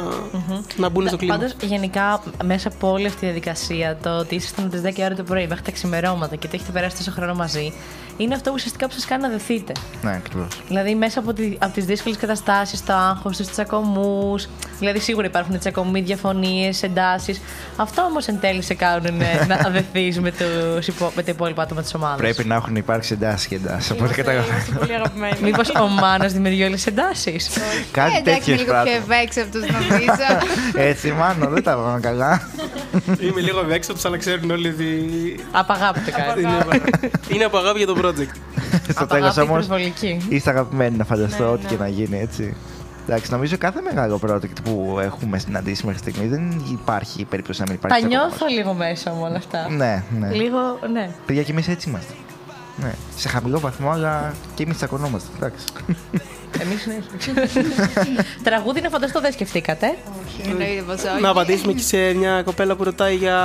να 0.78 0.90
μπουν 0.90 1.08
στο 1.08 1.18
κλίμα. 1.18 1.38
Πάντως, 1.38 1.56
γενικά, 1.62 2.24
μέσα 2.44 2.68
από 2.68 2.92
όλη 2.92 3.06
αυτή 3.06 3.20
τη 3.20 3.26
διαδικασία, 3.26 3.98
το 4.02 4.10
ότι 4.18 4.36
ήσασταν 4.36 4.66
από 4.66 4.76
τι 4.76 4.94
10 4.96 5.02
ώρα 5.06 5.16
το 5.16 5.24
πρωί 5.24 5.48
μέχρι 5.48 5.64
τα 5.64 5.72
ξημερώματα 5.72 6.36
και 6.36 6.48
το 6.48 6.54
έχετε 6.56 6.72
περάσει 6.72 6.96
τόσο 6.98 7.12
χρόνο 7.12 7.34
μαζί, 7.34 7.74
είναι 8.18 8.34
αυτό 8.36 8.52
ουσιαστικά 8.54 8.88
που 8.88 8.94
σας 8.94 9.06
κάνει 9.06 9.22
να 9.22 9.30
δεθείτε. 9.30 9.72
Ναι, 10.02 10.12
ακριβώς. 10.12 10.62
Δηλαδή, 10.68 10.96
μέσα 10.96 11.20
από, 11.20 11.34
τη, 11.34 11.56
από 11.60 11.74
τις 11.74 11.86
δύσκολες 11.86 12.18
καταστάσεις, 12.18 12.84
το 12.86 12.94
άγχος, 12.94 13.38
του 13.38 13.46
τσακωμούς. 13.52 14.48
Δηλαδή, 14.80 15.00
σίγουρα 15.00 15.26
υπάρχουν 15.26 15.60
τσακωμοί, 15.60 16.02
διαφωνίες, 16.02 16.84
εντάσεις. 16.84 17.42
Αυτό 17.76 18.02
όμως 18.02 18.28
εν 18.28 18.40
τέλει 18.40 18.62
σε 18.62 18.74
κάνουν 18.74 19.22
ε, 19.22 19.46
να 19.64 19.70
δεθεί 19.70 20.20
με, 20.20 20.32
τους 20.32 20.88
υπο- 20.88 21.12
με 21.16 21.24
τα 21.24 21.32
υπόλοιπα 21.32 21.62
άτομα 21.64 21.82
της 21.82 21.94
ομάδας. 21.94 22.18
Πρέπει 22.18 22.44
να 22.46 22.56
έχουν 22.56 22.76
υπάρξει 22.76 23.14
εντάσεις 23.14 23.48
και 23.48 23.56
εντάσεις. 23.56 23.92
Από 23.92 24.04
ό,τι 24.04 24.14
Είμαστε, 24.14 24.22
καταλαβαίνω. 24.22 24.56
είμαστε 24.58 24.76
πολύ 24.80 24.94
αγαπημένοι. 24.94 25.38
Μήπως 25.50 25.70
ο 25.70 25.88
Μάνο 25.88 26.30
δημιουργεί 26.30 26.64
όλες 26.64 26.76
τις 26.76 26.86
εντάσεις; 26.86 27.50
Κάτι 27.92 28.16
ε, 28.16 28.18
εντάξει, 28.18 28.40
τέτοιε 28.40 28.54
είμαι 28.54 28.62
λίγο 28.64 28.74
πιο 28.74 28.84
πράγματα. 28.84 29.16
ευέξαπτος 29.16 29.62
νομίζω. 29.62 30.28
Έτσι, 30.90 31.12
μάλλον 31.12 31.54
δεν 31.54 31.64
τα 31.64 31.78
βγάλω 31.78 32.00
καλά. 32.02 32.42
Είμαι 33.20 33.42
λίγο 33.42 33.60
ευέξαπτο, 33.60 34.08
αλλά 34.08 34.18
ξέρουν 34.18 34.52
όλοι 34.52 34.68
ότι. 34.68 34.90
Απαγάπητε 35.52 36.12
κάτι. 36.12 36.40
είναι, 36.42 36.82
είναι 37.30 37.44
από 37.44 37.58
αγάπη 37.58 37.78
για 37.78 37.88
το 37.88 37.96
project. 38.04 38.34
Στο 38.90 39.06
τέλος 39.06 39.30
Απαγάπη 39.30 39.40
όμως 39.40 39.66
υπερβολική. 39.66 40.26
είστε 40.30 40.50
αγαπημένοι 40.50 40.98
να 40.98 41.04
φανταστώ 41.06 41.44
Ναι, 41.44 41.50
ό,τι 41.50 41.64
ναι. 41.64 41.70
και 41.70 41.76
να 41.78 41.88
γίνει 41.88 42.20
έτσι. 42.20 42.56
Εντάξει, 43.08 43.32
νομίζω 43.32 43.58
κάθε 43.58 43.82
μεγάλο 43.82 44.20
project 44.28 44.62
που 44.64 44.98
έχουμε 45.02 45.40
συναντήσει 45.40 45.86
μέχρι 45.86 46.00
στιγμή 46.00 46.28
δεν 46.28 46.64
υπάρχει 46.72 47.26
περίπτωση 47.26 47.60
να 47.60 47.66
μην 47.72 47.80
Τα 47.82 47.88
υπάρχει. 47.88 48.08
νιώθω 48.08 48.46
λίγο 48.48 48.74
μέσα 48.74 49.12
μου 49.12 49.22
όλα 49.24 49.38
αυτά. 49.38 49.70
Ναι, 49.70 50.04
ναι. 50.20 50.30
Λίγο, 50.32 50.60
ναι. 50.92 51.10
Παιδιά, 51.26 51.44
και 51.44 51.52
εμείς 51.52 51.68
έτσι 51.68 51.90
είμαστε. 51.90 52.14
Ναι. 52.78 52.92
Σε 53.16 53.28
χαμηλό 53.30 53.60
βαθμό, 53.60 53.90
αλλά 53.92 54.34
και 54.56 54.64
εμείς 54.64 54.76
τσακωνόμαστε. 54.78 55.30
Εντάξει. 55.38 55.66
Εμείς 56.62 56.86
ναι. 56.86 56.98
Τραγούδι 58.44 58.82
να 58.82 58.90
φανταστώ 58.90 59.20
δεν 59.20 59.32
σκεφτήκατε; 59.32 59.96
Εννοείται 60.50 60.82
πως 60.88 60.96
όχι. 61.14 61.22
να 61.22 61.30
απαντήσουμε 61.30 61.74
και 61.74 61.82
σε 61.82 62.14
μια 62.14 62.42
κοπέλα 62.44 62.76
που 62.76 62.84
ρωτάει 62.84 63.16
για 63.16 63.38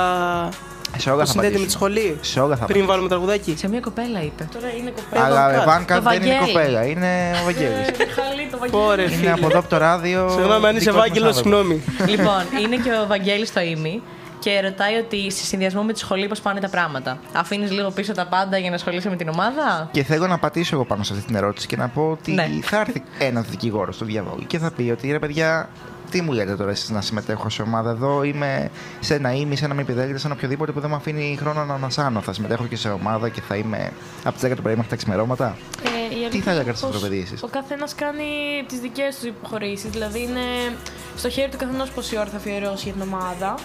Σε 0.97 1.09
όλα 1.09 1.19
το 1.19 1.25
θα 1.25 1.31
συνδέεται 1.31 1.57
με 1.59 1.65
τη 1.65 1.73
απαντήσουμε. 1.75 1.99
σχολή. 2.01 2.17
Σε 2.21 2.39
όλα 2.39 2.55
θα 2.55 2.65
Πριν 2.65 2.85
βάλουμε 2.85 3.07
τραγουδάκι. 3.09 3.55
Σε 3.57 3.67
μια 3.69 3.79
κοπέλα 3.79 4.21
είπε. 4.21 4.47
Τώρα 4.53 4.67
είναι 4.79 4.89
κοπέλα. 4.95 5.25
Αλλά 5.25 5.41
Βάνκα. 5.49 5.61
η 5.61 5.65
Βάνκα 5.65 5.95
Το 5.95 6.01
δεν 6.09 6.21
είναι 6.21 6.31
Βαγγέλη. 6.39 6.53
κοπέλα, 6.53 6.85
είναι 6.85 7.31
ο 7.41 7.43
Βαγγέλης. 7.45 7.87
Ε, 7.87 7.91
Μιχάλη, 8.05 8.47
το 8.51 8.57
Βαγγέλη. 8.57 8.83
Πόρε, 8.83 9.01
Είναι 9.01 9.11
φίλε. 9.11 9.31
από 9.31 9.45
εδώ 9.45 9.59
από 9.59 9.69
το 9.69 9.77
ράδιο. 9.77 10.29
Συγγνώμη, 10.29 10.65
αν 10.67 10.75
είσαι 10.75 10.79
δικός 10.79 10.95
μας 10.95 11.05
Ευάγγελο, 11.05 11.27
άνθρωπος. 11.27 11.59
συγγνώμη. 11.59 11.83
λοιπόν, 12.11 12.41
είναι 12.63 12.75
και 12.75 12.89
ο 13.03 13.07
Βαγγέλης 13.07 13.47
στο 13.47 13.61
ίμι 13.61 14.01
και 14.45 14.59
ρωτάει 14.61 14.95
ότι 14.95 15.31
σε 15.31 15.45
συνδυασμό 15.45 15.83
με 15.83 15.93
τη 15.93 15.99
σχολή 15.99 16.27
πώς 16.27 16.39
πάνε 16.39 16.59
τα 16.59 16.69
πράγματα. 16.69 17.17
Αφήνεις 17.33 17.71
λίγο 17.71 17.91
πίσω 17.91 18.13
τα 18.13 18.25
πάντα 18.27 18.57
για 18.57 18.69
να 18.69 18.75
ασχολείσαι 18.75 19.09
με 19.09 19.15
την 19.15 19.29
ομάδα; 19.29 19.89
Και 19.91 20.03
θέλω 20.03 20.27
να 20.27 20.37
πατήσω 20.37 20.75
εγώ 20.75 20.85
πάνω 20.85 21.03
σε 21.03 21.13
αυτή 21.13 21.25
την 21.25 21.35
ερώτηση 21.35 21.67
και 21.67 21.75
να 21.77 21.87
πω 21.87 22.09
ότι 22.11 22.31
Ναι. 22.31 22.49
θα 22.61 22.79
έρθει 22.79 23.03
ένας 23.19 23.45
δικηγόρος 23.47 23.95
στο 23.95 24.05
διαβόλιο 24.05 24.45
και 24.47 24.57
θα 24.57 24.71
πει 24.71 24.89
ότι 24.91 25.11
ρε 25.11 25.19
παιδιά, 25.19 25.69
τι 26.11 26.21
μου 26.21 26.31
λέτε 26.31 26.55
τώρα 26.55 26.71
εσείς 26.71 26.89
να 26.89 27.01
συμμετέχω 27.01 27.49
σε 27.49 27.61
ομάδα 27.61 27.89
εδώ, 27.89 28.23
είμαι 28.23 28.69
σε 28.99 29.13
ένα 29.13 29.33
ήμι, 29.33 29.55
σε 29.55 29.65
ένα 29.65 29.73
μη 29.73 29.83
πιδέλτε, 29.83 30.17
σε 30.17 30.27
ένα 30.27 30.35
οποιοδήποτε 30.35 30.71
που 30.71 30.79
δεν 30.79 30.89
μου 30.89 30.95
αφήνει 30.95 31.37
χρόνο 31.39 31.65
να 31.65 31.73
ανασάνω. 31.73 32.21
Θα 32.21 32.33
συμμετέχω 32.33 32.65
και 32.65 32.75
σε 32.75 32.89
ομάδα 32.89 33.29
και 33.29 33.41
θα 33.47 33.55
είμαι 33.55 33.91
από 34.23 34.39
τις 34.39 34.51
10 34.51 34.55
το 34.55 34.61
πρωί 34.61 34.73
μέχρι 34.75 34.89
τα 34.89 34.95
ξημερώματα. 34.95 35.57
Ε, 35.83 35.89
η 36.05 36.25
αλήθεια 36.25 36.41
θα 36.41 36.51
είναι 36.51 36.59
λέγατε 36.59 36.77
στο 36.77 36.87
πως 36.87 37.01
παιδί 37.01 37.19
εσείς; 37.19 37.43
Ο 37.43 37.47
καθένας 37.47 37.95
κάνει 37.95 38.25
τις 38.67 38.79
δικές 38.79 39.19
του 39.19 39.27
υποχωρήσεις. 39.27 39.89
Δηλαδή 39.89 40.21
είναι 40.21 40.75
στο 41.17 41.29
χέρι 41.29 41.51
του 41.51 41.57
καθενός 41.57 41.91
πόση 41.91 42.17
ώρα 42.17 42.29
θα 42.29 42.37
αφιερώσει 42.37 42.83
για 42.83 42.93
την 42.93 43.01
ομάδα. 43.01 43.55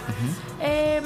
Ε, 0.61 1.01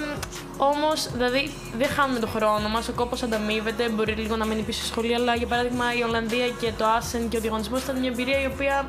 Όμως, 0.57 1.09
δηλαδή, 1.13 1.51
δεν 1.79 1.89
χάνουμε 1.89 2.19
τον 2.19 2.29
χρόνο 2.29 2.69
μας. 2.69 2.89
Ο 2.89 2.93
κόπος 2.93 3.23
ανταμείβεται. 3.23 3.89
Μπορεί 3.89 4.13
λίγο 4.13 4.37
να 4.37 4.47
μείνει 4.47 4.63
πίσω 4.63 4.79
στη 4.79 4.89
σχολή. 4.89 5.15
Αλλά 5.15 5.35
για 5.35 5.47
παράδειγμα, 5.47 5.85
η 5.99 6.03
Ολλανδία 6.03 6.49
και 6.61 6.73
το 6.79 6.85
Άσεν 6.85 7.29
και 7.29 7.37
ο 7.37 7.41
διαγωνισμός 7.41 7.83
ήταν 7.83 7.99
μια 7.99 8.11
εμπειρία 8.11 8.41
η 8.43 8.47
οποία 8.47 8.87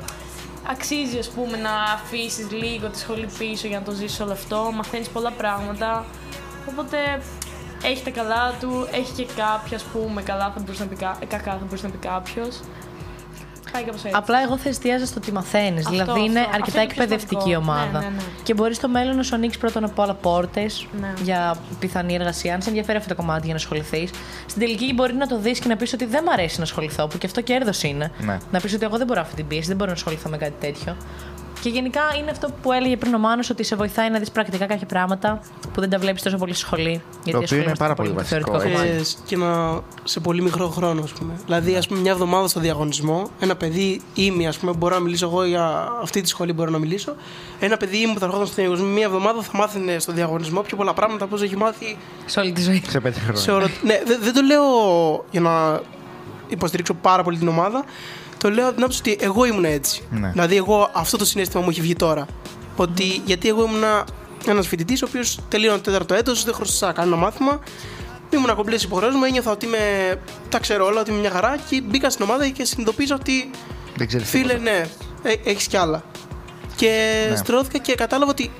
αξίζει 0.70 1.18
ας 1.18 1.28
πούμε, 1.28 1.56
να 1.56 1.70
αφήσεις 1.72 2.50
λίγο 2.50 2.88
τη 2.88 2.98
σχολή 2.98 3.28
πίσω 3.38 3.66
για 3.66 3.78
να 3.78 3.84
το 3.84 3.92
ζήσεις 3.92 4.20
όλο 4.20 4.32
αυτό. 4.32 4.70
Μαθαίνεις 4.74 5.08
πολλά 5.08 5.30
πράγματα. 5.30 6.04
Οπότε 6.68 6.96
έχει 7.84 8.02
τα 8.04 8.10
καλά 8.10 8.52
του, 8.60 8.88
έχει 8.92 9.12
και 9.12 9.24
κάποια, 9.36 9.76
ας 9.76 9.82
πούμε, 9.82 10.22
καλά 10.22 10.52
θα 10.54 10.60
μπορούσε 10.60 10.82
να 10.82 10.88
πει, 10.88 10.96
κα- 10.96 11.18
κακά 11.28 11.50
θα 11.50 11.60
μπορούσε 11.64 11.86
να 11.86 11.92
πει 11.92 11.98
κάποιος. 12.06 12.60
Πάει 13.72 13.84
κάπως 13.84 14.04
έτσι. 14.04 14.16
Απλά 14.16 14.42
εγώ 14.42 14.56
θα 14.58 14.68
εστιάζω 14.68 15.06
στο 15.06 15.20
τι 15.20 15.32
μαθαίνεις. 15.32 15.86
Αυτό, 15.86 15.90
Δηλαδή 15.90 16.24
είναι 16.24 16.40
αυτό. 16.40 16.50
αρκετά 16.54 16.80
Αυτό 16.80 16.80
είναι 16.80 16.88
το 16.88 16.94
πιο 16.94 17.02
εκπαιδευτική 17.02 17.40
σημαντικό. 17.50 17.72
ομάδα. 17.72 17.98
Ναι, 17.98 18.04
ναι, 18.06 18.10
ναι. 18.14 18.22
Και 18.42 18.54
μπορεί 18.54 18.74
στο 18.74 18.88
μέλλον 18.88 19.16
να 19.16 19.22
σου 19.22 19.34
ανοίξει 19.34 19.58
πρώτον 19.58 19.84
απ' 19.84 19.98
όλα 19.98 20.14
πόρτες 20.14 20.86
Ναι. 21.00 21.12
για 21.22 21.56
πιθανή 21.78 22.14
εργασία. 22.14 22.54
Αν 22.54 22.62
σε 22.62 22.68
ενδιαφέρει 22.68 22.98
αυτό 22.98 23.14
το 23.14 23.20
κομμάτι 23.20 23.40
για 23.44 23.54
να 23.54 23.60
ασχοληθείς. 23.60 24.10
Στην 24.46 24.60
τελική 24.62 24.92
μπορεί 24.94 25.14
να 25.14 25.26
το 25.26 25.38
δεις 25.38 25.58
και 25.58 25.68
να 25.68 25.76
πεις 25.76 25.92
ότι 25.92 26.04
δεν 26.04 26.22
μ' 26.24 26.30
αρέσει 26.30 26.56
να 26.58 26.62
ασχοληθώ, 26.64 27.06
που 27.06 27.18
και 27.18 27.26
αυτό 27.26 27.40
κέρδος 27.40 27.82
είναι. 27.82 28.10
Ναι. 28.18 28.38
Να 28.50 28.60
πεις 28.60 28.74
ότι 28.74 28.84
εγώ 28.84 28.96
δεν 28.96 29.06
μπορώ 29.06 29.20
αυτή 29.20 29.34
την 29.34 29.46
πίεση, 29.46 29.66
δεν 29.66 29.76
μπορώ 29.76 29.90
να 29.90 29.96
ασχοληθώ 29.96 30.28
με 30.28 30.36
κάτι 30.36 30.54
τέτοιο. 30.60 30.96
Και 31.60 31.68
γενικά 31.68 32.00
είναι 32.18 32.30
αυτό 32.30 32.48
που 32.62 32.72
έλεγε 32.72 32.96
πριν 32.96 33.14
ο 33.14 33.18
Μάνος, 33.18 33.50
ότι 33.50 33.62
σε 33.62 33.76
βοηθάει 33.76 34.10
να 34.10 34.18
δεις 34.18 34.30
πρακτικά 34.30 34.66
κάποια 34.66 34.86
πράγματα 34.86 35.40
που 35.72 35.80
δεν 35.80 35.90
τα 35.90 35.98
βλέπεις 35.98 36.22
τόσο 36.22 36.36
πολύ 36.36 36.52
στη 36.52 36.60
σχολή. 36.60 37.02
Γιατί 37.24 37.30
οποίο 37.30 37.40
ασχολούμαστε 37.42 37.68
είναι 37.68 37.76
πάρα 37.78 37.94
πολύ 37.94 38.08
με 38.08 38.14
το 38.14 38.20
βασικό, 38.20 38.58
θεωρητικό 38.58 38.80
έτσι. 38.80 38.92
κομμάτι. 38.92 39.02
Ε, 39.02 39.26
και 39.26 39.36
να, 39.36 39.80
σε 40.04 40.20
πολύ 40.20 40.42
μικρό 40.42 40.68
χρόνο, 40.68 41.02
ας 41.02 41.10
πούμε. 41.12 41.32
Δηλαδή, 41.44 41.76
ας 41.76 41.86
πούμε, 41.86 42.00
μια 42.00 42.12
εβδομάδα 42.12 42.48
στο 42.48 42.60
διαγωνισμό, 42.60 43.30
ένα 43.40 43.56
παιδί 43.56 44.00
ήμι, 44.14 44.46
ας 44.46 44.58
πούμε, 44.58 44.72
μπορώ 44.72 44.94
να 44.94 45.00
μιλήσω 45.00 45.26
εγώ 45.26 45.44
για 45.44 45.88
αυτή 46.02 46.20
τη 46.20 46.28
σχολή, 46.28 46.52
μπορώ 46.52 46.70
να 46.70 46.78
μιλήσω. 46.78 47.14
Ένα 47.60 47.76
παιδί 47.76 47.96
ήμι 47.96 48.12
που 48.12 48.18
θα 48.18 48.24
ερχόταν 48.26 48.46
στο 48.46 48.54
διαγωνισμό, 48.54 48.88
μια 48.88 49.04
εβδομάδα 49.04 49.42
θα 49.42 49.50
μάθαινε 49.54 49.98
στο 49.98 50.12
διαγωνισμό 50.12 50.60
πιο 50.60 50.76
πολλά 50.76 50.94
πράγματα 50.94 51.24
από 51.24 51.34
όσο 51.34 51.44
έχει 51.44 51.56
μάθει 51.56 51.96
Σε 52.26 52.40
όλη 52.40 52.52
τη 52.52 52.62
ζωή. 52.62 52.82
Σε 52.88 53.00
πέντε 53.00 53.18
χρόνια. 53.18 53.40
σε 53.40 53.50
όλο. 53.50 53.66
ναι, 53.82 54.00
δεν, 54.06 54.18
δεν 54.20 54.34
το 54.34 54.40
λέω 54.40 54.64
για 55.30 55.40
να 55.40 55.80
υποστηρίξω 56.48 56.94
πάρα 56.94 57.22
πολύ 57.22 57.38
την 57.38 57.48
ομάδα. 57.48 57.84
Το 58.46 58.52
λέω 58.52 58.64
από 58.64 58.74
την 58.74 58.82
άποψη 58.82 59.00
ότι 59.00 59.16
εγώ 59.20 59.44
ήμουν 59.44 59.64
έτσι. 59.64 60.02
Ναι. 60.10 60.30
Δηλαδή, 60.30 60.56
εγώ 60.56 60.90
αυτό 60.92 61.16
το 61.16 61.24
συνέστημα 61.24 61.62
μου 61.62 61.70
έχει 61.70 61.80
βγει 61.80 61.94
τώρα. 61.94 62.26
Ότι 62.76 63.22
γιατί 63.24 63.48
εγώ 63.48 63.64
ήμουν 63.64 63.82
ένας 64.46 64.66
φοιτητής 64.66 65.02
ο 65.02 65.06
οποίος 65.08 65.38
τελείωνε 65.48 65.76
το 65.76 65.82
τέταρτο 65.82 66.14
έτος, 66.14 66.44
δεν 66.44 66.54
χρωστά 66.54 66.92
κανένα 66.92 67.16
μάθημα. 67.16 67.60
Ήμουν 68.30 68.54
κομπλές 68.54 68.82
υποχρεώσεις 68.82 69.18
μου, 69.18 69.24
ένιωθα 69.24 69.50
ότι 69.50 69.66
είμαι, 69.66 69.78
τα 70.48 70.58
ξέρω 70.58 70.86
όλα, 70.86 71.00
ότι 71.00 71.10
είμαι 71.10 71.20
μια 71.20 71.30
χαρά 71.30 71.56
και 71.68 71.80
μπήκα 71.84 72.10
στην 72.10 72.24
ομάδα 72.24 72.48
και 72.48 72.64
συνειδητοποίησα 72.64 73.14
ότι 73.14 73.50
Δεν 73.96 74.06
ξέρεις. 74.06 74.28
φίλε, 74.28 74.54
ναι, 74.54 74.84
έχεις 75.44 75.66
κι 75.66 75.76
άλλα. 75.76 76.02
Και 76.76 77.26
Ναι. 77.30 77.36
στρώθηκα 77.36 77.78
και 77.78 77.94
κατάλαβα 77.94 78.30
ότι 78.30 78.50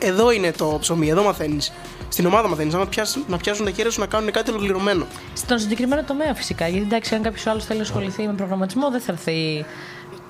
ε, 0.00 0.06
εδώ 0.06 0.30
είναι 0.30 0.52
το 0.52 0.76
ψωμί, 0.80 1.08
εδώ 1.08 1.22
μαθαίνεις. 1.22 1.72
Στην 2.14 2.26
ομάδα 2.26 2.48
μαθαίνεις. 2.48 2.74
Να, 2.74 2.86
πιάσουν- 2.86 3.24
να 3.28 3.36
πιάσουν 3.36 3.64
τα 3.64 3.70
χέρια 3.70 3.90
σου 3.90 4.00
να 4.00 4.06
κάνουν 4.06 4.30
κάτι 4.30 4.50
ολοκληρωμένο. 4.50 5.06
Στον 5.34 5.58
συγκεκριμένο 5.58 6.02
τομέα 6.04 6.34
φυσικά. 6.34 6.68
Γιατί 6.68 6.86
εντάξει, 6.86 7.14
αν 7.14 7.22
κάποιος 7.22 7.46
άλλος 7.46 7.64
θέλει 7.64 7.78
να 7.78 7.84
ασχοληθεί 7.84 8.26
με 8.26 8.32
προγραμματισμό, 8.32 8.90
δεν 8.90 9.00
θα 9.00 9.12
έρθει 9.12 9.64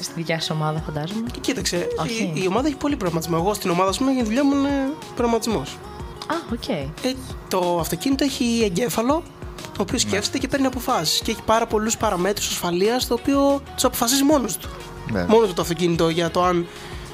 στη 0.00 0.12
δικιά 0.16 0.40
σας 0.40 0.50
ομάδα, 0.50 0.80
φαντάζομαι. 0.80 1.20
Και 1.32 1.38
κοίταξε, 1.40 1.86
Όχι. 1.96 2.32
η, 2.34 2.42
η 2.42 2.46
ομάδα 2.46 2.66
έχει 2.66 2.76
πολύ 2.76 2.96
προγραμματισμό. 2.96 3.36
Εγώ 3.40 3.54
στην 3.54 3.70
ομάδα, 3.70 3.88
ας 3.90 3.98
πούμε, 3.98 4.10
για 4.12 4.20
τη 4.22 4.26
δουλειά 4.26 4.44
μου 4.44 4.54
είναι 4.54 4.70
προγραμματισμός. 5.14 5.78
Α, 6.26 6.34
οκ. 6.52 6.68
Ε, 6.68 6.86
το 7.48 7.78
αυτοκίνητο 7.80 8.24
έχει 8.24 8.62
εγκέφαλο, 8.64 9.22
ο 9.66 9.80
οποίο 9.80 9.98
σκέφτεται 9.98 10.38
και 10.38 10.48
παίρνει 10.48 10.66
αποφάσεις. 10.66 11.20
Και 11.20 11.30
έχει 11.30 11.42
πάρα 11.46 11.66
πολλούς 11.66 11.96
παραμέτρους 11.96 12.48
ασφαλείας, 12.48 13.06
το 13.06 13.14
οποίο 13.14 13.62
του 13.80 13.86
αποφασίζει 13.86 14.22
μόνος 14.24 14.56
του. 14.56 14.68
Ναι. 15.12 15.24
Μόνος 15.28 15.48
του 15.48 15.54
το 15.54 15.62
αυτοκίνητο 15.62 16.08
για 16.08 16.30
το 16.30 16.44
αν 16.44 16.66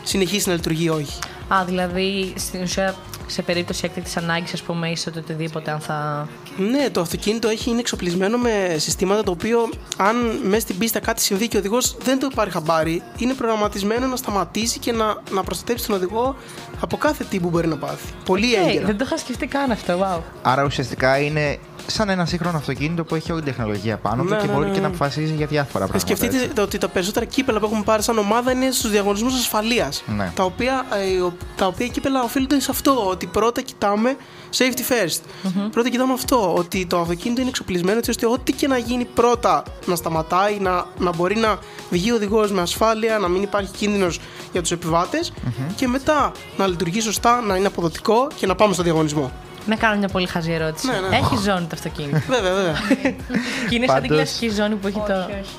συνεχίσει 0.02 0.48
να 0.48 0.54
λειτουργεί 0.54 0.84
ή 0.84 0.88
όχι. 0.88 1.18
Α, 1.48 1.64
δηλαδή 1.64 2.32
στην 2.36 2.62
ουσία 2.62 2.94
σε 3.30 3.42
περίπτωση 3.42 3.80
έκτακτης 3.84 4.16
ανάγκης, 4.16 4.52
ας 4.52 4.62
πούμε, 4.62 4.90
είσαι 4.90 5.10
το 5.10 5.18
οτιδήποτε, 5.18 5.70
αν 5.70 5.80
θα. 5.80 6.28
Ναι, 6.56 6.90
το 6.90 7.00
αυτοκίνητο 7.00 7.48
έχει, 7.48 7.70
είναι 7.70 7.80
εξοπλισμένο 7.80 8.38
με 8.38 8.74
συστήματα 8.78 9.22
το 9.22 9.30
οποίο, 9.30 9.68
αν 9.96 10.16
μέσα 10.42 10.60
στην 10.60 10.78
πίστα 10.78 11.00
κάτι 11.00 11.20
συμβεί 11.22 11.48
και 11.48 11.56
ο 11.56 11.58
οδηγός 11.60 11.96
δεν 12.02 12.18
το 12.18 12.28
πάρει 12.34 12.50
χαμπάρι, 12.50 13.02
είναι 13.16 13.34
προγραμματισμένο 13.34 14.06
να 14.06 14.16
σταματήσει 14.16 14.78
και 14.78 14.92
να, 14.92 15.16
να 15.30 15.42
προστατεύσει 15.42 15.86
τον 15.86 15.96
οδηγό 15.96 16.36
από 16.80 16.96
κάθε 16.96 17.24
τι 17.24 17.40
που 17.40 17.48
μπορεί 17.48 17.66
να 17.66 17.76
πάθει. 17.76 18.12
Πολύ 18.24 18.46
Hey, 18.64 18.68
έγκαιρα. 18.68 18.86
δεν 18.86 18.96
το 18.98 19.04
είχα 19.06 19.16
σκεφτεί 19.16 19.46
καν 19.46 19.70
αυτό, 19.70 19.98
wow. 20.00 20.20
Άρα 20.42 20.64
ουσιαστικά 20.64 21.18
είναι 21.18 21.58
σαν 21.90 22.08
ένα 22.08 22.26
σύγχρονο 22.26 22.56
αυτοκίνητο 22.58 23.04
που 23.04 23.14
έχει 23.14 23.32
όλη 23.32 23.42
την 23.42 23.52
τεχνολογία 23.54 23.96
πάνω 23.96 24.22
του 24.22 24.28
Ναι, 24.28 24.36
και 24.36 24.46
ναι, 24.46 24.52
μπορεί 24.52 24.66
ναι, 24.66 24.70
και 24.72 24.80
να 24.80 24.88
ναι. 24.88 24.94
αποφασίζει 24.94 25.32
για 25.34 25.46
διάφορα 25.46 25.84
Ε, 25.84 25.86
πράγματα. 25.88 25.98
Σκεφτείτε 26.14 26.36
έτσι. 26.42 26.54
το 26.54 26.62
ότι 26.62 26.78
τα 26.78 26.88
περισσότερα 26.88 27.24
κύπελα 27.26 27.58
που 27.58 27.64
έχουμε 27.64 27.82
πάρει 27.82 28.02
σαν 28.02 28.18
ομάδα 28.18 28.52
είναι 28.52 28.70
στους 28.70 28.90
διαγωνισμούς 28.90 29.34
ασφαλείας. 29.34 30.02
Ναι. 30.16 30.32
Τα, 30.34 30.44
οποία, 30.44 30.86
ε, 31.16 31.20
ο- 31.20 31.32
τα 31.56 31.66
οποία 31.66 31.86
κύπελα 31.86 32.22
οφείλονται 32.22 32.60
σε 32.60 32.70
αυτό. 32.70 33.06
Ότι 33.08 33.26
πρώτα 33.26 33.60
κοιτάμε 33.60 34.16
safety 34.58 34.92
first. 34.92 35.20
Πρώτα 35.70 35.88
κοιτάμε 35.88 36.12
αυτό. 36.12 36.54
Ότι 36.54 36.86
το 36.86 36.98
αυτοκίνητο 37.00 37.40
είναι 37.40 37.50
εξοπλισμένο 37.50 37.98
έτσι 37.98 38.10
ώστε 38.10 38.26
ό,τι 38.26 38.52
και 38.52 38.66
να 38.66 38.78
γίνει 38.78 39.04
πρώτα 39.04 39.62
να 39.86 39.94
σταματάει, 39.96 40.58
να, 40.60 40.84
να 40.98 41.12
μπορεί 41.14 41.36
να 41.36 41.58
βγει 41.90 42.10
ο 42.12 42.14
οδηγός 42.14 42.52
με 42.52 42.60
ασφάλεια, 42.60 43.18
να 43.18 43.28
μην 43.28 43.42
υπάρχει 43.42 43.70
κίνδυνος 43.76 44.20
για 44.52 44.60
τους 44.60 44.70
επιβατε 44.70 45.18
και 45.76 45.88
μετά 45.88 46.32
να 46.56 46.66
λειτουργεί 46.66 47.00
σωστά, 47.00 47.40
να 47.40 47.56
είναι 47.56 47.66
αποδοτικό 47.66 48.28
και 48.36 48.46
να 48.46 48.54
πάμε 48.54 48.74
στο 48.74 48.82
διαγωνισμό. 48.82 49.32
Να 49.66 49.76
κάνω 49.76 49.98
μια 49.98 50.08
πολύ 50.08 50.26
χαζή 50.26 50.52
ερώτηση. 50.52 50.86
Ναι, 50.86 51.08
ναι. 51.08 51.16
Έχει 51.16 51.36
ζώνη 51.36 51.60
το 51.66 51.70
αυτοκίνητο. 51.72 52.18
βέβαια, 52.34 52.54
βέβαια. 52.54 52.74
και 53.68 53.74
είναι 53.74 53.86
σαν 53.86 54.00
την 54.00 54.08
Πάντως- 54.08 54.08
κλασική 54.08 54.48
ζώνη 54.48 54.74
που 54.74 54.86
έχει 54.86 54.98
Όχι, 54.98 55.06
το. 55.06 55.14
όχι. 55.18 55.56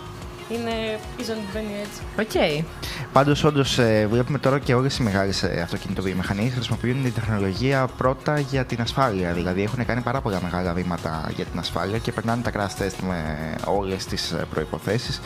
Είναι 0.49 0.99
η 1.17 1.23
ζώνη 1.23 1.39
που 1.39 1.45
μπαίνει 1.53 1.73
έτσι. 1.83 2.01
Οκ. 2.19 2.65
Πάντως, 3.13 3.43
όντως, 3.43 3.79
βλέπουμε 4.09 4.37
τώρα 4.37 4.59
και 4.59 4.73
όλες 4.73 4.97
οι 4.97 5.03
μεγάλες 5.03 5.43
αυτοκινητοβιομηχανίες 5.43 6.53
χρησιμοποιούν 6.53 7.03
την 7.03 7.13
τεχνολογία 7.13 7.87
πρώτα 7.97 8.39
για 8.39 8.65
την 8.65 8.81
ασφάλεια. 8.81 9.33
Δηλαδή, 9.33 9.63
έχουν 9.63 9.85
κάνει 9.85 10.01
πάρα 10.01 10.21
πολλά 10.21 10.39
μεγάλα 10.43 10.73
βήματα 10.73 11.31
για 11.35 11.45
την 11.45 11.59
ασφάλεια 11.59 11.97
και 11.97 12.11
περνάνε 12.11 12.41
τα 12.41 12.51
crash 12.53 12.81
test 12.83 12.95
με 13.07 13.17
όλες 13.65 14.05
τις 14.05 14.35
προϋποθέσεις. 14.53 15.19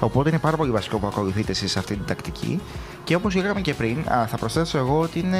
Οπότε 0.00 0.28
είναι 0.28 0.38
πάρα 0.38 0.56
πολύ 0.56 0.70
βασικό 0.70 0.98
που 0.98 1.06
ακολουθείτε 1.06 1.50
εσείς 1.52 1.76
αυτή 1.76 1.94
την 1.96 2.04
τακτική. 2.06 2.60
Και 3.04 3.14
όπως 3.14 3.34
λέγαμε 3.34 3.60
και 3.60 3.74
πριν, 3.74 4.04
α, 4.08 4.26
θα 4.26 4.36
προσθέσω 4.36 4.78
εγώ 4.78 5.00
ότι 5.00 5.18
είναι 5.18 5.38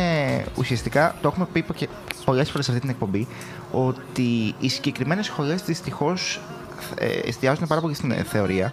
ουσιαστικά, 0.56 1.14
το 1.20 1.28
έχουμε 1.28 1.46
πει 1.52 1.64
και 1.74 1.88
πολλές 2.24 2.50
φορές 2.50 2.64
σε 2.64 2.70
αυτή 2.70 2.82
την 2.82 2.90
εκπομπή, 2.90 3.26
ότι 3.70 4.54
οι 4.58 4.68
συγκεκριμένες 4.68 5.26
σχολέ 5.26 5.54
δυστυχώς 5.54 6.40
εστιάζουν 7.24 7.66
πάρα 7.66 7.80
πολύ 7.80 7.94
στην 7.94 8.10
ε, 8.10 8.22
θεωρία 8.22 8.72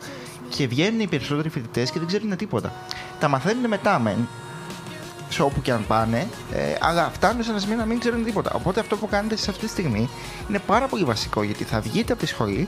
και 0.50 0.68
βγαίνουν 0.68 1.00
οι 1.00 1.08
περισσότεροι 1.08 1.50
φοιτητές 1.50 1.92
και 1.92 2.00
δεν 2.00 2.08
ξέρουν 2.08 2.36
τίποτα. 2.36 2.74
Τα 3.20 3.28
μαθαίνουν 3.28 3.68
μετά 3.68 4.00
μεν, 4.00 4.28
σε 5.30 5.42
όπου 5.42 5.62
και 5.62 5.72
αν 5.72 5.86
πάνε, 5.88 6.28
ε, 6.54 6.76
αλλά 6.80 7.10
φτάνουν 7.14 7.44
σε 7.44 7.50
ένας 7.50 7.62
σημείο 7.62 7.78
να 7.78 7.86
μην 7.86 8.00
ξέρουν 8.00 8.24
τίποτα. 8.24 8.52
Οπότε 8.54 8.80
αυτό 8.80 8.98
που 8.98 9.08
κάνετε 9.08 9.36
σε 9.36 9.50
αυτή 9.50 9.66
τη 9.66 9.72
στιγμή 9.72 10.10
είναι 10.50 10.60
πάρα 10.60 10.88
πολύ 10.88 11.04
βασικό 11.04 11.44
γιατί 11.44 11.64
θα 11.64 11.80
βγείτε 11.80 12.14
από 12.14 12.22
τη 12.22 12.28
σχολή 12.28 12.68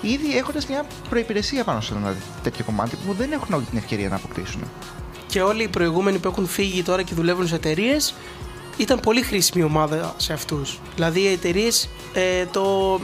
ήδη 0.00 0.36
έχοντας 0.36 0.66
μια 0.66 0.84
προπηρεσία 1.10 1.64
πάνω 1.64 1.80
σε 1.80 1.94
ένα 1.94 2.14
τέτοιο 2.42 2.64
κομμάτι 2.64 2.96
που 3.06 3.12
δεν 3.18 3.32
έχουν 3.32 3.54
όλη 3.54 3.64
την 3.64 3.78
ευκαιρία 3.78 4.08
να 4.08 4.16
αποκτήσουν. 4.16 4.62
και 5.26 5.42
όλοι 5.42 5.62
οι 5.62 5.68
προηγούμενοι 5.68 6.18
που 6.18 6.28
έχουν 6.28 6.46
φύγει 6.46 6.82
τώρα 6.82 7.02
και 7.02 7.14
δουλεύουν 7.14 7.46
σε 7.48 7.54
εταιρείες 7.54 8.14
ήταν 8.76 9.00
πολύ 9.00 9.22
χρήσιμη 9.22 9.64
ομάδα 9.64 10.14
σε 10.16 10.32
αυτούς. 10.32 10.78
Δηλαδή 10.94 11.20
οι 11.20 11.26
εταιρείες 11.32 11.88
ε, 12.12 12.46
το 12.46 12.98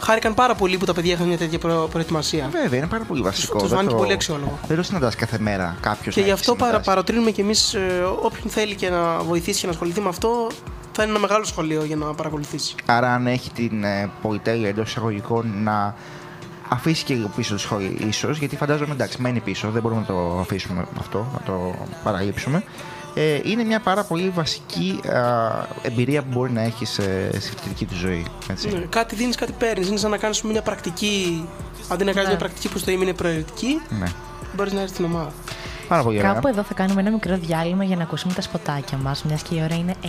χάρηκαν 0.00 0.34
πάρα 0.34 0.54
πολύ 0.54 0.76
που 0.78 0.84
τα 0.84 0.92
παιδιά 0.94 1.12
είχαν 1.12 1.26
μια 1.26 1.38
τέτοια 1.38 1.58
προ- 1.58 1.88
προετοιμασία. 1.90 2.48
Βέβαια, 2.52 2.78
είναι 2.78 2.86
πάρα 2.88 3.04
πολύ 3.04 3.22
βασικό. 3.22 3.58
τους 3.58 3.68
Δεν 3.68 3.76
φάνηκε 3.76 3.94
το- 3.94 4.00
πολύ 4.00 4.12
αξιόλογο. 4.12 4.58
Δεν 4.66 4.76
το 4.76 4.82
συναντάς 4.82 5.14
κάθε 5.16 5.38
μέρα 5.38 5.76
κάποιος. 5.80 6.14
Και 6.14 6.20
γι' 6.20 6.30
αυτό 6.30 6.54
παρα, 6.56 6.80
παροτρύνουμε 6.80 7.30
κι 7.30 7.40
εμείς 7.40 7.76
όποιον 8.22 8.48
θέλει 8.50 8.74
και 8.74 8.90
να 8.90 9.18
βοηθήσει 9.18 9.60
και 9.60 9.66
να 9.66 9.72
ασχοληθεί 9.72 10.00
με 10.00 10.08
αυτό, 10.08 10.46
θα 10.92 11.02
είναι 11.02 11.10
ένα 11.10 11.20
μεγάλο 11.20 11.44
σχολείο 11.44 11.84
για 11.84 11.96
να 11.96 12.14
παρακολουθήσει. 12.14 12.74
Άρα, 12.86 13.14
αν 13.14 13.26
έχει 13.26 13.50
την 13.50 13.84
ε, 13.84 14.10
πολυτέλεια 14.22 14.68
εντός 14.68 14.88
εισαγωγικών 14.88 15.62
να 15.62 15.94
αφήσει 16.68 17.04
και 17.04 17.14
λίγο 17.14 17.30
πίσω 17.36 17.54
τη 17.54 17.60
σχολή, 17.60 17.96
ίσως, 18.08 18.38
γιατί 18.38 18.56
φαντάζομαι 18.56 18.92
εντάξει, 18.92 19.20
μένει 19.20 19.40
πίσω, 19.40 19.70
δεν 19.70 19.82
μπορούμε 19.82 20.00
να 20.00 20.06
το 20.06 20.38
αφήσουμε 20.40 20.84
αυτό, 20.98 21.26
να 21.32 21.40
το 21.44 21.74
παραλείψουμε. 22.04 22.64
Ε, 23.14 23.40
είναι 23.44 23.64
μια 23.64 23.80
πάρα 23.80 24.04
πολύ 24.04 24.28
βασική 24.28 25.00
α, 25.08 25.20
εμπειρία 25.82 26.22
που 26.22 26.28
μπορεί 26.30 26.52
να 26.52 26.62
έχεις 26.62 26.88
σε, 26.90 27.30
στη 27.40 27.48
φοιτητική 27.50 27.84
του 27.84 27.94
ζωή. 27.94 28.26
Έτσι. 28.50 28.68
Ναι, 28.68 28.78
κάτι 28.78 29.14
δίνεις, 29.14 29.36
κάτι 29.36 29.52
παίρνεις. 29.52 29.88
Είναι 29.88 29.96
σαν 29.96 30.10
να 30.10 30.16
κάνεις 30.16 30.42
μια 30.42 30.62
πρακτική. 30.62 31.48
Αντί 31.88 32.04
να 32.04 32.10
κάνεις 32.12 32.22
Ναι. 32.28 32.28
μια 32.34 32.38
πρακτική 32.38 32.68
που 32.68 32.78
στο 32.78 32.90
ίμι 32.90 33.02
είναι 33.02 33.14
προαιρετική, 33.14 33.80
Ναι. 33.98 34.06
μπορείς 34.56 34.72
να 34.72 34.80
έρθεις 34.80 34.94
στην 34.94 35.04
ομάδα. 35.04 35.32
Πάρα 35.92 36.04
πολύ 36.04 36.18
ωραία. 36.18 36.32
Κάπου 36.32 36.48
εδώ 36.48 36.62
θα 36.62 36.74
κάνουμε 36.74 37.00
ένα 37.00 37.10
μικρό 37.10 37.36
διάλειμμα 37.36 37.84
για 37.84 37.96
να 37.96 38.02
ακούσουμε 38.02 38.32
τα 38.32 38.42
σποτάκια 38.42 38.98
μας, 38.98 39.24
μιας 39.24 39.42
και 39.42 39.54
η 39.54 39.62
ώρα 39.62 39.74
είναι 39.74 39.94
9 40.02 40.08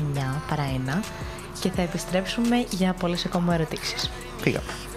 παρά 0.49 0.63
1 0.97 1.01
και 1.61 1.69
θα 1.69 1.81
επιστρέψουμε 1.81 2.65
για 2.69 2.93
πολλές 2.93 3.25
ακόμα 3.25 3.53
ερωτήσεις. 3.53 4.11
Φύγαμε. 4.37 4.92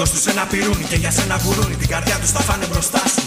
Δώσ' 0.00 0.10
τους 0.10 0.26
ένα 0.26 0.46
πυρούνι 0.46 0.84
και 0.84 0.96
για 0.96 1.10
σένα 1.10 1.36
γουρούνι 1.44 1.76
Την 1.76 1.88
καρδιά 1.88 2.18
τους 2.18 2.30
θα 2.30 2.40
φάνε 2.40 2.66
μπροστά 2.66 2.98
σου 2.98 3.22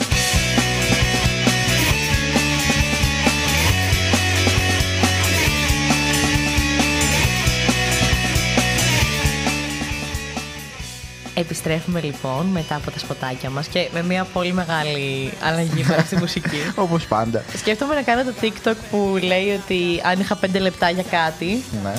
Επιστρέφουμε 11.34 12.01
λοιπόν 12.01 12.45
μετά 12.45 12.76
από 12.76 12.91
τα 12.91 12.99
σποτάκια 12.99 13.49
μας 13.49 13.67
και 13.67 13.89
με 13.93 14.03
μια 14.03 14.24
πολύ 14.24 14.53
μεγάλη 14.53 15.34
αλλαγή 15.41 15.84
πέρα 15.84 16.01
στη 16.01 16.15
μουσική. 16.15 16.57
Όπως 16.76 17.05
πάντα. 17.05 17.43
Σκέφτομαι 17.57 17.95
να 17.95 18.01
κάνω 18.01 18.24
το 18.24 18.34
TikTok 18.41 18.76
που 18.91 19.19
λέει 19.21 19.59
ότι 19.63 20.01
αν 20.03 20.19
είχα 20.19 20.39
5 20.41 20.59
λεπτά 20.59 20.89
για 20.89 21.03
κάτι, 21.03 21.63
Ναι. 21.84 21.93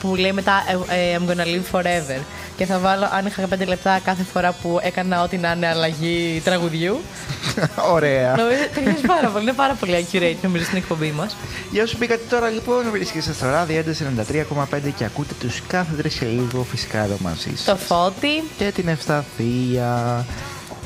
Που 0.00 0.14
λέει 0.14 0.32
μετά 0.32 0.52
ε, 0.90 1.12
ε, 1.12 1.18
I'm 1.18 1.30
gonna 1.30 1.44
live 1.44 1.76
forever. 1.80 2.20
Και 2.56 2.64
θα 2.66 2.78
βάλω 2.78 3.08
αν 3.12 3.26
είχα 3.26 3.48
5 3.54 3.66
λεπτά 3.66 4.00
κάθε 4.04 4.22
φορά 4.32 4.52
που 4.52 4.78
έκανα 4.82 5.22
ό,τι 5.22 5.36
να 5.36 5.52
είναι 5.52 5.66
αλλαγή 5.68 6.40
τραγουδιού. 6.44 7.00
Ωραία. 7.94 8.36
Νομίζω 8.36 8.60
ταιριάζει 8.74 9.06
πάρα 9.06 9.28
πολύ. 9.28 9.42
Είναι 9.42 9.52
πάρα 9.52 9.74
πολύ 9.74 10.06
accurate 10.12 10.36
νομίζω 10.42 10.64
στην 10.64 10.76
εκπομπή 10.76 11.10
μας. 11.10 11.36
Για 11.70 11.82
όσου 11.82 11.96
μπήκατε 11.98 12.22
τώρα 12.30 12.48
λοιπόν, 12.48 12.90
βρίσκεστε 12.90 13.32
στο 13.32 13.46
ράδιο 13.46 13.84
93,5 14.32 14.64
και 14.96 15.04
ακούτε 15.04 15.34
τους 15.40 15.62
κάθε 15.66 15.94
τρεις 15.96 16.14
και 16.14 16.26
λίγο 16.26 16.62
φυσικά 16.62 16.98
εδώ 17.04 17.16
μαζί 17.20 17.50
Το 17.50 17.56
σας. 17.56 17.80
φώτι. 17.82 18.42
και 18.58 18.70
την 18.74 18.88
Ευσταθία. 18.88 20.24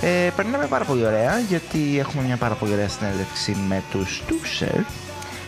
Ε, 0.00 0.30
περνάμε 0.36 0.66
πάρα 0.66 0.84
πολύ 0.84 1.06
ωραία 1.06 1.38
γιατί 1.48 1.98
έχουμε 1.98 2.22
μια 2.22 2.36
πάρα 2.36 2.54
πολύ 2.54 2.72
ωραία 2.72 2.88
συνέντευξη 2.88 3.56
με 3.68 3.82
τους 3.90 4.22
Τούσερ. 4.26 4.74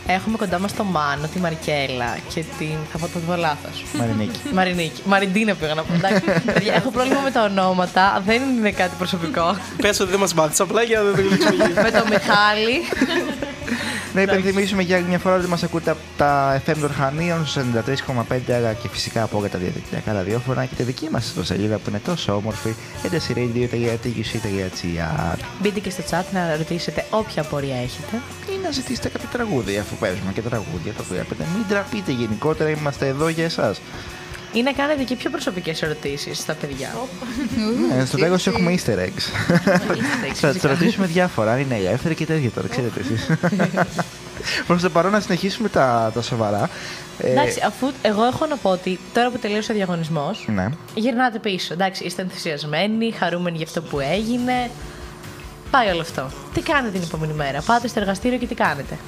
Έχουμε 0.06 0.36
κοντά 0.36 0.58
μας 0.58 0.74
το 0.74 0.84
Μάνο, 0.84 1.26
τη 1.32 1.38
Μαρικέλα 1.38 2.16
και 2.34 2.44
την. 2.58 2.76
Θα 2.92 2.98
πω 2.98 3.06
το 3.06 3.18
πω 3.26 3.34
λάθος. 3.36 3.84
Μαρινίκη. 3.98 4.38
Μαρινίκη. 4.52 5.00
Μαριντίνα 5.04 5.54
πήγα 5.54 5.74
να 5.74 5.82
πω. 5.82 5.92
Εντάξει, 5.94 6.22
παιδιά, 6.44 6.74
έχω 6.74 6.90
πρόβλημα 6.90 7.20
με 7.20 7.30
τα 7.30 7.42
ονόματα. 7.42 8.22
Δεν 8.26 8.42
είναι 8.42 8.70
κάτι 8.70 8.94
προσωπικό. 8.98 9.56
Πες 9.82 10.00
ότι 10.00 10.10
δεν 10.10 10.20
μας 10.20 10.34
μάθεις 10.34 10.60
απλά 10.60 10.82
για 10.82 11.00
να 11.00 11.10
δεν 11.10 11.28
το 11.28 11.34
εξηγήσω. 11.34 11.80
με 11.82 11.90
το 11.90 12.04
Μιχάλη. 12.08 12.76
Να 14.16 14.22
υπενθυμίσουμε 14.22 14.82
για 14.82 14.96
άλλη 14.96 15.06
μια 15.06 15.18
φορά 15.18 15.36
ότι 15.36 15.46
μας 15.46 15.62
ακούτε 15.62 15.90
από 15.90 16.00
τα 16.16 16.62
FM 16.66 16.74
των 16.80 16.92
Χανίων 16.92 17.46
στους 17.46 17.62
93,5 18.46 18.52
αλλά 18.52 18.72
και 18.72 18.88
φυσικά 18.88 19.22
από 19.22 19.38
όλα 19.38 19.48
τα 19.48 19.58
διαδικτυακά 19.58 20.12
ραδιόφωνα 20.12 20.64
και 20.64 20.74
τη 20.74 20.82
δική 20.82 21.08
μας 21.10 21.26
ιστοσελίδα 21.26 21.76
που 21.76 21.82
είναι 21.88 22.00
τόσο 22.04 22.34
όμορφη 22.34 22.74
εντασiradio.gr 23.02 25.38
Μπείτε 25.62 25.80
και 25.80 25.90
στο 25.90 26.02
chat 26.10 26.24
να 26.32 26.56
ρωτήσετε 26.56 27.04
όποια 27.10 27.42
απορία 27.42 27.76
έχετε. 27.76 28.16
ή 28.48 28.52
να 28.62 28.70
ζητήσετε 28.70 29.08
κάποιο 29.08 29.28
τραγούδι 29.32 29.78
αφού 29.78 29.96
παίζουμε 29.96 30.32
και 30.32 30.42
τραγούδια 30.42 30.92
το 30.92 31.04
βλέπετε. 31.04 31.44
Μην 31.54 31.64
τραπείτε 31.68 32.12
γενικότερα, 32.12 32.70
είμαστε 32.70 33.06
εδώ 33.06 33.28
για 33.28 33.44
εσάς. 33.44 33.80
Ή 34.52 34.62
να 34.62 34.72
κάνετε 34.72 35.02
και 35.02 35.16
πιο 35.16 35.30
προσωπικές 35.30 35.82
ερωτήσεις 35.82 36.38
στα 36.38 36.52
παιδιά. 36.54 36.94
Ε, 38.00 38.04
στο 38.04 38.16
τέλος 38.18 38.46
έχουμε 38.46 38.74
easter 38.74 38.98
eggs. 38.98 38.98
eggs, 38.98 40.34
Θα 40.34 40.48
φυσικά. 40.48 40.52
του 40.52 40.66
ρωτήσουμε 40.66 41.06
διάφορα, 41.06 41.52
αν 41.52 41.60
είναι 41.60 41.74
ελεύθεροι 41.76 42.14
και 42.14 42.26
τέτοια 42.26 42.50
τώρα, 42.50 42.68
ξέρετε 42.68 43.00
εσείς. 43.00 43.26
Προς 44.66 44.82
το 44.82 44.90
παρόν 44.90 45.12
να 45.12 45.20
συνεχίσουμε 45.20 45.68
τα, 45.68 46.10
τα 46.14 46.22
σοβαρά. 46.22 46.70
Ε, 47.18 47.30
Εντάξει, 47.30 47.60
αφού 47.66 47.90
εγώ 48.02 48.24
έχω 48.24 48.46
να 48.46 48.56
πω 48.56 48.70
ότι 48.70 48.98
τώρα 49.12 49.30
που 49.30 49.38
τελείωσε 49.38 49.72
ο 49.72 49.74
διαγωνισμός, 49.74 50.44
Ναι. 50.54 50.68
γυρνάτε 50.94 51.38
πίσω. 51.38 51.72
Εντάξει, 51.72 52.04
είστε 52.04 52.22
ενθουσιασμένοι, 52.22 53.10
χαρούμενοι 53.12 53.56
για 53.56 53.66
αυτό 53.66 53.82
που 53.82 54.00
έγινε. 54.00 54.70
Πάει 55.70 55.88
όλο 55.90 56.00
αυτό. 56.00 56.30
Τι 56.54 56.60
κάνετε 56.60 56.92
την 56.98 57.02
επόμενη 57.08 57.32
μέρα, 57.32 57.60
πάτε 57.60 57.88
στο 57.88 58.00
εργαστήριο 58.00 58.38
και 58.38 58.46
τι 58.46 58.54
κάνετε; 58.54 58.98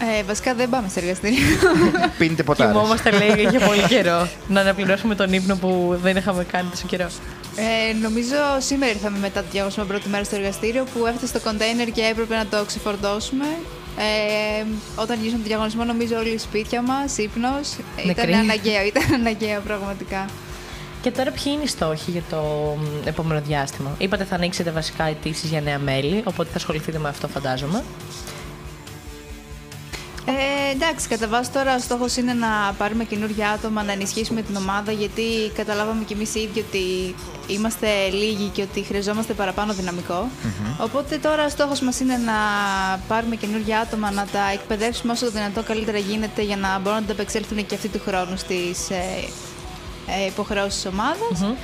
Ε, 0.00 0.22
βασικά 0.22 0.54
δεν 0.54 0.68
πάμε 0.68 0.88
σε 0.88 1.00
εργαστήριο. 1.00 1.38
Πίνετε 2.18 2.42
ποτάρες. 2.42 2.72
Κοιμόμαστε, 2.72 3.10
λέει, 3.10 3.46
για 3.50 3.60
πολύ 3.60 3.82
καιρό. 3.94 4.28
να 4.48 4.60
αναπληρώσουμε 4.60 5.14
τον 5.14 5.32
ύπνο 5.32 5.56
που 5.56 5.98
δεν 6.02 6.16
είχαμε 6.16 6.44
κάνει 6.44 6.68
τόσο 6.70 6.86
καιρό. 6.86 7.08
Ε, 7.56 7.92
νομίζω 8.02 8.36
σήμερα 8.58 8.92
ήρθαμε 8.92 9.18
μετά 9.18 9.40
το 9.40 9.46
διαγωνισμό 9.50 9.84
πρώτη 9.84 10.08
μέρα 10.08 10.24
στο 10.24 10.36
εργαστήριο 10.36 10.84
που 10.84 11.06
έφτασε 11.06 11.32
το 11.32 11.40
κοντέινερ 11.40 11.90
και 11.90 12.02
έπρεπε 12.10 12.36
να 12.36 12.46
το 12.46 12.64
ξεφορτώσουμε. 12.64 13.46
Ε, 13.98 14.64
όταν 14.96 15.16
γυρίσαμε 15.16 15.42
το 15.42 15.48
διαγωνισμό, 15.48 15.84
νομίζω 15.84 16.16
όλοι 16.16 16.38
σπίτια 16.38 16.82
μας, 16.82 17.18
ύπνος. 17.18 17.76
Νεκροί. 18.04 18.28
Ήταν 18.28 18.40
αναγκαίο, 18.40 18.84
ήταν 18.86 19.02
αναγκαίο 19.20 19.60
πραγματικά. 19.60 20.26
Και 21.02 21.10
τώρα 21.10 21.30
ποιοι 21.30 21.52
είναι 21.54 21.62
οι 21.62 21.66
στόχοι 21.66 22.10
για 22.10 22.22
το 22.30 22.36
μ, 22.80 23.06
επόμενο 23.06 23.40
διάστημα; 23.40 23.94
Είπατε 23.98 24.24
θα 24.24 24.34
ανοίξετε 24.34 24.70
βασικά 24.70 25.04
αιτήσεις 25.04 25.50
για 25.50 25.60
νέα 25.60 25.78
μέλη, 25.78 26.20
οπότε 26.24 26.48
θα 26.50 26.56
ασχοληθείτε 26.56 26.98
με 26.98 27.08
αυτό 27.08 27.28
φαντάζομαι. 27.28 27.82
Ε, 30.30 30.70
εντάξει, 30.70 31.08
κατά 31.08 31.28
βάση 31.28 31.50
τώρα 31.50 31.74
ο 31.74 31.78
στόχος 31.78 32.16
είναι 32.16 32.32
να 32.32 32.74
πάρουμε 32.78 33.04
καινούργια 33.04 33.50
άτομα, 33.50 33.82
να 33.82 33.92
ενισχύσουμε 33.92 34.42
την 34.42 34.56
ομάδα 34.56 34.92
γιατί 34.92 35.22
καταλάβαμε 35.54 36.04
κι 36.04 36.12
εμείς 36.12 36.34
οι 36.34 36.40
ίδιοι 36.40 36.60
ότι 36.60 37.14
είμαστε 37.46 38.08
λίγοι 38.10 38.48
και 38.48 38.62
ότι 38.62 38.82
χρειαζόμαστε 38.82 39.32
παραπάνω 39.32 39.72
δυναμικό. 39.72 40.28
Οπότε 40.80 41.18
τώρα 41.18 41.44
ο 41.44 41.48
στόχος 41.48 41.80
μας 41.80 42.00
είναι 42.00 42.16
να 42.16 42.32
πάρουμε 43.08 43.36
καινούργια 43.36 43.80
άτομα, 43.80 44.10
να 44.10 44.26
τα 44.32 44.50
εκπαιδεύσουμε 44.52 45.12
όσο 45.12 45.24
το 45.24 45.30
δυνατό 45.30 45.62
καλύτερα 45.62 45.98
γίνεται 45.98 46.42
για 46.42 46.56
να 46.56 46.78
μπορούν 46.78 46.98
να 46.98 47.04
ανταπεξέλθουν 47.04 47.66
και 47.66 47.74
αυτοί 47.74 47.88
του 47.88 48.00
χρόνου 48.06 48.36
στις 48.36 48.90
ε, 48.90 49.04
ε, 50.06 50.26
υποχρεώσεις 50.26 50.82
της 50.82 50.92
ομάδας. 50.92 51.56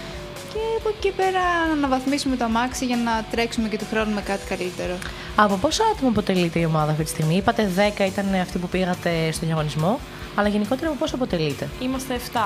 Και 0.55 0.61
από 0.79 0.89
εκεί 0.89 1.11
πέρα 1.11 1.41
να 1.67 1.73
αναβαθμίσουμε 1.73 2.37
το 2.37 2.45
αμάξι 2.45 2.85
για 2.85 2.97
να 2.97 3.25
τρέξουμε 3.31 3.69
και 3.69 3.79
του 3.79 3.87
χρόνου 3.91 4.15
με 4.15 4.21
κάτι 4.21 4.47
καλύτερο. 4.47 4.99
Από 5.37 5.57
πόσα 5.57 5.85
άτομα 5.95 6.09
αποτελείται 6.09 6.59
η 6.59 6.65
ομάδα 6.65 6.91
αυτή 6.91 7.05
τη 7.05 7.11
στιγμή, 7.11 7.37
είπατε 7.37 7.71
10 7.99 8.01
ήταν 8.07 8.35
αυτοί 8.35 8.59
που 8.59 8.69
πήγατε 8.69 9.33
στον 9.33 9.47
διαγωνισμό, 9.49 10.01
αλλά 10.35 10.49
γενικότερα 10.49 10.89
από 10.89 10.99
πόσο 10.99 11.15
αποτελείται; 11.15 11.69
Είμαστε 11.81 12.21
7. 12.33 12.39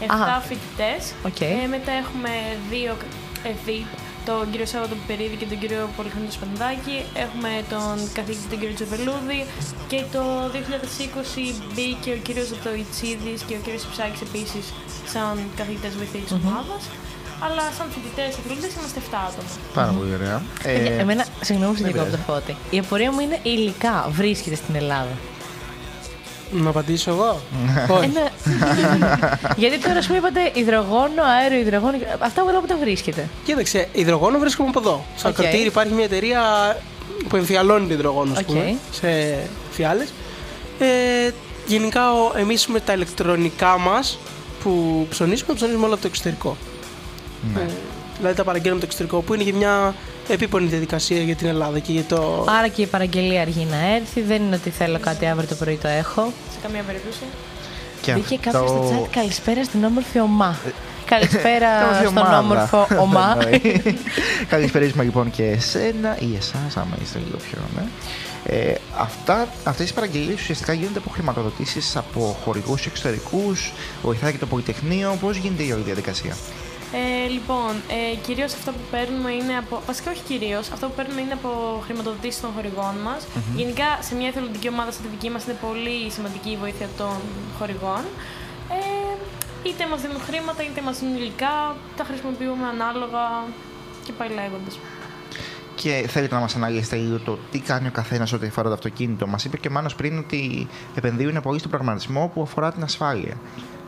7 0.00 0.04
Αχα. 0.06 0.40
φοιτητές. 0.40 1.14
Οκ. 1.26 1.40
Ε, 1.40 1.66
μετά 1.68 1.92
έχουμε 1.92 2.30
δύο 2.70 2.96
ΕΔΗ, 3.44 3.86
τον 4.28 4.44
κύριο 4.50 4.66
Σάββατο 4.72 4.94
Πιπερίδη 5.00 5.36
και 5.40 5.48
τον 5.52 5.58
κύριο 5.62 5.82
Πολυχρόνιο 5.96 6.30
Σπανδάκη. 6.38 6.96
Έχουμε 7.24 7.50
τον 7.72 7.94
καθηγητή 8.18 8.46
τον 8.52 8.58
κύριο 8.60 8.74
Τζεβελούδη. 8.78 9.40
Και 9.90 10.00
το 10.14 10.22
2020 10.52 11.54
μπήκε 11.74 12.10
ο 12.18 12.18
κύριος 12.26 12.48
Δοϊτσίδης 12.64 13.40
και 13.48 13.54
ο 13.58 13.60
κύριος 13.64 13.84
Ψάκης 13.92 14.20
επίσης 14.28 14.64
σαν 15.12 15.34
καθηγητές 15.60 15.92
βοηθοί 16.00 16.18
της 16.24 16.32
ομάδας. 16.40 16.82
Αλλά 17.46 17.64
σαν 17.76 17.86
φοιτητές 17.94 18.30
αθλητές 18.38 18.72
είμαστε 18.78 19.00
7 19.00 19.14
άτομα. 19.28 19.50
Πάρα 19.78 19.92
πολύ 19.98 20.12
ωραία. 20.18 20.36
Ε, 20.62 20.72
Παιδιά, 20.72 20.92
εμένα, 21.04 21.24
συγγνώμη 21.40 21.72
που 21.76 21.82
δεν 21.82 21.92
διακόπτω 21.92 22.16
το 22.16 22.22
φώτι. 22.28 22.56
Η 22.70 22.78
απορία 22.78 23.10
μου 23.12 23.20
είναι 23.20 23.38
υλικά 23.42 23.94
βρίσκεται 24.10 24.56
στην 24.56 24.74
Ελλάδα. 24.74 25.14
Να 26.50 26.68
απαντήσω 26.70 27.10
εγώ; 27.10 27.40
Ε, 27.88 27.92
Όχι. 27.92 28.08
ναι. 28.08 28.26
Γιατί 29.62 29.78
τώρα, 29.78 29.98
ας 29.98 30.06
πούμε, 30.06 30.18
είπατε 30.18 30.50
υδρογόνο, 30.54 31.22
αέριο, 31.40 31.58
υδρογόνο. 31.58 31.96
Αυτά 32.18 32.42
όλα 32.42 32.60
που 32.60 32.66
τα 32.66 32.76
βρίσκεται. 32.80 33.28
Κοίταξε, 33.44 33.88
υδρογόνο 33.92 34.38
βρίσκουμε 34.38 34.68
από 34.68 34.78
εδώ. 34.80 35.04
Σαν 35.16 35.30
Οκ. 35.30 35.36
πρατήριο 35.36 35.66
υπάρχει 35.66 35.92
μια 35.92 36.04
εταιρεία 36.04 36.40
που 37.28 37.36
εμφιαλώνει 37.36 37.86
το 37.86 37.92
υδρογόνο, 37.94 38.32
ας 38.32 38.38
Οκ. 38.38 38.44
πούμε, 38.46 38.74
σε 38.90 39.36
φιάλες. 39.70 40.12
Ε, 40.78 41.30
γενικά, 41.66 42.12
ο- 42.12 42.32
εμείς 42.36 42.66
με 42.66 42.80
τα 42.80 42.92
ηλεκτρονικά 42.92 43.78
μας 43.78 44.18
που 44.62 45.06
ψωνίζουμε, 45.10 45.54
ψωνίζουμε 45.54 45.84
όλα 45.84 45.92
από 45.94 46.02
το 46.02 46.08
εξωτερικό. 46.08 46.56
Ε, 47.56 47.60
δηλαδή 48.18 48.36
τα 48.36 48.44
παραγγέλνουμε 48.44 48.84
από 48.84 48.92
το 48.94 48.96
εξωτερικό, 49.02 49.20
που 49.26 49.34
είναι 49.34 49.42
και 49.44 49.52
μια 49.52 49.94
επίπονη 50.28 50.66
διαδικασία 50.66 51.20
για 51.20 51.34
την 51.34 51.46
Ελλάδα 51.46 51.78
και 51.78 51.92
για 51.92 52.02
το... 52.08 52.44
Άρα 52.58 52.68
και 52.68 52.82
η 52.82 52.86
παραγγελία 52.86 53.40
αργεί 53.40 53.66
να 53.70 53.94
έρθει. 53.94 54.20
Δεν 54.20 54.42
είναι 54.42 54.54
ότι 54.54 54.70
θέλω 54.70 54.98
κάτι 54.98 55.26
αύριο 55.26 55.48
το 55.48 55.54
πρωί 55.54 55.76
το 55.82 55.88
έχω. 55.88 56.32
Σε 56.52 56.58
καμία 56.62 56.82
περίπτωση. 56.82 57.20
Και 58.02 58.12
Μπήκε 58.12 58.34
αυτό- 58.34 58.50
κάποιο 58.50 58.68
στο 58.68 59.02
chat 59.04 59.08
καλησπέρα 59.12 59.64
στην 59.64 59.84
όμορφη 59.84 60.20
ομά. 60.20 60.58
Καλησπέρα 61.06 61.68
Καλώς 61.82 62.00
η 62.00 62.06
στον 62.06 62.16
ομάδα. 62.16 62.38
όμορφο 62.38 62.86
Ομά. 63.00 63.36
Εννοεί. 63.40 63.82
Καλησπέρισμα 64.48 65.02
λοιπόν 65.02 65.30
και 65.30 65.44
εσένα 65.44 66.16
ή 66.18 66.34
εσάς, 66.36 66.76
άμα 66.76 66.96
είστε 67.02 67.18
λίγο 67.26 67.36
πιο, 67.36 67.58
ναι. 67.76 67.82
Ε, 68.44 68.74
αυτά, 68.98 69.48
αυτές 69.64 69.90
οι 69.90 69.94
παραγγελίες 69.94 70.40
ουσιαστικά 70.40 70.72
γίνονται 70.72 70.98
από 70.98 71.10
χρηματοδοτήσεις 71.10 71.96
από 71.96 72.36
χορηγούς 72.44 72.86
εξωτερικούς, 72.86 73.72
βοηθάει 74.02 74.32
και 74.32 74.38
το 74.38 74.46
Πολυτεχνείο. 74.46 75.16
Πώς 75.20 75.36
γίνεται 75.36 75.62
η 75.62 75.70
όλη 75.72 75.82
διαδικασία; 75.82 76.36
Ε, 76.94 77.28
λοιπόν, 77.28 77.72
ε, 77.96 78.16
κυρίως 78.26 78.52
αυτό 78.54 78.70
που 78.72 78.84
παίρνουμε 78.90 79.30
είναι 79.30 79.56
από. 79.62 79.82
Βασικά, 79.86 80.10
όχι 80.10 80.22
κυρίως. 80.22 80.70
Αυτό 80.70 80.86
που 80.88 80.94
παίρνουμε 80.94 81.20
είναι 81.20 81.32
από 81.32 81.50
χρηματοδοτήσεις 81.84 82.40
των 82.40 82.50
χορηγών 82.54 82.94
μας. 83.06 83.26
Γενικά, 83.56 83.88
σε 84.00 84.14
μια 84.14 84.28
εθελοντική 84.28 84.68
ομάδα 84.68 84.90
σαν 84.92 85.02
τη 85.02 85.08
δική 85.08 85.30
μας 85.30 85.44
είναι 85.44 85.56
πολύ 85.66 86.10
σημαντική 86.10 86.50
η 86.50 86.56
βοήθεια 86.56 86.88
των 86.96 87.16
χορηγών. 87.58 88.02
Ε, 88.76 89.14
είτε 89.68 89.86
μας 89.90 90.00
δίνουν 90.00 90.20
χρήματα, 90.28 90.62
είτε 90.62 90.80
μας 90.80 90.98
δίνουν 90.98 91.16
υλικά. 91.16 91.76
Τα 91.96 92.04
χρησιμοποιούμε 92.04 92.66
ανάλογα 92.74 93.24
και 94.04 94.12
πάει 94.12 94.28
λέγοντας. 94.28 94.78
Και 95.74 96.04
θέλετε 96.08 96.34
να 96.34 96.40
μας 96.40 96.56
αναλύσετε 96.56 96.96
λίγο 96.96 97.18
το 97.18 97.38
τι 97.50 97.58
κάνει 97.58 97.86
ο 97.86 97.90
καθένας 97.90 98.32
ό,τι 98.32 98.46
αφορά 98.46 98.68
το 98.68 98.74
αυτοκίνητο. 98.74 99.26
Μας 99.26 99.44
είπε 99.44 99.56
και 99.56 99.68
ο 99.68 99.70
Μάνος 99.70 99.94
πριν 99.94 100.18
ότι 100.18 100.68
επενδύουν 100.94 101.40
πολύ 101.42 101.58
στον 101.58 101.70
πραγματισμό 101.70 102.30
που 102.34 102.42
αφορά 102.42 102.72
την 102.72 102.82
ασφάλεια. 102.82 103.36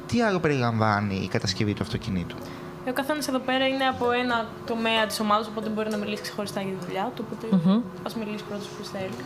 Τι 0.07 0.23
άλλο 0.23 0.39
περιλαμβάνει 0.39 1.15
η 1.15 1.29
κατασκευή 1.29 1.75
του 1.75 1.83
αυτοκινήτου; 1.83 2.37
Ε, 2.85 2.91
Ο 2.91 2.93
καθένας 2.93 3.29
εδώ 3.29 3.39
πέρα 3.39 3.67
είναι 3.67 3.85
από 3.85 4.11
ένα 4.11 4.47
τομέα 4.67 5.07
της 5.07 5.21
ομάδας, 5.21 5.47
οπότε 5.47 5.69
μπορεί 5.69 5.91
να 5.91 5.97
μιλήσει 5.97 6.23
ξεχωριστά 6.23 6.61
για 6.61 6.73
τη 6.73 6.87
δουλειά 6.87 7.13
του. 7.15 7.25
Οπότε 7.27 7.57
ας 8.03 8.15
μιλήσει 8.15 8.45
πρώτος 8.49 8.67
που 8.67 8.85
θέλει. 8.85 9.25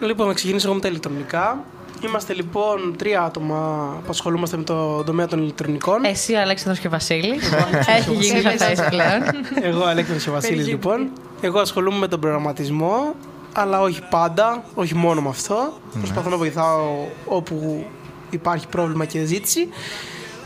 Λοιπόν, 0.00 0.26
να 0.26 0.32
ξεκινήσω 0.34 0.66
εγώ 0.66 0.74
με 0.74 0.80
τα 0.82 0.88
ηλεκτρονικά. 0.88 1.64
Είμαστε 2.04 2.34
λοιπόν 2.34 2.94
τρία 2.98 3.22
άτομα 3.22 3.88
που 4.02 4.10
ασχολούμαστε 4.10 4.56
με 4.56 4.62
το 4.62 5.04
τομέα 5.04 5.26
των 5.26 5.42
ηλεκτρονικών. 5.42 6.04
Εσύ, 6.04 6.34
ο 6.34 6.40
Αλέξανδρος 6.40 6.78
και 6.78 6.86
ο 6.86 6.90
Βασίλης. 6.90 7.50
Έχει 7.96 8.12
γίνει 8.12 8.40
σαφές 8.40 8.82
πλέον. 8.88 9.22
Εγώ, 9.60 9.84
Αλέκτρος 9.84 10.22
και 10.22 10.30
ο 10.30 10.32
Βασίλης, 10.32 10.66
λοιπόν. 10.66 11.10
Εγώ 11.40 11.58
ασχολούμαι 11.58 11.98
με 11.98 12.08
τον 12.08 12.20
προγραμματισμό, 12.20 13.14
αλλά 13.52 13.80
όχι 13.80 14.02
πάντα, 14.10 14.64
όχι 14.74 14.94
μόνο 14.94 15.20
με 15.20 15.28
αυτό. 15.28 15.72
Προσπαθώ 15.98 16.30
να 16.30 16.36
βοηθάω 16.36 17.06
όπου 17.26 17.86
υπάρχει 18.30 18.68
πρόβλημα 18.68 19.04
και 19.04 19.24
ζήτηση. 19.24 19.68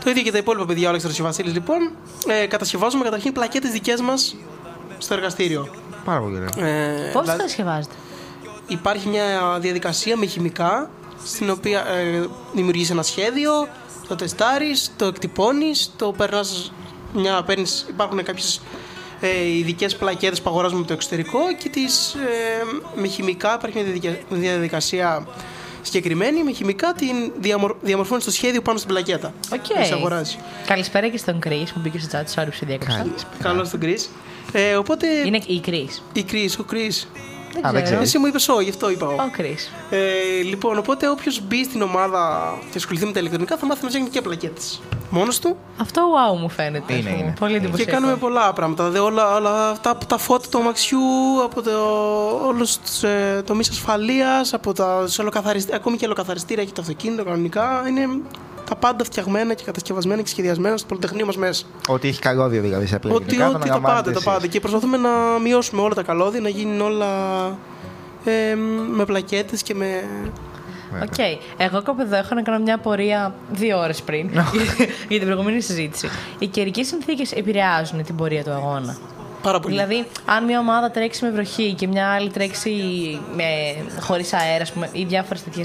Το 0.03 0.09
ίδιο 0.09 0.23
και 0.23 0.31
τα 0.31 0.37
υπόλοιπα 0.37 0.65
παιδιά, 0.65 0.85
ο 0.87 0.89
Αλέκτρος 0.89 1.13
και 1.15 1.21
ο 1.21 1.25
Βασίλης, 1.25 1.53
λοιπόν. 1.53 1.91
Ε, 2.27 2.45
κατασκευάζουμε 2.45 3.03
καταρχήν 3.03 3.33
πλακέτες 3.33 3.71
δικές 3.71 4.01
μας 4.01 4.35
στο 4.97 5.13
εργαστήριο. 5.13 5.67
Πάρα 6.05 6.19
πολύ 6.19 6.35
ωραία. 6.35 6.67
Ε, 6.69 6.95
Πώς 7.01 7.11
το 7.13 7.21
δηλαδή- 7.21 7.37
κατασκευάζετε. 7.39 7.93
υπάρχει 8.67 9.07
μια 9.07 9.57
διαδικασία 9.59 10.17
με 10.17 10.25
χημικά 10.25 10.89
στην 11.25 11.49
οποία 11.49 11.85
ε, 11.87 12.25
δημιουργείς 12.53 12.89
ένα 12.89 13.03
σχέδιο, 13.03 13.67
το 14.07 14.15
τεστάρεις, 14.15 14.91
το 14.97 15.05
εκτυπώνεις, 15.05 15.91
το 15.95 16.11
περνάς 16.11 16.73
μια, 17.13 17.43
παίρνεις, 17.43 17.85
υπάρχουν 17.89 18.23
κάποιες 18.23 18.61
ε, 19.21 19.47
ειδικές 19.57 19.95
πλακέτες 19.95 20.41
που 20.41 20.49
αγοράζουμε 20.49 20.79
από 20.79 20.87
το 20.87 20.93
εξωτερικό 20.93 21.39
και 21.63 21.69
τις, 21.69 22.13
ε, 22.13 22.99
με 23.01 23.07
χημικά 23.07 23.53
υπάρχει 23.53 23.77
μια 23.77 23.85
διαδικα- 23.91 24.19
διαδικασία 24.29 25.27
συγκεκριμένη, 25.81 26.43
με 26.43 26.51
χημικά 26.51 26.93
την 26.93 27.31
διαμορ, 27.39 27.75
διαμορφώνεις 27.81 28.23
το 28.25 28.31
σχέδιο 28.31 28.61
πάνω 28.61 28.77
στην 28.77 28.89
πλακέτα. 28.89 29.33
Οκ. 29.53 29.61
Και 29.61 29.83
σε 29.83 29.93
αγοράζεις. 29.93 30.37
Καλησπέρα 30.65 31.07
και 31.09 31.17
στον 31.17 31.39
Κρι 31.39 31.67
που 31.73 31.79
μπήκε 31.79 31.99
στο 31.99 32.17
chat. 32.17 32.41
Sorry 32.41 32.45
που 32.45 32.55
σε 32.55 32.65
διέκοψα. 32.65 32.97
Καλησπέρα. 32.97 33.43
Καλώς 33.43 33.69
τον 33.69 33.79
Chris. 33.83 33.99
Ε, 34.51 34.75
οπότε 34.75 35.07
Είναι 35.25 35.39
η 35.47 35.59
Κρι. 35.59 35.89
η 36.13 36.25
Chris, 36.31 36.49
ο 36.59 36.63
Chris. 37.53 37.59
Α, 37.67 37.71
δεν 37.71 37.83
ξέρω. 37.83 38.01
Εσύ 38.01 38.17
μου 38.17 38.25
είπες 38.25 38.47
όχι, 38.49 38.63
γι' 38.63 38.69
αυτό 38.69 38.89
είπα. 38.89 39.05
εγώ. 39.05 39.15
Ο 39.23 39.29
Κρι. 39.31 39.55
Ε, 39.89 40.41
λοιπόν, 40.43 40.77
οπότε 40.77 41.09
όποιος 41.09 41.41
μπει 41.47 41.63
στην 41.63 41.81
ομάδα 41.81 42.53
και 42.71 42.77
ασχοληθεί 42.77 43.05
με 43.05 43.11
τα 43.11 43.19
ηλεκτρονικά 43.19 43.57
θα 43.57 43.65
μάθει 43.65 43.83
να 43.83 43.89
φτιάχνει 43.89 44.09
και 44.09 44.21
πλακέτες. 44.21 44.81
Μόνος 45.09 45.39
του 45.39 45.57
Αυτό 45.81 46.01
wow 46.01 46.37
μου 46.39 46.49
φαίνεται. 46.49 46.93
Είναι, 46.93 47.01
ας 47.09 47.13
πούμε. 47.15 47.23
είναι. 47.23 47.33
Πολύ 47.39 47.51
και 47.51 47.57
εντυπωσιακό. 47.57 47.91
κάνουμε 47.91 48.15
πολλά 48.15 48.53
πράγματα. 48.53 48.83
Δηλαδή, 48.89 48.99
όλα, 49.11 49.35
όλα 49.35 49.69
αυτά 49.69 49.89
από 49.89 50.05
τα 50.05 50.17
φώτα 50.17 50.47
του 50.49 50.57
αμαξιού, 50.57 50.99
από 51.43 51.61
το, 51.61 51.71
όλους 52.47 52.77
τους 52.77 53.03
ε, 53.03 53.43
τομείς 53.45 53.69
ασφαλείας, 53.69 54.53
από 54.53 54.73
τα 54.73 55.01
τους 55.05 55.19
ολοκαθαριστή- 55.19 55.73
ακόμη 55.73 55.97
και 55.97 56.05
ολοκαθαριστήρια 56.05 56.63
έχει 56.63 56.71
το 56.71 56.81
αυτοκίνητο 56.81 57.23
κανονικά. 57.23 57.83
Είναι 57.87 58.07
τα 58.71 58.77
πάντα 58.77 59.03
φτιαγμένα 59.03 59.53
και 59.53 59.63
κατασκευασμένα 59.63 60.21
και 60.21 60.27
σχεδιασμένα 60.27 60.77
στο 60.77 60.87
Πολυτεχνείο 60.87 61.25
μας 61.25 61.37
μέσα. 61.37 61.65
Ότι 61.87 62.07
έχει 62.07 62.19
καλώδιο 62.19 62.61
δηλαδή 62.61 62.85
σε 62.85 62.95
απλά 62.95 63.13
Ότι, 63.13 63.23
ελληνικά, 63.23 63.49
το 63.49 63.55
ότι 63.55 63.67
τα 63.67 63.73
αναλαμβάνετε 63.73 64.01
πάντα, 64.01 64.11
τα 64.11 64.19
εσείς. 64.19 64.23
πάντα. 64.23 64.47
Και 64.47 64.59
προσπαθούμε 64.59 64.97
να 64.97 65.09
μειώσουμε 65.43 65.81
όλα 65.81 65.93
τα 65.93 66.03
καλώδια, 66.03 66.39
να 66.39 66.49
γίνουν 66.49 66.81
όλα 66.81 67.07
ε, 68.25 68.55
με 68.91 69.05
πλακέτες 69.05 69.63
και 69.63 69.75
με... 69.75 70.03
Οκ. 71.03 71.17
Εγώ 71.57 71.81
κάπου 71.81 72.01
εδώ 72.01 72.15
έχω 72.15 72.35
να 72.35 72.41
κάνω 72.41 72.59
μια 72.63 72.77
πορεία 72.77 73.35
δύο 73.51 73.79
ώρες 73.79 74.01
πριν 74.01 74.29
για 75.09 75.17
την 75.19 75.25
προηγούμενη 75.25 75.61
συζήτηση. 75.61 76.09
Οι 76.39 76.47
καιρικές 76.47 76.87
συνθήκες 76.87 77.31
επηρεάζουν 77.31 78.03
την 78.03 78.15
πορεία 78.15 78.43
του 78.43 78.51
αγώνα. 78.51 78.97
Πάρα 79.41 79.59
πολύ. 79.59 79.73
Δηλαδή, 79.73 80.05
αν 80.25 80.45
μια 80.45 80.59
ομάδα 80.59 80.91
τρέξει 80.91 81.25
με 81.25 81.31
βροχή 81.31 81.73
και 81.73 81.87
μια 81.87 82.07
άλλη 82.07 82.29
τρέξει 82.29 82.71
με, 83.35 83.43
χωρίς 83.99 84.33
αέρα 84.33 84.61
ας 84.61 84.71
πούμε, 84.71 84.89
ή 84.91 85.03
διάφορες 85.03 85.43
τέτοιε 85.43 85.63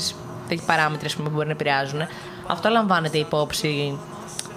παράμετρε 0.66 1.08
που 1.08 1.30
μπορεί 1.30 1.46
να 1.46 1.52
επηρεάζουν, 1.52 2.00
αυτό 2.46 2.68
λαμβάνεται 2.68 3.18
υπόψη 3.18 3.98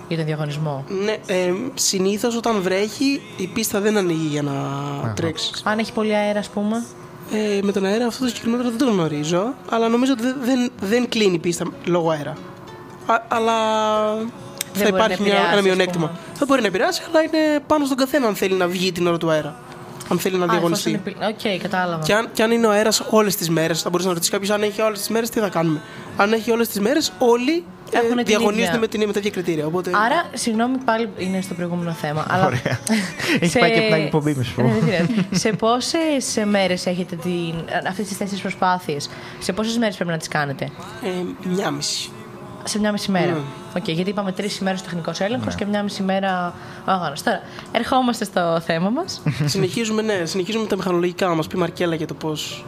για 0.08 0.18
τον 0.18 0.26
διαγωνισμό. 0.26 0.84
Ναι, 1.04 1.18
ε, 1.26 1.54
συνήθως 1.74 2.36
όταν 2.36 2.62
βρέχει 2.62 3.22
η 3.38 3.48
πίστα 3.48 3.80
δεν 3.80 3.98
ανοίγει 3.98 4.28
για 4.28 4.42
να 4.42 4.54
τρέξεις. 5.16 5.62
Αν 5.64 5.80
έχει 5.80 5.94
πολύ 5.94 6.16
αέρα, 6.16 6.40
ας 6.40 6.50
πούμε. 6.50 6.84
Ε, 7.32 7.60
με 7.62 7.72
τον 7.72 7.86
αέρα 7.86 8.06
αυτό 8.06 8.24
το 8.24 8.28
συγκεκριμένο 8.28 8.64
δεν 8.64 8.78
το 8.78 8.86
γνωρίζω, 8.86 9.54
αλλά 9.70 9.88
νομίζω 9.88 10.12
ότι 10.12 10.22
δεν, 10.22 10.36
δεν, 10.42 10.72
δεν 10.82 11.10
κλείνει 11.10 11.34
η 11.34 11.40
πίστα 11.40 11.66
λόγω 11.86 12.10
αέρα. 12.10 12.38
Α, 13.06 13.22
αλλά 13.28 13.54
θα 14.74 14.90
μπορεί 14.90 14.92
να 14.92 14.98
υπάρχει 14.98 15.22
μια, 15.22 15.32
επηρεάσεις, 15.32 15.50
ένα 15.50 15.58
ας 15.58 15.64
μειονέκτημα. 15.64 16.08
πούμε. 16.08 16.20
Θα 16.34 16.46
μπορεί 16.46 16.62
να 16.62 16.68
επηρεάσει, 16.68 17.02
αλλά 17.10 17.22
είναι 17.22 17.60
πάνω 17.68 17.86
στον 17.86 17.98
καθένα 17.98 18.28
αν 18.28 18.36
θέλει 18.36 18.54
να 18.54 18.68
βγει 18.68 18.92
την 18.92 19.08
ώρα 19.08 19.18
του 19.18 19.30
αέρα. 19.30 19.56
Αν 20.12 20.20
θέλει 20.20 20.38
να 20.38 20.46
Α, 20.46 20.48
διαγωνιστεί. 20.48 20.92
εφόσον 20.92 21.14
επι- 21.30 21.56
Οκ, 21.58 21.62
κατάλαβα. 21.62 22.04
Και 22.04 22.14
αν, 22.14 22.30
και 22.34 22.44
αν 22.44 22.52
είναι 22.52 22.68
ο 22.68 22.72
αέρας 22.72 23.04
όλες 23.10 23.36
τις 23.36 23.50
μέρες, 23.50 23.82
θα 23.82 23.90
μπορούσε 23.90 24.08
να 24.08 24.14
ρωτήσεις 24.14 24.34
κάποιος 24.34 24.52
αν 24.56 24.64
έχει 24.64 24.82
όλες 24.82 25.00
τις 25.00 25.10
μέρες, 25.10 25.30
τι 25.30 25.40
θα 25.40 25.50
κάνουμε. 25.50 25.82
Αν 26.18 26.34
έχει 26.34 26.52
όλες 26.52 26.68
τις 26.68 26.80
μέρες, 26.80 27.12
όλοι 27.20 27.64
ε, 27.92 27.98
Έχουν 27.98 28.16
την 28.16 28.26
διαγωνίζονται 28.26 28.66
ίδια. 28.68 28.80
με, 28.80 28.88
την, 28.88 29.04
με 29.06 29.14
τα 29.14 29.20
ίδια 29.20 29.32
κριτήρια. 29.32 29.66
Οπότε, 29.66 29.92
Άρα, 30.06 30.26
συγγνώμη 30.34 30.78
πάλι 30.78 31.10
είναι 31.18 31.42
στο 31.42 31.54
προηγούμενο 31.54 31.92
θέμα. 31.92 32.26
Αλλά 32.30 32.46
Ωραία. 32.46 32.80
Έχει 33.40 33.60
πάει 33.60 33.72
και 33.72 33.78
από 33.78 33.86
την 33.86 33.94
άλλη 33.96 34.04
εκπομπή, 34.04 34.34
μη 34.36 34.44
σου 34.44 34.56
πω. 34.56 34.62
Ναι, 34.62 34.70
δεν 34.74 34.86
πειράζει. 34.86 35.28
σε 35.32 35.50
πόσες 35.52 36.44
μέρες 36.46 36.86
έχετε 36.86 37.18
αυτές 37.88 38.08
τις 38.08 38.18
τέσσερις 38.18 38.42
προσπάθειες, 38.42 39.10
σε 39.40 39.54
πόσες 39.54 39.78
μέρες 39.78 39.96
πρέπει 39.96 40.10
να 40.12 40.18
τις 40.18 40.28
κάνετε, 40.28 40.70
ε, 41.04 41.48
μια 41.50 41.72
μισή. 41.72 42.10
Σε 42.64 42.80
μια 42.80 42.92
μισή 42.92 43.12
μέρα. 43.12 43.32
Ναι. 43.32 43.40
Οκ, 43.78 43.90
γιατί 43.90 44.10
είπαμε 44.10 44.32
τρεις 44.32 44.58
ημέρες 44.58 44.82
τεχνικός 44.82 45.20
έλεγχος 45.20 45.56
και 45.56 45.66
μια 45.66 45.84
μισή 45.84 46.04
μέρα 46.04 46.54
ο 46.88 46.92
αγώνας. 46.92 47.24
Τώρα, 47.24 47.42
ερχόμαστε 47.72 48.26
στο 48.26 48.62
θέμα 48.66 48.90
μας. 48.90 49.22
συνεχίζουμε, 49.46 50.02
ναι, 50.02 50.26
συνεχίζουμε 50.26 50.64
με 50.64 50.70
τα 50.70 50.76
μηχανολογικά. 50.76 51.28
Να 51.28 51.34
μας 51.36 51.48
πει 51.48 51.58
η 51.58 51.60
Μαρκέλα 51.60 51.96
για 51.96 52.08
το 52.08 52.14
πώς. 52.14 52.66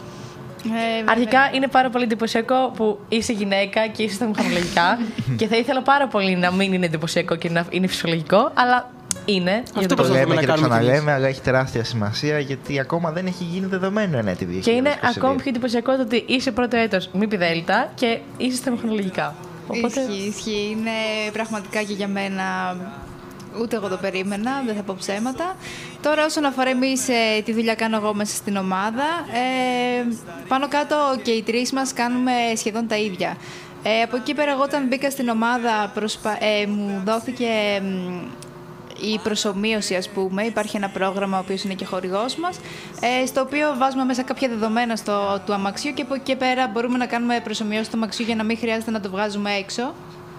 Ε, 0.65 0.69
βέβαια. 0.69 1.05
Αρχικά 1.07 1.39
είναι 1.53 1.67
πάρα 1.67 1.89
πολύ 1.89 2.03
εντυπωσιακό 2.03 2.71
που 2.75 2.99
είσαι 3.09 3.33
γυναίκα 3.33 3.87
και 3.87 4.03
είσαι 4.03 4.15
στα 4.15 4.25
μηχανολογικά 4.25 4.99
και 5.37 5.47
θα 5.47 5.57
ήθελα 5.57 5.81
πάρα 5.81 6.07
πολύ 6.07 6.35
να 6.35 6.51
μην 6.51 6.73
είναι 6.73 6.85
εντυπωσιακό 6.85 7.35
και 7.35 7.49
να 7.49 7.65
είναι 7.69 7.87
φυσιολογικό, 7.87 8.51
αλλά 8.53 8.89
είναι. 9.25 9.51
Αυτό 9.51 9.71
γιατί- 9.79 9.87
Το 9.87 9.95
προσπαθούμε 9.95 10.19
λέμε 10.23 10.35
να 10.35 10.41
και 10.41 10.47
το 10.47 10.51
κάνουμε 10.53 10.67
κι 10.67 10.73
εμείς. 10.75 10.87
ξαναλέμε, 10.87 11.11
αλλά 11.11 11.27
έχει 11.27 11.41
τεράστια 11.41 11.83
σημασία 11.83 12.39
γιατί 12.39 12.79
ακόμα 12.79 13.11
δεν 13.11 13.25
έχει 13.25 13.43
γίνει 13.43 13.65
δεδομένο 13.65 14.17
εν 14.17 14.27
έτη 14.27 14.45
2022. 14.45 14.59
Και 14.63 14.71
είναι 14.71 14.89
ακόμη 15.17 15.35
πιο 15.35 15.49
εντυπωσιακό 15.49 15.95
το 15.95 16.01
ότι 16.01 16.23
είσαι 16.27 16.51
πρώτο 16.51 16.77
έτος 16.77 17.09
μη 17.13 17.27
πιδέλτα 17.27 17.89
και 17.95 18.19
είσαι 18.37 18.55
στα 18.55 18.71
μηχανολογικά. 18.71 19.35
Οπότε. 19.77 20.01
Ισχύει, 20.01 20.27
ισχύει. 20.27 20.67
Είναι 20.71 20.91
πραγματικά 21.33 21.83
και 21.83 21.93
για 21.93 22.07
μένα. 22.07 22.75
Ούτε 23.61 23.75
εγώ 23.75 23.87
το 23.87 23.97
περίμενα, 23.97 24.51
δεν 24.65 24.75
θα 24.75 24.81
πω 24.81 24.95
ψέματα. 24.99 25.55
Τώρα, 26.01 26.25
όσον 26.25 26.45
αφορά 26.45 26.69
εμείς 26.69 27.07
τη 27.45 27.53
δουλειά 27.53 27.75
κάνω 27.75 27.95
εγώ 27.95 28.13
μέσα 28.13 28.35
στην 28.35 28.55
ομάδα, 28.55 29.03
ε, 29.33 30.05
πάνω 30.47 30.67
κάτω 30.67 30.95
και 31.23 31.31
οι 31.31 31.41
τρεις 31.41 31.71
μας 31.71 31.93
κάνουμε 31.93 32.31
σχεδόν 32.55 32.87
τα 32.87 32.97
ίδια. 32.97 33.37
Ε, 33.83 34.01
από 34.01 34.15
εκεί 34.15 34.33
πέρα, 34.33 34.51
εγώ 34.51 34.61
όταν 34.61 34.87
μπήκα 34.87 35.09
στην 35.09 35.29
ομάδα, 35.29 35.91
προσπα... 35.93 36.37
ε, 36.43 36.65
μου 36.65 37.01
δόθηκε 37.05 37.47
μ, 37.81 38.17
η 39.01 39.19
προσωμείωση, 39.23 39.95
ας 39.95 40.09
πούμε. 40.09 40.43
Υπάρχει 40.43 40.77
ένα 40.77 40.89
πρόγραμμα, 40.89 41.37
ο 41.37 41.41
οποίος 41.41 41.63
είναι 41.63 41.73
και 41.73 41.85
χορηγός 41.85 42.35
μας, 42.35 42.59
ε, 43.01 43.25
στο 43.25 43.41
οποίο 43.41 43.75
βάζουμε 43.77 44.03
μέσα 44.03 44.23
κάποια 44.23 44.47
δεδομένα 44.47 44.95
στο, 44.95 45.41
του 45.45 45.53
αμαξιού 45.53 45.93
και 45.93 46.01
από 46.01 46.13
εκεί 46.13 46.23
και 46.23 46.35
πέρα 46.35 46.67
μπορούμε 46.67 46.97
να 46.97 47.05
κάνουμε 47.05 47.39
προσωμιώσει 47.43 47.89
του 47.89 47.97
αμαξιού 47.97 48.25
για 48.25 48.35
να 48.35 48.43
μην 48.43 48.57
χρειάζεται 48.57 48.91
να 48.91 48.99
το 48.99 49.09
βγάζουμε 49.09 49.51
έξω. 49.51 49.93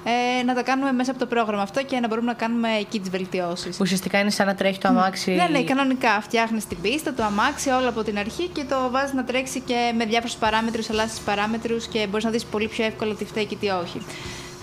Ε, 0.04 0.42
να 0.42 0.54
τα 0.54 0.62
κάνουμε 0.62 0.92
μέσα 0.92 1.10
από 1.10 1.20
το 1.20 1.26
πρόγραμμα 1.26 1.62
αυτό 1.62 1.82
και 1.82 2.00
να 2.00 2.08
μπορούμε 2.08 2.26
να 2.26 2.34
κάνουμε 2.34 2.68
εκεί 2.80 3.00
τις 3.00 3.10
βελτιώσεις. 3.10 3.80
Ουσιαστικά 3.80 4.18
είναι 4.18 4.30
σαν 4.30 4.46
να 4.46 4.54
τρέχει 4.54 4.78
το 4.78 4.88
αμάξι. 4.88 5.30
Ναι, 5.30 5.46
ναι, 5.50 5.62
κανονικά. 5.64 6.20
Φτιάχνεις 6.20 6.66
την 6.66 6.80
πίστα, 6.80 7.14
το 7.14 7.22
αμάξι, 7.24 7.70
όλα 7.70 7.88
από 7.88 8.02
την 8.02 8.18
αρχή 8.18 8.48
και 8.48 8.64
το 8.68 8.90
βάζεις 8.90 9.12
να 9.12 9.24
τρέξει 9.24 9.60
και 9.60 9.92
με 9.96 10.04
διάφορους 10.04 10.34
παράμετρους, 10.34 10.88
ελάχιστου 10.88 11.24
παράμετρους 11.24 11.86
και 11.86 12.06
μπορείς 12.06 12.24
να 12.24 12.30
δεις 12.30 12.44
πολύ 12.44 12.68
πιο 12.68 12.84
εύκολα 12.84 13.14
τι 13.14 13.24
φταίει 13.24 13.44
και 13.44 13.56
τι 13.56 13.68
όχι. 13.68 14.00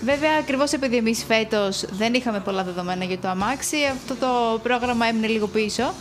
Βέβαια, 0.04 0.30
ακριβώς 0.40 0.72
επειδή 0.72 0.96
εμείς 0.96 1.24
φέτος 1.24 1.84
δεν 1.90 2.14
είχαμε 2.14 2.40
πολλά 2.40 2.64
δεδομένα 2.64 3.04
για 3.04 3.18
το 3.18 3.28
αμάξι, 3.28 3.76
αυτό 3.92 4.14
το 4.14 4.58
πρόγραμμα 4.62 5.06
έμεινε 5.06 5.26
λίγο 5.26 5.46
πίσω. 5.46 5.92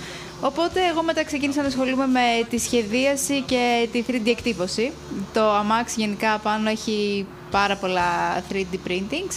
Οπότε, 0.41 0.79
εγώ 0.91 1.03
μετά 1.03 1.23
ξεκίνησα 1.23 1.61
να 1.61 1.67
ασχολούμαι 1.67 2.05
με 2.07 2.19
τη 2.49 2.57
σχεδίαση 2.57 3.41
και 3.41 3.87
τη 3.91 4.03
3D 4.07 4.27
εκτύπωση. 4.27 4.91
Το 5.33 5.49
αμάξι 5.51 5.95
γενικά 5.99 6.37
πάνω 6.37 6.69
έχει 6.69 7.25
πάρα 7.51 7.75
πολλά 7.75 8.41
3D 8.51 8.87
printings. 8.87 9.35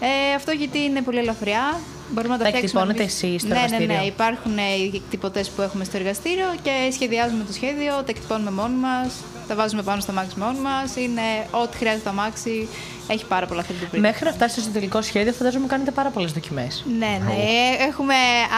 Ε, 0.00 0.34
αυτό 0.36 0.50
γιατί 0.52 0.78
είναι 0.78 1.02
πολύ 1.02 1.18
ελαφριά. 1.18 1.80
Μπορούμε 2.10 2.36
να 2.36 2.44
το 2.44 2.50
Τα 2.50 2.56
φτιάξουμε. 2.56 2.82
εκτυπώνετε 2.82 3.02
εμείς. 3.02 3.22
εσείς 3.22 3.40
στο 3.40 3.48
ναι, 3.48 3.54
ναι, 3.54 3.60
εργαστήριο; 3.60 3.96
ναι. 3.96 4.04
Υπάρχουν 4.06 4.58
ε, 4.58 4.62
οι 4.82 4.90
εκτυπωτές 4.94 5.48
που 5.50 5.62
έχουμε 5.62 5.84
στο 5.84 5.96
εργαστήριο 5.96 6.46
και 6.62 6.70
σχεδιάζουμε 6.92 7.44
το 7.44 7.52
σχέδιο, 7.52 7.92
τα 7.94 8.04
εκτυπώνουμε 8.08 8.50
μόνοι 8.50 8.74
μας, 8.74 9.12
τα 9.48 9.54
βάζουμε 9.54 9.82
πάνω 9.82 10.00
στο 10.00 10.10
αμάξι 10.10 10.38
μόνοι 10.38 10.58
μας. 10.58 10.96
Είναι 10.96 11.22
ό,τι 11.50 11.76
χρειάζεται 11.76 12.02
το 12.04 12.10
αμάξι. 12.10 12.68
Έχει 13.08 13.24
πάρα 13.26 13.46
πολλά 13.46 13.62
3D 13.62 13.94
print. 13.94 13.98
Μέχρι 13.98 14.24
να 14.24 14.32
φτάσετε 14.32 14.60
στο 14.60 14.70
τελικό 14.70 15.02
σχέδιο, 15.02 15.32
φαντάζομαι 15.32 15.66
κάνετε 15.66 15.90
πάρα 15.90 16.10
πολλές 16.10 16.32
δοκιμές. 16.32 16.84
Ναι, 16.98 17.18
ναι. 17.26 17.32
Ε, 17.32 17.84
Έχουμε, 17.88 18.14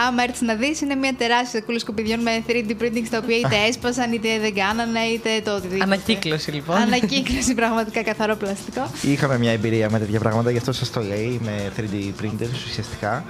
άμα 0.07 0.23
έρθεις 0.23 0.41
να 0.41 0.55
δεις, 0.55 0.81
είναι 0.81 0.95
μια 0.95 1.13
τεράστια 1.17 1.59
σακούλα 1.59 1.79
σκουπιδιών 1.79 2.19
με 2.21 2.43
3D 2.47 2.69
printing 2.81 3.05
τα 3.09 3.17
οποία 3.17 3.37
είτε 3.37 3.55
έσπασαν, 3.69 4.11
είτε 4.13 4.39
δεν 4.39 4.53
κάνανε, 4.53 4.99
είτε 4.99 5.41
το 5.43 5.55
οτιδήποτε. 5.55 5.83
Ανακύκλωση 5.83 6.51
λοιπόν. 6.51 6.75
Ανακύκλωση, 6.75 7.53
πραγματικά 7.53 8.03
καθαρό 8.03 8.35
πλαστικό. 8.35 8.91
Είχαμε 9.01 9.37
μια 9.37 9.51
εμπειρία 9.51 9.89
με 9.89 9.99
τέτοια 9.99 10.19
πράγματα, 10.19 10.51
γι' 10.51 10.57
αυτό 10.57 10.71
σας 10.71 10.91
το 10.91 11.01
λέει, 11.01 11.39
με 11.43 11.71
3D 11.77 12.23
printers 12.23 12.53
ουσιαστικά. 12.67 13.23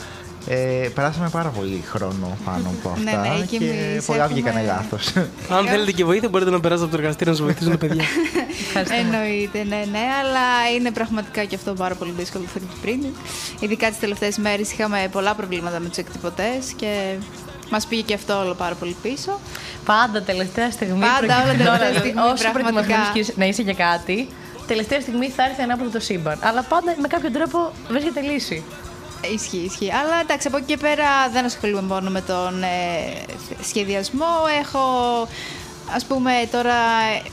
Ε, 0.50 0.90
περάσαμε 0.94 1.30
πάρα 1.30 1.50
πολύ 1.50 1.84
χρόνο 1.88 2.38
πάνω 2.46 2.72
από 2.80 2.98
Ναι, 3.04 3.12
αυτά 3.12 3.22
ναι, 3.38 3.46
και 3.46 3.58
και 3.58 3.66
εμείς 3.66 4.06
πολλά 4.06 4.24
έχουμε- 4.24 4.40
βγήκανε 4.42 4.66
λάθος. 4.66 5.14
Αν 5.58 5.68
θέλετε 5.68 5.92
και 5.92 6.06
βοήθεια, 6.06 6.30
μπορείτε 6.30 6.50
να 6.52 6.60
περάσετε 6.60 6.86
από 6.88 6.96
το 6.96 7.02
εργαστήριο 7.02 7.32
να 7.32 7.38
σας 7.38 7.46
βοηθήσουν 7.48 7.72
τα 7.72 7.78
παιδιά. 7.78 8.04
Εννοείται, 9.02 9.64
ναι, 9.64 9.82
ναι, 9.92 10.04
αλλά 10.22 10.46
είναι 10.78 10.92
πραγματικά 10.92 11.44
και 11.44 11.56
αυτό 11.56 11.74
πάρα 11.74 11.96
πολύ 11.96 12.14
δύσκολο 12.18 12.44
το 12.54 12.60
3D 12.60 12.86
printing. 12.88 13.14
Ειδικά 13.60 13.90
τις 13.90 14.00
τελευταίες 14.00 14.38
μέρες 14.38 14.72
είχαμε 14.72 15.08
πολλά 15.12 15.34
προβλήματα 15.36 15.80
με 15.80 15.88
τους 15.90 15.98
εκτυπωτές 15.98 16.74
και 16.76 17.14
μας 17.70 17.86
πήγε 17.88 18.02
και 18.02 18.14
αυτό 18.14 18.40
όλο 18.40 18.54
πάρα 18.54 18.76
πολύ 18.76 18.96
πίσω. 19.02 19.40
Πάντα 19.86 20.22
τελευταία 20.22 20.72
στιγμή. 20.72 21.00
Πάντα, 21.00 21.18
προκειμένου- 21.18 21.68
όλα 21.68 21.78
τελευταία 21.78 21.88
Τώρα, 21.88 22.00
στιγμή, 22.00 22.22
Όσο 22.22 22.42
πραγματικά. 22.44 22.52
προετοιμασμένος 22.72 23.10
και 23.14 23.20
είσαι- 23.20 23.34
να 23.38 23.46
είσαι 23.46 23.62
για 23.62 23.74
κάτι, 23.74 24.28
τελευταία 24.68 25.02
στιγμή 25.02 25.30
θα 25.30 25.44
έρθει 25.44 25.62
ανάποδο 25.62 25.90
το 25.90 26.00
σύμπαν. 26.00 26.38
Αλλά 26.42 26.62
πάντα 26.64 26.96
με 27.02 27.08
κάποιο 27.08 27.32
τρόπο 27.32 27.72
βρίσκεται 27.90 28.22
λύση. 28.22 28.64
Ισχύει, 29.34 29.58
ισχύει. 29.58 29.92
Αλλά 29.92 30.20
εντάξει, 30.22 30.48
από 30.48 30.58
εκεί 30.58 30.66
και 30.66 30.78
πέρα 30.78 31.06
δεν 31.34 31.46
ασχολούμαι 31.46 31.82
μόνο 31.82 32.10
με 32.10 32.22
τον 32.22 32.64
ε, 32.64 32.68
σχεδιασμό. 33.64 34.26
Έχω, 34.62 34.80
ας 35.96 36.06
πούμε, 36.06 36.32
τώρα 36.52 36.74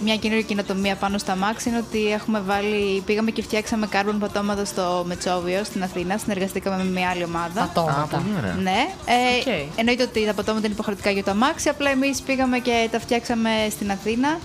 μια 0.04 0.16
καινούργια 0.16 0.46
καινοτομία 0.46 0.94
πάνω 0.96 1.18
στ' 1.18 1.36
αμάξι 1.42 1.66
είναι 1.66 1.76
ότι 1.88 2.12
έχουμε 2.12 2.40
βάλει, 2.40 3.00
πήγαμε 3.06 3.30
και 3.30 3.42
φτιάξαμε 3.42 3.88
carbon 3.92 4.14
πατώματα 4.20 4.64
στο 4.64 5.04
Μετσόβιο 5.06 5.64
στην 5.64 5.82
Αθήνα. 5.82 6.18
Συνεργαστήκαμε 6.18 6.76
με 6.84 6.90
μια 6.90 7.08
άλλη 7.10 7.24
ομάδα. 7.24 7.62
Α, 7.62 7.66
Πατώματα. 7.66 8.16
πολύ 8.16 8.34
ωραία. 8.38 8.54
Ναι, 8.62 8.86
ε, 9.04 9.38
Οκ. 9.38 9.68
εννοείται 9.76 10.02
ότι 10.02 10.26
τα 10.26 10.34
πατώματα 10.34 10.64
είναι 10.66 10.74
υποχρεωτικά 10.74 11.10
για 11.10 11.24
το 11.24 11.30
αμάξι, 11.30 11.68
απλά 11.68 11.90
εμείς 11.90 12.20
πήγαμε 12.20 12.58
και 12.58 12.88
τα 12.90 13.00
φτιάξαμε 13.00 13.50
στην 13.70 13.90
Αθήνα. 13.90 14.38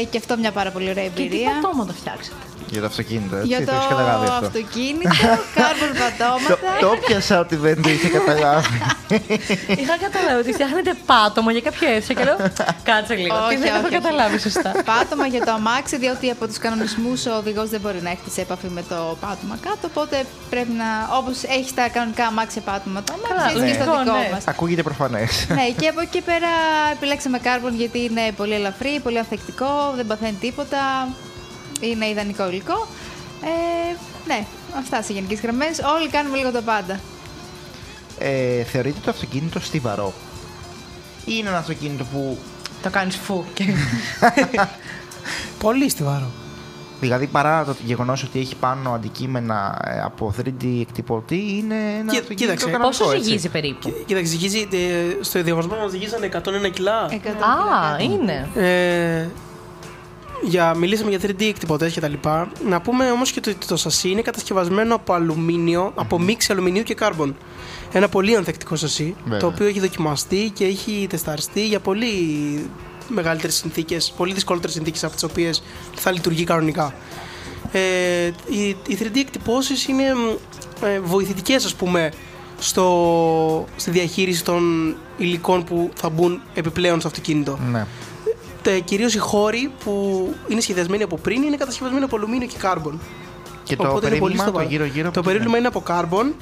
Ε, 0.00 0.04
και 0.04 0.18
αυτό 0.18 0.36
μια 0.38 0.52
πάρα 0.52 0.70
πολύ 0.70 0.90
ωραία 0.90 1.04
Και 1.04 1.10
τι 1.10 1.22
εμπειρία. 1.22 1.50
πατώματα 1.62 1.92
φτιάξετε. 1.92 2.36
Για 2.70 2.80
το 2.80 2.86
αυτοκίνητο, 2.86 3.36
έτσι. 3.36 3.48
Για 3.48 3.66
το 3.66 3.72
έχεις 3.74 3.86
καταλάβει 3.88 4.26
αυτό. 4.26 4.46
αυτοκίνητο, 4.46 5.10
carbon 5.58 5.90
Το, 5.94 6.00
πατώματα. 6.02 6.78
το 6.80 6.90
πιάσα 7.06 7.40
ότι 7.40 7.56
δεν 7.56 7.82
το 7.82 7.88
είχε 7.88 8.08
καταλάβει. 8.08 8.78
Είχα 9.82 9.96
καταλάβει 10.06 10.38
ότι 10.44 10.52
φτιάχνετε 10.52 10.94
πάτωμα 11.06 11.52
για 11.52 11.60
κάποια 11.60 11.88
αίθουσα 11.88 12.12
και 12.12 12.24
λέω 12.24 12.36
κάτσε 12.90 13.14
λίγο. 13.14 13.36
Όχι, 13.46 13.54
Τι 13.54 13.60
δεν 13.62 13.68
έχω 13.68 13.76
όχι, 13.86 13.94
όχι. 13.94 14.02
καταλάβει 14.02 14.38
σωστά. 14.38 14.70
πάτωμα 14.84 15.26
για 15.26 15.44
το 15.44 15.52
αμάξι, 15.52 15.96
διότι 15.96 16.30
από 16.30 16.46
τους 16.46 16.58
κανονισμούς 16.58 17.26
ο 17.26 17.32
οδηγός 17.36 17.68
δεν 17.68 17.80
μπορεί 17.80 18.00
να 18.02 18.10
έρθει 18.10 18.30
σε 18.30 18.40
επαφή 18.40 18.68
με 18.68 18.82
το 18.88 19.16
πάτωμα 19.20 19.56
κάτω. 19.66 19.84
Οπότε 19.92 20.24
πρέπει 20.50 20.72
να. 20.82 20.88
Όπως 21.18 21.36
έχει 21.42 21.74
τα 21.74 21.88
κανονικά 21.88 22.24
αμάξια 22.26 22.62
πάτωμα 22.62 23.02
το 23.02 23.12
Καλά, 23.28 23.40
αμάξι, 23.40 23.56
έτσι 23.58 23.68
και 23.76 23.82
στο 23.82 23.84
λογικό, 23.92 24.04
δικό 24.04 24.16
ναι. 24.24 24.28
μας. 24.32 24.44
Ακούγεται 24.46 24.82
προφανές. 24.82 25.46
ναι, 25.48 25.66
και 25.80 25.86
από 25.88 26.00
εκεί 26.00 26.20
πέρα 26.20 26.50
επιλέξαμε 26.92 27.38
carbon 27.46 27.72
γιατί 27.82 27.98
είναι 28.08 28.24
πολύ 28.36 28.54
ελαφρύ, 28.54 29.00
πολύ 29.02 29.18
ανθεκτικό, 29.18 29.92
δεν 29.96 30.06
παθαίνει 30.06 30.36
τίποτα. 30.40 30.78
Είναι 31.80 32.06
ιδανικό 32.08 32.48
υλικό. 32.48 32.86
Ε, 33.42 33.96
ναι, 34.26 34.44
αυτά 34.78 35.02
σε 35.02 35.12
γενικές 35.12 35.40
γραμμές. 35.40 35.78
Όλοι 35.98 36.08
κάνουμε 36.08 36.36
λίγο 36.36 36.50
τα 36.50 36.60
πάντα. 36.60 37.00
Ε, 38.18 38.62
θεωρείτε 38.62 38.98
το 39.04 39.10
αυτοκίνητο 39.10 39.60
στιβαρό; 39.60 40.12
Ή 41.24 41.32
είναι 41.38 41.48
ένα 41.48 41.58
αυτοκίνητο 41.58 42.04
που. 42.04 42.38
Το 42.82 42.90
κάνεις 42.90 43.16
φου. 43.16 43.44
και- 43.54 43.64
Πολύ 45.58 45.90
στιβαρό. 45.90 46.30
Δηλαδή 47.00 47.26
παρά 47.26 47.64
το 47.64 47.76
γεγονός 47.84 48.22
ότι 48.22 48.38
έχει 48.40 48.56
πάνω 48.56 48.92
αντικείμενα 48.92 49.78
ε, 49.84 50.00
από 50.00 50.34
3D 50.38 50.80
εκτυπωτή, 50.80 51.56
είναι 51.56 51.74
ένα 51.74 52.12
Κοί- 52.12 52.20
αυτοκίνητο 52.20 52.34
κοίταξε, 52.34 52.64
κανονικό, 52.70 52.88
Πόσο 52.88 53.10
έτσι. 53.12 53.24
ζυγίζει 53.24 53.48
περίπου; 53.48 53.92
Κοίταξε, 54.06 54.30
ζυγίζει, 54.30 54.68
ε, 54.72 55.22
στο 55.22 55.42
διαγωνισμό 55.42 55.76
μας 55.76 55.90
ζυγίζανε 55.90 56.28
101 56.66 56.70
κιλά. 56.72 57.08
100 57.10 57.12
Α, 57.12 57.16
κιλά. 57.96 57.98
είναι. 58.00 58.48
Ε, 58.54 59.26
για, 60.42 60.74
μιλήσαμε 60.74 61.10
για 61.10 61.20
3D 61.22 61.42
εκτυπωτές 61.42 61.92
και 61.92 62.00
τα 62.00 62.08
λοιπά. 62.08 62.50
Να 62.68 62.80
πούμε 62.80 63.10
όμως 63.10 63.30
και 63.30 63.40
ότι 63.46 63.66
το 63.66 63.76
σασί 63.76 64.08
είναι 64.08 64.22
κατασκευασμένο 64.22 64.94
από 64.94 65.12
αλουμίνιο, 65.12 65.92
από 65.94 66.18
μίξη 66.18 66.52
αλουμινίου 66.52 66.82
και 66.82 66.94
κάρμπον. 66.94 67.36
Ένα 67.92 68.08
πολύ 68.08 68.36
ανθεκτικό 68.36 68.76
σασί, 68.76 69.14
Βέβαια. 69.22 69.38
το 69.38 69.46
οποίο 69.46 69.66
έχει 69.66 69.80
δοκιμαστεί 69.80 70.50
και 70.54 70.64
έχει 70.64 71.06
τεσταριστεί 71.10 71.66
για 71.66 71.80
πολύ 71.80 72.08
μεγαλύτερες 73.08 73.54
συνθήκες, 73.54 74.12
πολύ 74.16 74.32
δυσκολότερες 74.32 74.74
συνθήκες 74.74 75.04
από 75.04 75.14
τις 75.14 75.22
οποίες 75.22 75.62
θα 75.94 76.10
λειτουργεί 76.10 76.44
κανονικά. 76.44 76.94
Ε, 77.72 77.80
οι, 78.48 78.68
οι 78.68 78.98
3D 79.00 79.16
εκτυπώσεις 79.16 79.86
είναι 79.88 80.14
μ, 80.14 80.84
ε, 80.84 81.00
βοηθητικές 81.00 81.64
ας 81.64 81.74
πούμε 81.74 82.12
στο, 82.58 83.64
στη 83.76 83.90
διαχείριση 83.90 84.44
των 84.44 84.94
υλικών 85.16 85.64
που 85.64 85.90
θα 85.94 86.08
μπουν 86.08 86.40
επιπλέον 86.54 86.98
στο 86.98 87.08
αυτοκίνητο 87.08 87.58
Ναι. 87.70 87.86
Κυρίως 88.84 89.14
οι 89.14 89.18
χώροι 89.18 89.72
που 89.84 90.34
είναι 90.48 90.60
σχεδιασμένοι 90.60 91.02
από 91.02 91.16
πριν 91.16 91.42
είναι 91.42 91.56
κατασκευασμένοι 91.56 92.04
από 92.04 92.16
αλουμίνιο 92.16 92.46
και 92.46 92.56
κάρμπον. 92.58 93.00
Και 93.64 93.76
το 93.76 93.82
Οπότε 93.88 94.06
είναι 94.06 94.18
πολύ 94.18 94.18
περίβλημα, 94.18 94.44
το 94.44 94.50
στοβαρό. 94.50 94.68
γύρω-γύρω. 94.68 95.10
Το 95.10 95.20
πώς 95.20 95.24
περίβλημα 95.24 95.50
είναι. 95.58 95.58
είναι 95.58 95.66
από 95.76 95.80
κάρμπον 95.80 96.34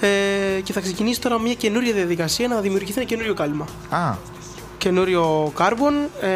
ε, 0.00 0.60
και 0.62 0.72
θα 0.72 0.80
ξεκινήσει 0.80 1.20
τώρα 1.20 1.38
μια 1.40 1.54
καινούρια 1.54 1.92
διαδικασία 1.92 2.48
να 2.48 2.60
δημιουργηθεί 2.60 2.98
ένα 2.98 3.08
καινούριο 3.08 3.34
κάλυμα. 3.34 3.66
Α, 3.90 4.14
Καινούριο 4.78 5.52
κάρμπον 5.56 5.94
ε, 6.20 6.28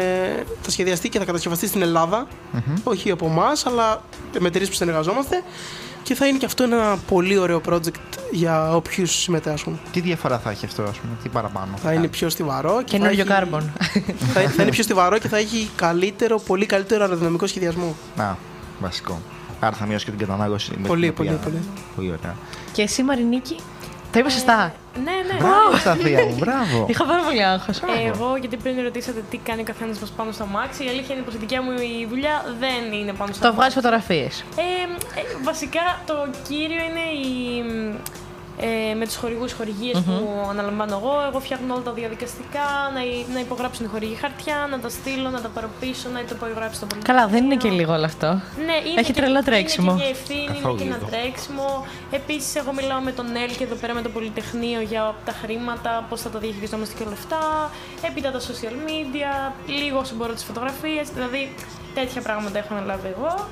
θα 0.61 0.71
σχεδιαστεί 0.71 1.09
και 1.09 1.19
θα 1.19 1.25
κατασκευαστεί 1.25 1.67
στην 1.67 1.81
ελλαδα 1.81 2.27
όχι 2.83 3.11
από 3.11 3.25
εμάς, 3.25 3.65
αλλά 3.65 4.01
με 4.39 4.47
εταιρείες 4.47 4.69
που 4.69 4.75
συνεργαζόμαστε. 4.75 5.43
Και 6.09 6.15
θα 6.15 6.27
είναι 6.27 6.37
και 6.37 6.45
αυτό 6.45 6.63
ένα 6.63 6.97
πολύ 7.07 7.37
ωραίο 7.37 7.61
project 7.69 8.17
για 8.31 8.75
όποιους 8.75 9.11
συμμετάσχουν. 9.21 9.79
τι 9.91 9.99
διαφορά 9.99 10.39
θα 10.39 10.49
έχει 10.49 10.65
αυτό, 10.65 10.81
ας 10.83 10.97
πούμε, 10.97 11.13
τι 11.23 11.29
παραπάνω. 11.29 11.77
Θα 11.83 11.93
είναι 11.93 12.07
πιο 12.07 12.29
στιβαρό 12.29 12.77
και 12.77 12.83
Καινούριο 12.97 13.15
θα, 13.15 13.21
έχει- 13.21 13.31
κάρμπον. 13.31 13.71
θα, 14.33 14.41
θα 14.49 14.61
είναι 14.61 14.71
πιο 14.71 14.83
στιβαρό 14.83 15.17
και 15.17 15.27
θα 15.27 15.37
έχει 15.37 15.69
καλύτερο, 15.75 16.39
πολύ 16.39 16.65
καλύτερο 16.65 17.03
αεροδυναμικό 17.03 17.47
σχεδιασμό. 17.47 17.95
Να, 18.17 18.37
βασικό. 18.79 19.21
Άρα 19.59 19.75
θα 19.75 19.85
μειώσει 19.85 20.05
και 20.05 20.11
την 20.11 20.19
κατανάλωση. 20.19 20.71
με 20.77 20.87
Πολύ, 20.87 21.01
την 21.11 21.11
οποία- 21.19 21.31
πολύ, 21.37 21.43
πολύ. 21.55 21.63
Πολύ 21.95 22.07
ωραία. 22.07 22.35
Και 22.71 22.81
εσύ, 22.81 23.03
Μαρινίκη. 23.03 23.55
Το 24.11 24.19
είπα 24.19 24.29
σωστά. 24.29 24.73
Ναι, 25.03 25.33
ναι. 25.33 25.39
Μπράβο, 25.39 25.77
Σταθία 25.77 26.25
μου, 26.25 26.35
μπράβο. 26.39 26.85
Είχα 26.89 27.05
πάρα 27.05 27.21
πολύ 27.23 27.43
άγχος. 27.43 27.77
Ε, 27.77 28.07
Εγώ, 28.07 28.35
γιατί 28.35 28.57
πριν 28.57 28.81
ρωτήσατε 28.83 29.23
τι 29.29 29.37
κάνει 29.37 29.61
ο 29.61 29.63
καθένας 29.63 29.99
μα 29.99 30.07
πάνω 30.17 30.31
στο 30.31 30.43
αμάξι, 30.43 30.85
η 30.85 30.87
αλήθεια 30.87 31.15
είναι 31.15 31.23
πως 31.23 31.33
η 31.33 31.37
δικιά 31.37 31.61
μου 31.61 31.71
η 31.71 32.07
δουλειά 32.09 32.43
δεν 32.59 32.99
είναι 32.99 33.13
πάνω 33.13 33.33
στο 33.33 33.47
Το 33.47 33.53
βγάζεις 33.53 33.73
φωτογραφίες. 33.73 34.43
Ε, 34.57 34.61
ε, 35.19 35.23
βασικά 35.43 35.99
το 36.05 36.13
κύριο 36.47 36.81
είναι 36.89 37.05
η, 37.27 37.63
ε, 38.61 38.93
με 38.93 39.05
του 39.05 39.13
χορηγούς 39.19 39.53
που 39.53 39.63
αναλαμβάνω 40.49 40.95
εγώ. 41.01 41.13
Εγώ 41.29 41.39
φτιάχνω 41.39 41.73
όλα 41.73 41.83
τα 41.83 41.91
διαδικαστικά, 41.91 42.65
να, 42.93 43.01
υ- 43.03 43.27
να 43.33 43.39
υπογράψουν 43.39 43.85
οι 43.85 43.89
χορηγοί 43.89 44.15
χαρτιά, 44.15 44.67
να 44.71 44.79
τα 44.79 44.89
στείλω, 44.89 45.29
να 45.29 45.41
τα 45.41 45.47
παροπίσω, 45.47 46.09
να 46.09 46.19
το 46.19 46.35
υπογράψει 46.35 46.79
το 46.79 46.85
πολιτικό. 46.85 47.13
Καλά, 47.13 47.27
δεν 47.27 47.43
είναι 47.45 47.55
και 47.55 47.69
λίγο 47.69 47.93
όλο 47.93 48.05
αυτό. 48.05 48.27
Ναι, 48.67 48.77
είναι 48.89 48.99
Έχει 48.99 49.11
και- 49.13 49.21
τρελό 49.21 49.43
τρέξιμο. 49.43 49.91
Είναι 49.91 49.99
και 50.01 50.05
μια 50.07 50.15
ευθύνη, 50.17 50.45
Καθόλου 50.47 50.73
είναι 50.73 50.81
και 50.83 50.87
ένα 50.89 50.97
λίγο. 50.97 51.09
τρέξιμο. 51.09 51.85
Επίσης, 52.11 52.55
εγώ 52.55 52.71
μιλάω 52.73 52.99
με 52.99 53.11
τον 53.11 53.35
ΕΛ 53.35 53.51
και 53.57 53.63
εδώ 53.63 53.75
πέρα 53.75 53.93
με 53.93 54.01
το 54.01 54.09
Πολυτεχνείο 54.09 54.81
για 54.81 55.15
τα 55.25 55.31
χρήματα, 55.41 56.05
πώς 56.09 56.21
θα 56.21 56.29
τα 56.29 56.39
διαχειριζόμαστε 56.39 56.93
και 56.97 57.03
όλα 57.03 57.17
αυτά. 57.21 57.39
Έπειτα 58.07 58.31
τα 58.31 58.39
social 58.39 58.75
media, 58.89 59.31
λίγο 59.79 59.97
όσο 59.99 60.13
μπορώ 60.15 60.33
τις 60.33 60.43
φωτογραφίες. 60.43 61.09
Δηλαδή, 61.09 61.53
τέτοια 61.93 62.21
πράγματα 62.21 62.57
έχω 62.57 62.73
αναλάβει 62.73 63.07
εγώ. 63.17 63.47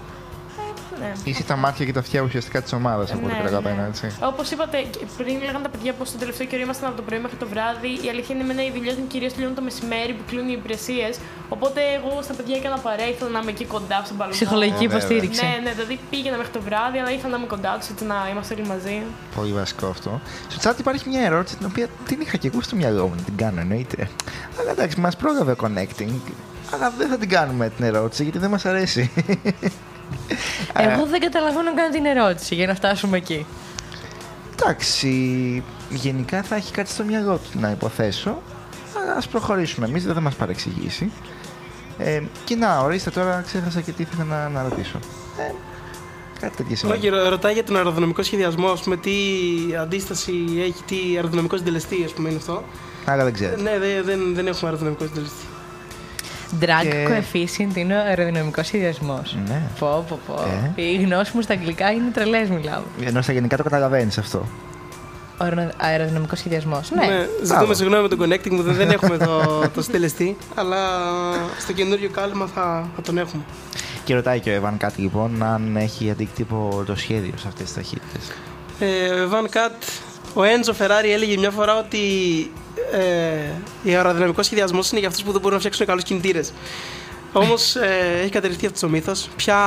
Ε, 1.01 1.05
ναι. 1.05 1.11
Είσαι 1.23 1.43
τα 1.43 1.55
μάτια 1.55 1.85
και 1.85 1.93
τα 1.93 1.99
αυτιά 1.99 2.21
ουσιαστικά 2.21 2.61
της 2.61 2.73
ομάδας 2.73 3.11
από 3.11 3.25
ό,τι 3.25 3.35
καταλαβαίνω, 3.35 3.81
έτσι. 3.89 4.15
Όπως 4.21 4.51
είπατε, 4.51 4.77
και 4.81 4.99
πριν 5.17 5.39
λέγανε 5.39 5.63
τα 5.63 5.69
παιδιά 5.69 5.93
πως 5.93 6.11
το 6.11 6.17
τελευταίο 6.17 6.47
καιρό 6.47 6.61
ήμασταν 6.61 6.87
από 6.87 6.97
το 6.97 7.03
πρωί 7.07 7.19
μέχρι 7.19 7.37
το 7.37 7.47
βράδυ. 7.47 7.91
Η 8.05 8.09
αλήθεια 8.09 8.35
είναι 8.35 8.43
εμένα 8.43 8.65
οι 8.65 8.71
δουλειέ 8.75 8.93
μου 8.99 9.07
κυρίως 9.07 9.31
τελειώνουν 9.33 9.55
το 9.55 9.61
μεσημέρι 9.61 10.13
που 10.13 10.23
κλείνουν 10.29 10.49
οι 10.49 10.55
υπηρεσίες. 10.59 11.13
Οπότε 11.49 11.81
εγώ 11.97 12.21
στα 12.21 12.33
παιδιά 12.33 12.55
έκανα 12.55 12.77
παρέα, 12.77 13.07
ήθελα 13.07 13.29
να 13.29 13.39
είμαι 13.39 13.51
εκεί 13.51 13.65
κοντά 13.65 14.01
στον 14.05 14.17
παλμό. 14.17 14.33
Ψυχολογική 14.33 14.87
Βέβαια. 14.87 14.97
υποστήριξη. 14.97 15.45
Ναι, 15.45 15.53
ναι, 15.63 15.71
δηλαδή 15.77 15.99
πήγαινα 16.09 16.37
μέχρι 16.37 16.53
το 16.57 16.61
βράδυ, 16.67 16.97
αλλά 17.01 17.11
ήθελα 17.17 17.31
να 17.33 17.37
είμαι 17.37 17.51
κοντά 17.55 17.71
τους 17.79 17.89
έτσι 17.89 18.03
να 18.05 18.17
είμαστε 18.31 18.53
όλοι 18.55 18.65
μαζί. 18.73 18.95
Πολύ 19.35 19.53
βασικό 19.61 19.87
αυτό. 19.87 20.21
Στο 20.53 20.57
chat 20.63 20.79
υπάρχει 20.79 21.09
μια 21.09 21.21
ερώτηση 21.29 21.55
την 21.57 21.65
οποία 21.71 21.87
την 22.07 22.17
είχα 22.21 22.37
και 22.37 22.47
εγώ 22.47 22.61
στο 22.61 22.75
μυαλό 22.75 23.03
μου 23.07 23.15
να 23.15 23.21
την 23.21 23.35
κάνω, 23.37 23.59
εννοείται. 23.59 24.09
Αλλά 24.59 24.71
εντάξει, 24.71 24.99
μας 24.99 25.15
πρόλαβε 25.15 25.51
ο 25.51 25.55
connecting. 25.63 26.15
Αλλά 26.73 26.93
δεν 26.97 27.07
θα 27.09 27.17
την 27.17 27.29
κάνουμε 27.29 27.69
την 27.69 27.85
ερώτηση 27.85 28.23
γιατί 28.23 28.37
δεν 28.37 28.49
μας 28.49 28.65
αρέσει. 28.65 29.11
Εγώ 30.73 31.05
δεν 31.05 31.19
καταλαβαίνω 31.19 31.73
καν 31.75 31.91
την 31.91 32.05
ερώτηση 32.05 32.55
για 32.55 32.67
να 32.67 32.75
φτάσουμε 32.75 33.17
εκεί. 33.17 33.45
Εντάξει, 34.61 35.63
γενικά 35.89 36.43
θα 36.43 36.55
έχει 36.55 36.71
κάτι 36.71 36.89
στο 36.89 37.03
μυαλό 37.03 37.35
του 37.38 37.59
να 37.59 37.69
υποθέσω. 37.71 38.41
Αλλά 39.01 39.13
ας 39.13 39.27
προχωρήσουμε 39.27 39.85
εμείς, 39.88 40.05
δεν 40.05 40.13
θα 40.13 40.21
μας 40.21 40.35
παρεξηγήσει. 40.35 41.11
Ε, 41.97 42.21
και 42.43 42.55
να, 42.55 42.79
ορίστε 42.79 43.09
τώρα, 43.09 43.43
ξέχασα 43.45 43.81
και 43.81 43.91
τι 43.91 44.01
ήθελα 44.01 44.23
να, 44.23 44.49
να 44.49 44.63
ρωτήσω. 44.69 44.99
Ε, 45.38 45.51
Κάτι 46.39 46.55
τέτοια 46.55 46.75
σημαίνει. 46.75 46.97
Όχι, 46.99 47.07
ρω- 47.09 47.29
ρωτάει 47.29 47.53
για 47.53 47.63
τον 47.63 47.75
αεροδυναμικό 47.75 48.23
σχεδιασμό, 48.23 48.67
ας 48.69 48.81
πούμε, 48.81 48.97
τι 48.97 49.11
αντίσταση 49.81 50.31
έχει, 50.59 50.84
τι 50.85 50.95
αεροδυναμικό 51.15 51.57
συντελεστή, 51.57 52.03
ας 52.05 52.11
πούμε, 52.11 52.29
είναι 52.29 52.38
αυτό. 52.38 52.63
Άρα 53.05 53.23
δεν 53.23 53.34
ξέρεις. 53.34 53.61
Ναι, 53.61 53.77
δεν, 53.79 54.03
δεν, 54.05 54.19
δεν 54.35 54.47
έχουμε 54.47 54.63
αεροδυναμικό 54.69 55.03
συντελεστή. 55.05 55.45
Drag 56.61 56.81
Και- 56.81 57.07
coefficient 57.07 57.75
είναι 57.75 57.95
ο 57.95 57.99
αεροδυναμικός 57.99 58.67
σχεδιασμό. 58.67 59.21
Ναι. 59.47 59.61
Πω, 59.79 60.05
πω, 60.09 60.19
πω. 60.27 60.33
Ε. 60.75 60.81
Οι 60.81 60.95
γνώσεις 60.95 61.33
μου 61.33 61.41
στα 61.41 61.53
αγγλικά 61.53 61.91
είναι 61.91 62.09
τρελές, 62.13 62.49
μιλάω. 62.49 62.81
Ενώ 63.05 63.21
στα 63.21 63.31
γενικά 63.33 63.57
το 63.57 63.63
καταλαβαίνεις 63.63 64.17
αυτό. 64.17 64.45
Ο 65.39 65.43
αερο- 65.43 65.71
αεροδυναμικός 65.77 66.39
σχεδιασμό. 66.39 66.81
Ναι. 66.95 67.01
ζητούμε 67.41 67.57
Μπράβο. 67.57 67.73
συγγνώμη 67.73 68.01
με 68.01 68.07
τον 68.07 68.19
connecting 68.19 68.49
που 68.55 68.61
δεν, 68.63 68.73
δεν 68.75 68.89
έχουμε 68.89 69.17
το, 69.17 69.63
το 69.73 69.81
συντελεστή, 69.81 70.37
αλλά 70.55 70.77
στο 71.59 71.73
καινούριο 71.73 72.09
κάλυμα 72.09 72.47
θα, 72.55 72.89
θα 72.95 73.01
τον 73.01 73.17
έχουμε. 73.17 73.41
Και 74.03 74.13
ρωτάει 74.13 74.39
και 74.39 74.49
ο 74.49 74.53
Εβάν 74.53 74.77
κάτι 74.77 75.01
λοιπόν 75.01 75.43
αν 75.43 75.75
έχει 75.77 76.09
αντίκτυπο 76.09 76.83
το 76.85 76.95
σχέδιο 76.95 77.33
σε 77.37 77.47
αυτές 77.47 77.65
τις 77.65 77.73
ταχύτητες. 77.73 78.21
Ε, 78.79 79.27
Van 79.31 79.55
Cat, 79.57 79.71
ο 80.33 80.43
Έντζο 80.43 80.73
Φεράρι 80.73 81.11
έλεγε 81.11 81.37
μια 81.37 81.51
φορά 81.51 81.77
ότι 81.77 81.97
ε, 83.83 83.91
ο 83.93 83.97
αεροδυναμικός 83.97 84.45
σχεδιασμός 84.45 84.89
είναι 84.91 84.99
για 84.99 85.09
αυτούς 85.09 85.23
που 85.23 85.31
δεν 85.31 85.37
μπορούν 85.39 85.53
να 85.53 85.59
φτιάξουν 85.59 85.85
καλούς 85.85 86.03
κινητήρες. 86.03 86.53
Όμως 87.33 87.75
ε, 87.75 88.19
έχει 88.21 88.29
κατερριφθεί 88.31 88.65
αυτός 88.65 88.83
ο 88.83 88.89
μύθος. 88.89 89.29
Πια 89.35 89.57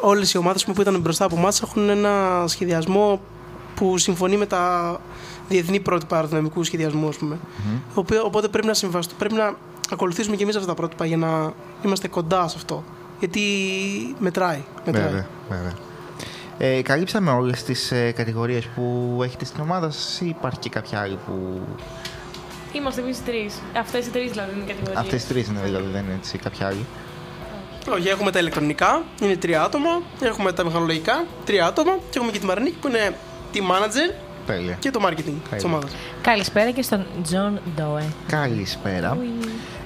όλες 0.00 0.32
οι 0.32 0.38
ομάδες 0.38 0.64
που 0.64 0.80
ήταν 0.80 1.00
μπροστά 1.00 1.24
από 1.24 1.36
εμάς 1.36 1.62
έχουν 1.62 1.88
ένα 1.88 2.44
σχεδιασμό 2.46 3.20
που 3.74 3.98
συμφωνεί 3.98 4.36
με 4.36 4.46
τα 4.46 4.96
διεθνή 5.48 5.80
πρότυπα 5.80 6.16
αεροδυναμικού 6.16 6.64
σχεδιασμού, 6.64 7.08
ας 7.08 7.16
πούμε. 7.16 7.38
Οποιο- 7.94 8.22
Οπότε 8.24 8.48
πρέπει 8.48 8.66
να 8.66 8.74
συμβαστούμε, 8.74 9.18
πρέπει 9.18 9.34
να 9.34 9.54
ακολουθήσουμε 9.92 10.36
και 10.36 10.42
εμείς 10.42 10.54
αυτά 10.56 10.66
τα 10.68 10.74
πρότυπα 10.74 11.06
για 11.06 11.16
να 11.16 11.52
είμαστε 11.84 12.08
κοντά 12.08 12.48
σε 12.48 12.54
αυτό. 12.58 12.84
Γιατί 13.18 13.40
μετράει. 14.18 14.62
μετράει. 14.86 15.02
Βέβαια, 15.04 15.26
βέβαια. 15.48 15.72
Ε, 16.58 16.82
καλύψαμε 16.82 17.30
όλες 17.30 17.62
τις 17.62 17.90
ε, 17.92 18.10
κατηγορίες 18.12 18.66
που 18.66 19.18
έχετε 19.24 19.44
στην 19.44 19.60
ομάδα 19.60 19.90
σας 19.90 20.20
ή 20.20 20.26
υπάρχει 20.28 20.58
και 20.58 20.68
κάποια 20.68 21.00
άλλη 21.00 21.18
που. 21.26 21.60
Είμαστε 22.72 23.00
εμείς 23.00 23.24
τρεις. 23.24 23.54
Αυτές 23.76 24.06
οι 24.06 24.10
τρεις 24.10 24.30
δηλαδή 24.30 24.52
είναι 24.54 24.62
οι 24.64 24.66
κατηγορίε. 24.66 25.00
Αυτές 25.00 25.24
τι 25.24 25.32
τρεις 25.32 25.46
είναι 25.48 25.60
δηλαδή, 25.64 25.88
δεν 25.92 26.04
είναι 26.04 26.14
έτσι 26.14 26.38
κάποια 26.38 26.66
άλλη. 26.66 26.86
Όχι, 27.92 28.08
έχουμε 28.08 28.30
τα 28.30 28.38
ηλεκτρονικά, 28.38 29.02
είναι 29.22 29.36
τρία 29.36 29.62
άτομα. 29.62 30.02
Έχουμε 30.20 30.52
τα 30.52 30.64
μηχανολογικά, 30.64 31.24
τρία 31.44 31.66
άτομα. 31.66 31.98
Και 32.10 32.18
έχουμε 32.18 32.32
και 32.32 32.38
τη 32.38 32.46
Μαρνίκη 32.46 32.76
που 32.80 32.88
είναι 32.88 33.14
τη 33.52 33.60
manager 33.70 34.14
Τέλεια. 34.46 34.76
και 34.80 34.90
το 34.90 35.00
marketing 35.06 35.14
της 35.14 35.50
Τέλεια. 35.50 35.64
ομάδας. 35.66 35.90
Καλησπέρα 36.22 36.70
και 36.70 36.82
στον 36.82 37.06
Τζον 37.22 37.60
Ντόε. 37.76 38.04
Καλησπέρα. 38.26 39.18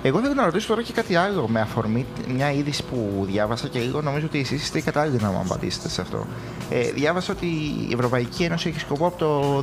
Εγώ 0.06 0.20
θέλω 0.20 0.34
να 0.34 0.44
ρωτήσω 0.44 0.68
τώρα 0.68 0.82
και 0.82 0.92
κάτι 0.92 1.14
άλλο 1.16 1.48
με 1.48 1.60
αφορμή 1.60 2.06
μια 2.34 2.52
είδηση 2.52 2.82
που 2.82 3.24
διάβασα 3.26 3.68
και 3.68 3.78
λίγο 3.78 4.00
νομίζω 4.02 4.26
ότι 4.26 4.38
εσείς 4.38 4.62
είστε 4.62 4.78
οι 4.78 4.82
κατάλληλοι 4.82 5.18
να 5.22 5.28
μου 5.30 5.40
απαντήσετε 5.44 5.88
σε 5.88 6.00
αυτό. 6.00 6.26
Ε, 6.70 6.90
διάβασα 6.90 7.32
ότι 7.32 7.46
η 7.88 7.90
Ευρωπαϊκή 7.92 8.42
Ένωση 8.44 8.68
έχει 8.68 8.80
σκοπό 8.80 9.06
από 9.06 9.18
το 9.18 9.62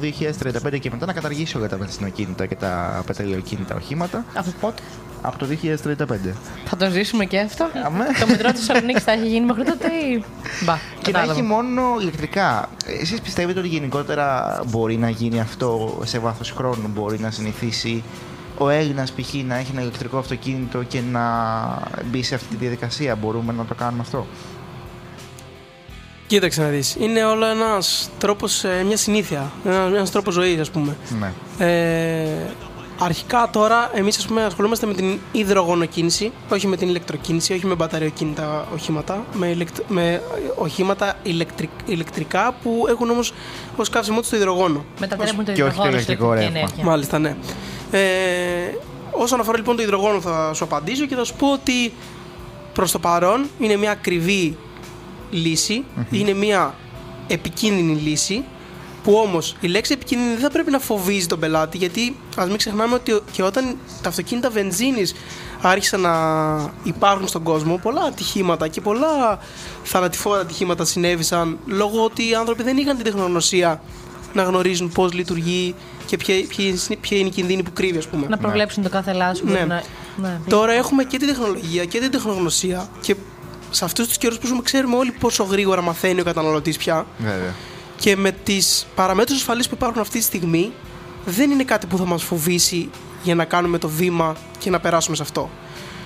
2035 0.76 0.80
και 0.80 0.90
μετά 0.90 1.06
να 1.06 1.14
καταργήσει 1.14 1.58
όλα 1.58 1.68
τα 1.68 1.78
βενζινοκίνητα 1.78 2.46
και 2.46 2.56
τα 2.56 3.04
πετρελαιοκίνητα 3.06 3.76
οχήματα 3.76 4.26
Από 4.34 4.54
πότε; 4.62 4.82
από 5.22 5.38
το 5.38 5.46
2035. 5.46 6.06
Θα 6.66 6.76
το 6.78 6.90
ζήσουμε 6.90 7.26
και 7.26 7.40
αυτό. 7.40 7.70
Αμέ. 7.86 8.06
το 8.20 8.28
μετρό 8.28 8.52
της 8.52 8.66
Θεσσαλονίκης 8.66 9.00
θα 9.00 9.12
έχει 9.12 9.28
γίνει 9.28 9.46
μέχρι 9.46 9.64
τότε 9.64 9.88
ή. 9.88 10.24
Μπα, 10.66 10.74
Και 10.76 11.12
να 11.12 11.20
κατάλαβα. 11.20 11.32
έχει 11.32 11.42
μόνο 11.42 11.82
ηλεκτρικά. 12.02 12.70
Εσείς 13.02 13.22
πιστεύετε 13.22 13.60
ότι 13.60 13.68
γενικότερα 13.68 14.60
μπορεί 14.68 14.98
να 14.98 15.10
γίνει 15.10 15.40
αυτό 15.40 16.00
σε 16.04 16.20
βάθος 16.20 16.52
χρόνου, 16.52 16.90
μπορεί 16.94 17.20
να 17.20 17.32
συνηθίσει 17.32 18.04
ο 18.64 18.70
Έλληνας 18.70 19.12
π.χ. 19.12 19.34
να 19.34 19.56
έχει 19.56 19.72
ένα 19.72 19.82
ηλεκτρικό 19.82 20.18
αυτοκίνητο 20.18 20.84
και 20.84 21.02
να 21.12 21.22
μπει 22.06 22.24
σε 22.24 22.36
αυτή 22.36 22.48
τη 22.48 22.56
διαδικασία. 22.56 23.16
Μπορούμε 23.16 23.54
να 23.54 23.66
το 23.66 23.74
κάνουμε 23.74 24.02
αυτό; 24.02 24.28
Κοίταξε 26.28 26.62
να 26.62 26.68
δεις. 26.68 26.96
Είναι 27.00 27.26
όλο 27.26 27.46
ένας 27.46 28.10
τρόπος, 28.18 28.64
μια 28.86 28.98
συνήθεια. 28.98 29.52
Ένα 29.66 29.84
ένας 29.86 30.12
τρόπος 30.12 30.34
ζωής, 30.34 30.60
ας 30.60 30.72
πούμε. 30.72 30.96
Ναι. 31.20 31.32
Ε, 31.66 32.28
αρχικά 33.04 33.50
τώρα 33.52 33.90
εμείς 33.94 34.18
ας 34.18 34.26
πούμε 34.28 34.44
ασχολούμαστε 34.44 34.86
με 34.86 34.94
την 34.94 35.20
υδρογονοκίνηση, 35.32 36.32
όχι 36.52 36.68
με 36.68 36.78
την 36.78 36.88
ηλεκτροκίνηση, 36.90 37.54
όχι 37.54 37.66
με 37.66 37.76
μπαταριοκίνητα 37.76 38.68
οχήματα, 38.74 39.24
με, 39.34 39.48
ηλεκτ- 39.48 39.82
με 39.88 40.22
οχήματα 40.58 41.14
ηλεκτρικ- 41.24 41.82
ηλεκτρικά 41.90 42.56
που 42.64 42.86
έχουν 42.90 43.10
όμως 43.10 43.34
ως 43.76 43.90
καύσιμό 43.90 44.20
τους 44.20 44.30
το 44.30 44.36
υδρογόνο. 44.36 44.86
Μετατρέπουν 45.00 45.46
το 45.46 45.52
Και 45.52 45.64
όχι 45.64 45.70
το 45.78 45.84
υδρογόνο 45.84 45.90
ηλεκτρικό 45.96 46.26
στην 46.26 46.40
ρεύμα. 46.44 46.58
ενέργειας. 46.60 46.86
Μάλιστα, 46.88 47.20
ναι. 47.20 47.36
Ε, 47.92 48.00
όσον 49.12 49.40
αφορά 49.40 49.58
λοιπόν 49.58 49.76
το 49.76 49.82
υδρογόνο 49.82 50.22
θα 50.22 50.54
σου 50.54 50.64
απαντήσω 50.64 51.06
και 51.06 51.16
θα 51.16 51.24
σου 51.24 51.34
πω 51.36 51.52
ότι 51.52 51.94
προς 52.74 52.92
το 52.92 53.00
παρόν 53.00 53.46
είναι 53.60 53.76
μια 53.76 53.92
ακριβή 53.92 54.58
λύση, 55.32 55.84
είναι 56.12 56.34
μια 56.34 56.74
επικίνδυνη 57.28 57.94
λύση 57.96 58.44
που 59.04 59.14
όμως 59.14 59.56
η 59.60 59.68
λέξη 59.68 59.94
επικίνδυνη 59.94 60.32
δεν 60.32 60.40
θα 60.42 60.50
πρέπει 60.50 60.72
να 60.72 60.80
φοβίζει 60.80 61.26
τον 61.28 61.40
πελάτη 61.40 61.78
γιατί 61.78 62.16
ας 62.38 62.48
μην 62.48 62.58
ξεχνάμε 62.58 62.94
ότι 62.96 63.20
και 63.32 63.44
όταν 63.44 63.78
τα 64.02 64.10
αυτοκίνητα 64.10 64.50
βενζίνης 64.50 65.14
άρχισαν 65.62 66.00
να 66.02 66.14
υπάρχουν 66.84 67.28
στον 67.28 67.44
κόσμο 67.44 67.78
πολλά 67.78 68.02
ατυχήματα 68.02 68.68
και 68.68 68.82
πολλά 68.82 69.40
θανατηφόρα 69.84 70.40
ατυχήματα 70.42 70.86
συνέβησαν 70.86 71.58
λόγω 71.66 72.04
ότι 72.04 72.30
οι 72.30 72.36
άνθρωποι 72.36 72.64
δεν 72.64 72.78
είχαν 72.78 72.96
την 72.96 73.06
τεχνογνωσία 73.06 73.82
να 74.34 74.44
γνωρίζουν 74.44 74.90
πώς 74.90 75.14
λειτουργεί 75.14 75.76
και 76.06 76.18
ποια, 76.18 76.36
ποια 76.48 76.66
είναι- 76.66 76.98
ποια 77.02 77.18
είναι 77.18 77.28
η 77.28 77.32
κινδύνη 77.32 77.64
που 77.64 77.72
κρύβει 77.74 77.98
ας 77.98 78.08
πούμε. 78.08 78.28
Να 78.30 78.38
προβλέψουν 78.38 78.84
το 78.84 78.90
κάθε 78.90 79.14
λάθος. 79.14 79.42
Ναι. 79.44 79.66
Να... 79.66 79.84
ναι. 80.22 80.40
Τώρα 80.50 80.72
έχουμε 80.74 81.04
και 81.04 81.18
την 81.18 81.28
τεχνολογία 81.28 81.86
και 81.86 82.00
την 82.00 82.12
τεχνογνωσία 82.12 82.88
και 83.02 83.16
σε 83.72 83.86
αυτούς 83.86 84.08
τους 84.08 84.18
καιρούς 84.18 84.38
που 84.40 84.48
ζούμε 84.48 84.62
ξέρουμε 84.64 84.96
όλοι 84.96 85.12
πόσο 85.12 85.44
γρήγορα 85.44 85.82
μαθαίνει 85.82 86.22
ο 86.22 86.24
καταναλωτής 86.24 86.78
πια 86.78 87.06
Βέβαια. 87.18 87.54
Και 88.02 88.16
με 88.16 88.32
τις 88.32 88.88
παραμέτρους 88.96 89.38
ασφαλής 89.38 89.68
που 89.70 89.76
υπάρχουν 89.76 90.02
αυτή 90.02 90.18
τη 90.18 90.24
στιγμή 90.24 90.72
δεν 91.26 91.52
είναι 91.52 91.64
κάτι 91.64 91.86
που 91.88 91.98
θα 91.98 92.06
μας 92.06 92.24
φοβήσει 92.24 92.90
για 93.24 93.36
να 93.36 93.46
κάνουμε 93.46 93.78
το 93.78 93.90
βήμα 93.90 94.36
και 94.60 94.70
να 94.70 94.80
περάσουμε 94.80 95.16
σε 95.16 95.22
αυτό. 95.22 95.50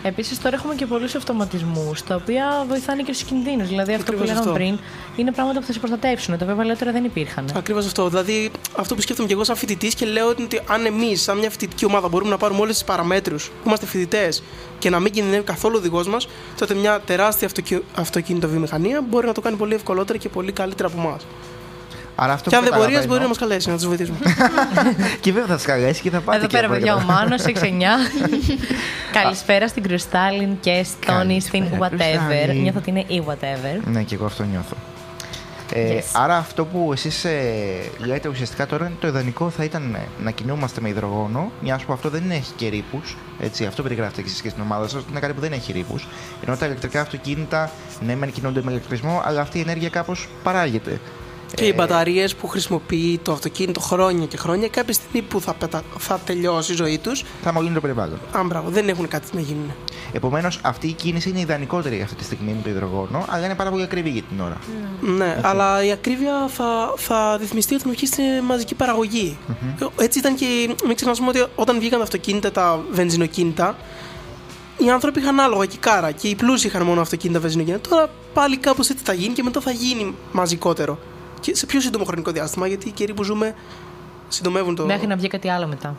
Επίσης, 0.04 0.42
τώρα 0.42 0.56
έχουμε 0.56 0.76
και 0.76 0.86
πολλούς 0.86 1.16
αυτοματισμούς, 1.16 2.04
τα 2.04 2.16
οποία 2.16 2.66
βοηθάνε 2.68 3.02
και 3.02 3.14
στου 3.14 3.26
κινδύνους. 3.26 3.68
Δηλαδή, 3.68 3.94
αυτό 3.94 4.12
που 4.12 4.18
Ακριβώς 4.18 4.28
λέγαμε 4.28 4.50
αυτό. 4.50 4.64
πριν 4.64 4.80
είναι 5.16 5.32
πράγματα 5.32 5.60
που 5.60 5.66
θα 5.66 5.74
σε 5.74 5.80
προστατεύσουν, 5.80 6.38
τα 6.38 6.44
οποία 6.44 6.56
παλαιότερα 6.56 6.92
δεν 6.92 7.04
υπήρχαν. 7.04 7.50
Ακριβώς 7.56 7.86
αυτό. 7.86 8.10
Δηλαδή, 8.10 8.52
αυτό 8.76 8.96
που 8.96 9.02
σκέφτομαι 9.02 9.28
και 9.28 9.34
εγώ 9.34 9.44
σαν 9.44 9.56
φοιτητής 9.56 9.96
και 9.96 10.06
λέω 10.06 10.32
είναι 10.32 10.44
ότι 10.44 10.62
αν 10.68 10.86
εμείς, 10.86 11.22
σαν 11.22 11.38
μια 11.38 11.50
φοιτητική 11.50 11.86
ομάδα, 11.86 12.08
μπορούμε 12.08 12.30
να 12.30 12.38
πάρουμε 12.38 12.60
όλες 12.60 12.74
τις 12.74 12.84
παραμέτρους 12.84 13.48
που 13.48 13.68
είμαστε 13.68 13.86
φοιτητές 13.86 14.44
και 14.80 14.90
να 14.90 15.00
μην 15.00 15.12
κινδυνεύει 15.12 15.44
καθόλου 15.44 15.76
ο 15.76 15.80
οδηγός 15.80 16.08
μας, 16.08 16.28
τότε 16.58 16.74
μια 16.74 17.02
τεράστια 17.06 17.48
αυτοκι... 17.48 17.82
αυτοκίνητο 17.96 18.48
βιομηχανία 18.48 19.02
μπορεί 19.10 19.26
να 19.26 19.34
το 19.34 19.42
κάνει 19.42 19.56
πολύ 19.56 19.74
ευκολότερα 19.74 20.18
και 20.18 20.30
πολύ 20.30 20.52
καλύτερα 20.52 20.88
από 20.88 21.02
εμάς. 21.02 21.26
Άρα 22.16 22.34
αυτό 22.34 22.50
Και 22.50 22.56
αν 22.56 22.64
που 22.64 22.70
δεν 22.70 22.80
μπορεί, 22.80 22.96
ας 22.96 23.02
καταλαβαίνω- 23.02 23.08
μπορείς 23.08 23.22
να 23.22 23.28
μας 23.28 23.38
καλέσει, 23.38 23.70
να 23.70 23.76
τους 23.76 23.86
βοηθήσουμε. 23.88 24.18
Και 25.22 25.32
βέβαια 25.32 25.48
θα 25.48 25.58
σα 25.58 25.66
καλέσει 25.68 26.02
και 26.02 26.10
θα 26.10 26.20
πάτε 26.20 26.38
Εδώ 26.38 26.48
και 26.48 26.56
πέρα, 26.56 26.66
από 26.68 26.76
παιδιά, 26.76 26.96
ο 26.96 26.98
εδώ. 26.98 27.06
Μάνος 27.06 27.42
6-9. 27.42 27.52
Καλησπέρα 29.22 29.68
στην 29.68 29.84
Κρυστάλλιν 29.84 30.60
και 30.60 30.84
στον 30.84 31.30
ή 31.30 31.42
στην 31.42 31.60
Καλησπέρα, 31.70 31.90
whatever. 31.90 32.28
Κρυστάλλιν. 32.28 32.62
Νιώθω 32.62 32.78
ότι 32.80 32.90
είναι 32.90 33.04
η 33.08 33.24
whatever. 33.28 33.80
Ναι, 33.92 34.04
και 34.04 34.16
εγώ 34.16 34.26
αυτό 34.26 34.44
νιώθω. 34.44 34.76
Ε, 35.74 35.98
Yes. 36.00 36.04
Άρα 36.14 36.36
αυτό 36.38 36.66
που 36.66 36.90
εσείς 36.94 37.26
ε, 37.26 37.42
λέτε 38.06 38.28
ουσιαστικά 38.30 38.66
τώρα 38.66 38.86
είναι 38.86 38.96
το 39.00 39.08
ιδανικό 39.08 39.50
θα 39.50 39.64
ήταν 39.64 39.94
ε, 39.96 40.08
να 40.24 40.32
κινούμαστε 40.32 40.82
με 40.82 40.90
υδρογόνο, 40.90 41.52
μια 41.62 41.80
που 41.86 41.94
αυτό 41.94 42.10
δεν 42.10 42.32
έχει 42.32 42.52
και 42.56 42.70
ρήπους, 42.70 43.18
έτσι, 43.40 43.66
αυτό 43.66 43.84
περιγράφετε 43.84 44.22
και 44.22 44.28
εσείς 44.28 44.42
και 44.42 44.50
στην 44.50 44.62
ομάδα 44.62 44.88
σας, 44.88 45.00
ότι 45.02 45.12
είναι 45.12 45.20
κάτι 45.20 45.34
που 45.34 45.40
δεν 45.42 45.52
έχει 45.52 45.72
ρήπους, 45.72 46.08
ενώ 46.46 46.56
τα 46.58 46.66
ηλεκτρικά 46.66 47.02
αυτοκίνητα 47.02 47.72
ναι 48.06 48.16
μεν 48.16 48.32
κινούνται 48.32 48.62
με 48.64 48.72
ηλεκτρισμό, 48.72 49.22
αλλά 49.26 49.42
αυτή 49.42 49.58
η 49.58 49.62
ενέργεια 49.62 49.90
κάπως 49.90 50.28
παράγεται. 50.44 51.00
Και 51.56 51.66
οι 51.66 51.74
μπαταρίες 51.76 52.36
που 52.36 52.48
χρησιμοποιεί 52.48 53.20
το 53.24 53.32
αυτοκίνητο 53.32 53.80
χρόνια 53.80 54.26
και 54.26 54.38
χρόνια, 54.38 54.68
κάποια 54.68 54.94
στιγμή 54.94 55.22
που 55.22 55.42
θα, 55.42 55.54
πετα... 55.54 55.82
θα 55.98 56.20
τελειώσει 56.26 56.72
η 56.72 56.76
ζωή 56.76 56.98
τους, 56.98 57.24
Θα 57.44 57.54
μολύνει 57.54 57.74
το 57.74 57.82
περιβάλλον. 57.82 58.20
αν 58.32 58.48
μπράβο, 58.48 58.70
δεν 58.70 58.90
έχουν 58.90 59.08
κάτι 59.08 59.28
να 59.34 59.40
γίνουν. 59.42 59.72
Επομένως, 60.12 60.60
αυτή 60.62 60.88
η 60.88 60.92
κίνηση 60.92 61.30
είναι 61.30 61.40
ιδανικότερη 61.40 62.02
αυτή 62.02 62.16
τη 62.16 62.24
στιγμή 62.24 62.52
με 62.52 62.60
το 62.64 62.70
υδρογόνο, 62.70 63.26
αλλά 63.30 63.46
είναι 63.46 63.56
πάρα 63.56 63.70
πολύ 63.70 63.84
ακριβή 63.84 64.10
για 64.10 64.22
την 64.22 64.40
ώρα. 64.42 64.58
Ναι, 65.02 65.40
αλλά 65.42 65.84
η 65.86 65.92
ακρίβεια 65.92 66.48
θα, 66.48 66.94
θα 66.98 67.38
ρυθμιστεί 67.38 67.76
όταν 67.76 67.92
βγει 67.92 68.06
στη 68.06 68.22
μαζική 68.44 68.76
παραγωγή. 68.76 69.38
Έτσι 70.00 70.20
ήταν 70.20 70.36
και. 70.36 70.46
Μην 70.86 70.96
ξεχνάμε 70.96 71.30
ότι 71.30 71.46
όταν 71.56 71.80
βγήκαν 71.80 71.98
τα 71.98 72.04
αυτοκίνητα, 72.04 72.52
τα 72.52 72.80
βενζινοκίνητα, 72.92 73.76
οι 74.78 74.90
άνθρωποι 74.90 75.20
είχαν 75.20 75.40
άλογα 75.40 75.66
και 75.66 75.78
κάρα 75.80 76.12
και 76.12 76.28
οι 76.28 76.36
πλούσιοι 76.36 76.68
είχαν 76.68 76.84
μόνο 76.84 77.02
αυτοκίνητα 77.02 77.40
βενζινοκίνητα. 77.40 77.90
Τώρα 77.90 78.10
πάλι 78.34 78.58
κάπως 78.58 78.90
έτσι 78.90 79.04
θα 79.04 79.14
γίνει 79.14 79.34
και 79.34 79.44
μετά 79.44 79.62
θα 79.62 79.72
γίνει 79.72 80.14
μαζικότερο. 80.32 81.00
Και 81.46 81.56
σε 81.56 81.66
πιο 81.66 81.82
σύντομο 81.82 82.06
χρονικό 82.06 82.32
διάστημα, 82.32 82.68
γιατί 82.68 82.88
οι 82.88 82.92
καιροί 82.92 83.14
που 83.14 83.24
ζούμε 83.24 83.56
συντομεύουν 84.28 84.76
το. 84.76 84.86
Μέχρι 84.86 85.08
να 85.08 85.16
βγει 85.16 85.28
κάτι 85.28 85.50
άλλο 85.50 85.68
μετά. 85.68 85.96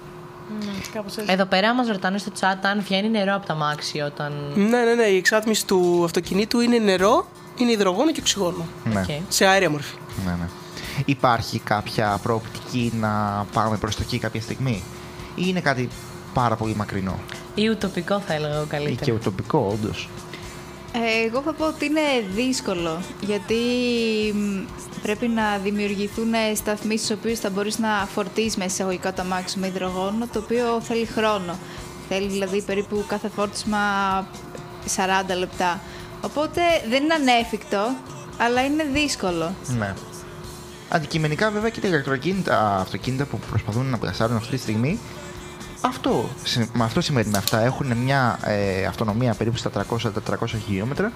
Κάπως 0.93 1.17
έτσι. 1.17 1.33
Εδώ 1.33 1.45
πέρα 1.45 1.75
μας 1.75 1.89
ρωτάνε 1.89 2.19
στο 2.19 2.33
chat 2.41 2.59
αν 2.63 2.83
βγαίνει 2.83 3.09
νερό 3.09 3.35
από 3.35 3.47
τ' 3.47 3.55
αμάξι 3.55 4.01
όταν. 4.01 4.33
Ναι, 4.55 4.85
ναι, 4.85 4.95
ναι. 4.95 5.03
Η 5.03 5.17
εξάτμιση 5.17 5.67
του 5.67 6.03
αυτοκινήτου 6.05 6.61
είναι 6.61 6.79
νερό, 6.79 7.27
είναι 7.57 7.71
υδρογόνο 7.71 8.13
και 8.13 8.21
οξυγόνο. 8.21 8.67
Ναι. 8.85 9.01
Οκ. 9.01 9.07
Σε 9.29 9.47
αέρια 9.47 9.71
μορφή. 9.71 9.95
ναι, 10.27 10.31
ναι. 10.33 10.49
Υπάρχει 11.05 11.59
κάποια 11.59 12.19
προοπτική 12.23 12.93
να 13.01 13.45
πάμε 13.53 13.77
προς 13.77 13.97
το 13.97 14.03
εκεί 14.05 14.19
κάποια 14.19 14.41
στιγμή; 14.41 14.83
Ή 15.35 15.43
είναι 15.47 15.61
κάτι 15.61 15.89
πάρα 16.35 16.57
πολύ 16.57 16.75
μακρινό; 16.77 17.19
Ή 17.55 17.69
ουτοπικό 17.69 18.21
θα 18.21 18.33
έλεγα 18.35 18.55
εγώ 18.55 18.63
ή 18.63 18.67
και 18.69 18.77
καλύτερα. 18.77 19.13
ουτοπικό 19.13 19.69
όντως. 19.73 20.09
Ε, 20.93 21.27
Εγώ 21.27 21.41
θα 21.41 21.53
πω 21.53 21.67
ότι 21.67 21.85
είναι 21.85 22.01
δύσκολο, 22.35 23.01
γιατί 23.21 23.55
μ, 24.35 24.65
πρέπει 25.07 25.29
να 25.29 25.59
δημιουργηθούν 25.63 26.33
σταθμοί 26.55 26.97
στους 26.99 27.11
οποίους 27.11 27.39
θα 27.39 27.51
μπορείς 27.51 27.79
να 27.79 27.89
φορτίσεις 28.15 28.57
μέσα 28.57 28.71
εισαγωγικά 28.71 29.13
το 29.13 29.23
αμάξι 29.23 29.53
σου 29.55 29.61
με 29.61 29.67
υδρογόνο, 29.67 30.27
το 30.33 30.39
οποίο 30.39 30.81
θέλει 30.81 31.07
χρόνο. 31.07 31.59
Θέλει 32.09 32.29
δηλαδή 32.29 32.63
περίπου 32.63 33.05
κάθε 33.09 33.29
φόρτισμα 33.29 33.79
40 34.97 35.37
λεπτά. 35.39 35.81
Οπότε 36.21 36.61
δεν 36.89 37.03
είναι 37.05 37.15
ανέφικτο, 37.15 37.95
αλλά 38.39 38.65
είναι 38.65 38.85
δύσκολο. 38.93 39.55
Ναι. 39.79 39.95
Αντικειμενικά 40.89 41.51
βέβαια 41.51 41.71
και 41.71 41.81
τα 41.81 41.89
ηλεκτροκίνητα 41.89 42.77
αυτοκίνητα 42.77 43.25
που 43.25 43.39
προσπαθούν 43.51 43.87
να 43.87 43.99
πλασάρουν 43.99 44.37
αυτή 44.37 44.51
τη 44.57 44.63
στιγμή 44.63 44.99
αυτό, 45.81 46.29
συ- 46.45 46.69
με 46.75 46.85
αυτό 46.85 47.01
σημαίνει 47.01 47.31
με 47.31 47.39
αυτά. 47.39 47.61
Έχουν 47.61 47.97
μια 47.97 48.39
ε, 48.45 48.85
αυτονομία 48.87 49.35
περίπου 49.35 49.57
στα 49.57 49.71
300-400 49.91 50.47
χιλιόμετρα 50.67 51.13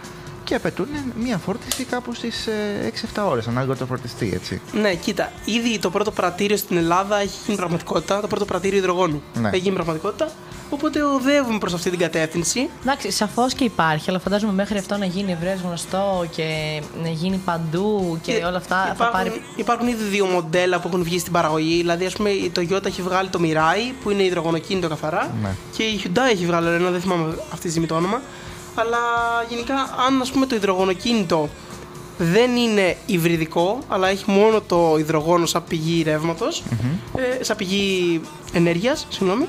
και 0.50 0.56
απαιτούν 0.56 0.86
μια 1.22 1.38
φόρτιση 1.38 1.84
κάπου 1.84 2.14
στις 2.14 2.46
ε, 2.46 2.92
6-7 3.14 3.22
ώρες 3.28 3.46
ανάλογα 3.46 3.76
το 3.76 3.86
φορτιστή, 3.86 4.30
έτσι. 4.34 4.60
Ναι, 4.72 4.94
κοίτα, 4.94 5.32
ήδη 5.44 5.78
το 5.78 5.90
πρώτο 5.90 6.10
πρατήριο 6.10 6.56
στην 6.56 6.76
Ελλάδα 6.76 7.20
έχει 7.20 7.38
γίνει 7.46 7.56
πραγματικότητα. 7.56 8.20
Το 8.20 8.26
πρώτο 8.26 8.44
πρατήριο 8.44 8.78
υδρογόνου 8.78 9.22
Ναι. 9.34 9.48
έχει 9.48 9.58
γίνει 9.58 9.74
πραγματικότητα. 9.74 10.30
Οπότε 10.70 11.02
οδεύουμε 11.02 11.58
προς 11.58 11.74
αυτή 11.74 11.90
την 11.90 11.98
κατεύθυνση. 11.98 12.68
Εντάξει, 12.82 13.10
σαφώς 13.10 13.54
και 13.54 13.64
υπάρχει, 13.64 14.10
αλλά 14.10 14.18
φαντάζομαι 14.18 14.52
μέχρι 14.52 14.78
αυτό 14.78 14.96
να 14.96 15.04
γίνει 15.04 15.32
ευρέω 15.32 15.56
γνωστό 15.64 16.26
και 16.30 16.80
να 17.02 17.08
γίνει 17.08 17.36
παντού 17.44 18.18
και, 18.22 18.42
όλα 18.46 18.56
αυτά 18.56 18.76
θα 18.76 18.92
υπάρχουν, 18.94 19.12
πάρει. 19.18 19.42
υπάρχουν 19.56 19.88
ήδη 19.88 20.04
δύο 20.04 20.26
μοντέλα 20.26 20.80
που 20.80 20.88
έχουν 20.88 21.02
βγει 21.02 21.18
στην 21.18 21.32
παραγωγή. 21.32 21.76
Δηλαδή, 21.76 22.04
ας 22.04 22.12
πούμε, 22.12 22.30
το 22.52 22.66
Toyota 22.70 22.86
έχει 22.86 23.02
βγάλει 23.02 23.28
το 23.28 23.38
Mirai 23.42 23.92
που 24.02 24.10
είναι 24.10 24.22
υδρογονοκίνητο 24.22 24.88
καθαρά. 24.88 25.34
Ναι. 25.42 25.48
Και 25.76 25.82
η 25.82 26.00
Hyundai 26.04 26.30
έχει 26.32 26.46
βγάλει 26.46 26.66
ένα, 26.68 26.90
δεν 26.90 27.00
θυμάμαι 27.00 27.34
αυτή 27.52 27.64
τη 27.64 27.68
στιγμή 27.70 27.86
το 27.86 27.94
όνομα. 27.94 28.20
Αλλά 28.74 28.98
γενικά, 29.48 29.74
αν 30.06 30.20
ας 30.20 30.30
πούμε 30.30 30.46
το 30.46 30.54
υδρογονοκίνητο 30.54 31.48
δεν 32.18 32.56
είναι 32.56 32.96
υβριδικό, 33.06 33.78
αλλά 33.88 34.08
έχει 34.08 34.24
μόνο 34.26 34.60
το 34.60 34.96
υδρογόνο 34.98 35.46
σαν 35.46 35.64
πηγή 35.68 36.02
ρεύματος, 36.02 36.62
ε, 37.40 37.44
σαν 37.44 37.56
πηγή 37.56 38.20
ενέργειας, 38.52 39.06
συγγνώμη, 39.10 39.46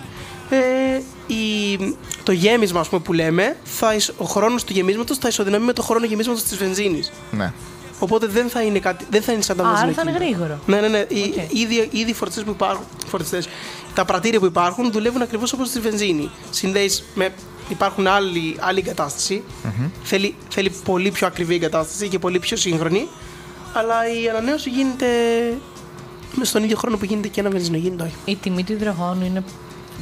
ε, 0.49 1.01
η, 1.33 1.77
το 2.23 2.31
γέμισμα 2.31 2.79
ας 2.79 2.89
πούμε, 2.89 3.01
που 3.01 3.13
λέμε, 3.13 3.57
θα, 3.63 3.93
ισ- 3.95 4.13
ο 4.17 4.25
χρόνος 4.25 4.63
του 4.63 4.73
γεμίσματος 4.73 5.17
θα 5.17 5.27
ισοδυναμεί 5.27 5.65
με 5.65 5.73
το 5.73 5.81
χρόνο 5.81 6.05
γεμίσματος 6.05 6.43
της 6.43 6.57
βενζίνης. 6.57 7.11
Ναι. 7.31 7.53
Οπότε 7.99 8.27
δεν 8.27 8.49
θα 8.49 8.61
είναι, 8.61 8.79
κάτι, 8.79 9.05
δεν 9.09 9.21
θα 9.21 9.31
είναι 9.31 9.41
σαν 9.41 9.57
τα 9.57 9.63
Α, 9.63 9.67
άρα 9.67 9.75
βενζινοκίνητα. 9.85 10.17
θα 10.19 10.25
είναι 10.25 10.33
γρήγορο. 10.33 10.59
Ναι, 10.65 10.79
ναι, 10.79 10.87
ναι. 10.87 11.05
Οι, 11.19 11.33
Οκ. 11.37 11.53
ήδη, 11.59 11.89
ήδη 11.91 12.09
οι 12.09 12.13
φορτιστές 12.13 12.43
που 12.45 12.51
υπάρχουν, 12.51 12.85
φορτιστές, 13.07 13.47
τα 13.93 14.05
πρατήρια 14.05 14.39
που 14.39 14.45
υπάρχουν 14.45 14.91
δουλεύουν 14.91 15.21
ακριβώς 15.21 15.53
όπως 15.53 15.67
στη 15.67 15.79
βενζίνη. 15.79 16.29
Συνδέεις 16.49 17.03
με, 17.15 17.29
υπάρχουν 17.73 18.07
άλλη, 18.07 18.55
άλλη 18.59 18.79
εγκατάσταση. 18.79 19.43
Θέλει, 20.03 20.35
θέλει 20.49 20.71
πολύ 20.85 21.11
πιο 21.11 21.27
ακριβή 21.27 21.55
εγκατάσταση 21.55 22.07
και 22.07 22.19
πολύ 22.19 22.39
πιο 22.39 22.57
σύγχρονη. 22.57 23.07
Αλλά 23.73 23.95
η 24.21 24.29
ανανέωση 24.29 24.69
γίνεται 24.69 25.05
με 26.35 26.45
στον 26.45 26.63
ίδιο 26.63 26.77
χρόνο 26.77 26.97
που 26.97 27.05
γίνεται 27.05 27.27
και 27.27 27.39
ένα 27.39 27.49
βενζινοκίνητο. 27.49 28.03
όχι. 28.03 28.13
Η 28.25 28.35
τιμή 28.35 28.63
του 28.63 28.71
υδρογόνου 28.71 29.25
είναι. 29.25 29.43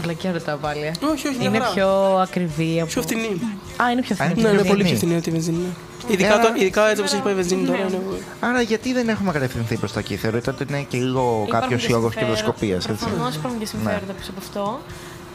Βλακεία 0.01 0.31
ρωτάω 0.31 0.57
πάλι. 0.57 0.81
ε. 0.81 0.91
Όχι, 1.13 1.27
όχι, 1.27 1.37
μια 1.37 1.47
Είναι 1.49 1.59
χαρά. 1.59 1.71
πιο 1.73 1.87
ακριβή 2.21 2.81
από. 2.81 2.89
Πιο 2.91 3.01
φτηνή. 3.01 3.41
Α, 3.83 3.91
είναι 3.91 4.01
πιο 4.01 4.15
Α, 4.19 4.25
είναι 4.25 4.33
φθηνή. 4.33 4.41
Ναι, 4.41 4.49
είναι 4.49 4.61
πιο 4.61 4.69
πολύ 4.71 4.83
πιο 4.83 4.95
φτηνή. 4.95 4.95
φτηνή 4.97 5.13
από 5.13 5.23
τη 5.23 5.31
βενζίνη. 5.31 5.57
ναι. 5.57 6.13
Ειδικά, 6.13 6.33
Άρα- 6.33 6.43
το- 6.43 6.53
ειδικά 6.61 6.87
έτσι 6.89 6.99
όπως 7.01 7.13
έχει 7.13 7.21
πάει 7.21 7.33
η 7.33 7.35
βενζίνη 7.35 7.65
τώρα. 7.65 7.77
ναι. 7.89 7.97
Άρα 8.39 8.61
γιατί 8.61 8.93
δεν 8.93 9.09
έχουμε 9.09 9.31
κατευθυνθεί 9.31 9.75
προς 9.77 9.91
τα 9.93 9.99
εκεί. 9.99 10.15
Θεωρείτε 10.15 10.49
ότι 10.49 10.65
είναι 10.69 10.81
και 10.89 10.97
λίγο 10.97 11.43
Υπάρχουν 11.47 11.59
κάποιος 11.59 11.85
και 11.85 11.93
λόγος 11.93 12.11
συμφέροντα. 12.13 12.35
κερδοσκοπίας, 12.37 12.87
έτσι; 12.87 13.05
Προφανώς 13.05 13.35
υπάρχουν 13.35 13.59
και 13.59 13.65
συμφέροντα 13.65 14.13
πίσω 14.13 14.31
από 14.31 14.39
αυτό. 14.39 14.79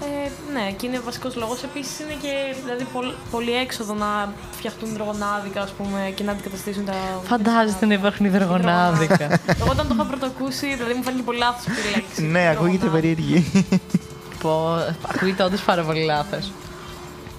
Ε, 0.05 0.31
ναι, 0.53 0.71
και 0.77 0.87
είναι 0.87 0.99
βασικός 1.05 1.37
λόγος. 1.37 1.63
Επίσης 1.63 1.99
είναι 2.01 2.17
και 2.23 2.55
δηλαδή, 2.65 2.85
πολύ, 2.93 3.15
πολύ 3.31 3.53
έξοδο 3.53 3.95
να 3.95 4.33
φτιαχτούν 4.57 4.89
υδρογονάδικα 4.91 5.61
ας 5.63 5.71
πούμε, 5.71 6.13
και 6.15 6.23
να 6.25 6.33
αντικαταστήσουν 6.33 6.85
τα. 6.85 6.95
Φαντάζεστε 7.25 7.87
να 7.87 7.95
υπάρχουν 7.95 8.27
υδρογονάδικα. 8.27 9.25
Εγώ 9.61 9.71
όταν 9.71 9.89
το 9.89 9.95
είχα 9.95 10.05
πρωτοακούσει, 10.05 10.75
δηλαδή 10.75 10.95
μου 10.95 11.03
φάνηκε 11.03 11.23
πολύ 11.23 11.39
λάθος 11.39 11.67
αυτή 11.69 11.89
η 11.89 11.95
λέξη. 11.95 12.23
Ναι, 12.23 12.49
ακούγεται 12.49 12.87
Υδρογονάδι. 12.87 13.15
περίεργη. 13.15 13.67
Πω, 14.43 14.79
ακούγεται 15.15 15.43
όντως 15.43 15.61
πάρα 15.63 15.83
πολύ 15.83 16.05
λάθος. 16.05 16.53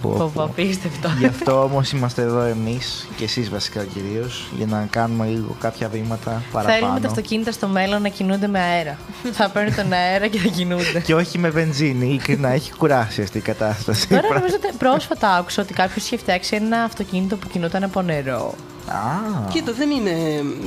Πω, 0.08 0.18
Πω, 0.18 0.24
πω. 0.26 0.32
πω, 0.34 0.44
απίστευτο. 0.44 1.10
Γι' 1.20 1.26
αυτό 1.26 1.64
όμως 1.64 1.92
είμαστε 1.92 2.22
εδώ 2.22 2.42
εμείς 2.42 3.08
και 3.16 3.24
εσείς 3.24 3.50
βασικά 3.50 3.84
κυρίως, 3.84 4.48
για 4.58 4.66
να 4.66 4.88
κάνουμε 4.90 5.26
λίγο 5.28 5.56
κάποια 5.60 5.88
βήματα 5.90 6.42
παραπάνω. 6.52 6.78
Θέλουμε 6.80 7.00
τα 7.00 7.08
αυτοκίνητα 7.08 7.52
στο 7.52 7.68
μέλλον 7.68 8.02
να 8.02 8.10
κινούνται 8.10 8.48
με 8.48 8.60
αέρα. 8.60 8.98
θα 9.38 9.50
παίρνουν 9.50 9.76
τον 9.76 9.94
αέρα 9.94 10.28
και 10.28 10.38
θα 10.40 10.48
κινούνται. 10.48 11.00
Και 11.06 11.16
όχι 11.16 11.38
με 11.38 11.50
βενζίνη, 11.50 12.06
ειλικρινά 12.06 12.50
έχει 12.50 12.72
κουράσει 12.74 13.22
αυτή 13.22 13.38
η 13.38 13.42
κατάσταση. 13.42 14.08
Τώρα 14.08 14.28
νομίζω 14.34 14.56
ότι 14.64 14.76
πρόσφατα 14.78 15.36
άκουσα 15.36 15.62
ότι 15.62 15.74
κάποιος 15.74 16.06
είχε 16.06 16.18
φτιάξει 16.18 16.56
ένα 16.56 16.84
αυτοκίνητο 16.84 17.36
που 17.36 17.48
κινούταν 17.48 17.84
από 17.84 18.02
νερό. 18.02 18.54
Α, 18.88 19.50
Κοίτα, 19.52 19.72
δεν 19.74 19.90
είναι, 19.90 20.12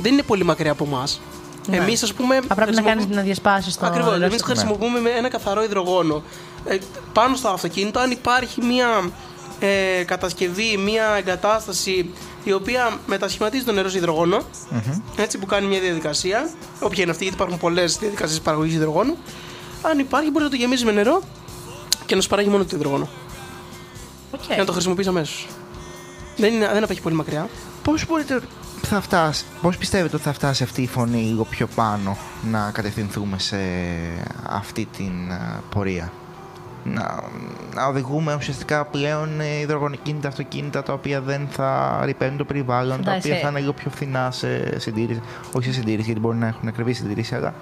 δεν 0.03 0.13
είναι 0.13 0.23
πολύ 0.23 0.45
μακριά 0.45 0.73
από 0.73 0.85
εμάς. 0.85 1.21
Ναι. 1.69 1.77
Εμείς, 1.77 2.03
ας 2.03 2.13
πούμε. 2.15 2.35
Θα 2.35 2.55
πρέπει 2.55 2.59
να 2.59 2.65
χρησιμοποιούμε- 2.67 3.03
κάνει 3.05 3.15
να 3.15 3.23
διασπάσει 3.23 3.79
το 3.79 3.87
Ακριβώς. 3.87 4.11
νερό. 4.13 4.25
Εμείς 4.25 4.35
το- 4.39 4.45
χρησιμοποιούμε 4.45 5.01
με 5.01 5.11
ένα 5.11 5.29
καθαρό 5.29 5.63
υδρογόνο. 5.65 6.23
Ε, 6.65 6.77
πάνω 7.13 7.37
στο 7.37 7.49
αυτοκίνητο, 7.49 7.99
αν 7.99 8.11
υπάρχει 8.11 8.65
μια 8.65 8.87
ε, 9.61 10.03
κατασκευή, 10.05 10.77
μια 10.77 11.15
εγκατάσταση 11.19 12.11
η 12.45 12.53
οποία 12.53 12.99
μετασχηματίζει 13.07 13.65
το 13.65 13.73
νερό 13.73 13.89
σε 13.89 13.99
υδρογόνο, 13.99 14.43
έτσι 15.17 15.39
που 15.39 15.47
κάνει 15.47 15.67
μια 15.67 15.81
διαδικασία, 15.81 16.51
όποια 16.81 17.03
είναι 17.03 17.11
αυτή, 17.11 17.23
γιατί 17.23 17.37
υπάρχουν 17.37 17.59
πολλές 17.59 17.97
διαδικασίες 17.97 18.41
παραγωγής 18.41 18.75
υδρογόνου. 18.75 19.17
Αν 19.83 19.99
υπάρχει, 19.99 20.31
μπορεί 20.31 20.45
να 20.45 20.51
το 20.51 20.57
γεμίζει 20.57 20.85
με 20.85 20.93
νερό 20.93 21.23
και 22.07 22.15
να 22.15 22.21
σου 22.21 22.29
παράγει 22.29 22.49
μόνο 22.49 22.65
το 22.65 22.77
υδρογόνο. 22.77 23.09
Οκ. 24.33 24.41
Και 24.41 24.57
να 24.57 24.65
το 24.65 24.73
χρησιμοποιείς 24.73 25.07
αμέσως. 25.07 25.47
Δεν, 26.37 26.53
είναι, 26.53 26.69
δεν 26.73 26.83
απέχει 26.83 27.01
πολύ 27.01 27.15
μακριά. 27.15 27.49
πώς 27.83 28.07
μπορείτε. 28.07 28.41
Θα 28.83 29.01
φτάσει, 29.01 29.45
πώς 29.63 29.77
πιστεύετε 29.77 30.15
ότι 30.15 30.25
θα 30.25 30.33
φτάσει 30.33 30.63
αυτή 30.63 30.83
η 30.83 30.87
φωνή 30.87 31.23
λίγο 31.23 31.45
πιο 31.45 31.67
πάνω 31.67 32.17
να 32.51 32.71
κατευθυνθούμε 32.71 33.39
σε 33.39 33.57
αυτή 34.47 34.89
την 34.97 35.33
α, 35.33 35.63
πορεία; 35.71 36.13
Να, 36.85 37.23
να 37.75 37.87
οδηγούμε 37.87 38.35
ουσιαστικά 38.35 38.85
πλέον 38.85 39.41
ε, 39.41 39.59
υδρογονικίνητα 39.59 40.29
αυτοκίνητα 40.29 40.83
τα 40.83 40.93
οποία 40.93 41.21
δεν 41.21 41.49
θα 41.51 42.01
ρηπαίνουν 42.05 42.37
το 42.37 42.45
περιβάλλον, 42.45 42.97
τα 42.97 42.97
Φαντάζεσαι. 42.97 43.29
οποία 43.29 43.41
θα 43.41 43.49
είναι 43.49 43.61
λίγο 43.61 43.73
πιο 43.73 43.91
φθηνά 43.91 44.31
σε 44.31 44.81
συντήρηση. 44.81 45.21
Όχι 45.53 45.67
σε 45.67 45.73
συντήρηση, 45.73 46.05
γιατί 46.05 46.21
μπορεί 46.21 46.37
να 46.37 46.47
έχουν 46.47 46.69
ακριβή 46.69 46.93
συντήρηση, 46.93 47.35
αλλά 47.35 47.55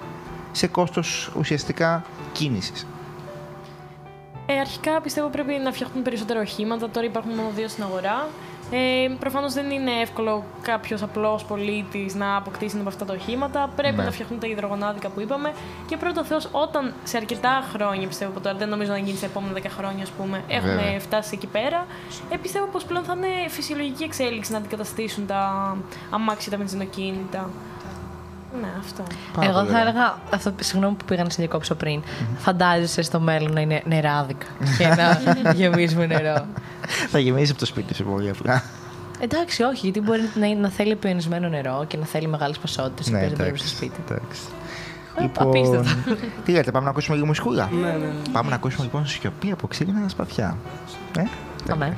σε 0.51 0.67
κόστος 0.67 1.31
ουσιαστικά 1.37 2.03
κίνησης. 2.31 2.87
Ε, 4.45 4.59
αρχικά 4.59 5.01
πιστεύω 5.01 5.27
πρέπει 5.27 5.53
να 5.63 5.71
φτιαχτούν 5.71 6.01
περισσότερα 6.01 6.39
οχήματα. 6.39 6.89
Τώρα 6.89 7.05
υπάρχουν 7.05 7.33
μόνο 7.33 7.49
δύο 7.55 7.67
στην 7.67 7.83
αγορά. 7.83 8.27
Ε, 8.71 9.07
Προφανώς 9.19 9.53
δεν 9.53 9.69
είναι 9.71 9.91
εύκολο 10.01 10.43
κάποιος 10.61 11.01
απλός 11.01 11.43
πολίτης 11.45 12.15
να 12.15 12.35
αποκτήσει 12.35 12.71
ένα 12.71 12.79
από 12.79 12.89
αυτά 12.89 13.05
τα 13.05 13.13
οχήματα. 13.13 13.69
Πρέπει 13.75 13.95
Ναι. 13.97 14.03
να 14.03 14.11
φτιαχτούν 14.11 14.39
τα 14.39 14.47
υδρογονάδικα 14.47 15.09
που 15.09 15.21
είπαμε. 15.21 15.51
Και 15.87 15.97
πρώτο 15.97 16.23
Θεός, 16.23 16.49
όταν 16.51 16.93
σε 17.03 17.17
αρκετά 17.17 17.63
χρόνια, 17.73 18.07
πιστεύω 18.07 18.31
από 18.31 18.39
τώρα, 18.39 18.55
δεν 18.57 18.69
νομίζω 18.69 18.91
να 18.91 18.97
γίνει 18.97 19.17
σε 19.17 19.25
επόμενα 19.25 19.53
10 19.53 19.69
χρόνια, 19.77 20.03
ας 20.03 20.09
πούμε, 20.09 20.43
έχουμε 20.47 20.73
Βέβαια. 20.75 20.99
φτάσει 20.99 21.29
εκεί 21.33 21.47
πέρα. 21.47 21.85
Ε, 22.29 22.37
πιστεύω 22.37 22.65
πως 22.65 22.83
πλέον 22.85 23.03
θα 23.03 23.13
είναι 23.17 23.49
φυσιολογική 23.49 24.03
εξέλιξη 24.03 24.51
να 24.51 24.57
αντικαταστήσουν 24.57 25.25
τα 25.27 25.75
αμάξια, 26.09 26.51
τα 26.51 26.57
βενζινοκίνητα. 26.57 27.49
Ναι, 28.61 28.67
αυτό. 28.79 29.03
Πάρα 29.33 29.47
Εγώ 29.49 29.57
πολύ 29.57 29.71
θα 29.71 29.79
ωραία. 29.79 29.89
έλεγα, 29.89 30.17
αυτό, 30.33 30.53
συγγνώμη 30.61 30.95
που 30.95 31.05
πήγα 31.05 31.23
να 31.23 31.29
σε 31.29 31.35
διακόψω 31.39 31.75
πριν, 31.75 32.03
φαντάζεσαι 32.37 33.01
στο 33.01 33.19
μέλλον 33.19 33.53
να 33.53 33.61
είναι 33.61 33.81
νεράδικα 33.85 34.45
και 34.77 34.87
να 34.87 35.21
γεμίζουμε 35.59 36.05
νερό. 36.05 36.45
Θα 37.09 37.19
γεμίσει 37.19 37.51
από 37.51 37.59
το 37.59 37.65
σπίτι 37.65 37.93
σου 37.93 38.03
πολύ 38.03 38.29
απλά. 38.29 38.63
Εντάξει, 39.19 39.63
όχι, 39.63 39.79
γιατί 39.83 40.01
μπορεί 40.01 40.21
να, 40.35 40.55
να 40.55 40.69
θέλει 40.69 40.91
επιονισμένο 40.91 41.47
νερό 41.49 41.85
και 41.87 41.97
να 41.97 42.05
θέλει 42.05 42.27
μεγάλες 42.27 42.57
ποσότητες 42.57 43.09
ναι, 43.09 43.19
που 43.19 43.25
δεν 43.27 43.33
πρέπει 43.35 43.47
εντάξει. 43.49 43.67
στο 43.67 43.75
σπίτι. 43.75 44.01
εντάξει. 44.09 44.41
Ε, 45.17 45.21
Λοιπόν, 45.21 45.47
απίστευτο. 45.47 46.15
τι 46.45 46.51
λέτε, 46.51 46.71
πάμε 46.71 46.85
να 46.85 46.91
ακούσουμε 46.91 47.15
λίγο 47.15 47.27
μουσικούλα; 47.27 47.69
Ναι, 47.81 47.87
ναι. 47.87 48.11
Πάμε 48.31 48.49
να 48.49 48.55
ακούσουμε 48.55 48.83
λοιπόν 48.83 49.07
σιωπή 49.07 49.51
από 49.51 49.67
ξύλινα 49.67 50.09
σπαθιά. 50.09 50.57
Ε, 51.17 51.23
Αμέ. 51.71 51.95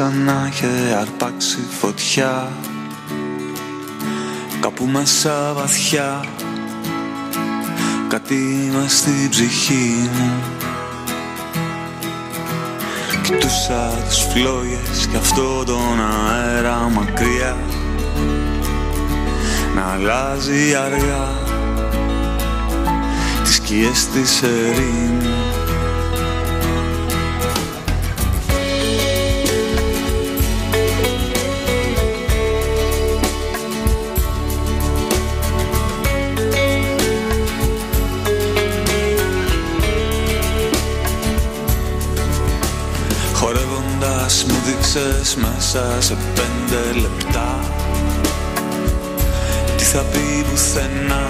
Φορά 0.00 0.08
ήταν 0.08 0.12
σαν 0.12 0.24
να 0.24 0.48
είχε 0.50 0.96
αρπάξει 1.00 1.58
φωτιά. 1.80 2.48
Κάπου 4.60 4.84
μέσα 4.84 5.52
βαθιά 5.54 6.24
Κάτι 8.08 8.70
μες 8.72 8.96
στην 8.96 9.28
ψυχή 9.28 10.10
μου. 10.14 10.30
Κοιτούσα 13.22 13.88
τις 14.08 14.18
φλόγες 14.18 15.08
και 15.10 15.16
αυτό 15.16 15.64
τον 15.64 16.00
αέρα 16.30 16.90
μακριά. 16.94 17.56
Να 19.74 19.92
αλλάζει 19.92 20.74
αργά 20.74 21.28
Τις 23.44 23.54
σκιές 23.54 24.06
της 24.06 24.42
ερήμου 24.42 25.59
δείξες 45.20 45.36
μέσα 45.36 46.00
σε 46.00 46.16
πέντε 46.34 47.00
λεπτά. 47.00 47.58
Τι 49.76 49.84
θα 49.84 49.98
πει 49.98 50.44
πουθενά 50.50 51.28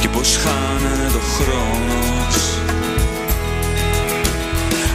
Και 0.00 0.08
πως 0.08 0.36
χάνεται 0.36 1.16
ο 1.16 1.20
χρόνος. 1.36 2.58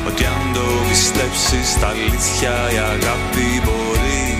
Ότι 0.07 0.25
αν 0.25 0.53
το 0.53 0.61
πιστέψεις 0.89 1.79
τα 1.79 1.87
αλήθεια 1.87 2.53
η 2.73 2.77
αγάπη 2.77 3.61
μπορεί. 3.63 4.37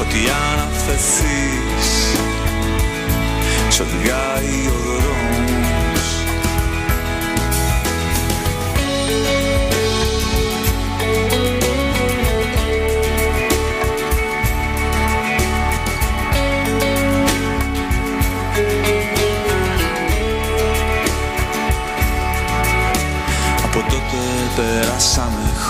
Ότι 0.00 0.18
αν 0.18 0.68
αφαιθείς 0.68 1.90
Σ' 3.68 3.80
οδηγάει 3.80 4.66
ο 4.66 5.00
δρόμος 5.00 5.37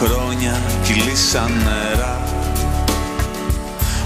χρόνια, 0.01 0.61
κυλήσαν 0.83 1.53
νερά. 1.65 2.23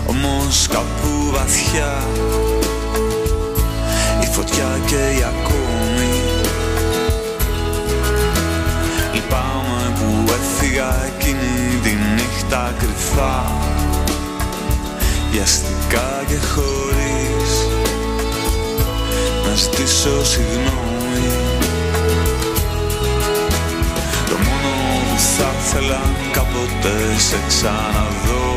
Όμως 0.07 0.67
κάπου 0.71 1.31
βαθιά 1.33 2.03
η 4.21 4.27
φωτιά 4.27 4.81
καίει 4.87 5.25
ακόμη. 5.33 6.21
Λυπάμαι 9.15 9.93
που 9.95 10.33
έφυγα 10.33 11.05
εκείνη 11.05 11.81
τη 11.83 11.91
νύχτα 12.15 12.75
κρυφά. 12.79 13.45
Βιαστικά 15.31 16.23
και 16.27 16.39
χωρίς 16.47 17.51
να 19.47 19.55
ζητήσω 19.55 20.25
συγγνώμη 20.25 21.62
κάποτε 26.83 27.19
σε 27.19 27.37
ξαναδώ. 27.49 28.55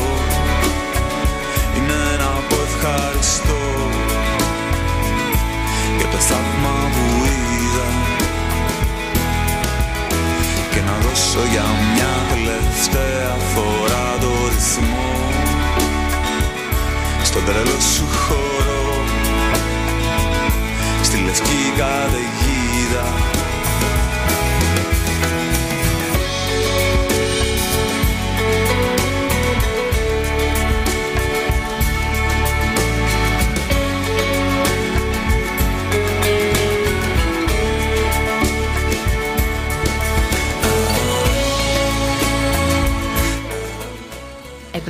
Είναι 1.77 2.17
να 2.19 2.31
πω 2.49 2.55
ευχαριστώ 2.67 3.61
για 5.97 6.07
το 6.07 6.17
θαύμα 6.17 6.89
που 6.93 7.25
είδα. 7.25 7.89
Και 10.71 10.81
να 10.85 11.07
δώσω 11.07 11.39
για 11.51 11.65
μια 11.93 12.13
τελευταία 12.29 13.35
φορά 13.53 14.17
το 14.19 14.31
ρυθμό. 14.49 15.13
Στον 17.23 17.45
τρελό 17.45 17.79
σου 17.79 18.07
χώρο 18.07 19.03
στη 21.01 21.17
λευκή 21.25 21.73
καταιγίδα 21.77 23.05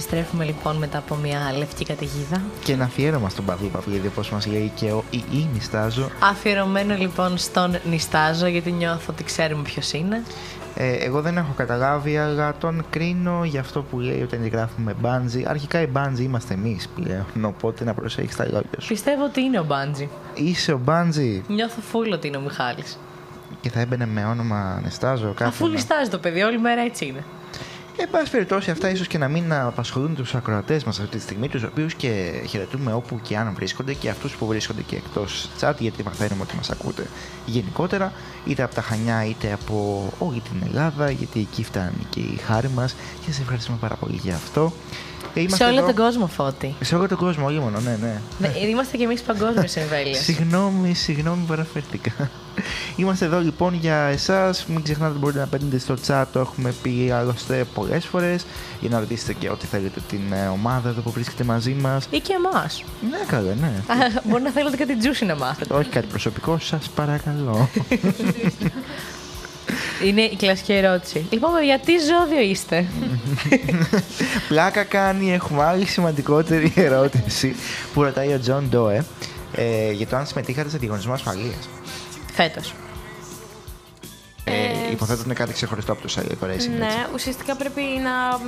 Επιστρέφουμε 0.08 0.46
λοιπόν 0.46 0.76
μετά 0.76 0.98
από 0.98 1.16
μια 1.16 1.40
λευκή 1.58 1.86
καταιγίδα. 1.86 2.42
Και 2.64 2.72
ένα 2.72 2.84
αφιέρωμα 2.84 3.30
στον 3.30 3.46
Παύλο 3.46 3.68
Παυλίδη, 3.68 4.08
όπως 4.08 4.30
μας 4.30 4.46
λέει 4.46 4.72
και 4.76 4.92
ο 4.92 5.04
ΙΗ 5.10 5.50
Νιστάζο. 5.54 6.10
Αφιερωμένο 6.20 6.96
λοιπόν 6.96 7.38
στον 7.38 7.76
Νιστάζο, 7.90 8.48
γιατί 8.48 8.72
νιώθω 8.72 9.06
ότι 9.10 9.24
ξέρουμε 9.24 9.62
ποιος 9.62 9.94
είναι. 9.94 10.24
Ε, 10.76 10.92
εγώ 10.94 11.22
δεν 11.22 11.38
έχω 11.38 11.54
καταλάβει, 11.56 12.18
αλλά 12.18 12.54
τον 12.60 12.86
κρίνω 12.90 13.44
για 13.44 13.60
αυτό 13.60 13.82
που 13.82 14.00
λέει 14.00 14.22
όταν 14.22 14.48
γράφουμε 14.48 14.96
μπάντζι. 15.00 15.44
Αρχικά 15.48 15.82
οι 15.82 15.88
μπάντζι 15.88 16.24
είμαστε 16.24 16.54
εμείς 16.54 16.88
πλέον, 16.96 17.26
οπότε 17.46 17.84
να 17.84 17.94
προσέχεις 17.94 18.36
τα 18.36 18.44
λόγια 18.46 18.70
σου. 18.80 18.88
Πιστεύω 18.88 19.24
ότι 19.24 19.42
είναι 19.42 19.60
ο 19.60 19.64
Μπάντζι. 19.64 20.10
Είσαι 20.34 20.72
ο 20.74 20.78
μπάντζι 20.78 21.44
Νιώθω 21.48 21.82
φούλ 21.82 22.12
ότι 22.12 22.28
είναι 22.28 22.38
ο 22.38 22.42
Μιχάλης. 22.42 23.00
και 23.62 23.70
θα 23.70 23.80
έμπαινε 23.80 24.06
με 24.06 24.26
όνομα 24.26 24.80
Νεστάζο 24.84 25.28
κάπου. 25.28 25.50
Αφού 25.50 25.66
να- 25.66 25.72
λιστάζει 25.72 26.10
το 26.10 26.18
παιδί, 26.18 26.42
όλη 26.42 26.60
μέρα 26.60 26.82
έτσι 26.82 27.06
είναι. 27.06 27.24
Εν 27.98 28.10
πάση 28.10 28.32
περιπτώσει, 28.32 28.72
αυτά 28.72 28.90
ίσως 28.90 29.08
και 29.08 29.18
να 29.18 29.28
μην 29.28 29.54
απασχολούν 29.54 30.16
τους 30.16 30.36
ακροατές 30.36 30.84
μας 30.84 31.00
αυτή 31.00 31.18
τη 31.18 31.24
στιγμή, 31.24 31.50
τους 31.50 31.64
οποίους 31.64 31.94
και 31.94 32.42
χαιρετούμε 32.48 32.94
όπου 32.94 33.20
και 33.22 33.38
αν 33.38 33.54
βρίσκονται 33.56 33.94
και 33.94 34.10
αυτούς 34.10 34.36
που 34.36 34.46
βρίσκονται 34.46 34.82
και 34.82 34.96
εκτός 34.96 35.50
chat, 35.62 35.74
γιατί 35.80 36.04
μαθαίνουμε 36.04 36.42
ότι 36.42 36.56
μας 36.56 36.70
ακούτε 36.70 37.08
γενικότερα, 37.46 38.14
είτε 38.46 38.64
από 38.64 38.76
τα 38.76 38.82
Χανιά 38.82 39.26
είτε 39.26 39.54
από 39.54 40.08
όλη 40.20 40.40
την 40.40 40.62
Ελλάδα, 40.66 41.10
γιατί 41.10 41.40
εκεί 41.40 41.64
φτάνει 41.64 42.06
και 42.10 42.20
η 42.20 42.40
χάρη 42.46 42.70
μας 42.70 42.96
και 43.26 43.32
σα 43.32 43.42
ευχαριστούμε 43.42 43.78
πάρα 43.82 43.96
πολύ 43.96 44.20
για 44.24 44.36
αυτό. 44.36 44.74
Ε, 45.34 45.40
Σε 45.40 45.42
είμαστε 45.42 45.66
όλο 45.66 45.78
εδώ- 45.78 45.86
τον 45.86 45.96
κόσμο, 45.96 46.28
Φώτη. 46.28 46.76
Σε 46.82 46.96
όλο 46.96 47.08
τον 47.08 47.18
κόσμο, 47.18 47.46
όχι 47.46 47.60
μόνο, 47.60 47.80
ναι, 47.80 47.98
ναι. 48.02 48.22
Ναι, 48.38 48.52
είμαστε 48.68 48.98
κι 48.98 49.04
εμείς 49.04 49.22
παγκόσμιο 49.22 49.64
εμβέλεια. 49.76 50.14
Συγγνώμη, 50.28 50.94
συγγνώμη 50.94 51.44
που 51.48 51.54
αναφέρθηκα. 51.54 52.12
Είμαστε 52.96 53.26
εδώ 53.26 53.40
λοιπόν 53.40 53.74
για 53.74 53.96
εσάς. 53.96 54.66
Μην 54.66 54.84
ξεχνάτε 54.84 55.12
ότι 55.12 55.20
μπορείτε 55.20 55.40
να 55.40 55.46
μπαίνετε 55.48 55.78
στο 55.78 55.96
chat. 56.08 56.24
Το 56.32 56.40
έχουμε 56.40 56.74
πει 56.82 57.12
άλλωστε 57.16 57.66
πολλές 57.74 58.06
φορές. 58.06 58.46
Για 58.80 58.90
να 58.90 59.00
ρωτήσετε 59.00 59.34
και 59.34 59.50
ό,τι 59.50 59.66
θέλετε 59.66 60.00
την 60.10 60.20
ε, 60.34 60.48
ομάδα 60.48 60.90
εδώ 60.90 61.02
που 61.02 61.12
βρίσκεται 61.12 61.44
μαζί 61.44 61.72
μας. 61.74 62.08
Ή 62.10 62.20
και 62.20 62.34
εμάς. 62.34 62.84
Ναι, 63.10 63.18
καλά, 63.28 63.54
ναι. 63.62 63.72
Μπορεί 64.24 64.42
να 64.44 64.50
θέλετε 64.52 64.76
κάτι 64.78 64.98
τζούσι 64.98 65.26
να 65.26 65.36
μάθετε. 65.36 65.74
Όχι 65.74 65.90
κάτι 65.90 66.08
προσωπικό, 66.08 66.58
σας 66.60 66.90
παρακαλώ. 66.96 67.70
Είναι 70.04 70.22
η 70.22 70.36
κλασική 70.36 70.74
ερώτηση. 70.74 71.26
Λοιπόν, 71.30 71.54
παιδιά, 71.54 71.80
τι 71.80 71.94
ζώδιο 71.98 72.42
είστε; 72.42 72.86
Πλάκα 74.50 74.84
κάνει, 74.84 75.34
έχουμε 75.34 75.64
άλλη 75.64 75.86
σημαντικότερη 75.86 76.74
ερώτηση 76.88 77.56
που 77.94 78.04
ρωτάει 78.04 78.34
ο 78.34 78.40
John 78.40 78.70
Doe 78.70 79.06
ε, 79.56 79.92
για 79.92 80.08
το 80.08 80.16
αν 80.16 80.28
συμμετείχατε 80.28 80.70
σε 80.70 80.78
διαγωνισμό 80.78 81.14
ασφαλείας. 81.14 81.70
Φέτος. 82.34 82.74
Ε, 84.44 84.92
υποθέτω 84.92 85.20
ότι 85.20 85.26
είναι 85.26 85.34
κάτι 85.34 85.54
ξεχωριστό 85.54 85.92
από 85.92 86.02
το 86.02 86.14
Silent 86.16 86.46
Racing. 86.46 86.50
έτσι. 86.50 86.70
Ναι, 86.70 87.08
ουσιαστικά 87.14 87.56
πρέπει 87.56 87.82
να 87.82 88.40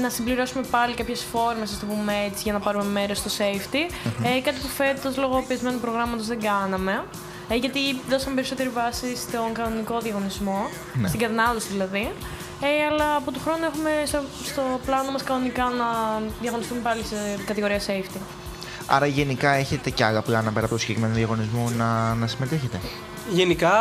να 0.00 0.08
συμπληρώσουμε 0.08 0.64
πάλι 0.70 0.94
κάποιες 0.94 1.24
φόρμες, 1.32 1.72
α 1.72 1.78
το 1.80 1.86
πούμε 1.86 2.12
έτσι, 2.26 2.42
για 2.42 2.52
να 2.52 2.58
πάρουμε 2.58 2.84
μέρος 2.84 3.18
στο 3.18 3.30
safety. 3.38 3.92
Ε, 4.22 4.40
κάτι 4.40 4.60
που 4.60 4.66
φέτος 4.66 5.16
λόγω 5.16 5.44
πιεσμένου 5.48 5.78
προγράμματος 5.78 6.26
δεν 6.26 6.40
κάναμε. 6.40 7.04
Ε, 7.48 7.54
γιατί 7.54 7.80
δώσαμε 8.08 8.34
περισσότερη 8.34 8.68
βάση 8.68 9.16
στον 9.16 9.52
κανονικό 9.52 10.00
διαγωνισμό, 10.00 10.66
Ναι. 10.94 11.08
στην 11.08 11.20
κατανάλωση 11.20 11.66
δηλαδή. 11.70 12.12
Ε, 12.60 12.86
αλλά 12.90 13.16
από 13.16 13.30
του 13.32 13.40
χρόνου 13.44 13.64
έχουμε 13.64 13.90
στο, 14.06 14.20
στο 14.44 14.62
πλάνο 14.86 15.10
μας 15.10 15.22
κανονικά 15.22 15.62
να 15.64 15.86
διαγωνιστούμε 16.40 16.80
πάλι 16.80 17.02
σε 17.04 17.16
κατηγορία 17.46 17.80
safety. 17.86 18.18
Άρα 18.86 19.06
γενικά 19.06 19.50
έχετε 19.50 19.90
και 19.90 20.04
άλλα 20.04 20.22
πλάνα 20.22 20.50
πέρα 20.52 20.64
από 20.66 20.74
το 20.74 20.80
συγκεκριμένο 20.80 21.14
διαγωνισμό 21.14 21.70
να, 21.76 22.14
να 22.14 22.26
συμμετέχετε; 22.26 22.80
Γενικά 23.30 23.72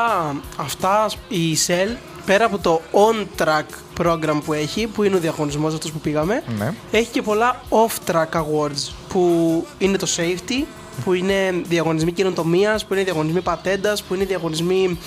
αυτά 0.58 1.10
η 1.28 1.58
Shell 1.68 1.96
πέρα 2.26 2.46
από 2.46 2.58
το 2.60 2.82
on-track 2.92 4.02
program 4.02 4.40
που 4.46 4.54
έχει, 4.54 4.88
που 4.88 5.04
είναι 5.04 5.16
ο 5.16 5.20
διαγωνισμός 5.20 5.74
αυτός 5.74 5.92
που 5.92 6.00
πήγαμε, 6.00 6.44
Ναι. 6.58 6.74
έχει 6.92 7.10
και 7.12 7.22
πολλά 7.22 7.62
off-track 7.70 8.30
awards 8.32 8.90
που 9.10 9.66
είναι 9.78 9.98
το 9.98 10.08
safety, 10.18 10.66
που 11.04 11.14
είναι 11.14 11.62
διαγωνισμοί 11.68 12.12
καινοτομίας, 12.12 12.86
που 12.86 12.94
είναι 12.94 13.04
διαγωνισμοί 13.04 13.42
πατέντας, 13.42 14.04
που 14.04 14.16
είναι 14.16 14.26
διαγωνισμοί. 14.26 14.98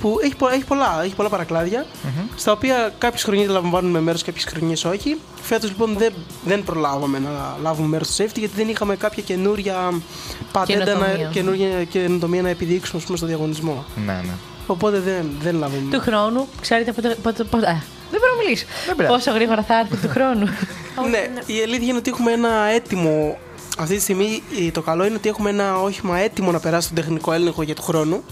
που 0.00 0.18
έχει, 0.22 0.36
πο- 0.36 0.48
έχει 0.48 0.64
πολλά, 0.64 1.00
έχει 1.04 1.14
πολλά 1.14 1.28
παρακλάδια, 1.28 1.86
στα 2.36 2.52
οποία 2.52 2.92
κάποιες 2.98 3.22
χρονιές 3.22 3.48
λαμβάνουμε 3.48 4.00
μέρος, 4.00 4.22
κάποιες 4.22 4.44
χρονιές 4.44 4.84
όχι. 4.84 5.16
Φέτος 5.42 5.70
λοιπόν 5.70 5.94
δεν, 5.98 6.12
δεν 6.44 6.62
προλάβαμε 6.64 7.18
να 7.18 7.56
λάβουμε 7.62 7.88
μέρος 7.88 8.08
στο 8.14 8.24
safety 8.24 8.34
γιατί 8.38 8.54
δεν 8.56 8.68
είχαμε 8.68 8.96
κάποια 8.96 9.22
καινούρια 9.22 9.92
πατέντα, 10.52 10.78
να, 10.78 10.84
Καινοτομία. 10.84 11.28
καινούρια 11.32 11.84
καινοτομία 11.84 12.42
να 12.42 12.48
επιδείξουμε 12.48 12.98
ας 12.98 13.04
πούμε, 13.04 13.16
στο 13.18 13.26
διαγωνισμό. 13.26 13.84
Ναι, 14.06 14.12
ναι. 14.12 14.32
Οπότε 14.66 14.98
δεν, 15.00 15.30
δεν 15.42 15.54
λάβουμε. 15.58 15.90
Του 15.96 16.00
χρόνου, 16.00 16.48
ξέρετε 16.60 16.92
πότε. 16.92 17.16
πότε, 17.22 17.44
πότε 17.44 17.66
α, 17.66 17.82
δεν 18.10 18.20
μπορώ 18.20 18.32
να 18.36 18.42
μιλήσω. 18.44 18.64
πειράζει. 18.96 19.14
Πόσο 19.14 19.30
γρήγορα 19.30 19.62
θα 19.62 19.78
έρθει 19.78 19.96
του 19.96 20.08
χρόνου. 20.08 20.46
Ναι, 21.10 21.18
η 21.54 21.62
αλήθεια 21.62 21.86
είναι 21.88 21.96
ότι 21.98 22.10
έχουμε 22.10 22.32
ένα 22.32 22.50
έτοιμο. 22.74 23.38
Αυτή 23.78 23.94
τη 23.94 24.00
στιγμή 24.00 24.42
ε, 24.66 24.70
το 24.70 24.82
καλό 24.82 25.04
είναι 25.04 25.14
ότι 25.14 25.28
έχουμε 25.28 25.50
ένα 25.50 25.80
όχημα 25.80 26.18
έτοιμο 26.18 26.50
να 26.50 26.60
περάσει 26.60 26.86
τον 26.86 26.96
τεχνικό 26.96 27.32
έλεγχο 27.32 27.62
για 27.62 27.74
του 27.74 27.82
χρόνου. 27.82 28.24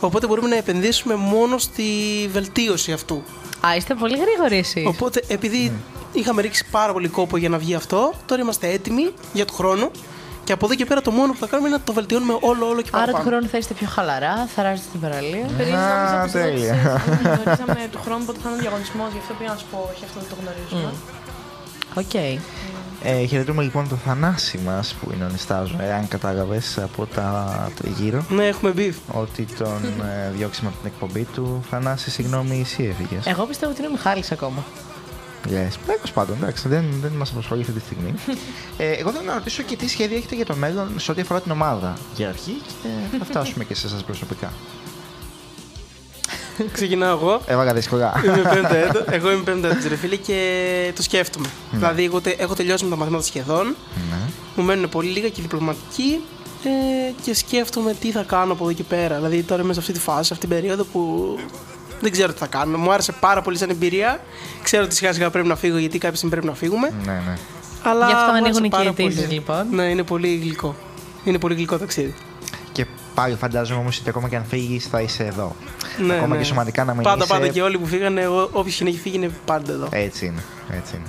Οπότε 0.00 0.26
μπορούμε 0.26 0.48
να 0.48 0.56
επενδύσουμε 0.56 1.14
μόνο 1.14 1.58
στη 1.58 1.84
βελτίωση 2.32 2.92
αυτού. 2.92 3.22
Α, 3.66 3.74
είστε 3.76 3.94
πολύ 3.94 4.16
γρήγοροι 4.18 4.56
εσείς. 4.56 4.86
Οπότε 4.86 5.22
επειδή 5.28 5.72
είχαμε 6.12 6.42
ρίξει 6.42 6.64
πάρα 6.70 6.92
πολύ 6.92 7.08
κόπο 7.08 7.36
για 7.36 7.48
να 7.48 7.58
βγει 7.58 7.74
αυτό, 7.74 8.12
τώρα 8.26 8.42
είμαστε 8.42 8.68
έτοιμοι 8.68 9.12
για 9.32 9.44
του 9.44 9.54
χρόνου. 9.54 9.90
Και 10.44 10.52
από 10.52 10.64
εδώ 10.66 10.74
και 10.74 10.84
πέρα 10.84 11.00
το 11.02 11.10
μόνο 11.10 11.32
που 11.32 11.38
θα 11.38 11.46
κάνουμε 11.46 11.68
είναι 11.68 11.76
να 11.76 11.82
το 11.84 11.92
βελτιώνουμε 11.92 12.36
όλο, 12.40 12.68
όλο 12.68 12.80
και 12.82 12.90
Άρα 12.92 13.00
παραπάνω. 13.00 13.24
του 13.24 13.30
χρόνου 13.30 13.48
θα 13.48 13.58
είστε 13.58 13.74
πιο 13.74 13.86
χαλαρά, 13.94 14.48
θα 14.54 14.62
αράζετε 14.62 14.88
την 14.92 15.00
παραλία. 15.00 15.44
Επειδή 15.54 15.70
νόμιζα 15.70 16.20
πως 16.22 16.32
τέλεια. 16.32 16.74
δεν 16.74 17.00
ξέρεις, 17.00 17.20
δεν 17.22 17.40
γνωρίζαμε 17.44 17.88
του 17.92 18.00
χρόνου 18.04 18.24
πότε 18.24 18.38
θα 18.42 18.48
είναι 18.48 18.58
ο 18.58 18.60
διαγωνισμός, 18.60 19.08
γι' 19.14 19.20
αυτό 19.22 19.32
πήγα 19.38 19.50
να 19.54 19.58
σου 19.60 19.66
πω, 19.70 19.78
όχι 19.92 20.02
αυτό 20.08 20.16
δεν 20.22 20.28
το 20.32 20.36
γνωρίζουμε. 20.40 20.90
Οκ. 22.02 22.14
Ε, 23.02 23.24
χαιρετούμε 23.24 23.62
λοιπόν 23.62 23.88
τον 23.88 23.98
Θανάση 23.98 24.58
μας 24.58 24.94
που 24.94 25.10
είναι 25.14 25.24
ο 25.24 25.28
Νιστάζο, 25.28 25.76
εάν 25.80 26.08
κατάλαβες 26.08 26.78
από 26.78 27.06
τα 27.06 27.70
τριγύρω. 27.74 28.24
Ναι, 28.28 28.46
έχουμε 28.46 28.70
μπει. 28.70 28.94
Ότι 29.12 29.46
τον 29.58 29.84
ε, 29.84 30.30
διώξαμε 30.36 30.68
από 30.68 30.76
την 30.82 30.86
εκπομπή 30.94 31.26
του. 31.34 31.64
Θανάση, 31.70 32.10
συγγνώμη, 32.10 32.60
εσύ 32.60 32.84
έφυγες. 32.84 33.26
Εγώ 33.26 33.44
πιστεύω 33.44 33.72
ότι 33.72 33.80
είναι 33.80 33.88
ο 33.88 33.92
Μιχάλης 33.92 34.32
ακόμα. 34.32 34.64
Λες. 35.50 35.78
Τέλος 35.86 36.12
πάντων, 36.12 36.36
εντάξει, 36.42 36.68
δεν, 36.68 36.84
δεν 37.02 37.12
μας 37.12 37.30
απασχολεί 37.30 37.60
αυτή 37.60 37.72
τη 37.72 37.80
στιγμή. 37.80 38.14
ε, 38.76 38.90
εγώ 38.90 39.10
θέλω 39.10 39.24
να 39.24 39.34
ρωτήσω 39.34 39.62
και 39.62 39.76
τι 39.76 39.88
σχέδια 39.88 40.16
έχετε 40.16 40.34
για 40.34 40.44
το 40.44 40.54
μέλλον 40.56 40.88
σε 41.00 41.10
ό,τι 41.10 41.20
αφορά 41.20 41.40
την 41.40 41.52
ομάδα. 41.52 41.96
Για 42.16 42.28
αρχή 42.28 42.60
και 43.10 43.16
θα 43.18 43.24
φτάσουμε 43.24 43.64
και 43.64 43.74
σε 43.74 43.86
εσάς 43.86 44.04
προσωπικά. 44.04 44.52
Ξεκινάω 46.72 47.10
εγώ. 47.18 47.40
Έβαγα 47.46 47.72
δύσκολα. 47.74 48.12
Είμαι 48.24 48.50
πέμπτα 48.54 48.76
έτος. 48.76 49.02
Εγώ 49.10 49.30
είμαι 49.30 49.42
πέμπτα 49.42 49.68
έτος, 49.68 49.84
ρε 49.88 49.96
φίλε, 49.96 50.16
και 50.16 50.38
το 50.96 51.02
σκέφτομαι. 51.02 51.46
Δηλαδή, 51.70 52.04
εγώ 52.04 52.20
τε- 52.20 52.40
έχω 52.40 52.54
τελειώσει 52.54 52.84
με 52.84 52.90
τα 52.90 52.96
μαθήματα 52.96 53.24
σχεδόν. 53.24 53.66
ναι. 54.10 54.16
Μου 54.56 54.64
μένουν 54.64 54.88
πολύ 54.88 55.08
λίγα 55.10 55.28
και 55.28 55.40
διπλωματική 55.42 56.20
ε, 56.64 56.68
και 57.24 57.34
σκέφτομαι 57.34 57.94
τι 58.00 58.10
θα 58.10 58.22
κάνω 58.22 58.52
από 58.52 58.64
εδώ 58.64 58.72
και 58.72 58.82
πέρα. 58.82 59.16
Δηλαδή, 59.16 59.42
τώρα 59.42 59.62
είμαι 59.62 59.72
σε 59.72 59.80
αυτή 59.80 59.92
τη 59.92 59.98
φάση, 60.00 60.24
σε 60.24 60.32
αυτή 60.32 60.46
την 60.46 60.56
περίοδο 60.56 60.84
που 60.84 61.34
δεν 62.00 62.10
ξέρω 62.12 62.32
τι 62.32 62.38
θα 62.38 62.46
κάνω. 62.46 62.78
Μου 62.78 62.92
άρεσε 62.92 63.12
πάρα 63.20 63.42
πολύ 63.42 63.58
σαν 63.58 63.70
εμπειρία. 63.70 64.20
Ξέρω 64.62 64.84
ότι 64.84 64.94
σιγά 64.94 65.12
σιγά 65.12 65.30
πρέπει 65.30 65.48
να 65.48 65.56
φύγω 65.56 65.76
γιατί 65.78 65.98
κάποια 65.98 66.16
στιγμή 66.16 66.30
πρέπει 66.34 66.46
να 66.50 66.54
φύγουμε. 66.54 66.92
ναι, 67.04 67.12
ναι. 67.12 67.36
Αλλά 67.82 68.06
Γι' 68.06 68.12
αυτό 68.12 68.24
μου 68.24 68.30
άρεσε 68.32 68.44
ανοίγουν 68.46 68.64
οι 68.64 68.68
πάρα 68.68 68.90
κινητήσεις, 68.92 69.22
πολύ. 69.24 69.34
λοιπόν. 69.34 69.66
Ναι, 69.70 69.82
είναι 69.82 70.02
πολύ 70.02 70.36
γλυκό. 70.36 70.74
Είναι 71.24 71.38
πολύ 71.38 71.54
γλυκό 71.54 71.78
ταξίδι. 71.78 72.14
Και 73.10 73.16
πάλι 73.20 73.34
φαντάζομαι 73.36 73.80
όμως 73.80 73.98
ότι 73.98 74.08
ακόμα 74.08 74.28
και 74.28 74.36
αν 74.36 74.44
φύγεις 74.44 74.86
θα 74.86 75.00
είσαι 75.00 75.24
εδώ. 75.24 75.56
Ναι, 75.98 76.14
ακόμα 76.14 76.34
ναι. 76.34 76.40
και 76.40 76.46
σωματικά 76.46 76.84
να 76.84 76.94
μην 76.94 77.02
Πάντα, 77.02 77.24
είσαι. 77.24 77.32
πάντα 77.32 77.48
και 77.48 77.62
όλοι 77.62 77.78
που 77.78 77.86
φύγανε, 77.86 78.28
όποιος 78.52 78.80
έχει 78.80 78.98
φύγει 78.98 79.16
είναι 79.16 79.30
πάντα 79.44 79.72
εδώ. 79.72 79.88
Έτσι 79.90 80.26
είναι. 80.26 80.42
Έτσι 80.70 80.96
είναι. 80.96 81.06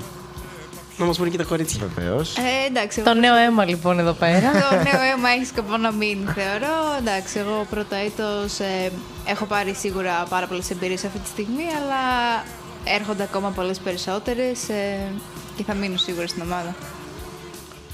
Να 0.98 1.06
μας 1.06 1.18
πούνε 1.18 1.30
και 1.30 1.38
τα 1.38 1.44
κορίτσια. 1.44 1.88
Βεβαίως. 1.96 2.38
Ε, 2.38 2.68
εντάξει, 2.68 3.00
εγώ 3.00 3.14
Το 3.14 3.20
νέο 3.20 3.36
αίμα 3.36 3.66
λοιπόν 3.66 4.00
εδώ 4.00 4.12
πέρα. 4.12 4.52
το 4.70 4.76
νέο 4.76 5.02
αίμα 5.14 5.30
έχει 5.30 5.46
σκοπό 5.46 5.78
να 5.78 5.92
μείνει, 5.92 6.26
θεωρώ. 6.36 6.76
Εντάξει, 7.00 7.40
εγώ 7.40 7.66
πρώτα 7.70 7.96
έτος 7.96 8.60
ε, 8.60 8.92
έχω 9.26 9.46
πάρει 9.46 9.74
σίγουρα 9.74 10.26
πάρα 10.30 10.48
πολλές 10.48 10.70
εμπειρίες 10.70 11.04
αυτή 11.04 11.20
τη 11.20 11.28
στιγμή, 11.28 11.64
αλλά 11.64 12.02
έρχονται 12.84 13.24
ακόμα 13.24 13.50
πολλές 13.50 13.80
περισσότερες 13.80 14.70
ε, 14.70 15.12
και 15.56 15.64
θα 15.64 15.74
μείνω 15.74 15.98
σίγουρα 15.98 16.28
στην 16.28 16.42
ομάδα. 16.42 16.76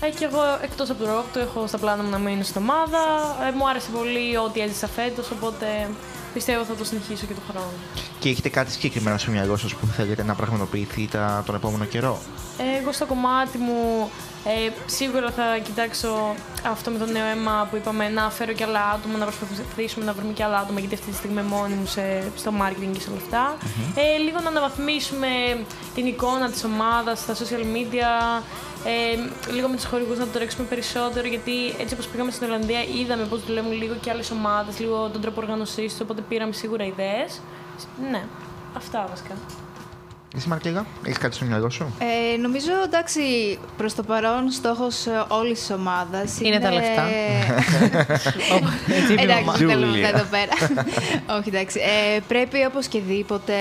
Ε, 0.02 0.10
και 0.10 0.26
εγώ 0.26 0.42
εκτός 0.62 0.90
από 0.90 1.04
το 1.04 1.10
rock 1.20 1.24
το 1.34 1.40
έχω 1.40 1.68
στα 1.68 1.78
πλάνα 1.78 2.04
μου 2.04 2.10
να 2.10 2.18
μείνω 2.18 2.44
στην 2.44 2.62
ομάδα. 2.62 3.00
Ε, 3.48 3.52
μου 3.52 3.70
άρεσε 3.70 3.90
πολύ 3.98 4.38
ό,τι 4.38 4.60
έζησα 4.60 4.88
φέτος, 4.88 5.32
οπότε 5.32 5.90
πιστεύω 6.34 6.64
θα 6.64 6.74
το 6.74 6.84
συνεχίσω 6.84 7.26
και 7.26 7.34
του 7.34 7.42
χρόνου. 7.50 7.78
Και 8.20 8.30
έχετε 8.30 8.50
κάτι 8.50 8.72
συγκεκριμένο 8.72 9.18
στο 9.18 9.32
μυαλό 9.32 9.58
σας 9.58 9.74
που 9.76 9.86
θέλετε 9.86 10.24
να 10.24 10.36
πραγματοποιηθεί 10.36 11.08
τα, 11.08 11.44
τον 11.46 11.56
επόμενο 11.56 11.86
καιρό; 11.86 12.20
Ε, 12.58 12.82
εγώ 12.82 12.92
στο 12.92 13.06
κομμάτι 13.06 13.58
μου 13.58 14.10
ε, 14.50 14.72
σίγουρα 14.86 15.32
θα 15.32 15.58
κοιτάξω 15.64 16.36
αυτό 16.66 16.92
με 16.92 16.98
το 16.98 17.06
νέο 17.06 17.26
αίμα 17.26 17.68
που 17.70 17.76
είπαμε 17.76 18.10
να 18.10 18.30
φέρω 18.30 18.54
και 18.54 18.64
άλλα 18.64 18.84
άτομα, 18.96 19.18
να 19.18 19.26
προσπαθήσουμε 19.26 20.06
να 20.06 20.14
βρούμε 20.14 20.34
και 20.34 20.44
άλλα 20.44 20.58
άτομα 20.58 20.80
γιατί 20.80 20.96
αυτή 20.96 21.10
τη 21.10 21.16
στιγμή 21.16 21.42
είμαι 21.42 21.50
μόνη 21.56 21.74
μου 21.74 21.86
σε, 21.86 22.32
στο 22.36 22.52
marketing 22.62 22.92
και 22.94 23.00
σε 23.00 23.10
όλα 23.10 23.20
αυτά. 23.24 23.58
Ε, 23.96 24.18
λίγο 24.18 24.40
να 24.40 24.50
αναβαθμίσουμε 24.50 25.28
την 25.96 26.06
εικόνα 26.06 26.50
της 26.50 26.64
ομάδας 26.64 27.20
στα 27.20 27.34
social 27.34 27.64
media, 27.76 28.42
ε, 28.86 29.52
λίγο 29.52 29.68
με 29.68 29.76
τους 29.76 29.86
χορηγούς 29.86 30.18
να 30.18 30.26
το 30.26 30.32
τρέξουμε 30.32 30.66
περισσότερο 30.68 31.28
γιατί 31.28 31.76
έτσι 31.80 31.94
όπως 31.94 32.08
πήγαμε 32.08 32.32
στην 32.32 32.48
Ολλανδία 32.48 32.84
είδαμε 32.84 33.24
πώς 33.24 33.46
δουλεύουν 33.46 33.72
λίγο 33.72 33.96
και 34.02 34.10
άλλες 34.10 34.32
ομάδες, 34.32 34.80
λίγο 34.80 35.10
τον 35.10 35.22
τρόπο 35.22 35.42
οργανωσής 35.42 35.92
τους, 35.92 36.02
οπότε 36.02 36.22
πήραμε 36.22 36.54
σίγουρα 36.54 36.86
ιδέες. 36.86 37.42
Ναι, 38.12 38.24
αυτά 38.76 39.06
βασικά. 39.10 39.34
Εσύ, 40.36 40.48
Μαρκέλα, 40.48 40.86
έχεις 41.06 41.18
κάτι 41.18 41.36
στο 41.36 41.46
μυαλό 41.46 41.70
σου; 41.70 41.94
Ε, 42.00 42.38
νομίζω, 42.38 42.72
εντάξει, 42.86 43.22
προς 43.78 43.96
το 43.96 44.04
παρόν 44.04 44.52
στόχος 44.52 45.06
ε, 45.06 45.26
όλης 45.28 45.60
της 45.60 45.72
ομάδας 45.72 46.40
Είναι 46.42 46.60
τα 46.60 46.72
λεφτά. 46.72 47.04
Έτσι 48.98 49.14
είπε 49.14 49.22
η 49.22 49.24
Εντάξει, 49.24 49.44
μαμά. 49.44 49.54
θέλουμε 49.58 49.86
Τζούλια. 49.88 50.06
αυτά 50.06 50.18
εδώ 50.20 50.28
πέρα. 50.30 50.82
Όχι, 51.38 51.50
εντάξει. 51.50 51.80
Ε, 52.16 52.20
πρέπει 52.28 52.66
όπως 52.66 52.88
και 52.88 53.00
δίποτε 53.08 53.54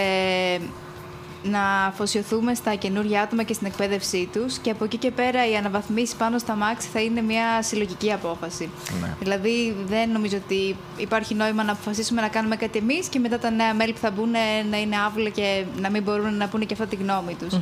να 1.50 1.84
αφοσιωθούμε 1.86 2.54
στα 2.54 2.74
καινούργια 2.74 3.20
άτομα 3.20 3.42
και 3.42 3.52
στην 3.52 3.66
εκπαίδευσή 3.66 4.28
τους 4.32 4.58
και 4.58 4.70
από 4.70 4.84
εκεί 4.84 4.96
και 4.96 5.10
πέρα 5.10 5.50
η 5.50 5.56
αναβαθμίση 5.56 6.16
πάνω 6.16 6.38
στα 6.38 6.54
μάξι 6.54 6.88
θα 6.92 7.00
είναι 7.00 7.20
μια 7.20 7.62
συλλογική 7.62 8.12
απόφαση. 8.12 8.70
Ναι. 9.00 9.14
Δηλαδή 9.20 9.76
δεν 9.86 10.10
νομίζω 10.10 10.36
ότι 10.44 10.76
υπάρχει 10.96 11.34
νόημα 11.34 11.62
να 11.62 11.72
αποφασίσουμε 11.72 12.20
να 12.20 12.28
κάνουμε 12.28 12.56
κάτι 12.56 12.78
εμείς 12.78 13.08
και 13.08 13.18
μετά 13.18 13.38
τα 13.38 13.50
νέα 13.50 13.74
μέλη 13.74 13.92
που 13.92 13.98
θα 13.98 14.10
μπουν 14.10 14.30
να 14.70 14.80
είναι 14.80 14.96
άβουλα 15.06 15.28
και 15.28 15.64
να 15.80 15.90
μην 15.90 16.02
μπορούν 16.02 16.36
να 16.36 16.48
πούνε 16.48 16.64
και 16.64 16.72
αυτά 16.72 16.86
τη 16.86 16.96
γνώμη 16.96 17.34
τους. 17.34 17.58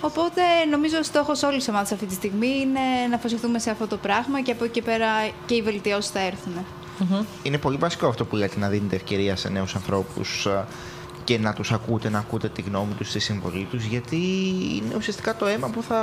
Οπότε 0.00 0.42
νομίζω 0.70 0.98
ο 0.98 1.02
στόχος 1.02 1.42
όλης 1.42 1.56
της 1.56 1.68
ομάδας 1.68 1.92
αυτή 1.92 2.06
τη 2.06 2.14
στιγμή 2.14 2.58
είναι 2.60 2.80
να 3.10 3.16
αφοσιωθούμε 3.16 3.58
σε 3.58 3.70
αυτό 3.70 3.86
το 3.86 3.96
πράγμα 3.96 4.40
και 4.40 4.52
από 4.52 4.64
εκεί 4.64 4.72
και 4.72 4.82
πέρα 4.82 5.06
και 5.46 5.54
οι 5.54 5.62
βελτιώσεις 5.62 6.10
θα 6.10 6.20
έρθουν. 6.20 6.52
Είναι 7.42 7.58
πολύ 7.58 7.76
βασικό 7.76 8.06
αυτό 8.06 8.24
που 8.24 8.36
λέτε 8.36 8.58
να 8.58 8.68
δίνετε 8.68 8.96
ευκαιρία 8.96 9.36
σε 9.36 9.48
νέους 9.48 9.74
ανθρώπους 9.74 10.46
ε, 10.46 10.64
και 11.26 11.38
να 11.38 11.52
τους 11.52 11.72
ακούτε, 11.72 12.08
να 12.08 12.18
ακούτε 12.18 12.48
τη 12.48 12.62
γνώμη 12.62 12.94
τους, 12.94 13.12
τη 13.12 13.18
συμβολή 13.18 13.66
τους, 13.70 13.84
γιατί 13.84 14.16
είναι 14.76 14.94
ουσιαστικά 14.96 15.36
το 15.36 15.46
αίμα 15.46 15.68
που 15.68 15.82
θα, 15.82 15.96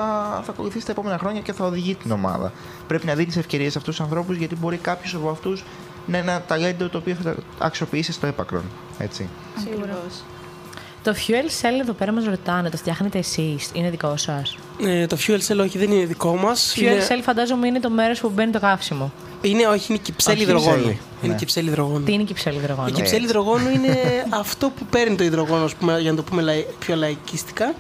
θα 0.46 0.52
ακολουθήσει 0.52 0.86
τα 0.86 0.92
επόμενα 0.92 1.18
χρόνια 1.18 1.42
και 1.42 1.54
θα 1.54 1.66
οδηγεί 1.66 1.96
την 1.96 2.12
ομάδα. 2.12 2.52
Πρέπει 2.88 3.06
να 3.06 3.16
δίνεις 3.16 3.38
ευκαιρίες 3.38 3.72
σε 3.72 3.78
αυτούς 3.78 3.96
τους 3.96 4.06
ανθρώπους, 4.06 4.38
γιατί 4.38 4.56
μπορεί 4.56 4.78
κάποιος 4.78 5.16
από 5.16 5.30
αυτούς 5.30 5.64
να 6.06 6.18
είναι 6.18 6.32
ένα 6.32 6.42
ταλέντο 6.42 6.90
το 6.90 6.98
οποίο 6.98 7.16
θα 7.16 7.36
αξιοποιήσει 7.60 8.12
στο 8.12 8.28
έπακρον. 8.28 8.64
Έτσι. 8.98 9.30
Ακριβώς. 9.60 10.24
Το 11.04 11.16
fuel 11.28 11.62
cell 11.62 11.80
εδώ 11.82 11.94
πέρα 11.94 12.12
μας 12.12 12.26
ρωτάνε, 12.26 12.70
το 12.70 12.78
φτιάχνετε 12.78 13.18
εσείς, 13.18 13.70
είναι 13.74 13.90
δικό 13.90 14.18
σας; 14.18 14.56
Ε, 14.86 15.08
το 15.08 15.18
fuel 15.28 15.40
cell 15.48 15.58
όχι, 15.60 15.78
δεν 15.78 15.92
είναι 15.92 16.06
δικό 16.06 16.36
μας. 16.36 16.74
Fuel 16.78 16.82
Είναι, 16.82 17.08
cell 17.10 17.20
φαντάζομαι 17.24 17.68
είναι 17.68 17.80
το 17.80 17.90
μέρος 17.90 18.20
που 18.20 18.30
μπαίνει 18.34 18.52
το 18.52 18.60
καύσιμο. 18.60 19.12
είναι, 19.42 19.68
όχι, 19.68 19.86
είναι 19.92 20.02
κυψέλη 20.04 20.36
Όχι, 20.36 20.46
υδρογόνου. 20.46 20.76
κυψέλη, 20.76 21.00
Είναι 21.22 21.32
ναι. 21.32 21.38
κυψέλη 21.40 21.68
υδρογόνου. 21.70 22.04
Τι 22.04 22.14
είναι 22.14 22.22
η 22.22 22.26
κυψέλη 22.26 22.58
υδρογόνου; 22.58 22.88
Η 22.88 22.92
κυψέλη 22.92 23.26
υδρογόνου 23.26 23.70
είναι 23.70 23.98
αυτό 24.44 24.70
που 24.70 24.86
παίρνει 24.86 25.16
το 25.16 25.24
υδρογόνο, 25.24 25.64
ας 25.64 25.76
πούμε, 25.76 26.00
για 26.00 26.10
να 26.12 26.18
το 26.18 26.24
πούμε 26.24 26.42
λαϊ- 26.42 26.66
πιο 26.80 26.96
λαϊκιστικά. 26.96 27.74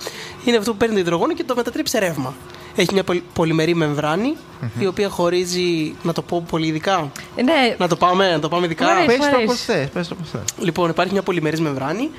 Είναι 0.46 0.58
αυτό 0.58 0.72
που 0.72 0.78
παίρνει 0.78 0.94
το 0.94 1.00
υδρογόνο 1.02 1.34
και 1.34 1.44
το 1.44 1.56
μετατρέπει 1.56 1.90
σε 1.90 2.00
ρεύμα. 2.00 2.34
Έχει 2.76 2.94
μια 2.94 3.04
πολυ- 3.04 3.24
πολυμερή 3.34 3.76
μεμβράνη, 3.76 4.36
η 4.80 4.86
οποία 4.88 5.10
χωρίζει. 5.10 5.96
Να 6.04 6.14
το 6.14 6.22
πω 6.22 6.46
πολύ 6.50 6.68
ειδικά. 6.68 7.12
Ε, 7.36 7.42
Ναι, 7.42 7.76
Να 7.78 7.88
το 7.88 7.96
πάμε, 7.96 8.32
να 8.32 8.40
το 8.40 8.50
πάμε 8.50 8.66
ειδικά. 8.66 8.86
Μου 8.86 8.92
αρέσει. 8.92 9.08
Πες 9.08 9.18
το 9.18 9.26
αρέσει. 9.26 9.46
πώς 9.46 9.60
θες, 9.62 9.88
πες 9.90 10.08
το 10.08 10.16
πώς 10.16 10.30
θες. 10.30 10.42
Λοιπόν, 10.60 10.90
υπάρχει 10.90 11.12
μια 11.14 11.22
πολυμερής 11.22 11.60
μεμβράνη, 11.62 12.10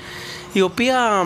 η 0.53 0.61
οποία 0.61 1.25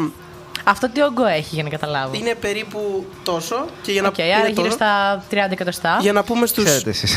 Αυτό 0.63 0.89
τι 0.89 1.01
όγκο 1.01 1.25
έχει 1.25 1.55
για 1.55 1.63
να 1.63 1.69
καταλάβω; 1.69 2.15
Είναι 2.15 2.35
περίπου 2.35 3.05
τόσο 3.23 3.65
και 3.81 3.91
για 3.91 4.01
να, 4.01 4.07
Οκ, 4.07 4.17
είναι 4.17 4.33
άρα 4.33 4.47
γύρω 4.47 4.61
τόσο. 4.63 4.71
στα 4.75 5.23
30 5.31 5.51
εκατοστά. 5.51 5.97
για 6.01 6.13
να 6.13 6.23
πούμε 6.23 6.45
στους, 6.45 6.63
Ξέρετε 6.63 6.89
εσείς. 6.89 7.15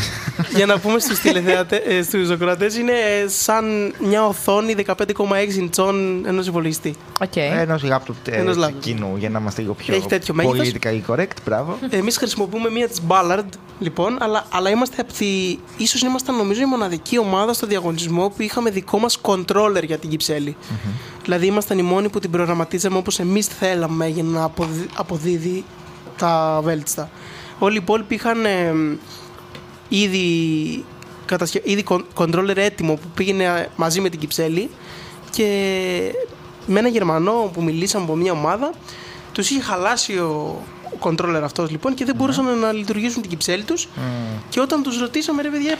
Για 0.54 0.66
να 0.66 0.78
πούμε 0.78 0.98
στους 0.98 1.18
τηλεθεατές, 1.18 1.80
ε, 1.86 2.02
στους 2.02 2.30
ακροατές, 2.30 2.76
είναι 2.76 2.92
ε, 2.92 3.28
σαν 3.28 3.94
μια 3.98 4.26
οθόνη 4.26 4.74
15,6 4.86 5.54
ιντσών 5.56 6.24
ενός 6.26 6.46
υπολογιστή. 6.46 6.94
Οκ. 7.20 7.36
Ενός 7.36 7.82
λάπτοπ 7.82 8.16
ε, 8.28 8.36
Ενός 8.36 8.56
έτσι, 8.56 8.68
laptop. 8.70 8.80
κοινού 8.80 9.16
για 9.18 9.30
να 9.30 9.38
είμαστε 9.38 9.60
λίγο 9.60 9.74
πιο 9.74 9.94
Έχει 9.94 10.06
τέτοιο 10.08 10.34
μέγεθος. 10.34 10.56
πολιτικά 10.58 10.90
correct. 11.08 11.36
Μπράβο. 11.44 11.78
Εμείς 11.90 12.16
χρησιμοποιούμε 12.16 12.70
μία 12.70 12.88
της 12.88 13.00
Ballard, 13.08 13.44
λοιπόν, 13.78 14.16
αλλά, 14.20 14.44
αλλά 14.50 14.70
είμαστε 14.70 15.00
από 15.00 15.12
τη... 15.12 15.58
Ίσως 15.76 16.00
ήμασταν 16.02 16.36
νομίζω 16.36 16.60
η 16.62 16.66
μοναδική 16.66 17.18
ομάδα 17.18 17.52
στο 17.52 17.66
διαγωνισμό 17.66 18.28
που 18.28 18.42
είχαμε 18.42 18.70
δικό 18.70 18.98
μας 18.98 19.20
controller 19.22 19.82
για 19.84 19.98
την 19.98 20.10
κυψέλη. 20.10 20.56
Δηλαδή 21.22 21.46
ήμασταν 21.46 21.78
οι 21.78 21.82
μόνοι 21.82 22.08
που 22.08 22.18
την 22.18 22.30
προγραμματίζαμε 22.30 22.96
όπως 22.96 23.18
εμείς 23.18 23.46
θέλαμε 23.46 24.06
για 24.08 24.22
να 24.22 24.42
αποδι- 24.44 24.88
αποδίδει 24.94 25.64
τα 26.18 26.60
βέλτιστα. 26.62 27.10
Όλοι 27.58 27.74
οι 27.74 27.78
υπόλοιποι 27.82 28.14
είχαν 28.14 28.44
ε, 28.44 28.74
ήδη, 29.97 30.85
κατασχε... 31.27 31.60
ήδη 31.64 31.85
con- 31.89 32.05
controller 32.14 32.56
έτοιμο 32.56 32.94
που 32.94 33.09
πήγαινε 33.14 33.44
ε, 33.44 33.66
μαζί 33.77 34.01
με 34.01 34.09
την 34.09 34.19
κυψέλη 34.19 34.70
και 35.31 35.44
με 36.66 36.78
ένα 36.78 36.89
Γερμανό 36.89 37.51
που 37.52 37.62
μιλήσαμε 37.62 38.05
από 38.05 38.16
μια 38.16 38.32
ομάδα 38.32 38.73
τους 39.32 39.51
είχε 39.51 39.60
χαλάσει 39.60 40.19
ο 40.19 40.62
ο 40.93 40.98
controller 41.01 41.40
αυτός 41.43 41.70
λοιπόν 41.70 41.94
και 41.94 42.05
δεν 42.05 42.14
μπορούσαν 42.14 42.59
να 42.59 42.73
λειτουργήσουν 42.73 43.20
την 43.23 43.31
κυψέλη 43.31 43.62
τους. 43.62 43.89
Και 44.48 44.60
όταν 44.60 44.82
τους 44.82 45.01
ρωτήσαμε 45.01 45.43
ρε 45.43 45.48
παιδιά 45.48 45.78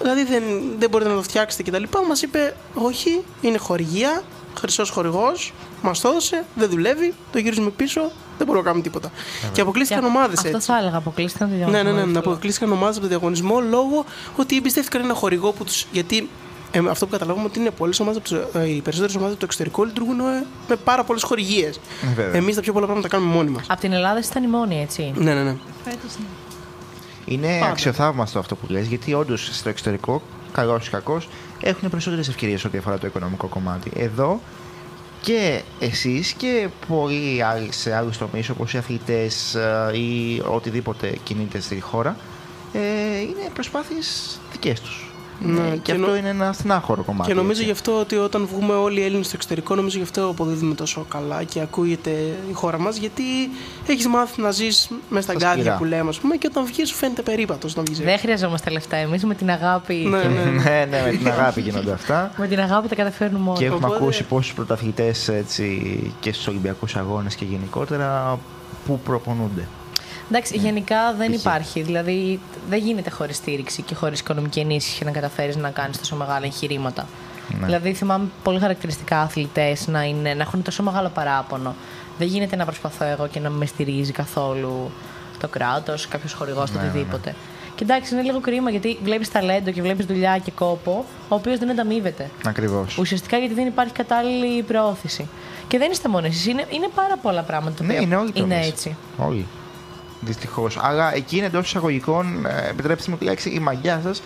δηλαδή 0.00 0.24
δεν, 0.24 0.42
δεν 0.78 0.90
μπορείτε 0.90 1.10
να 1.10 1.16
το 1.16 1.22
φτιάξετε 1.22 1.62
και 1.62 1.70
τα 1.70 1.78
λοιπά 1.78 2.06
μας 2.06 2.22
είπε 2.22 2.56
όχι 2.74 3.20
είναι 3.40 3.58
χορηγία 3.58 4.22
χρυσός 4.58 4.90
χορηγός 4.90 5.52
μας 5.82 6.00
το 6.00 6.08
έδωσε, 6.08 6.44
δεν 6.54 6.68
δουλεύει 6.68 7.14
το 7.32 7.38
γυρίζουμε 7.38 7.70
πίσω, 7.70 8.10
δεν 8.38 8.46
μπορούμε 8.46 8.58
να 8.58 8.62
κάνουμε 8.62 8.82
τίποτα 8.82 9.10
και 9.52 9.60
αποκλείστηκαν 9.60 10.04
ομάδες 10.04 10.38
Αυτό 10.38 10.56
έτσι 10.56 10.70
θα 10.70 10.78
έλεγα, 10.78 10.96
αποκλείστηκαν 10.96 11.48
το 11.48 11.54
ναι, 11.54 11.58
διαγωνισμό. 11.60 11.90
ναι, 11.90 11.96
ναι, 11.96 12.04
να 12.04 12.18
εύκολα. 12.18 12.32
αποκλείστηκαν 12.34 12.72
ομάδες 12.72 12.96
από 12.96 13.02
το 13.04 13.08
διαγωνισμό 13.08 13.60
λόγω 13.60 14.04
ότι 14.36 14.56
εμπιστεύτηκαν 14.56 15.02
ένα 15.02 15.14
χορηγό 15.14 15.52
που 15.52 15.64
του. 15.64 15.72
Γιατί 15.92 16.28
ε, 16.70 16.80
αυτό 16.88 17.06
που 17.06 17.12
καταλάβουμε 17.12 17.44
ότι 17.46 17.58
είναι 17.58 17.70
πολλές 17.70 18.00
ομάδες, 18.00 18.32
ε, 18.54 18.68
οι 18.68 18.80
περισσότερες 18.80 19.14
ομάδες 19.14 19.32
από 19.32 19.40
το 19.40 19.44
εξωτερικό 19.44 19.84
λειτουργούν 19.84 20.20
ε, 20.20 20.44
με 20.68 20.76
πάρα 20.76 21.04
πολλές 21.04 21.22
χορηγίες. 21.22 21.76
Ε, 21.76 22.14
βέβαια. 22.14 22.34
Εμείς 22.40 22.54
τα 22.54 22.60
πιο 22.60 22.72
πολλά 22.72 22.86
πράγματα 22.86 23.08
τα 23.08 23.16
κάνουμε 23.16 23.36
μόνοι 23.36 23.50
μας. 23.50 23.64
Από 23.68 23.80
την 23.80 23.92
Ελλάδα 23.92 24.20
ήταν 24.30 24.42
η 24.42 24.46
μόνη, 24.46 24.80
έτσι. 24.82 25.12
Ναι, 25.16 25.34
ναι, 25.34 25.42
ναι. 25.42 25.56
Φέτος, 25.84 26.16
ναι. 26.18 26.24
Είναι 27.24 27.60
αξιοθαύμαστο 27.70 28.38
αυτό 28.38 28.54
που 28.56 28.66
λες, 28.68 28.86
γιατί 28.86 29.14
όντως 29.14 29.48
στο 29.52 29.68
εξωτερικό, 29.68 30.22
καλός 30.52 30.86
ή 30.86 30.90
κακός, 30.90 31.28
έχουν 31.60 31.90
περισσότερες 31.90 32.28
ευκαιρίες 32.28 32.64
ό,τι 32.64 32.78
αφορά 32.78 32.98
το 32.98 33.06
οικονομικό 33.06 33.46
κομμάτι. 33.46 33.90
Εδώ 33.96 34.40
και 35.22 35.62
εσείς 35.78 36.32
και 36.32 36.68
πολλοί 36.88 37.42
άλλοι 37.42 37.72
σε 37.72 37.94
άλλους 37.94 38.18
τομείς 38.18 38.48
όπως 38.48 38.74
οι 38.74 38.78
αθλητές 38.78 39.54
ε, 39.54 39.90
ή 39.98 40.42
οτιδήποτε 40.46 41.16
κινείται 41.22 41.60
στη 41.60 41.80
χώρα 41.80 42.16
ε, 42.72 43.20
είναι 43.20 43.50
προσπάθειες 43.54 44.40
δικές 44.52 44.80
τους. 44.80 45.11
Ναι, 45.44 45.60
Ε, 45.60 45.70
και 45.70 45.78
και 45.82 45.92
αυτό 45.92 46.06
νο- 46.06 46.16
είναι 46.16 46.28
ένα 46.28 46.52
στενάχωρο 46.52 47.02
κομμάτι. 47.02 47.28
Και 47.28 47.34
νομίζω 47.34 47.52
έτσι. 47.52 47.64
γι' 47.64 47.70
αυτό 47.70 47.98
ότι 48.00 48.16
όταν 48.16 48.46
βγούμε 48.46 48.74
όλοι 48.74 49.00
οι 49.00 49.04
Έλληνες 49.04 49.26
στο 49.26 49.34
εξωτερικό, 49.36 49.74
νομίζω 49.74 49.96
γι' 49.96 50.02
αυτό 50.02 50.28
αποδίδουμε 50.28 50.74
τόσο 50.74 51.06
καλά 51.08 51.42
και 51.42 51.60
ακούγεται 51.60 52.10
η 52.50 52.52
χώρα 52.52 52.78
μας. 52.78 52.96
Γιατί 52.96 53.22
έχεις 53.86 54.06
μάθει 54.06 54.40
να 54.40 54.50
ζεις 54.50 54.88
μέσα 55.08 55.22
στα 55.22 55.32
Στα 55.38 55.40
γκάδια 55.48 55.62
σκληρά. 55.62 55.76
που 55.78 55.84
λέμε, 55.84 56.08
ας 56.08 56.18
πούμε, 56.18 56.36
και 56.36 56.46
όταν 56.50 56.64
βγεις 56.66 56.88
σου 56.88 56.94
φαίνεται 56.94 57.22
περίπατος 57.22 57.72
όταν 57.72 57.84
βγεις. 57.84 57.98
Δεν 58.00 58.18
χρειαζόμαστε 58.18 58.70
λεφτά. 58.70 58.96
Εμείς 58.96 59.24
με 59.24 59.34
την 59.34 59.50
αγάπη. 59.50 59.94
Ναι, 59.94 60.20
και- 60.20 60.28
ναι. 60.28 60.44
ναι, 60.62 60.86
ναι, 60.90 61.02
με 61.04 61.10
την 61.10 61.28
αγάπη 61.28 61.60
γίνονται 61.60 61.92
αυτά. 61.92 62.30
Με 62.36 62.46
την 62.46 62.60
αγάπη 62.60 62.88
τα 62.88 62.94
καταφέρνουμε 62.94 63.48
όλα. 63.50 63.58
Και 63.58 63.64
έχουμε 63.64 63.86
Οπότε- 63.86 64.02
ακούσει 64.02 64.24
πόσους 64.24 64.54
πρωταθλητές 64.54 65.28
έτσι, 65.28 66.12
και 66.20 66.32
στους 66.32 66.46
Ολυμπιακούς 66.46 66.96
Αγώνες 66.96 67.34
και 67.34 67.44
γενικότερα 67.44 68.38
που 68.86 69.00
προπονούνται. 69.04 69.66
Εντάξει, 70.34 70.56
γενικά 70.56 71.14
δεν 71.18 71.30
Π.χ. 71.32 71.40
υπάρχει. 71.40 71.82
Δηλαδή, 71.82 72.40
δεν 72.68 72.78
γίνεται 72.78 73.10
χωρίς 73.10 73.36
στήριξη 73.36 73.82
και 73.82 73.94
χωρίς 73.94 74.20
οικονομική 74.20 74.60
ενίσχυση 74.60 75.04
να 75.04 75.10
καταφέρεις 75.10 75.56
να 75.56 75.70
κάνεις 75.70 75.98
τόσο 75.98 76.16
μεγάλα 76.16 76.44
εγχειρήματα. 76.44 77.06
Ναι. 77.60 77.66
Δηλαδή, 77.66 77.92
θυμάμαι 77.92 78.28
πολύ 78.42 78.58
χαρακτηριστικά 78.58 79.20
αθλητές 79.20 79.86
να, 79.86 80.02
είναι, 80.02 80.34
να 80.34 80.42
έχουν 80.42 80.62
τόσο 80.62 80.82
μεγάλο 80.82 81.08
παράπονο. 81.08 81.74
Δεν 82.18 82.28
γίνεται 82.28 82.56
να 82.56 82.64
προσπαθώ 82.64 83.04
εγώ 83.04 83.26
και 83.26 83.40
να 83.40 83.50
με 83.50 83.66
στηρίζει 83.66 84.12
καθόλου 84.12 84.90
το 85.40 85.48
κράτος, 85.48 86.08
κάποιος 86.08 86.32
χορηγός, 86.32 86.70
το 86.70 86.76
Ναι, 86.78 86.82
ναι, 86.84 86.88
οτιδήποτε. 86.90 87.34
Και 87.74 87.84
εντάξει, 87.84 88.14
είναι 88.14 88.22
λίγο 88.22 88.40
κρίμα 88.40 88.70
γιατί 88.70 88.98
βλέπεις 89.02 89.30
ταλέντο 89.30 89.70
και 89.70 89.82
βλέπεις 89.82 90.06
δουλειά 90.06 90.38
και 90.38 90.50
κόπο, 90.50 91.04
ο 91.28 91.34
οποίος 91.34 91.58
δεν 91.58 91.70
ανταμείβεται. 91.70 92.30
Ακριβώς. 92.46 92.98
Ουσιαστικά 92.98 93.36
γιατί 93.38 93.54
δεν 93.54 93.66
υπάρχει 93.66 93.92
κατάλληλη 93.92 94.62
προώθηση. 94.62 95.28
Και 95.68 95.78
δεν 95.78 95.90
είστε 95.90 96.08
μόνο 96.08 96.26
εσείς. 96.26 96.46
Είναι, 96.46 96.64
είναι 96.70 96.88
πάρα 96.94 97.16
πολλά 97.22 97.42
πράγματα 97.42 97.76
τα 97.76 97.84
Ναι, 97.84 97.92
οποία 97.92 98.02
είναι 98.06 98.16
όλοι 98.16 98.30
είναι 98.34 98.54
τομείς. 98.54 98.66
έτσι. 98.68 98.96
Όλοι. 99.18 99.46
Δυστυχώς. 100.24 100.78
Αλλά 100.80 101.14
εκεί 101.14 101.36
είναι 101.36 101.46
εντός 101.46 101.66
εισαγωγικών, 101.66 102.46
ε, 102.46 102.68
επιτρέψτε 102.70 103.10
μου 103.10 103.16
τη 103.16 103.24
λέξη, 103.24 103.50
η 103.50 103.58
μαγιά 103.58 104.00
σας. 104.04 104.22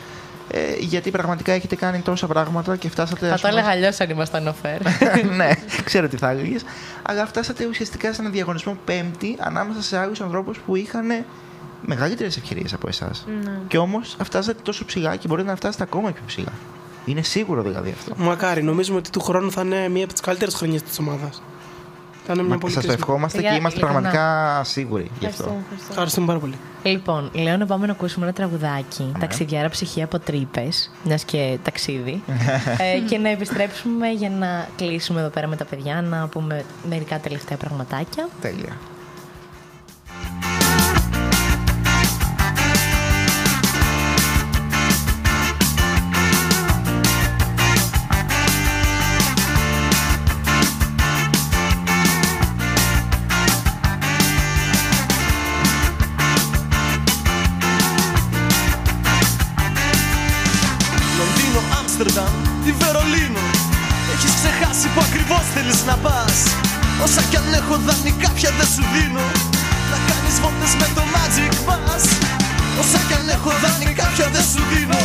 Ε, 0.50 0.74
γιατί 0.78 1.10
πραγματικά 1.10 1.52
έχετε 1.52 1.76
κάνει 1.76 2.00
τόσα 2.00 2.26
πράγματα 2.26 2.76
και 2.76 2.88
φτάσατε. 2.88 3.26
Θα 3.26 3.34
ας 3.34 3.40
το 3.40 3.48
πούμε, 3.48 3.60
έλεγα 3.60 3.74
αλλιώς 3.74 4.00
αν 4.00 4.10
ήμασταν 4.10 4.46
οφέρ. 4.46 4.80
ναι, 5.36 5.50
ξέρω 5.84 6.08
τι 6.08 6.16
θα 6.16 6.30
έλεγες. 6.30 6.64
Αλλά 7.02 7.26
φτάσατε 7.26 7.66
ουσιαστικά 7.66 8.12
σε 8.12 8.20
ένα 8.20 8.30
διαγωνισμό 8.30 8.76
πέμπτη 8.84 9.36
ανάμεσα 9.38 9.82
σε 9.82 9.98
άλλους 9.98 10.20
ανθρώπους 10.20 10.58
που 10.58 10.76
είχαν 10.76 11.24
μεγαλύτερες 11.80 12.36
ευκαιρίες 12.36 12.72
από 12.72 12.88
εσάς. 12.88 13.24
Ναι. 13.44 13.52
Και 13.68 13.78
όμως 13.78 14.16
φτάσατε 14.24 14.60
τόσο 14.62 14.84
ψηλά 14.84 15.16
και 15.16 15.28
μπορείτε 15.28 15.48
να 15.48 15.56
φτάσετε 15.56 15.82
ακόμα 15.82 16.10
πιο 16.10 16.22
ψηλά. 16.26 16.52
Είναι 17.04 17.22
σίγουρο 17.22 17.62
δηλαδή 17.62 17.90
αυτό. 17.90 18.14
Μακάρι, 18.16 18.62
νομίζουμε 18.62 18.98
ότι 18.98 19.10
του 19.10 19.20
χρόνου 19.20 19.52
θα 19.52 19.62
είναι 19.62 19.88
μία 19.88 20.04
από 20.04 20.12
τις 20.12 20.22
καλύτερες 20.22 20.54
χρονιές 20.54 20.82
της 20.82 20.98
ομάδας. 20.98 21.42
Θα 22.26 22.32
είναι 22.32 22.42
μια 22.42 22.58
πολύ 22.58 22.72
Σας 22.72 22.82
το 22.82 22.88
κρίσιμη. 22.88 23.10
ευχόμαστε 23.10 23.40
Για- 23.40 23.50
και 23.50 23.56
είμαστε 23.56 23.78
ειλικρινά. 23.78 24.00
πραγματικά 24.00 24.64
σίγουροι 24.64 25.10
γι' 25.18 25.26
αυτό. 25.26 25.56
Ευχαριστούμε 25.90 26.26
πάρα 26.26 26.38
πολύ. 26.38 26.54
λοιπόν, 26.82 27.30
λέω 27.34 27.56
να 27.56 27.66
πάμε 27.66 27.86
να 27.86 27.92
ακούσουμε 27.92 28.24
ένα 28.26 28.34
τραγουδάκι. 28.34 29.12
Ταξιδιάρα 29.20 29.68
ψυχή 29.68 30.02
από 30.02 30.18
τρύπες, 30.18 30.90
μιας 31.04 31.24
και 31.24 31.58
ταξίδι. 31.62 32.22
ε, 32.94 32.98
και 33.08 33.18
να 33.18 33.28
επιστρέψουμε 33.28 34.08
για 34.08 34.30
να 34.30 34.68
κλείσουμε 34.76 35.20
εδώ 35.20 35.28
πέρα 35.28 35.46
με 35.46 35.56
τα 35.56 35.64
παιδιά, 35.64 36.02
να 36.02 36.26
πούμε 36.28 36.64
μερικά 36.88 37.18
τελευταία 37.18 37.56
πραγματάκια. 37.56 38.28
Τέλεια. 38.40 38.76
Άμστερνταμ 61.86 62.34
ή 62.68 62.72
Βερολίνο 62.80 63.44
Έχεις 64.12 64.32
ξεχάσει 64.38 64.86
που 64.92 65.00
ακριβώς 65.06 65.44
θέλεις 65.54 65.80
να 65.88 65.96
πας. 66.04 66.36
Όσα 67.04 67.22
κι 67.30 67.36
αν 67.40 67.48
έχω 67.60 67.74
δανεικά 67.86 68.28
πια 68.36 68.50
δεν 68.58 68.68
σου 68.74 68.84
δίνω. 68.92 69.26
Να 69.90 69.98
κάνεις 70.08 70.36
βόλτες 70.42 70.72
με 70.80 70.88
το 70.96 71.02
Magic 71.14 71.54
Bus. 71.66 72.04
Όσα 72.80 73.00
κι 73.06 73.14
αν 73.18 73.28
έχω 73.36 73.50
δανεικά 73.62 74.06
πια 74.14 74.26
δεν 74.34 74.44
σου 74.50 74.62
δίνω. 74.70 75.02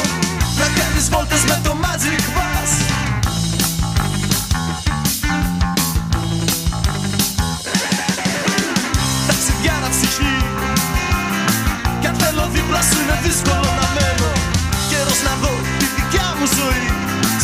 Να 0.62 0.68
κάνεις 0.78 1.06
βόλτες 1.14 1.44
με 1.50 1.58
το 1.66 1.72
Magic 1.84 2.24
Bus. 2.36 2.72
Ταξιδιάρα 9.28 9.90
ψυχή 9.96 10.36
Κι 12.02 12.08
αν 12.08 12.16
θέλω 12.22 12.44
δίπλα 12.54 12.82
σου 12.90 12.98
είναι 13.02 13.18
δύσκολο 13.26 13.70
να 13.80 13.88
μένω. 13.96 14.32
Καιρός 14.90 15.22
να 15.28 15.36
δω 15.42 15.52
τη 15.52 15.52
δικιά 15.52 15.60
μου 15.60 15.61
ζωή. 16.58 16.88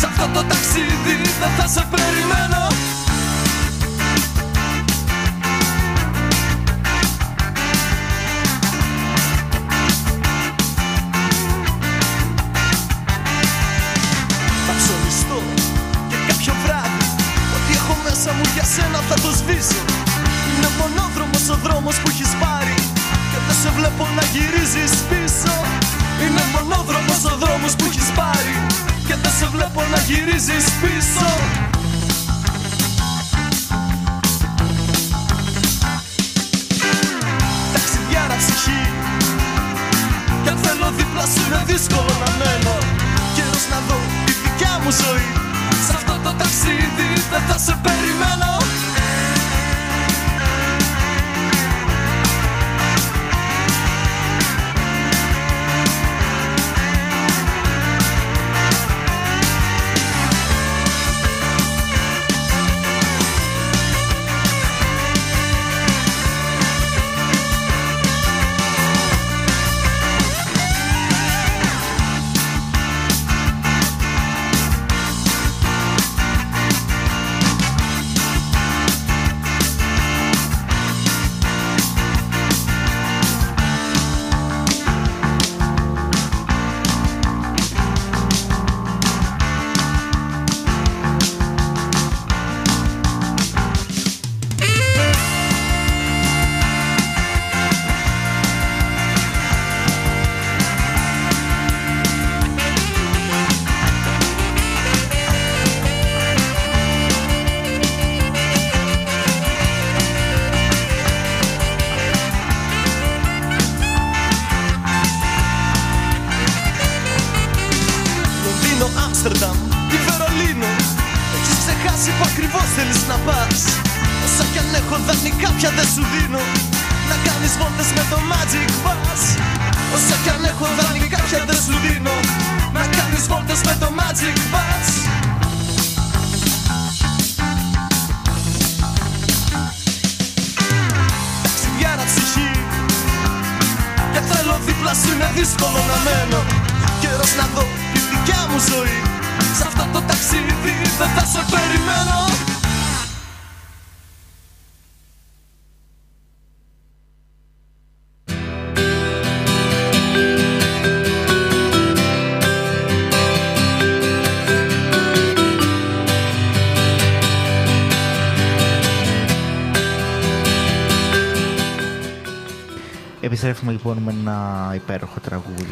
Σ' 0.00 0.04
αυτό 0.04 0.26
το 0.34 0.42
ταξίδι 0.50 1.14
δεν 1.40 1.50
θα 1.58 1.66
σε 1.74 1.82
περιμένω. 1.90 2.62
Θα 14.66 14.72
ψωνιστώ 14.80 15.40
και 16.10 16.16
κάποιο 16.28 16.54
βράδυ 16.64 17.04
Ό,τι 17.56 17.72
έχω 17.80 17.94
μέσα 18.04 18.30
μου 18.36 18.44
για 18.54 18.64
σένα 18.74 19.00
θα 19.08 19.14
το 19.24 19.30
σβήσω. 19.38 19.82
Είναι 20.50 20.68
μονόδρομος 20.80 21.44
ο 21.54 21.56
δρόμος 21.64 21.96
που 22.00 22.08
έχεις 22.12 22.32
πάρει 22.42 22.78
Και 23.30 23.38
δεν 23.46 23.56
σε 23.62 23.70
βλέπω 23.76 24.08
να 24.16 24.24
γυρίζεις 24.32 24.92
πίσω. 25.08 25.54
Είναι 26.24 26.42
μονόδρομος 26.54 27.20
ο 27.32 27.34
δρόμος 27.42 27.72
που 27.76 27.84
έχεις 27.90 28.08
πάρει 28.18 28.27
γυρίζεις 30.08 30.66
πίσω. 30.80 31.28
Ταξιδιάρα 37.72 38.36
ψυχή. 38.36 38.82
Κι 40.42 40.48
αν 40.48 40.58
θέλω 40.62 40.90
δίπλα 40.96 41.24
σου 41.32 41.42
είναι 41.46 41.62
δύσκολο 41.66 42.14
να 42.24 42.30
μένω. 42.38 42.76
Καιρός 43.34 43.64
να 43.70 43.78
δω 43.88 43.98
τη 44.26 44.32
δικιά 44.42 44.74
μου 44.82 44.90
ζωή. 44.90 45.28
Σ' 45.86 45.90
αυτό 45.90 46.14
το 46.24 46.32
ταξίδι 46.38 47.10
δεν 47.30 47.42
θα 47.48 47.58
σε 47.58 47.74
περιμένω 47.82 47.97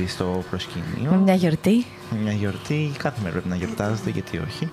τραγούδι 0.07 0.43
στο 0.43 0.45
προσκήνιο. 0.51 1.21
Μια 1.25 1.35
γιορτή. 1.35 1.85
Μια 2.23 2.33
γιορτή. 2.33 2.93
Κάθε 2.99 3.21
μέρα 3.21 3.33
πρέπει 3.33 3.49
να 3.49 3.57
γιορτάζεται, 3.57 4.11
γιατί 4.11 4.39
όχι. 4.39 4.71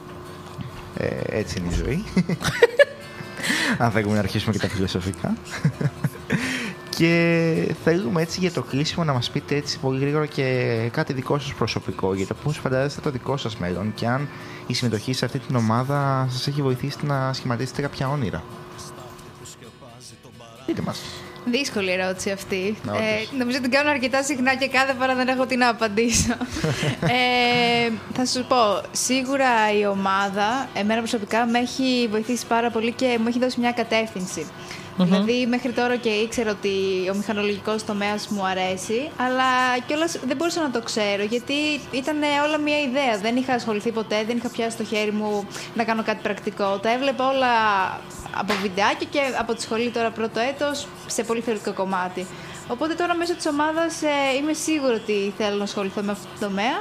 Ε, 0.98 1.08
έτσι 1.26 1.60
είναι 1.60 1.68
η 1.74 1.76
ζωή. 1.76 2.04
Αν 3.78 3.92
θέλουμε 3.92 4.14
να 4.14 4.20
αρχίσουμε 4.20 4.52
και 4.52 4.60
τα 4.60 4.68
φιλοσοφικά. 4.68 5.36
και 6.90 7.76
θέλουμε 7.84 8.22
έτσι 8.22 8.40
για 8.40 8.52
το 8.52 8.62
κλείσιμο 8.64 9.04
να 9.04 9.14
μας 9.14 9.30
πείτε 9.30 9.56
έτσι 9.56 9.80
πολύ 9.80 10.00
γρήγορα 10.00 10.26
και 10.26 10.90
κάτι 10.92 11.14
δικό 11.14 11.40
σας 11.40 11.54
προσωπικό 11.54 12.14
για 12.14 12.28
το 12.28 12.36
πώς 12.44 12.58
φαντάζεστε 12.58 13.02
το 13.02 13.10
δικό 13.10 13.38
σας 13.38 13.58
μέλλον 13.58 13.94
και 13.96 14.08
αν 14.08 14.28
η 14.68 14.74
συμμετοχή 14.74 15.14
σε 15.14 15.26
αυτή 15.26 15.40
την 15.40 15.56
ομάδα 15.56 16.28
σας 16.30 16.48
έχει 16.48 16.62
βοηθήσει 16.62 16.98
να 17.06 17.34
σχηματίσετε 17.34 17.82
κάποια 17.82 18.10
όνειρα. 18.10 18.44
Πείτε 20.66 20.82
μας. 20.82 21.02
Δύσκολη 21.46 21.92
ερώτηση 21.92 22.32
αυτή. 22.32 22.78
Να, 22.84 22.94
όντως. 22.94 23.06
Ε, 23.06 23.36
νομίζω 23.38 23.58
ότι 23.58 23.70
την 23.70 23.78
κάνω 23.78 23.90
αρκετά 23.90 24.24
συχνά 24.24 24.56
και 24.56 24.68
κάθε 24.68 24.94
φορά 25.00 25.16
δεν 25.16 25.28
έχω 25.28 25.46
τι 25.46 25.56
να 25.56 25.70
απαντήσω. 25.70 26.34
ε, 27.18 27.92
θα 28.14 28.26
σου 28.26 28.46
πω, 28.48 28.82
σίγουρα 28.92 29.48
η 29.80 29.86
ομάδα, 29.86 30.70
εμένα 30.74 31.00
προσωπικά, 31.00 31.46
με 31.46 31.60
έχει 31.60 32.08
βοηθήσει 32.12 32.46
πάρα 32.48 32.70
πολύ 32.70 32.92
και 32.92 33.18
μου 33.20 33.28
έχει 33.28 33.40
δώσει 33.40 33.60
μια 33.60 33.72
κατεύθυνση. 33.72 34.46
Δηλαδή, 34.98 35.46
μέχρι 35.48 35.72
τώρα 35.72 35.96
και 35.96 36.10
ήξερα 36.10 36.52
ότι 36.52 36.70
ο 37.12 37.16
μηχανολογικός 37.16 37.86
τομέας 37.86 38.28
μου 38.28 38.46
αρέσει, 38.46 39.10
αλλά 39.18 39.80
κιόλας 39.88 40.20
δεν 40.26 40.38
μπορούσα 40.38 40.62
να 40.62 40.72
το 40.72 40.82
ξέρω, 40.82 41.24
γιατί 41.24 41.54
ήταν 41.92 42.18
όλα 42.46 42.58
μια 42.58 42.80
ιδέα. 42.80 43.18
Δεν 43.22 43.36
είχα 43.36 43.54
ασχοληθεί 43.54 43.92
ποτέ, 43.92 44.24
δεν 44.28 44.38
είχα 44.38 44.50
πιάσει 44.50 44.72
στο 44.72 44.84
χέρι 44.84 45.12
μου 45.12 45.48
να 45.76 45.84
κάνω 45.84 46.04
κάτι 46.04 46.20
πρακτικό. 46.24 46.80
Τα 46.82 46.92
έβλεπα 46.92 47.30
όλα 47.30 47.54
από 48.38 48.54
βιντεάκια 48.62 49.08
και 49.10 49.20
από 49.40 49.54
τη 49.54 49.62
σχολή 49.62 49.90
τώρα 49.90 50.12
πρώτο 50.12 50.40
έτος 50.40 50.88
σε 51.08 51.24
πολύ 51.24 51.42
θεωρητικό 51.42 51.74
κομμάτι. 51.74 52.26
Οπότε 52.68 52.94
τώρα 52.94 53.16
μέσω 53.16 53.36
της 53.36 53.46
ομάδας 53.46 54.02
ε, 54.02 54.36
είμαι 54.40 54.54
σίγουρη 54.54 54.94
ότι 54.94 55.34
θέλω 55.38 55.58
να 55.58 55.64
ασχοληθώ 55.64 56.02
με 56.02 56.12
αυτό 56.12 56.28
το 56.40 56.46
τομέα 56.46 56.78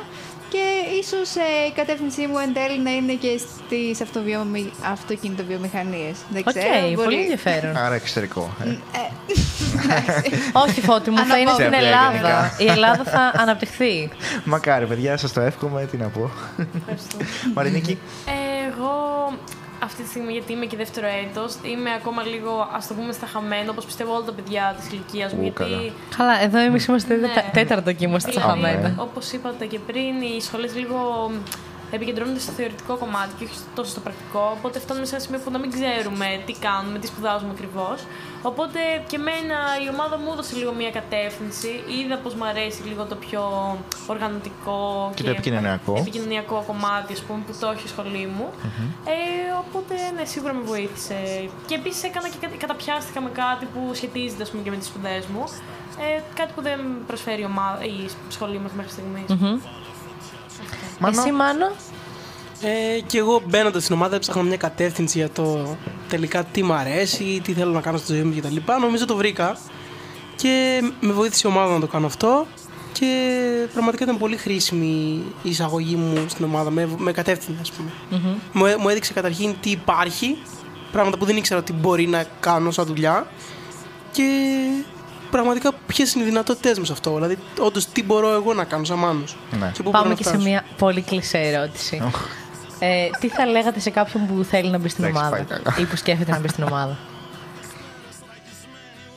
και 0.52 0.64
ίσως 1.00 1.34
ε, 1.36 1.66
η 1.68 1.72
κατεύθυνσή 1.72 2.26
μου 2.26 2.38
εν 2.38 2.52
τέλει 2.54 2.78
να 2.80 2.90
είναι 2.90 3.12
και 3.12 3.38
στις 3.38 4.00
αυτοβιομη... 4.00 4.72
αυτοκινητοβιομηχανίες. 4.92 6.16
Δεν 6.30 6.42
Οκ, 6.46 6.54
ξέρω, 6.58 6.80
μπορεί- 6.80 6.94
πολύ 6.94 7.20
ενδιαφέρον. 7.20 7.76
Άρα 7.76 7.94
εξωτερικό. 7.94 8.54
ε. 8.64 8.68
Όχι, 10.64 10.80
Φώτη 10.80 11.10
μου, 11.10 11.16
θα 11.16 11.38
είναι 11.38 11.50
Αναπόβολα. 11.50 11.54
στην 11.54 11.64
Απλά 11.74 11.78
Ελλάδα. 11.78 12.12
γενικά. 12.12 12.54
Η 12.58 12.66
Ελλάδα 12.76 13.04
θα 13.04 13.32
αναπτυχθεί. 13.36 14.10
Μακάρι, 14.54 14.86
παιδιά, 14.86 15.16
σας 15.16 15.32
το 15.32 15.40
εύχομαι, 15.40 15.86
τι 15.90 15.96
να 15.96 16.08
πω. 16.08 16.30
Μαρινίκη. 17.54 17.98
Εγώ 18.68 18.92
αυτή 19.82 20.02
τη 20.02 20.08
στιγμή, 20.08 20.32
γιατί 20.32 20.52
είμαι 20.52 20.66
και 20.66 20.76
δεύτερο 20.76 21.06
έτος, 21.06 21.54
είμαι 21.62 21.90
ακόμα 21.94 22.22
λίγο, 22.22 22.68
ας 22.72 22.86
το 22.86 22.94
πούμε, 22.94 23.12
στα 23.12 23.26
χαμένα, 23.26 23.70
όπως 23.70 23.84
πιστεύω 23.84 24.14
όλα 24.14 24.24
τα 24.24 24.32
παιδιά 24.32 24.74
της 24.78 24.90
ηλικίας 24.92 25.32
μου. 25.32 25.38
Ου, 25.38 25.42
γιατί 25.42 25.58
καλά. 25.62 25.78
Καλά, 26.16 26.42
εδώ 26.42 26.58
εμείς 26.58 26.84
είμαστε 26.86 27.14
Ναι. 27.14 27.26
τέτα- 27.28 27.50
τέταρτο 27.52 27.92
και 27.92 28.04
είμαστε 28.04 28.30
στα 28.32 28.40
Δηλαδή, 28.40 28.60
χαμένα. 28.60 28.94
Όπως 28.98 29.32
είπατε 29.32 29.64
και 29.66 29.78
πριν, 29.78 30.20
οι 30.20 30.40
σχολές 30.40 30.74
λίγο 30.76 31.30
επικεντρώνονται 31.96 32.38
στο 32.46 32.52
θεωρητικό 32.52 32.96
κομμάτι 32.96 33.32
και 33.38 33.44
όχι 33.44 33.58
τόσο 33.74 33.90
στο 33.90 34.00
πρακτικό. 34.00 34.44
Οπότε 34.58 34.78
φτάνουμε 34.78 35.06
σε 35.06 35.14
ένα 35.14 35.24
σημείο 35.24 35.40
που 35.44 35.50
να 35.50 35.58
μην 35.58 35.70
ξέρουμε 35.76 36.26
τι 36.46 36.52
κάνουμε, 36.66 36.98
τι 36.98 37.06
σπουδάζουμε 37.06 37.52
ακριβώς. 37.56 37.98
Οπότε 38.42 38.78
και 39.08 39.16
εμένα 39.22 39.56
η 39.84 39.86
ομάδα 39.94 40.18
μου 40.18 40.28
έδωσε 40.32 40.56
λίγο 40.56 40.72
μια 40.72 40.90
κατεύθυνση. 40.90 41.70
Είδα 41.96 42.16
πως 42.24 42.34
μου 42.34 42.44
αρέσει 42.52 42.82
λίγο 42.90 43.02
το 43.04 43.16
πιο 43.24 43.42
οργανωτικό 44.06 45.10
Και 45.14 45.22
το 45.22 45.30
επικοινωνιακό. 45.30 45.94
επικοινωνιακό 45.98 46.64
κομμάτι, 46.66 47.12
ας 47.12 47.20
πούμε, 47.20 47.40
που 47.46 47.52
το 47.60 47.66
έχει 47.74 47.84
η 47.84 47.88
σχολή 47.88 48.26
μου. 48.36 48.46
Ε, 49.04 49.14
οπότε, 49.62 49.94
ναι, 50.16 50.24
σίγουρα 50.24 50.52
με 50.52 50.62
βοήθησε. 50.72 51.18
Και 51.66 51.74
επίσης 51.74 52.02
έκανα 52.02 52.28
και 52.28 52.36
κάτι, 52.40 52.56
καταπιάστηκα 52.56 53.20
με 53.20 53.30
κάτι 53.30 53.64
που 53.72 53.80
σχετίζεται, 53.94 54.42
ας 54.42 54.50
πούμε, 54.50 54.62
και 54.62 54.70
με 54.70 54.76
τις 54.76 54.86
σπουδές 54.86 55.26
μου. 55.26 55.44
Ε, 56.00 56.20
κάτι 56.34 56.52
που 56.54 56.62
δεν 56.62 56.80
προσφέρει 57.06 57.42
η, 57.42 57.44
ομάδα, 57.44 57.84
η 57.84 58.08
σχολή 58.28 58.58
μας 58.58 58.72
μέχρι 58.72 58.92
στιγμής. 58.92 59.24
Μάνο; 61.02 61.20
Εσύ, 61.20 61.32
Μάνο; 61.32 61.66
Ε, 62.60 63.00
και 63.00 63.18
εγώ 63.18 63.42
μπαίνοντα 63.46 63.80
στην 63.80 63.94
ομάδα 63.94 64.16
έψαχνα 64.16 64.42
μια 64.42 64.56
κατεύθυνση 64.56 65.18
για 65.18 65.30
το 65.30 65.76
τελικά 66.08 66.44
τι 66.44 66.62
μου 66.62 66.72
αρέσει, 66.72 67.40
τι 67.44 67.52
θέλω 67.52 67.72
να 67.72 67.80
κάνω 67.80 67.98
στη 67.98 68.12
ζωή 68.12 68.22
μου 68.22 68.34
κτλ. 68.40 68.56
Νομίζω 68.80 69.04
το 69.06 69.16
βρήκα 69.16 69.56
και 70.36 70.82
με 71.00 71.12
βοήθησε 71.12 71.48
η 71.48 71.50
ομάδα 71.50 71.72
να 71.72 71.80
το 71.80 71.86
κάνω 71.86 72.06
αυτό 72.06 72.46
και 72.92 73.36
πραγματικά 73.72 74.04
ήταν 74.04 74.18
πολύ 74.18 74.36
χρήσιμη 74.36 75.22
η 75.42 75.48
εισαγωγή 75.48 75.96
μου 75.96 76.24
στην 76.28 76.44
ομάδα, 76.44 76.70
με, 76.70 76.88
με 76.96 77.12
κατεύθυνε 77.12 77.58
ας 77.60 77.72
πούμε. 77.72 77.90
Μου, 78.52 78.66
έ- 78.66 78.76
μου 78.78 78.88
έδειξε 78.88 79.12
καταρχήν 79.12 79.54
τι 79.60 79.70
υπάρχει, 79.70 80.38
πράγματα 80.92 81.18
που 81.18 81.24
δεν 81.24 81.36
ήξερα 81.36 81.60
ότι 81.60 81.72
μπορεί 81.72 82.06
να 82.06 82.24
κάνω 82.40 82.70
σαν 82.70 82.84
δουλειά 82.86 83.26
και 84.12 84.26
πραγματικά 85.32 85.72
ποιες 85.86 86.14
είναι 86.14 86.24
οι 86.24 86.26
δυνατότητές 86.26 86.78
μου 86.78 86.84
σε 86.84 86.92
αυτό. 86.92 87.14
Δηλαδή, 87.14 87.38
όντως 87.58 87.86
τι 87.86 88.02
μπορώ 88.04 88.32
εγώ 88.32 88.54
να 88.54 88.64
κάνω 88.64 88.84
σαν 88.84 88.98
μάνος; 88.98 89.36
Ναι. 89.60 89.70
Και 89.74 89.82
πού 89.82 89.90
μπορώ 89.90 89.98
Πάμε 89.98 90.08
να 90.08 90.14
και 90.14 90.22
σε 90.22 90.28
φτάσω; 90.28 90.44
μια 90.48 90.64
πολύ 90.78 91.00
κλεισέ 91.02 91.38
ερώτηση. 91.38 92.02
Ε, 92.78 93.08
τι 93.20 93.28
θα 93.28 93.46
λέγατε 93.46 93.80
σε 93.80 93.90
κάποιον 93.90 94.26
που 94.26 94.44
θέλει 94.44 94.70
να 94.70 94.78
μπει 94.78 94.88
στην 94.88 95.04
Εντάξει, 95.04 95.20
ομάδα 95.24 95.36
πάει 95.36 95.44
καλά. 95.44 95.76
ή 95.78 95.84
που 95.84 95.96
σκέφτεται 95.96 96.30
να 96.30 96.38
μπει 96.38 96.48
στην 96.48 96.64
ομάδα; 96.64 96.96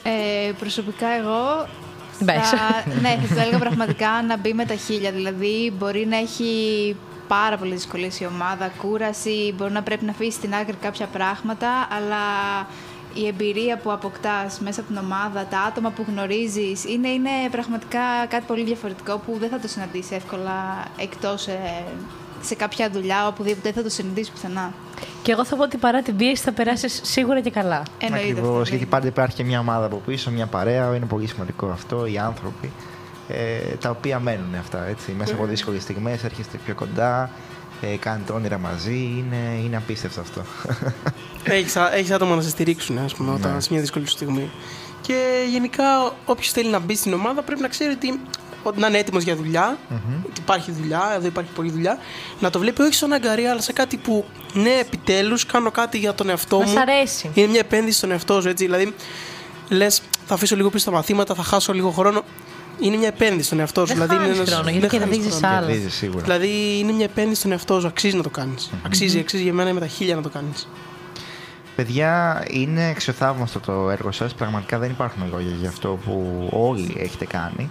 Ε, 0.03 0.51
προσωπικά 0.59 1.07
εγώ 1.07 1.67
Μπες. 2.19 2.35
θα, 2.49 2.83
ναι, 3.01 3.17
θα 3.27 3.33
του 3.35 3.41
έλεγα 3.41 3.57
πραγματικά 3.57 4.09
να 4.27 4.37
μπει 4.37 4.53
με 4.53 4.65
τα 4.65 4.75
χίλια. 4.75 5.11
Δηλαδή, 5.11 5.73
μπορεί 5.77 6.05
να 6.05 6.17
έχει 6.17 6.95
πάρα 7.27 7.57
πολλές 7.57 7.75
δυσκολίες 7.75 8.19
η 8.19 8.25
ομάδα, 8.25 8.71
κούραση, 8.81 9.53
μπορεί 9.57 9.71
να 9.71 9.81
πρέπει 9.83 10.05
να 10.05 10.11
αφήσει 10.11 10.31
στην 10.37 10.53
άκρη 10.55 10.75
κάποια 10.81 11.05
πράγματα, 11.05 11.67
αλλά 11.97 12.23
η 13.21 13.27
εμπειρία 13.27 13.77
που 13.77 13.91
αποκτάς 13.91 14.59
μέσα 14.59 14.79
από 14.79 14.89
την 14.89 14.97
ομάδα, 14.97 15.45
τα 15.45 15.59
άτομα 15.59 15.89
που 15.89 16.05
γνωρίζεις, 16.07 16.85
είναι, 16.85 17.09
είναι 17.09 17.29
πραγματικά 17.51 17.99
κάτι 18.29 18.43
πολύ 18.47 18.63
διαφορετικό 18.63 19.17
που 19.17 19.37
δεν 19.39 19.49
θα 19.49 19.59
το 19.59 19.67
συναντήσεις 19.67 20.11
εύκολα 20.11 20.85
εκτός 20.97 21.47
ε, 21.47 21.83
σε 22.41 22.55
κάποια 22.55 22.89
δουλειά, 22.89 23.27
οπουδήποτε 23.27 23.61
δεν 23.63 23.73
θα 23.73 23.83
το 23.83 23.89
συναντήσεις 23.89 24.31
πουθενά. 24.31 24.73
Και 25.21 25.31
εγώ 25.31 25.45
θα 25.45 25.55
πω 25.55 25.63
ότι 25.63 25.77
παρά 25.77 26.01
την 26.01 26.15
πίεση 26.15 26.43
θα 26.43 26.51
περάσεις 26.51 26.99
σίγουρα 27.03 27.41
και 27.41 27.49
καλά. 27.49 27.83
Εννοείται 27.97 28.29
Ακριβώς. 28.29 28.49
αυτό, 28.49 28.59
ναι. 28.59 28.69
Γιατί 28.69 28.85
πάντα 28.85 29.07
υπάρχει 29.07 29.35
και 29.35 29.43
μια 29.43 29.59
ομάδα 29.59 29.85
από 29.85 30.01
πίσω, 30.05 30.31
μια 30.31 30.45
παρέα. 30.45 30.95
Είναι 30.95 31.05
πολύ 31.05 31.27
σημαντικό 31.27 31.67
αυτό. 31.67 32.05
Οι 32.05 32.17
άνθρωποι 32.17 32.71
ε, 33.27 33.75
τα 33.79 33.89
οποία 33.89 34.19
μένουν 34.19 34.55
αυτά. 34.59 34.85
Έτσι. 34.85 35.11
Μέσα 35.17 35.33
από 35.33 35.45
δύσκολες 35.45 35.81
στιγμές 35.81 36.23
έρχεστε 36.23 36.57
πιο 36.65 36.75
κοντά. 36.75 37.29
Ε, 37.81 37.95
κάνετε 37.97 38.31
όνειρα 38.31 38.57
μαζί. 38.57 38.93
Είναι, 39.17 39.59
είναι 39.63 39.77
απίστευτο 39.77 40.21
αυτό. 40.21 40.41
Έχεις, 41.43 41.75
α- 41.75 41.93
έχεις 41.95 42.11
άτομα 42.11 42.35
να 42.35 42.41
σε 42.41 42.49
στηρίξουν, 42.49 42.97
ας 42.97 43.15
πούμε, 43.15 43.31
όταν 43.33 43.53
Ναι. 43.53 43.59
σε 43.59 43.67
μια 43.71 43.81
δύσκολη 43.81 44.05
σου 44.05 44.11
στιγμή. 44.11 44.49
Και 45.01 45.45
γενικά, 45.51 46.13
όποιος 46.25 46.51
θέλει 46.51 46.69
να 46.69 46.79
μπει 46.79 46.95
στην 46.95 47.13
ομάδα 47.13 47.41
πρέπει 47.41 47.61
να 47.61 47.67
ξέρει 47.67 47.91
ότι, 47.91 48.19
ότι 48.63 48.79
να 48.79 48.87
είναι 48.87 48.97
έτοιμος 48.97 49.23
για 49.23 49.35
δουλειά, 49.35 49.77
ότι 50.25 50.39
υπάρχει 50.41 50.71
δουλειά, 50.71 51.11
εδώ 51.15 51.27
υπάρχει 51.27 51.51
πολλή 51.55 51.71
δουλειά. 51.71 51.97
Να 52.39 52.49
το 52.49 52.59
βλέπει 52.59 52.81
όχι 52.81 52.93
σαν 52.93 53.13
αγκαρία, 53.13 53.51
αλλά 53.51 53.61
σε 53.61 53.73
κάτι 53.73 53.97
που, 53.97 54.25
ναι, 54.53 54.69
επιτέλους 54.81 55.45
κάνω 55.45 55.71
κάτι 55.71 55.97
για 55.97 56.13
τον 56.13 56.29
εαυτό 56.29 56.57
Να 56.59 56.65
μου. 56.65 56.71
σ' 56.73 56.77
αρέσει. 56.77 57.29
Είναι 57.33 57.47
μια 57.47 57.59
επένδυση 57.59 57.97
στον 57.97 58.11
εαυτό 58.11 58.41
σου, 58.41 58.47
έτσι. 58.49 58.65
Δηλαδή, 58.65 58.93
λες, 59.69 60.01
θα 60.25 60.33
αφήσω 60.33 60.55
λίγο 60.55 60.69
πίσω 60.69 60.85
τα 60.85 60.91
μαθήματα, 60.91 61.35
θα 61.35 61.43
χάσω 61.43 61.73
λίγο 61.73 61.91
χρόνο. 61.91 62.23
Είναι 62.79 62.97
μια 62.97 63.07
επένδυση 63.07 63.45
στον 63.45 63.59
εαυτό 63.59 63.85
σου. 63.85 63.93
Δεν 63.95 63.95
δηλαδή, 63.95 64.13
είναι 64.15 64.23
χάνεις 64.23 64.37
ένας- 64.39 64.53
χρόνο, 64.53 64.69
γιατί 64.69 64.87
δεν 64.87 64.99
χάνεις 64.99 65.15
κερδίζεις 65.15 65.39
χρόνο. 65.39 65.55
άλλο. 65.57 65.67
Κερδίζει 65.67 65.89
σίγουρα. 65.89 66.21
Δηλαδή, 66.23 66.77
είναι 66.79 66.91
μια 66.91 67.05
επένδυση 67.05 67.39
στον 67.39 67.51
εαυτό 67.51 67.79
σου. 67.79 67.87
Αξίζει 67.87 68.15
να 68.15 68.23
το 68.23 68.29
κάνεις. 68.29 68.71
Αξίζει, 68.85 69.19
αξίζει 69.19 69.43
για 69.43 69.53
μένα 69.53 69.73
με 69.73 69.79
τα 69.79 69.87
χίλια 69.87 70.15
να 70.15 70.21
το 70.21 70.29
κάνεις. 70.29 70.67
Παιδιά, 71.75 72.43
είναι 72.49 72.87
αξιοθαύμαστο 72.89 73.59
το 73.59 73.89
έργο 73.89 74.11
σας. 74.11 74.33
Πραγματικά 74.33 74.77
δεν 74.79 74.89
υπάρχουν 74.89 75.23
λόγια 75.31 75.55
για 75.59 75.69
αυτό 75.69 75.99
που 76.05 76.47
όλοι 76.51 76.95
έχετε 76.97 77.25
κάνει. 77.25 77.69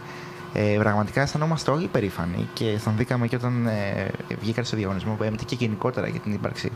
Ε, 0.56 0.76
πραγματικά 0.78 1.20
αισθανόμαστε 1.22 1.70
όλοι 1.70 1.86
περήφανοι 1.86 2.48
και 2.52 2.68
αισθανθήκαμε 2.68 3.26
και 3.26 3.36
όταν 3.36 3.66
ε, 3.66 4.06
βγήκατε 4.40 4.66
στο 4.66 4.76
διαγωνισμό 4.76 5.14
που 5.14 5.22
έμεινε 5.22 5.42
και 5.46 5.54
γενικότερα 5.58 6.08
για 6.08 6.20
την 6.20 6.32
ύπαρξη 6.32 6.70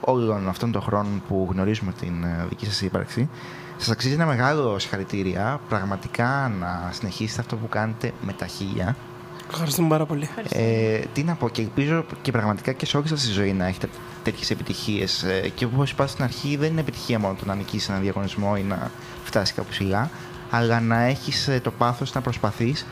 όλων 0.00 0.48
αυτών 0.48 0.72
των 0.72 0.82
χρόνων 0.82 1.22
που 1.28 1.48
γνωρίζουμε 1.52 1.92
την 2.00 2.24
ε, 2.24 2.46
δική 2.48 2.64
σας 2.66 2.80
ύπαρξη. 2.80 3.28
Σας 3.76 3.90
αξίζει 3.90 4.14
ένα 4.14 4.26
μεγάλο 4.26 4.78
συγχαρητήρια. 4.78 5.60
Πραγματικά 5.68 6.52
να 6.58 6.90
συνεχίσετε 6.92 7.40
αυτό 7.40 7.56
που 7.56 7.68
κάνετε 7.68 8.12
με 8.22 8.32
τα 8.32 8.46
χίλια. 8.46 8.96
Ευχαριστούμε 9.50 9.88
πάρα 9.88 10.06
πολύ. 10.06 10.28
Ε, 10.48 10.98
τι 11.12 11.22
να 11.22 11.34
πω, 11.34 11.48
και 11.48 11.62
ελπίζω 11.62 12.04
και 12.22 12.32
πραγματικά 12.32 12.72
και 12.72 12.86
σε 12.86 12.96
όλη 12.96 13.08
σας 13.08 13.20
τη 13.20 13.30
ζωή 13.30 13.52
να 13.52 13.66
έχετε 13.66 13.88
τέτοιες 14.22 14.50
επιτυχίες. 14.50 15.22
Ε, 15.22 15.48
και 15.54 15.64
όπως 15.64 15.90
είπα 15.90 16.06
στην 16.06 16.24
αρχή, 16.24 16.56
δεν 16.56 16.70
είναι 16.70 16.80
επιτυχία 16.80 17.18
μόνο 17.18 17.34
το 17.34 17.44
να 17.44 17.54
νικήσεις 17.54 17.88
ένα 17.88 17.98
διαγωνισμό 17.98 18.54
ή 18.58 18.62
να 18.62 18.90
φτάσεις 19.24 19.54
κάπου 19.54 19.68
ψηλά, 19.68 20.10
αλλά 20.50 20.80
να 20.80 21.02
έχεις 21.02 21.50
το 21.62 21.70
πάθος 21.70 22.12
να 22.12 22.20
προσπαθείς 22.20 22.86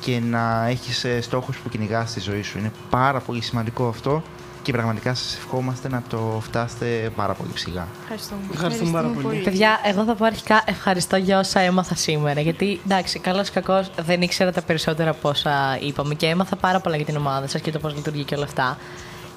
και 0.00 0.20
να 0.20 0.66
έχεις 0.66 1.06
στόχους 1.20 1.58
που 1.58 1.68
κυνηγάς 1.68 2.10
στη 2.10 2.20
ζωή 2.20 2.42
σου. 2.42 2.58
Είναι 2.58 2.72
πάρα 2.90 3.20
πολύ 3.20 3.42
σημαντικό 3.42 3.88
αυτό 3.88 4.22
και 4.66 4.72
πραγματικά 4.72 5.14
σας 5.14 5.36
ευχόμαστε 5.36 5.88
να 5.88 6.02
το 6.08 6.40
φτάσετε 6.42 7.10
πάρα 7.16 7.34
πολύ 7.34 7.50
ψηλά. 7.54 7.88
Ευχαριστούμε. 8.02 8.40
Ευχαριστούμε 8.52 8.90
πάρα 8.90 9.08
πολύ. 9.08 9.42
Παιδιά, 9.42 9.80
εγώ 9.84 10.04
θα 10.04 10.14
πω 10.14 10.24
αρχικά 10.24 10.62
ευχαριστώ 10.66 11.16
για 11.16 11.38
όσα 11.38 11.60
έμαθα 11.60 11.94
σήμερα. 11.94 12.40
Γιατί 12.40 12.80
εντάξει, 12.84 13.18
καλός 13.18 13.48
ή 13.48 13.52
κακός 13.52 13.90
δεν 14.00 14.22
ήξερα 14.22 14.52
τα 14.52 14.62
περισσότερα 14.62 15.10
από 15.10 15.28
όσα 15.28 15.78
είπαμε 15.80 16.14
και 16.14 16.26
έμαθα 16.26 16.56
πάρα 16.56 16.80
πολλά 16.80 16.96
για 16.96 17.04
την 17.04 17.16
ομάδα 17.16 17.46
σας 17.46 17.60
και 17.60 17.70
το 17.70 17.78
πώς 17.78 17.94
λειτουργεί 17.94 18.24
και 18.24 18.34
όλα 18.34 18.44
αυτά. 18.44 18.78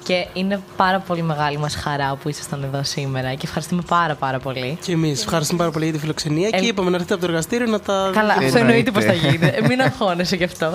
Και 0.04 0.26
είναι 0.32 0.60
πάρα 0.76 0.98
πολύ 0.98 1.22
μεγάλη 1.22 1.58
μας 1.58 1.74
χαρά 1.74 2.16
που 2.22 2.28
ήσασταν 2.28 2.62
εδώ 2.62 2.82
σήμερα 2.84 3.34
και 3.34 3.42
ευχαριστούμε 3.44 3.82
πάρα 3.88 4.14
πάρα 4.14 4.38
πολύ. 4.38 4.78
Και 4.84 4.92
εμείς 4.92 5.22
ευχαριστούμε 5.22 5.58
πάρα 5.58 5.70
πολύ 5.70 5.84
για 5.84 5.94
τη 5.94 6.00
φιλοξενία 6.00 6.48
Ε, 6.52 6.58
και 6.60 6.66
είπαμε 6.66 6.90
να 6.90 6.94
έρθετε 6.96 7.14
από 7.14 7.22
το 7.22 7.28
εργαστήριο 7.28 7.66
να 7.66 7.80
τα. 7.80 8.10
Καλά, 8.14 8.34
δείτε. 8.34 8.46
αυτό 8.46 8.58
εννοείται 8.58 8.90
πως 8.90 9.04
θα 9.04 9.12
γίνει. 9.12 9.46
Ε, 9.54 9.66
Μην 9.68 9.80
αγχώνεσαι 9.80 10.36
γι' 10.36 10.44
αυτό. 10.44 10.66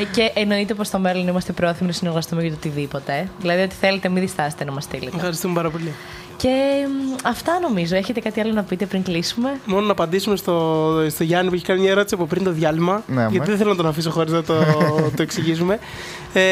ε, 0.00 0.04
και 0.04 0.30
εννοείται 0.34 0.74
πως 0.74 0.86
στο 0.86 0.98
μέλλον 0.98 1.28
είμαστε 1.28 1.52
πρόθυμοι 1.52 1.88
να 1.88 1.94
συνεργαστούμε 1.94 2.40
για 2.42 2.50
το 2.50 2.56
οτιδήποτε. 2.58 3.28
Δηλαδή, 3.40 3.62
ότι 3.62 3.74
θέλετε, 3.74 4.08
μην 4.08 4.22
διστάσετε 4.22 4.64
να 4.64 4.72
μας 4.72 4.84
στείλετε. 4.84 5.16
Ευχαριστούμε 5.16 5.54
πάρα 5.54 5.70
πολύ. 5.70 5.92
Και 6.42 6.86
μ, 6.88 7.14
αυτά 7.24 7.58
νομίζω. 7.60 7.96
Έχετε 7.96 8.20
κάτι 8.20 8.40
άλλο 8.40 8.52
να 8.52 8.62
πείτε 8.62 8.86
πριν 8.86 9.02
κλείσουμε; 9.02 9.60
Μόνο 9.64 9.86
να 9.86 9.92
απαντήσουμε 9.92 10.36
στο, 10.36 11.06
στο 11.10 11.24
Γιάννη 11.24 11.48
που 11.48 11.54
έχει 11.54 11.64
κάνει 11.64 11.80
μια 11.80 11.90
ερώτηση 11.90 12.14
από 12.14 12.26
πριν 12.26 12.44
το 12.44 12.52
διάλειμμα. 12.52 13.02
Ναι, 13.06 13.20
γιατί 13.20 13.38
μα. 13.38 13.44
δεν 13.44 13.56
θέλω 13.56 13.70
να 13.70 13.76
τον 13.76 13.86
αφήσω 13.86 14.10
χωρίς 14.10 14.32
να 14.32 14.42
το, 14.42 14.54
το 15.16 15.22
εξηγήσουμε. 15.22 15.78
Ε, 16.32 16.42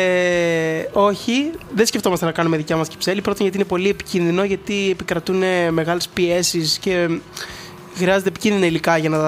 όχι, 0.92 1.50
δεν 1.74 1.86
σκεφτόμαστε 1.86 2.24
να 2.24 2.32
κάνουμε 2.32 2.56
δικιά 2.56 2.76
μας 2.76 2.88
κυψέλη. 2.88 3.20
Πρώτον, 3.20 3.42
γιατί 3.42 3.56
είναι 3.56 3.66
πολύ 3.66 3.88
επικίνδυνο, 3.88 4.44
γιατί 4.44 4.88
επικρατούν 4.90 5.42
μεγάλες 5.70 6.08
πιέσεις 6.08 6.78
και 6.78 7.08
χρειάζεται 7.94 8.28
επικίνδυνα 8.28 8.66
υλικά 8.66 8.96
για 8.96 9.08
να 9.08 9.18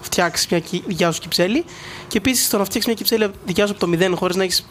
φτιάξεις 0.00 0.46
μια 0.50 0.60
κυ- 0.60 0.82
δικιά 0.86 1.10
σου 1.10 1.20
κυψέλη. 1.20 1.64
Και 2.08 2.18
επίσης, 2.18 2.48
το 2.48 2.58
να 2.58 2.64
φτιάξεις 2.64 2.86
μια 2.86 2.94
κυψέλη 2.94 3.30
δικιά 3.46 3.64
σου 3.66 3.70
από 3.72 3.80
το 3.80 3.86
μηδέν, 3.86 4.16
χωρίς 4.16 4.36
να 4.36 4.42
έχεις 4.42 4.66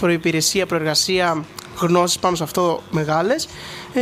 προπηρεσία, 0.00 0.66
προεργασία, 0.66 1.44
γνώσεις 1.80 2.18
πάνω 2.18 2.36
σε 2.36 2.42
αυτό 2.42 2.82
μεγάλες, 2.90 3.48
ε, 3.92 4.00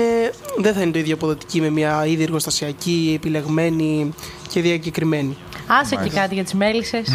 δεν 0.58 0.74
θα 0.74 0.80
είναι 0.80 0.90
το 0.90 0.98
ίδιο 0.98 1.14
αποδοτική 1.14 1.60
με 1.60 1.70
μια 1.70 2.06
ήδη 2.06 2.22
εργοστασιακή, 2.22 3.12
επιλεγμένη 3.16 4.14
και 4.48 4.60
διακεκριμένη. 4.60 5.36
Άσε 5.66 5.96
και 5.96 6.10
κάτι 6.10 6.34
για 6.34 6.42
τις 6.42 6.54
μέλισσες. 6.54 7.08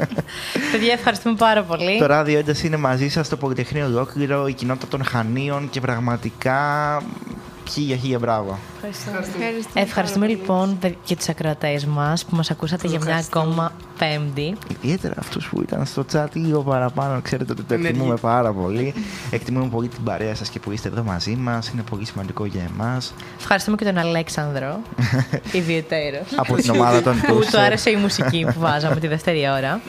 Παιδιά, 0.72 0.92
ευχαριστούμε 0.92 1.36
πάρα 1.36 1.62
πολύ. 1.62 1.98
Το 1.98 2.06
ράδιο 2.06 2.38
ένταση 2.38 2.66
είναι 2.66 2.76
μαζί 2.76 3.08
σας, 3.08 3.28
το 3.28 3.36
Πολυτεχνείο 3.36 3.86
ολόκληρο, 3.86 4.46
η 4.46 4.52
κοινότητα 4.52 4.86
των 4.86 5.04
Χανίων 5.04 5.70
και 5.70 5.80
πραγματικά 5.80 6.60
χίλια 7.72 7.96
χίλια 7.96 8.18
μπράβο. 8.18 8.58
Ευχαριστούμε. 8.82 9.46
Ευχαριστούμε 9.74 10.26
λοιπόν 10.26 10.78
παι- 10.78 10.96
και 11.04 11.16
τους 11.16 11.28
ακροατές 11.28 11.84
μας 11.86 12.24
που 12.24 12.36
μας 12.36 12.50
ακούσατε 12.50 12.88
για 12.88 12.98
μια 13.04 13.16
ακόμα 13.16 13.72
Πέμπτη. 13.98 14.54
Ιδιαίτερα 14.82 15.14
αυτούς 15.18 15.48
που 15.48 15.62
ήταν 15.62 15.86
στο 15.86 16.04
chat 16.12 16.26
λίγο 16.32 16.60
παραπάνω, 16.62 17.20
ξέρετε 17.22 17.52
ότι 17.52 17.62
το 17.62 17.74
Ενεργοί. 17.74 17.88
εκτιμούμε 17.92 18.16
πάρα 18.20 18.52
πολύ. 18.52 18.94
Εκτιμούμε 19.30 19.66
πολύ 19.68 19.88
την 19.88 20.02
παρέα 20.04 20.34
σας 20.34 20.48
και 20.48 20.60
που 20.60 20.72
είστε 20.72 20.88
εδώ 20.88 21.02
μαζί 21.02 21.30
μας. 21.40 21.68
Είναι 21.68 21.82
πολύ 21.90 22.04
σημαντικό 22.06 22.44
για 22.44 22.62
εμάς. 22.74 23.14
Ευχαριστούμε 23.38 23.76
και 23.76 23.84
τον 23.84 23.98
Αλέξανδρο, 23.98 24.80
ιδιαίτερο. 25.52 26.18
Από 26.36 26.54
την 26.54 26.70
ομάδα 26.70 27.02
των 27.02 27.20
που 27.26 27.36
τους, 27.36 27.46
του 27.50 27.56
ε, 27.56 27.60
άρεσε 27.62 27.90
η 27.90 27.96
μουσική 27.96 28.46
που 28.54 28.60
βάζαμε 28.60 29.00
τη 29.00 29.06
δεύτερη 29.06 29.48
ώρα. 29.56 29.80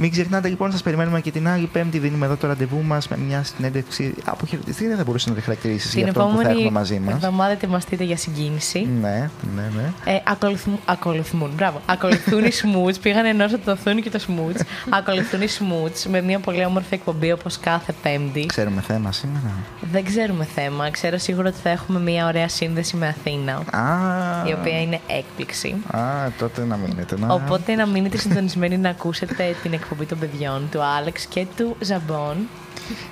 Μην 0.00 0.10
ξεχνάτε 0.10 0.48
λοιπόν, 0.48 0.70
σας 0.70 0.82
περιμένουμε 0.82 1.20
και 1.20 1.30
την 1.30 1.48
άλλη 1.48 1.66
Πέμπτη. 1.66 1.98
Δίνουμε 1.98 2.26
εδώ 2.26 2.36
το 2.36 2.46
ραντεβού 2.46 2.82
μας 2.82 3.08
με 3.08 3.16
μια 3.16 3.42
συνέντευξη. 3.44 4.14
Αποχαιρετιστή 4.24 4.86
δεν 4.86 4.96
θα 4.96 5.04
μπορούσε 5.04 5.28
να 5.28 5.34
τη 5.34 5.40
χαρακτηρίσει 5.40 5.88
Την 5.88 5.98
για 5.98 6.08
αυτό 6.08 6.20
που 6.22 6.26
θα 6.28 6.32
επόμενη 6.40 6.60
έχουμε 6.62 6.77
μαζί 6.78 6.98
μας. 6.98 7.14
εβδομάδα 7.14 7.52
ετοιμαστείτε 7.52 8.04
για 8.04 8.16
συγκίνηση. 8.16 8.88
Ναι, 9.00 9.30
ναι, 9.56 9.62
ναι. 9.76 10.12
Ε, 10.12 10.20
ακολουθούν, 10.24 10.78
ακολουθούν, 10.84 11.50
μπράβο. 11.56 11.80
Ακολουθούν 11.86 12.44
οι 12.44 12.50
Smoots. 12.62 12.94
Πήγαν 13.02 13.24
ενώ 13.24 13.48
το 13.48 13.58
δοθούν 13.64 14.02
και 14.02 14.10
το 14.10 14.20
Smoots. 14.28 14.60
Ακολουθούν 14.90 15.40
οι 15.42 15.48
Smoots 15.58 16.02
με 16.10 16.20
μια 16.20 16.38
πολύ 16.38 16.64
όμορφη 16.64 16.94
εκπομπή 16.94 17.32
όπως 17.32 17.58
κάθε 17.58 17.94
Πέμπτη. 18.02 18.46
Ξέρουμε 18.46 18.80
θέμα 18.80 19.12
σήμερα. 19.12 19.52
Δεν 19.92 20.04
ξέρουμε 20.04 20.44
θέμα. 20.44 20.90
Ξέρω 20.90 21.18
σίγουρα 21.18 21.48
ότι 21.48 21.58
θα 21.62 21.70
έχουμε 21.70 22.00
μια 22.00 22.26
ωραία 22.26 22.48
σύνδεση 22.48 22.96
με 22.96 23.06
Αθήνα. 23.08 23.52
Α, 23.54 24.48
Η 24.48 24.52
οποία 24.52 24.80
είναι 24.82 25.00
έκπληξη. 25.06 25.74
α 25.90 26.00
τότε 26.38 26.64
να 26.64 26.76
μείνετε. 26.76 27.16
Να... 27.18 27.34
Οπότε 27.34 27.74
να 27.74 27.86
μείνετε 27.86 28.16
συντονισμένοι 28.18 28.78
να 28.78 28.88
ακούσετε 28.88 29.56
την 29.62 29.72
εκπομπή 29.72 30.04
των 30.04 30.18
παιδιών 30.18 30.68
του 30.70 30.82
Άλεξ 30.82 31.26
και 31.26 31.46
του 31.56 31.76
Ζαμπόν. 31.80 32.36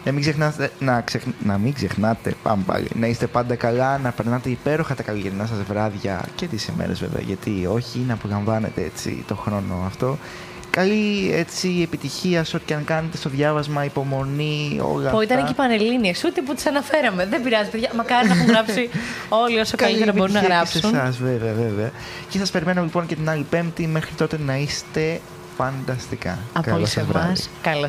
Να 0.05 0.12
μην, 0.12 0.20
ξεχνάτε, 0.20 0.70
να, 0.78 1.01
ξεχ... 1.01 1.23
να 1.44 1.59
μην 1.59 1.73
ξεχνάτε, 1.74 2.35
πάμε 2.43 2.62
πάλι, 2.66 2.89
να 2.94 3.07
είστε 3.07 3.27
πάντα 3.27 3.55
καλά, 3.55 3.98
να 3.98 4.11
περνάτε 4.11 4.48
υπέροχα 4.51 4.94
τα 4.94 5.03
καλοκαιρινά 5.03 5.47
σας 5.47 5.62
βράδια 5.69 6.24
και 6.35 6.47
τις 6.47 6.66
ημέρες 6.66 7.01
βέβαια, 7.01 7.23
γιατί 7.27 7.66
όχι, 7.73 7.98
να 8.07 8.15
απολαμβάνετε 8.15 8.82
έτσι 8.82 9.24
το 9.28 9.35
χρόνο 9.35 9.82
αυτό. 9.86 10.19
Καλή 10.70 11.32
έτσι 11.35 11.81
επιτυχία 11.82 12.44
σε 12.44 12.57
ό,τι 12.57 12.65
και 12.65 12.74
αν 12.74 12.85
κάνετε 12.85 13.16
στο 13.16 13.28
διάβασμα, 13.28 13.85
υπομονή, 13.85 14.81
όλα 14.94 15.11
Που 15.11 15.20
ήταν 15.20 15.36
αυτά. 15.36 15.47
και 15.48 15.53
οι 15.53 15.57
Πανελλήνιες, 15.66 16.24
ούτε 16.24 16.40
που 16.43 16.55
τις 16.55 16.66
αναφέραμε. 16.66 17.27
Δεν 17.27 17.43
πειράζει, 17.43 17.70
παιδιά. 17.70 17.90
Μακάρι 17.97 18.28
να 18.28 18.35
έχουν 18.35 18.47
γράψει 18.47 18.90
όλοι 19.44 19.59
όσο 19.61 19.77
Καλή 19.77 19.90
καλύτερα 19.93 20.12
μπορούν 20.19 20.32
να 20.32 20.39
επιτυχία 20.39 20.62
και 20.65 20.78
σε 20.78 20.78
γράψουν. 20.78 21.07
εσάς, 21.07 21.16
βέβαια, 21.19 21.53
βέβαια. 21.53 21.90
Και 22.28 22.39
σας 22.39 22.51
περιμένω 22.51 22.82
λοιπόν 22.82 23.07
και 23.07 23.15
την 23.15 23.28
άλλη 23.31 23.47
Πέμπτη, 23.51 23.86
μέχρι 23.86 24.15
τότε 24.16 24.39
να 24.47 24.57
είστε 24.57 25.20
φανταστικά. 25.56 26.38
Από 26.52 26.70
Καλό 26.70 26.86
βράδυ. 27.08 27.42
Καλό 27.62 27.88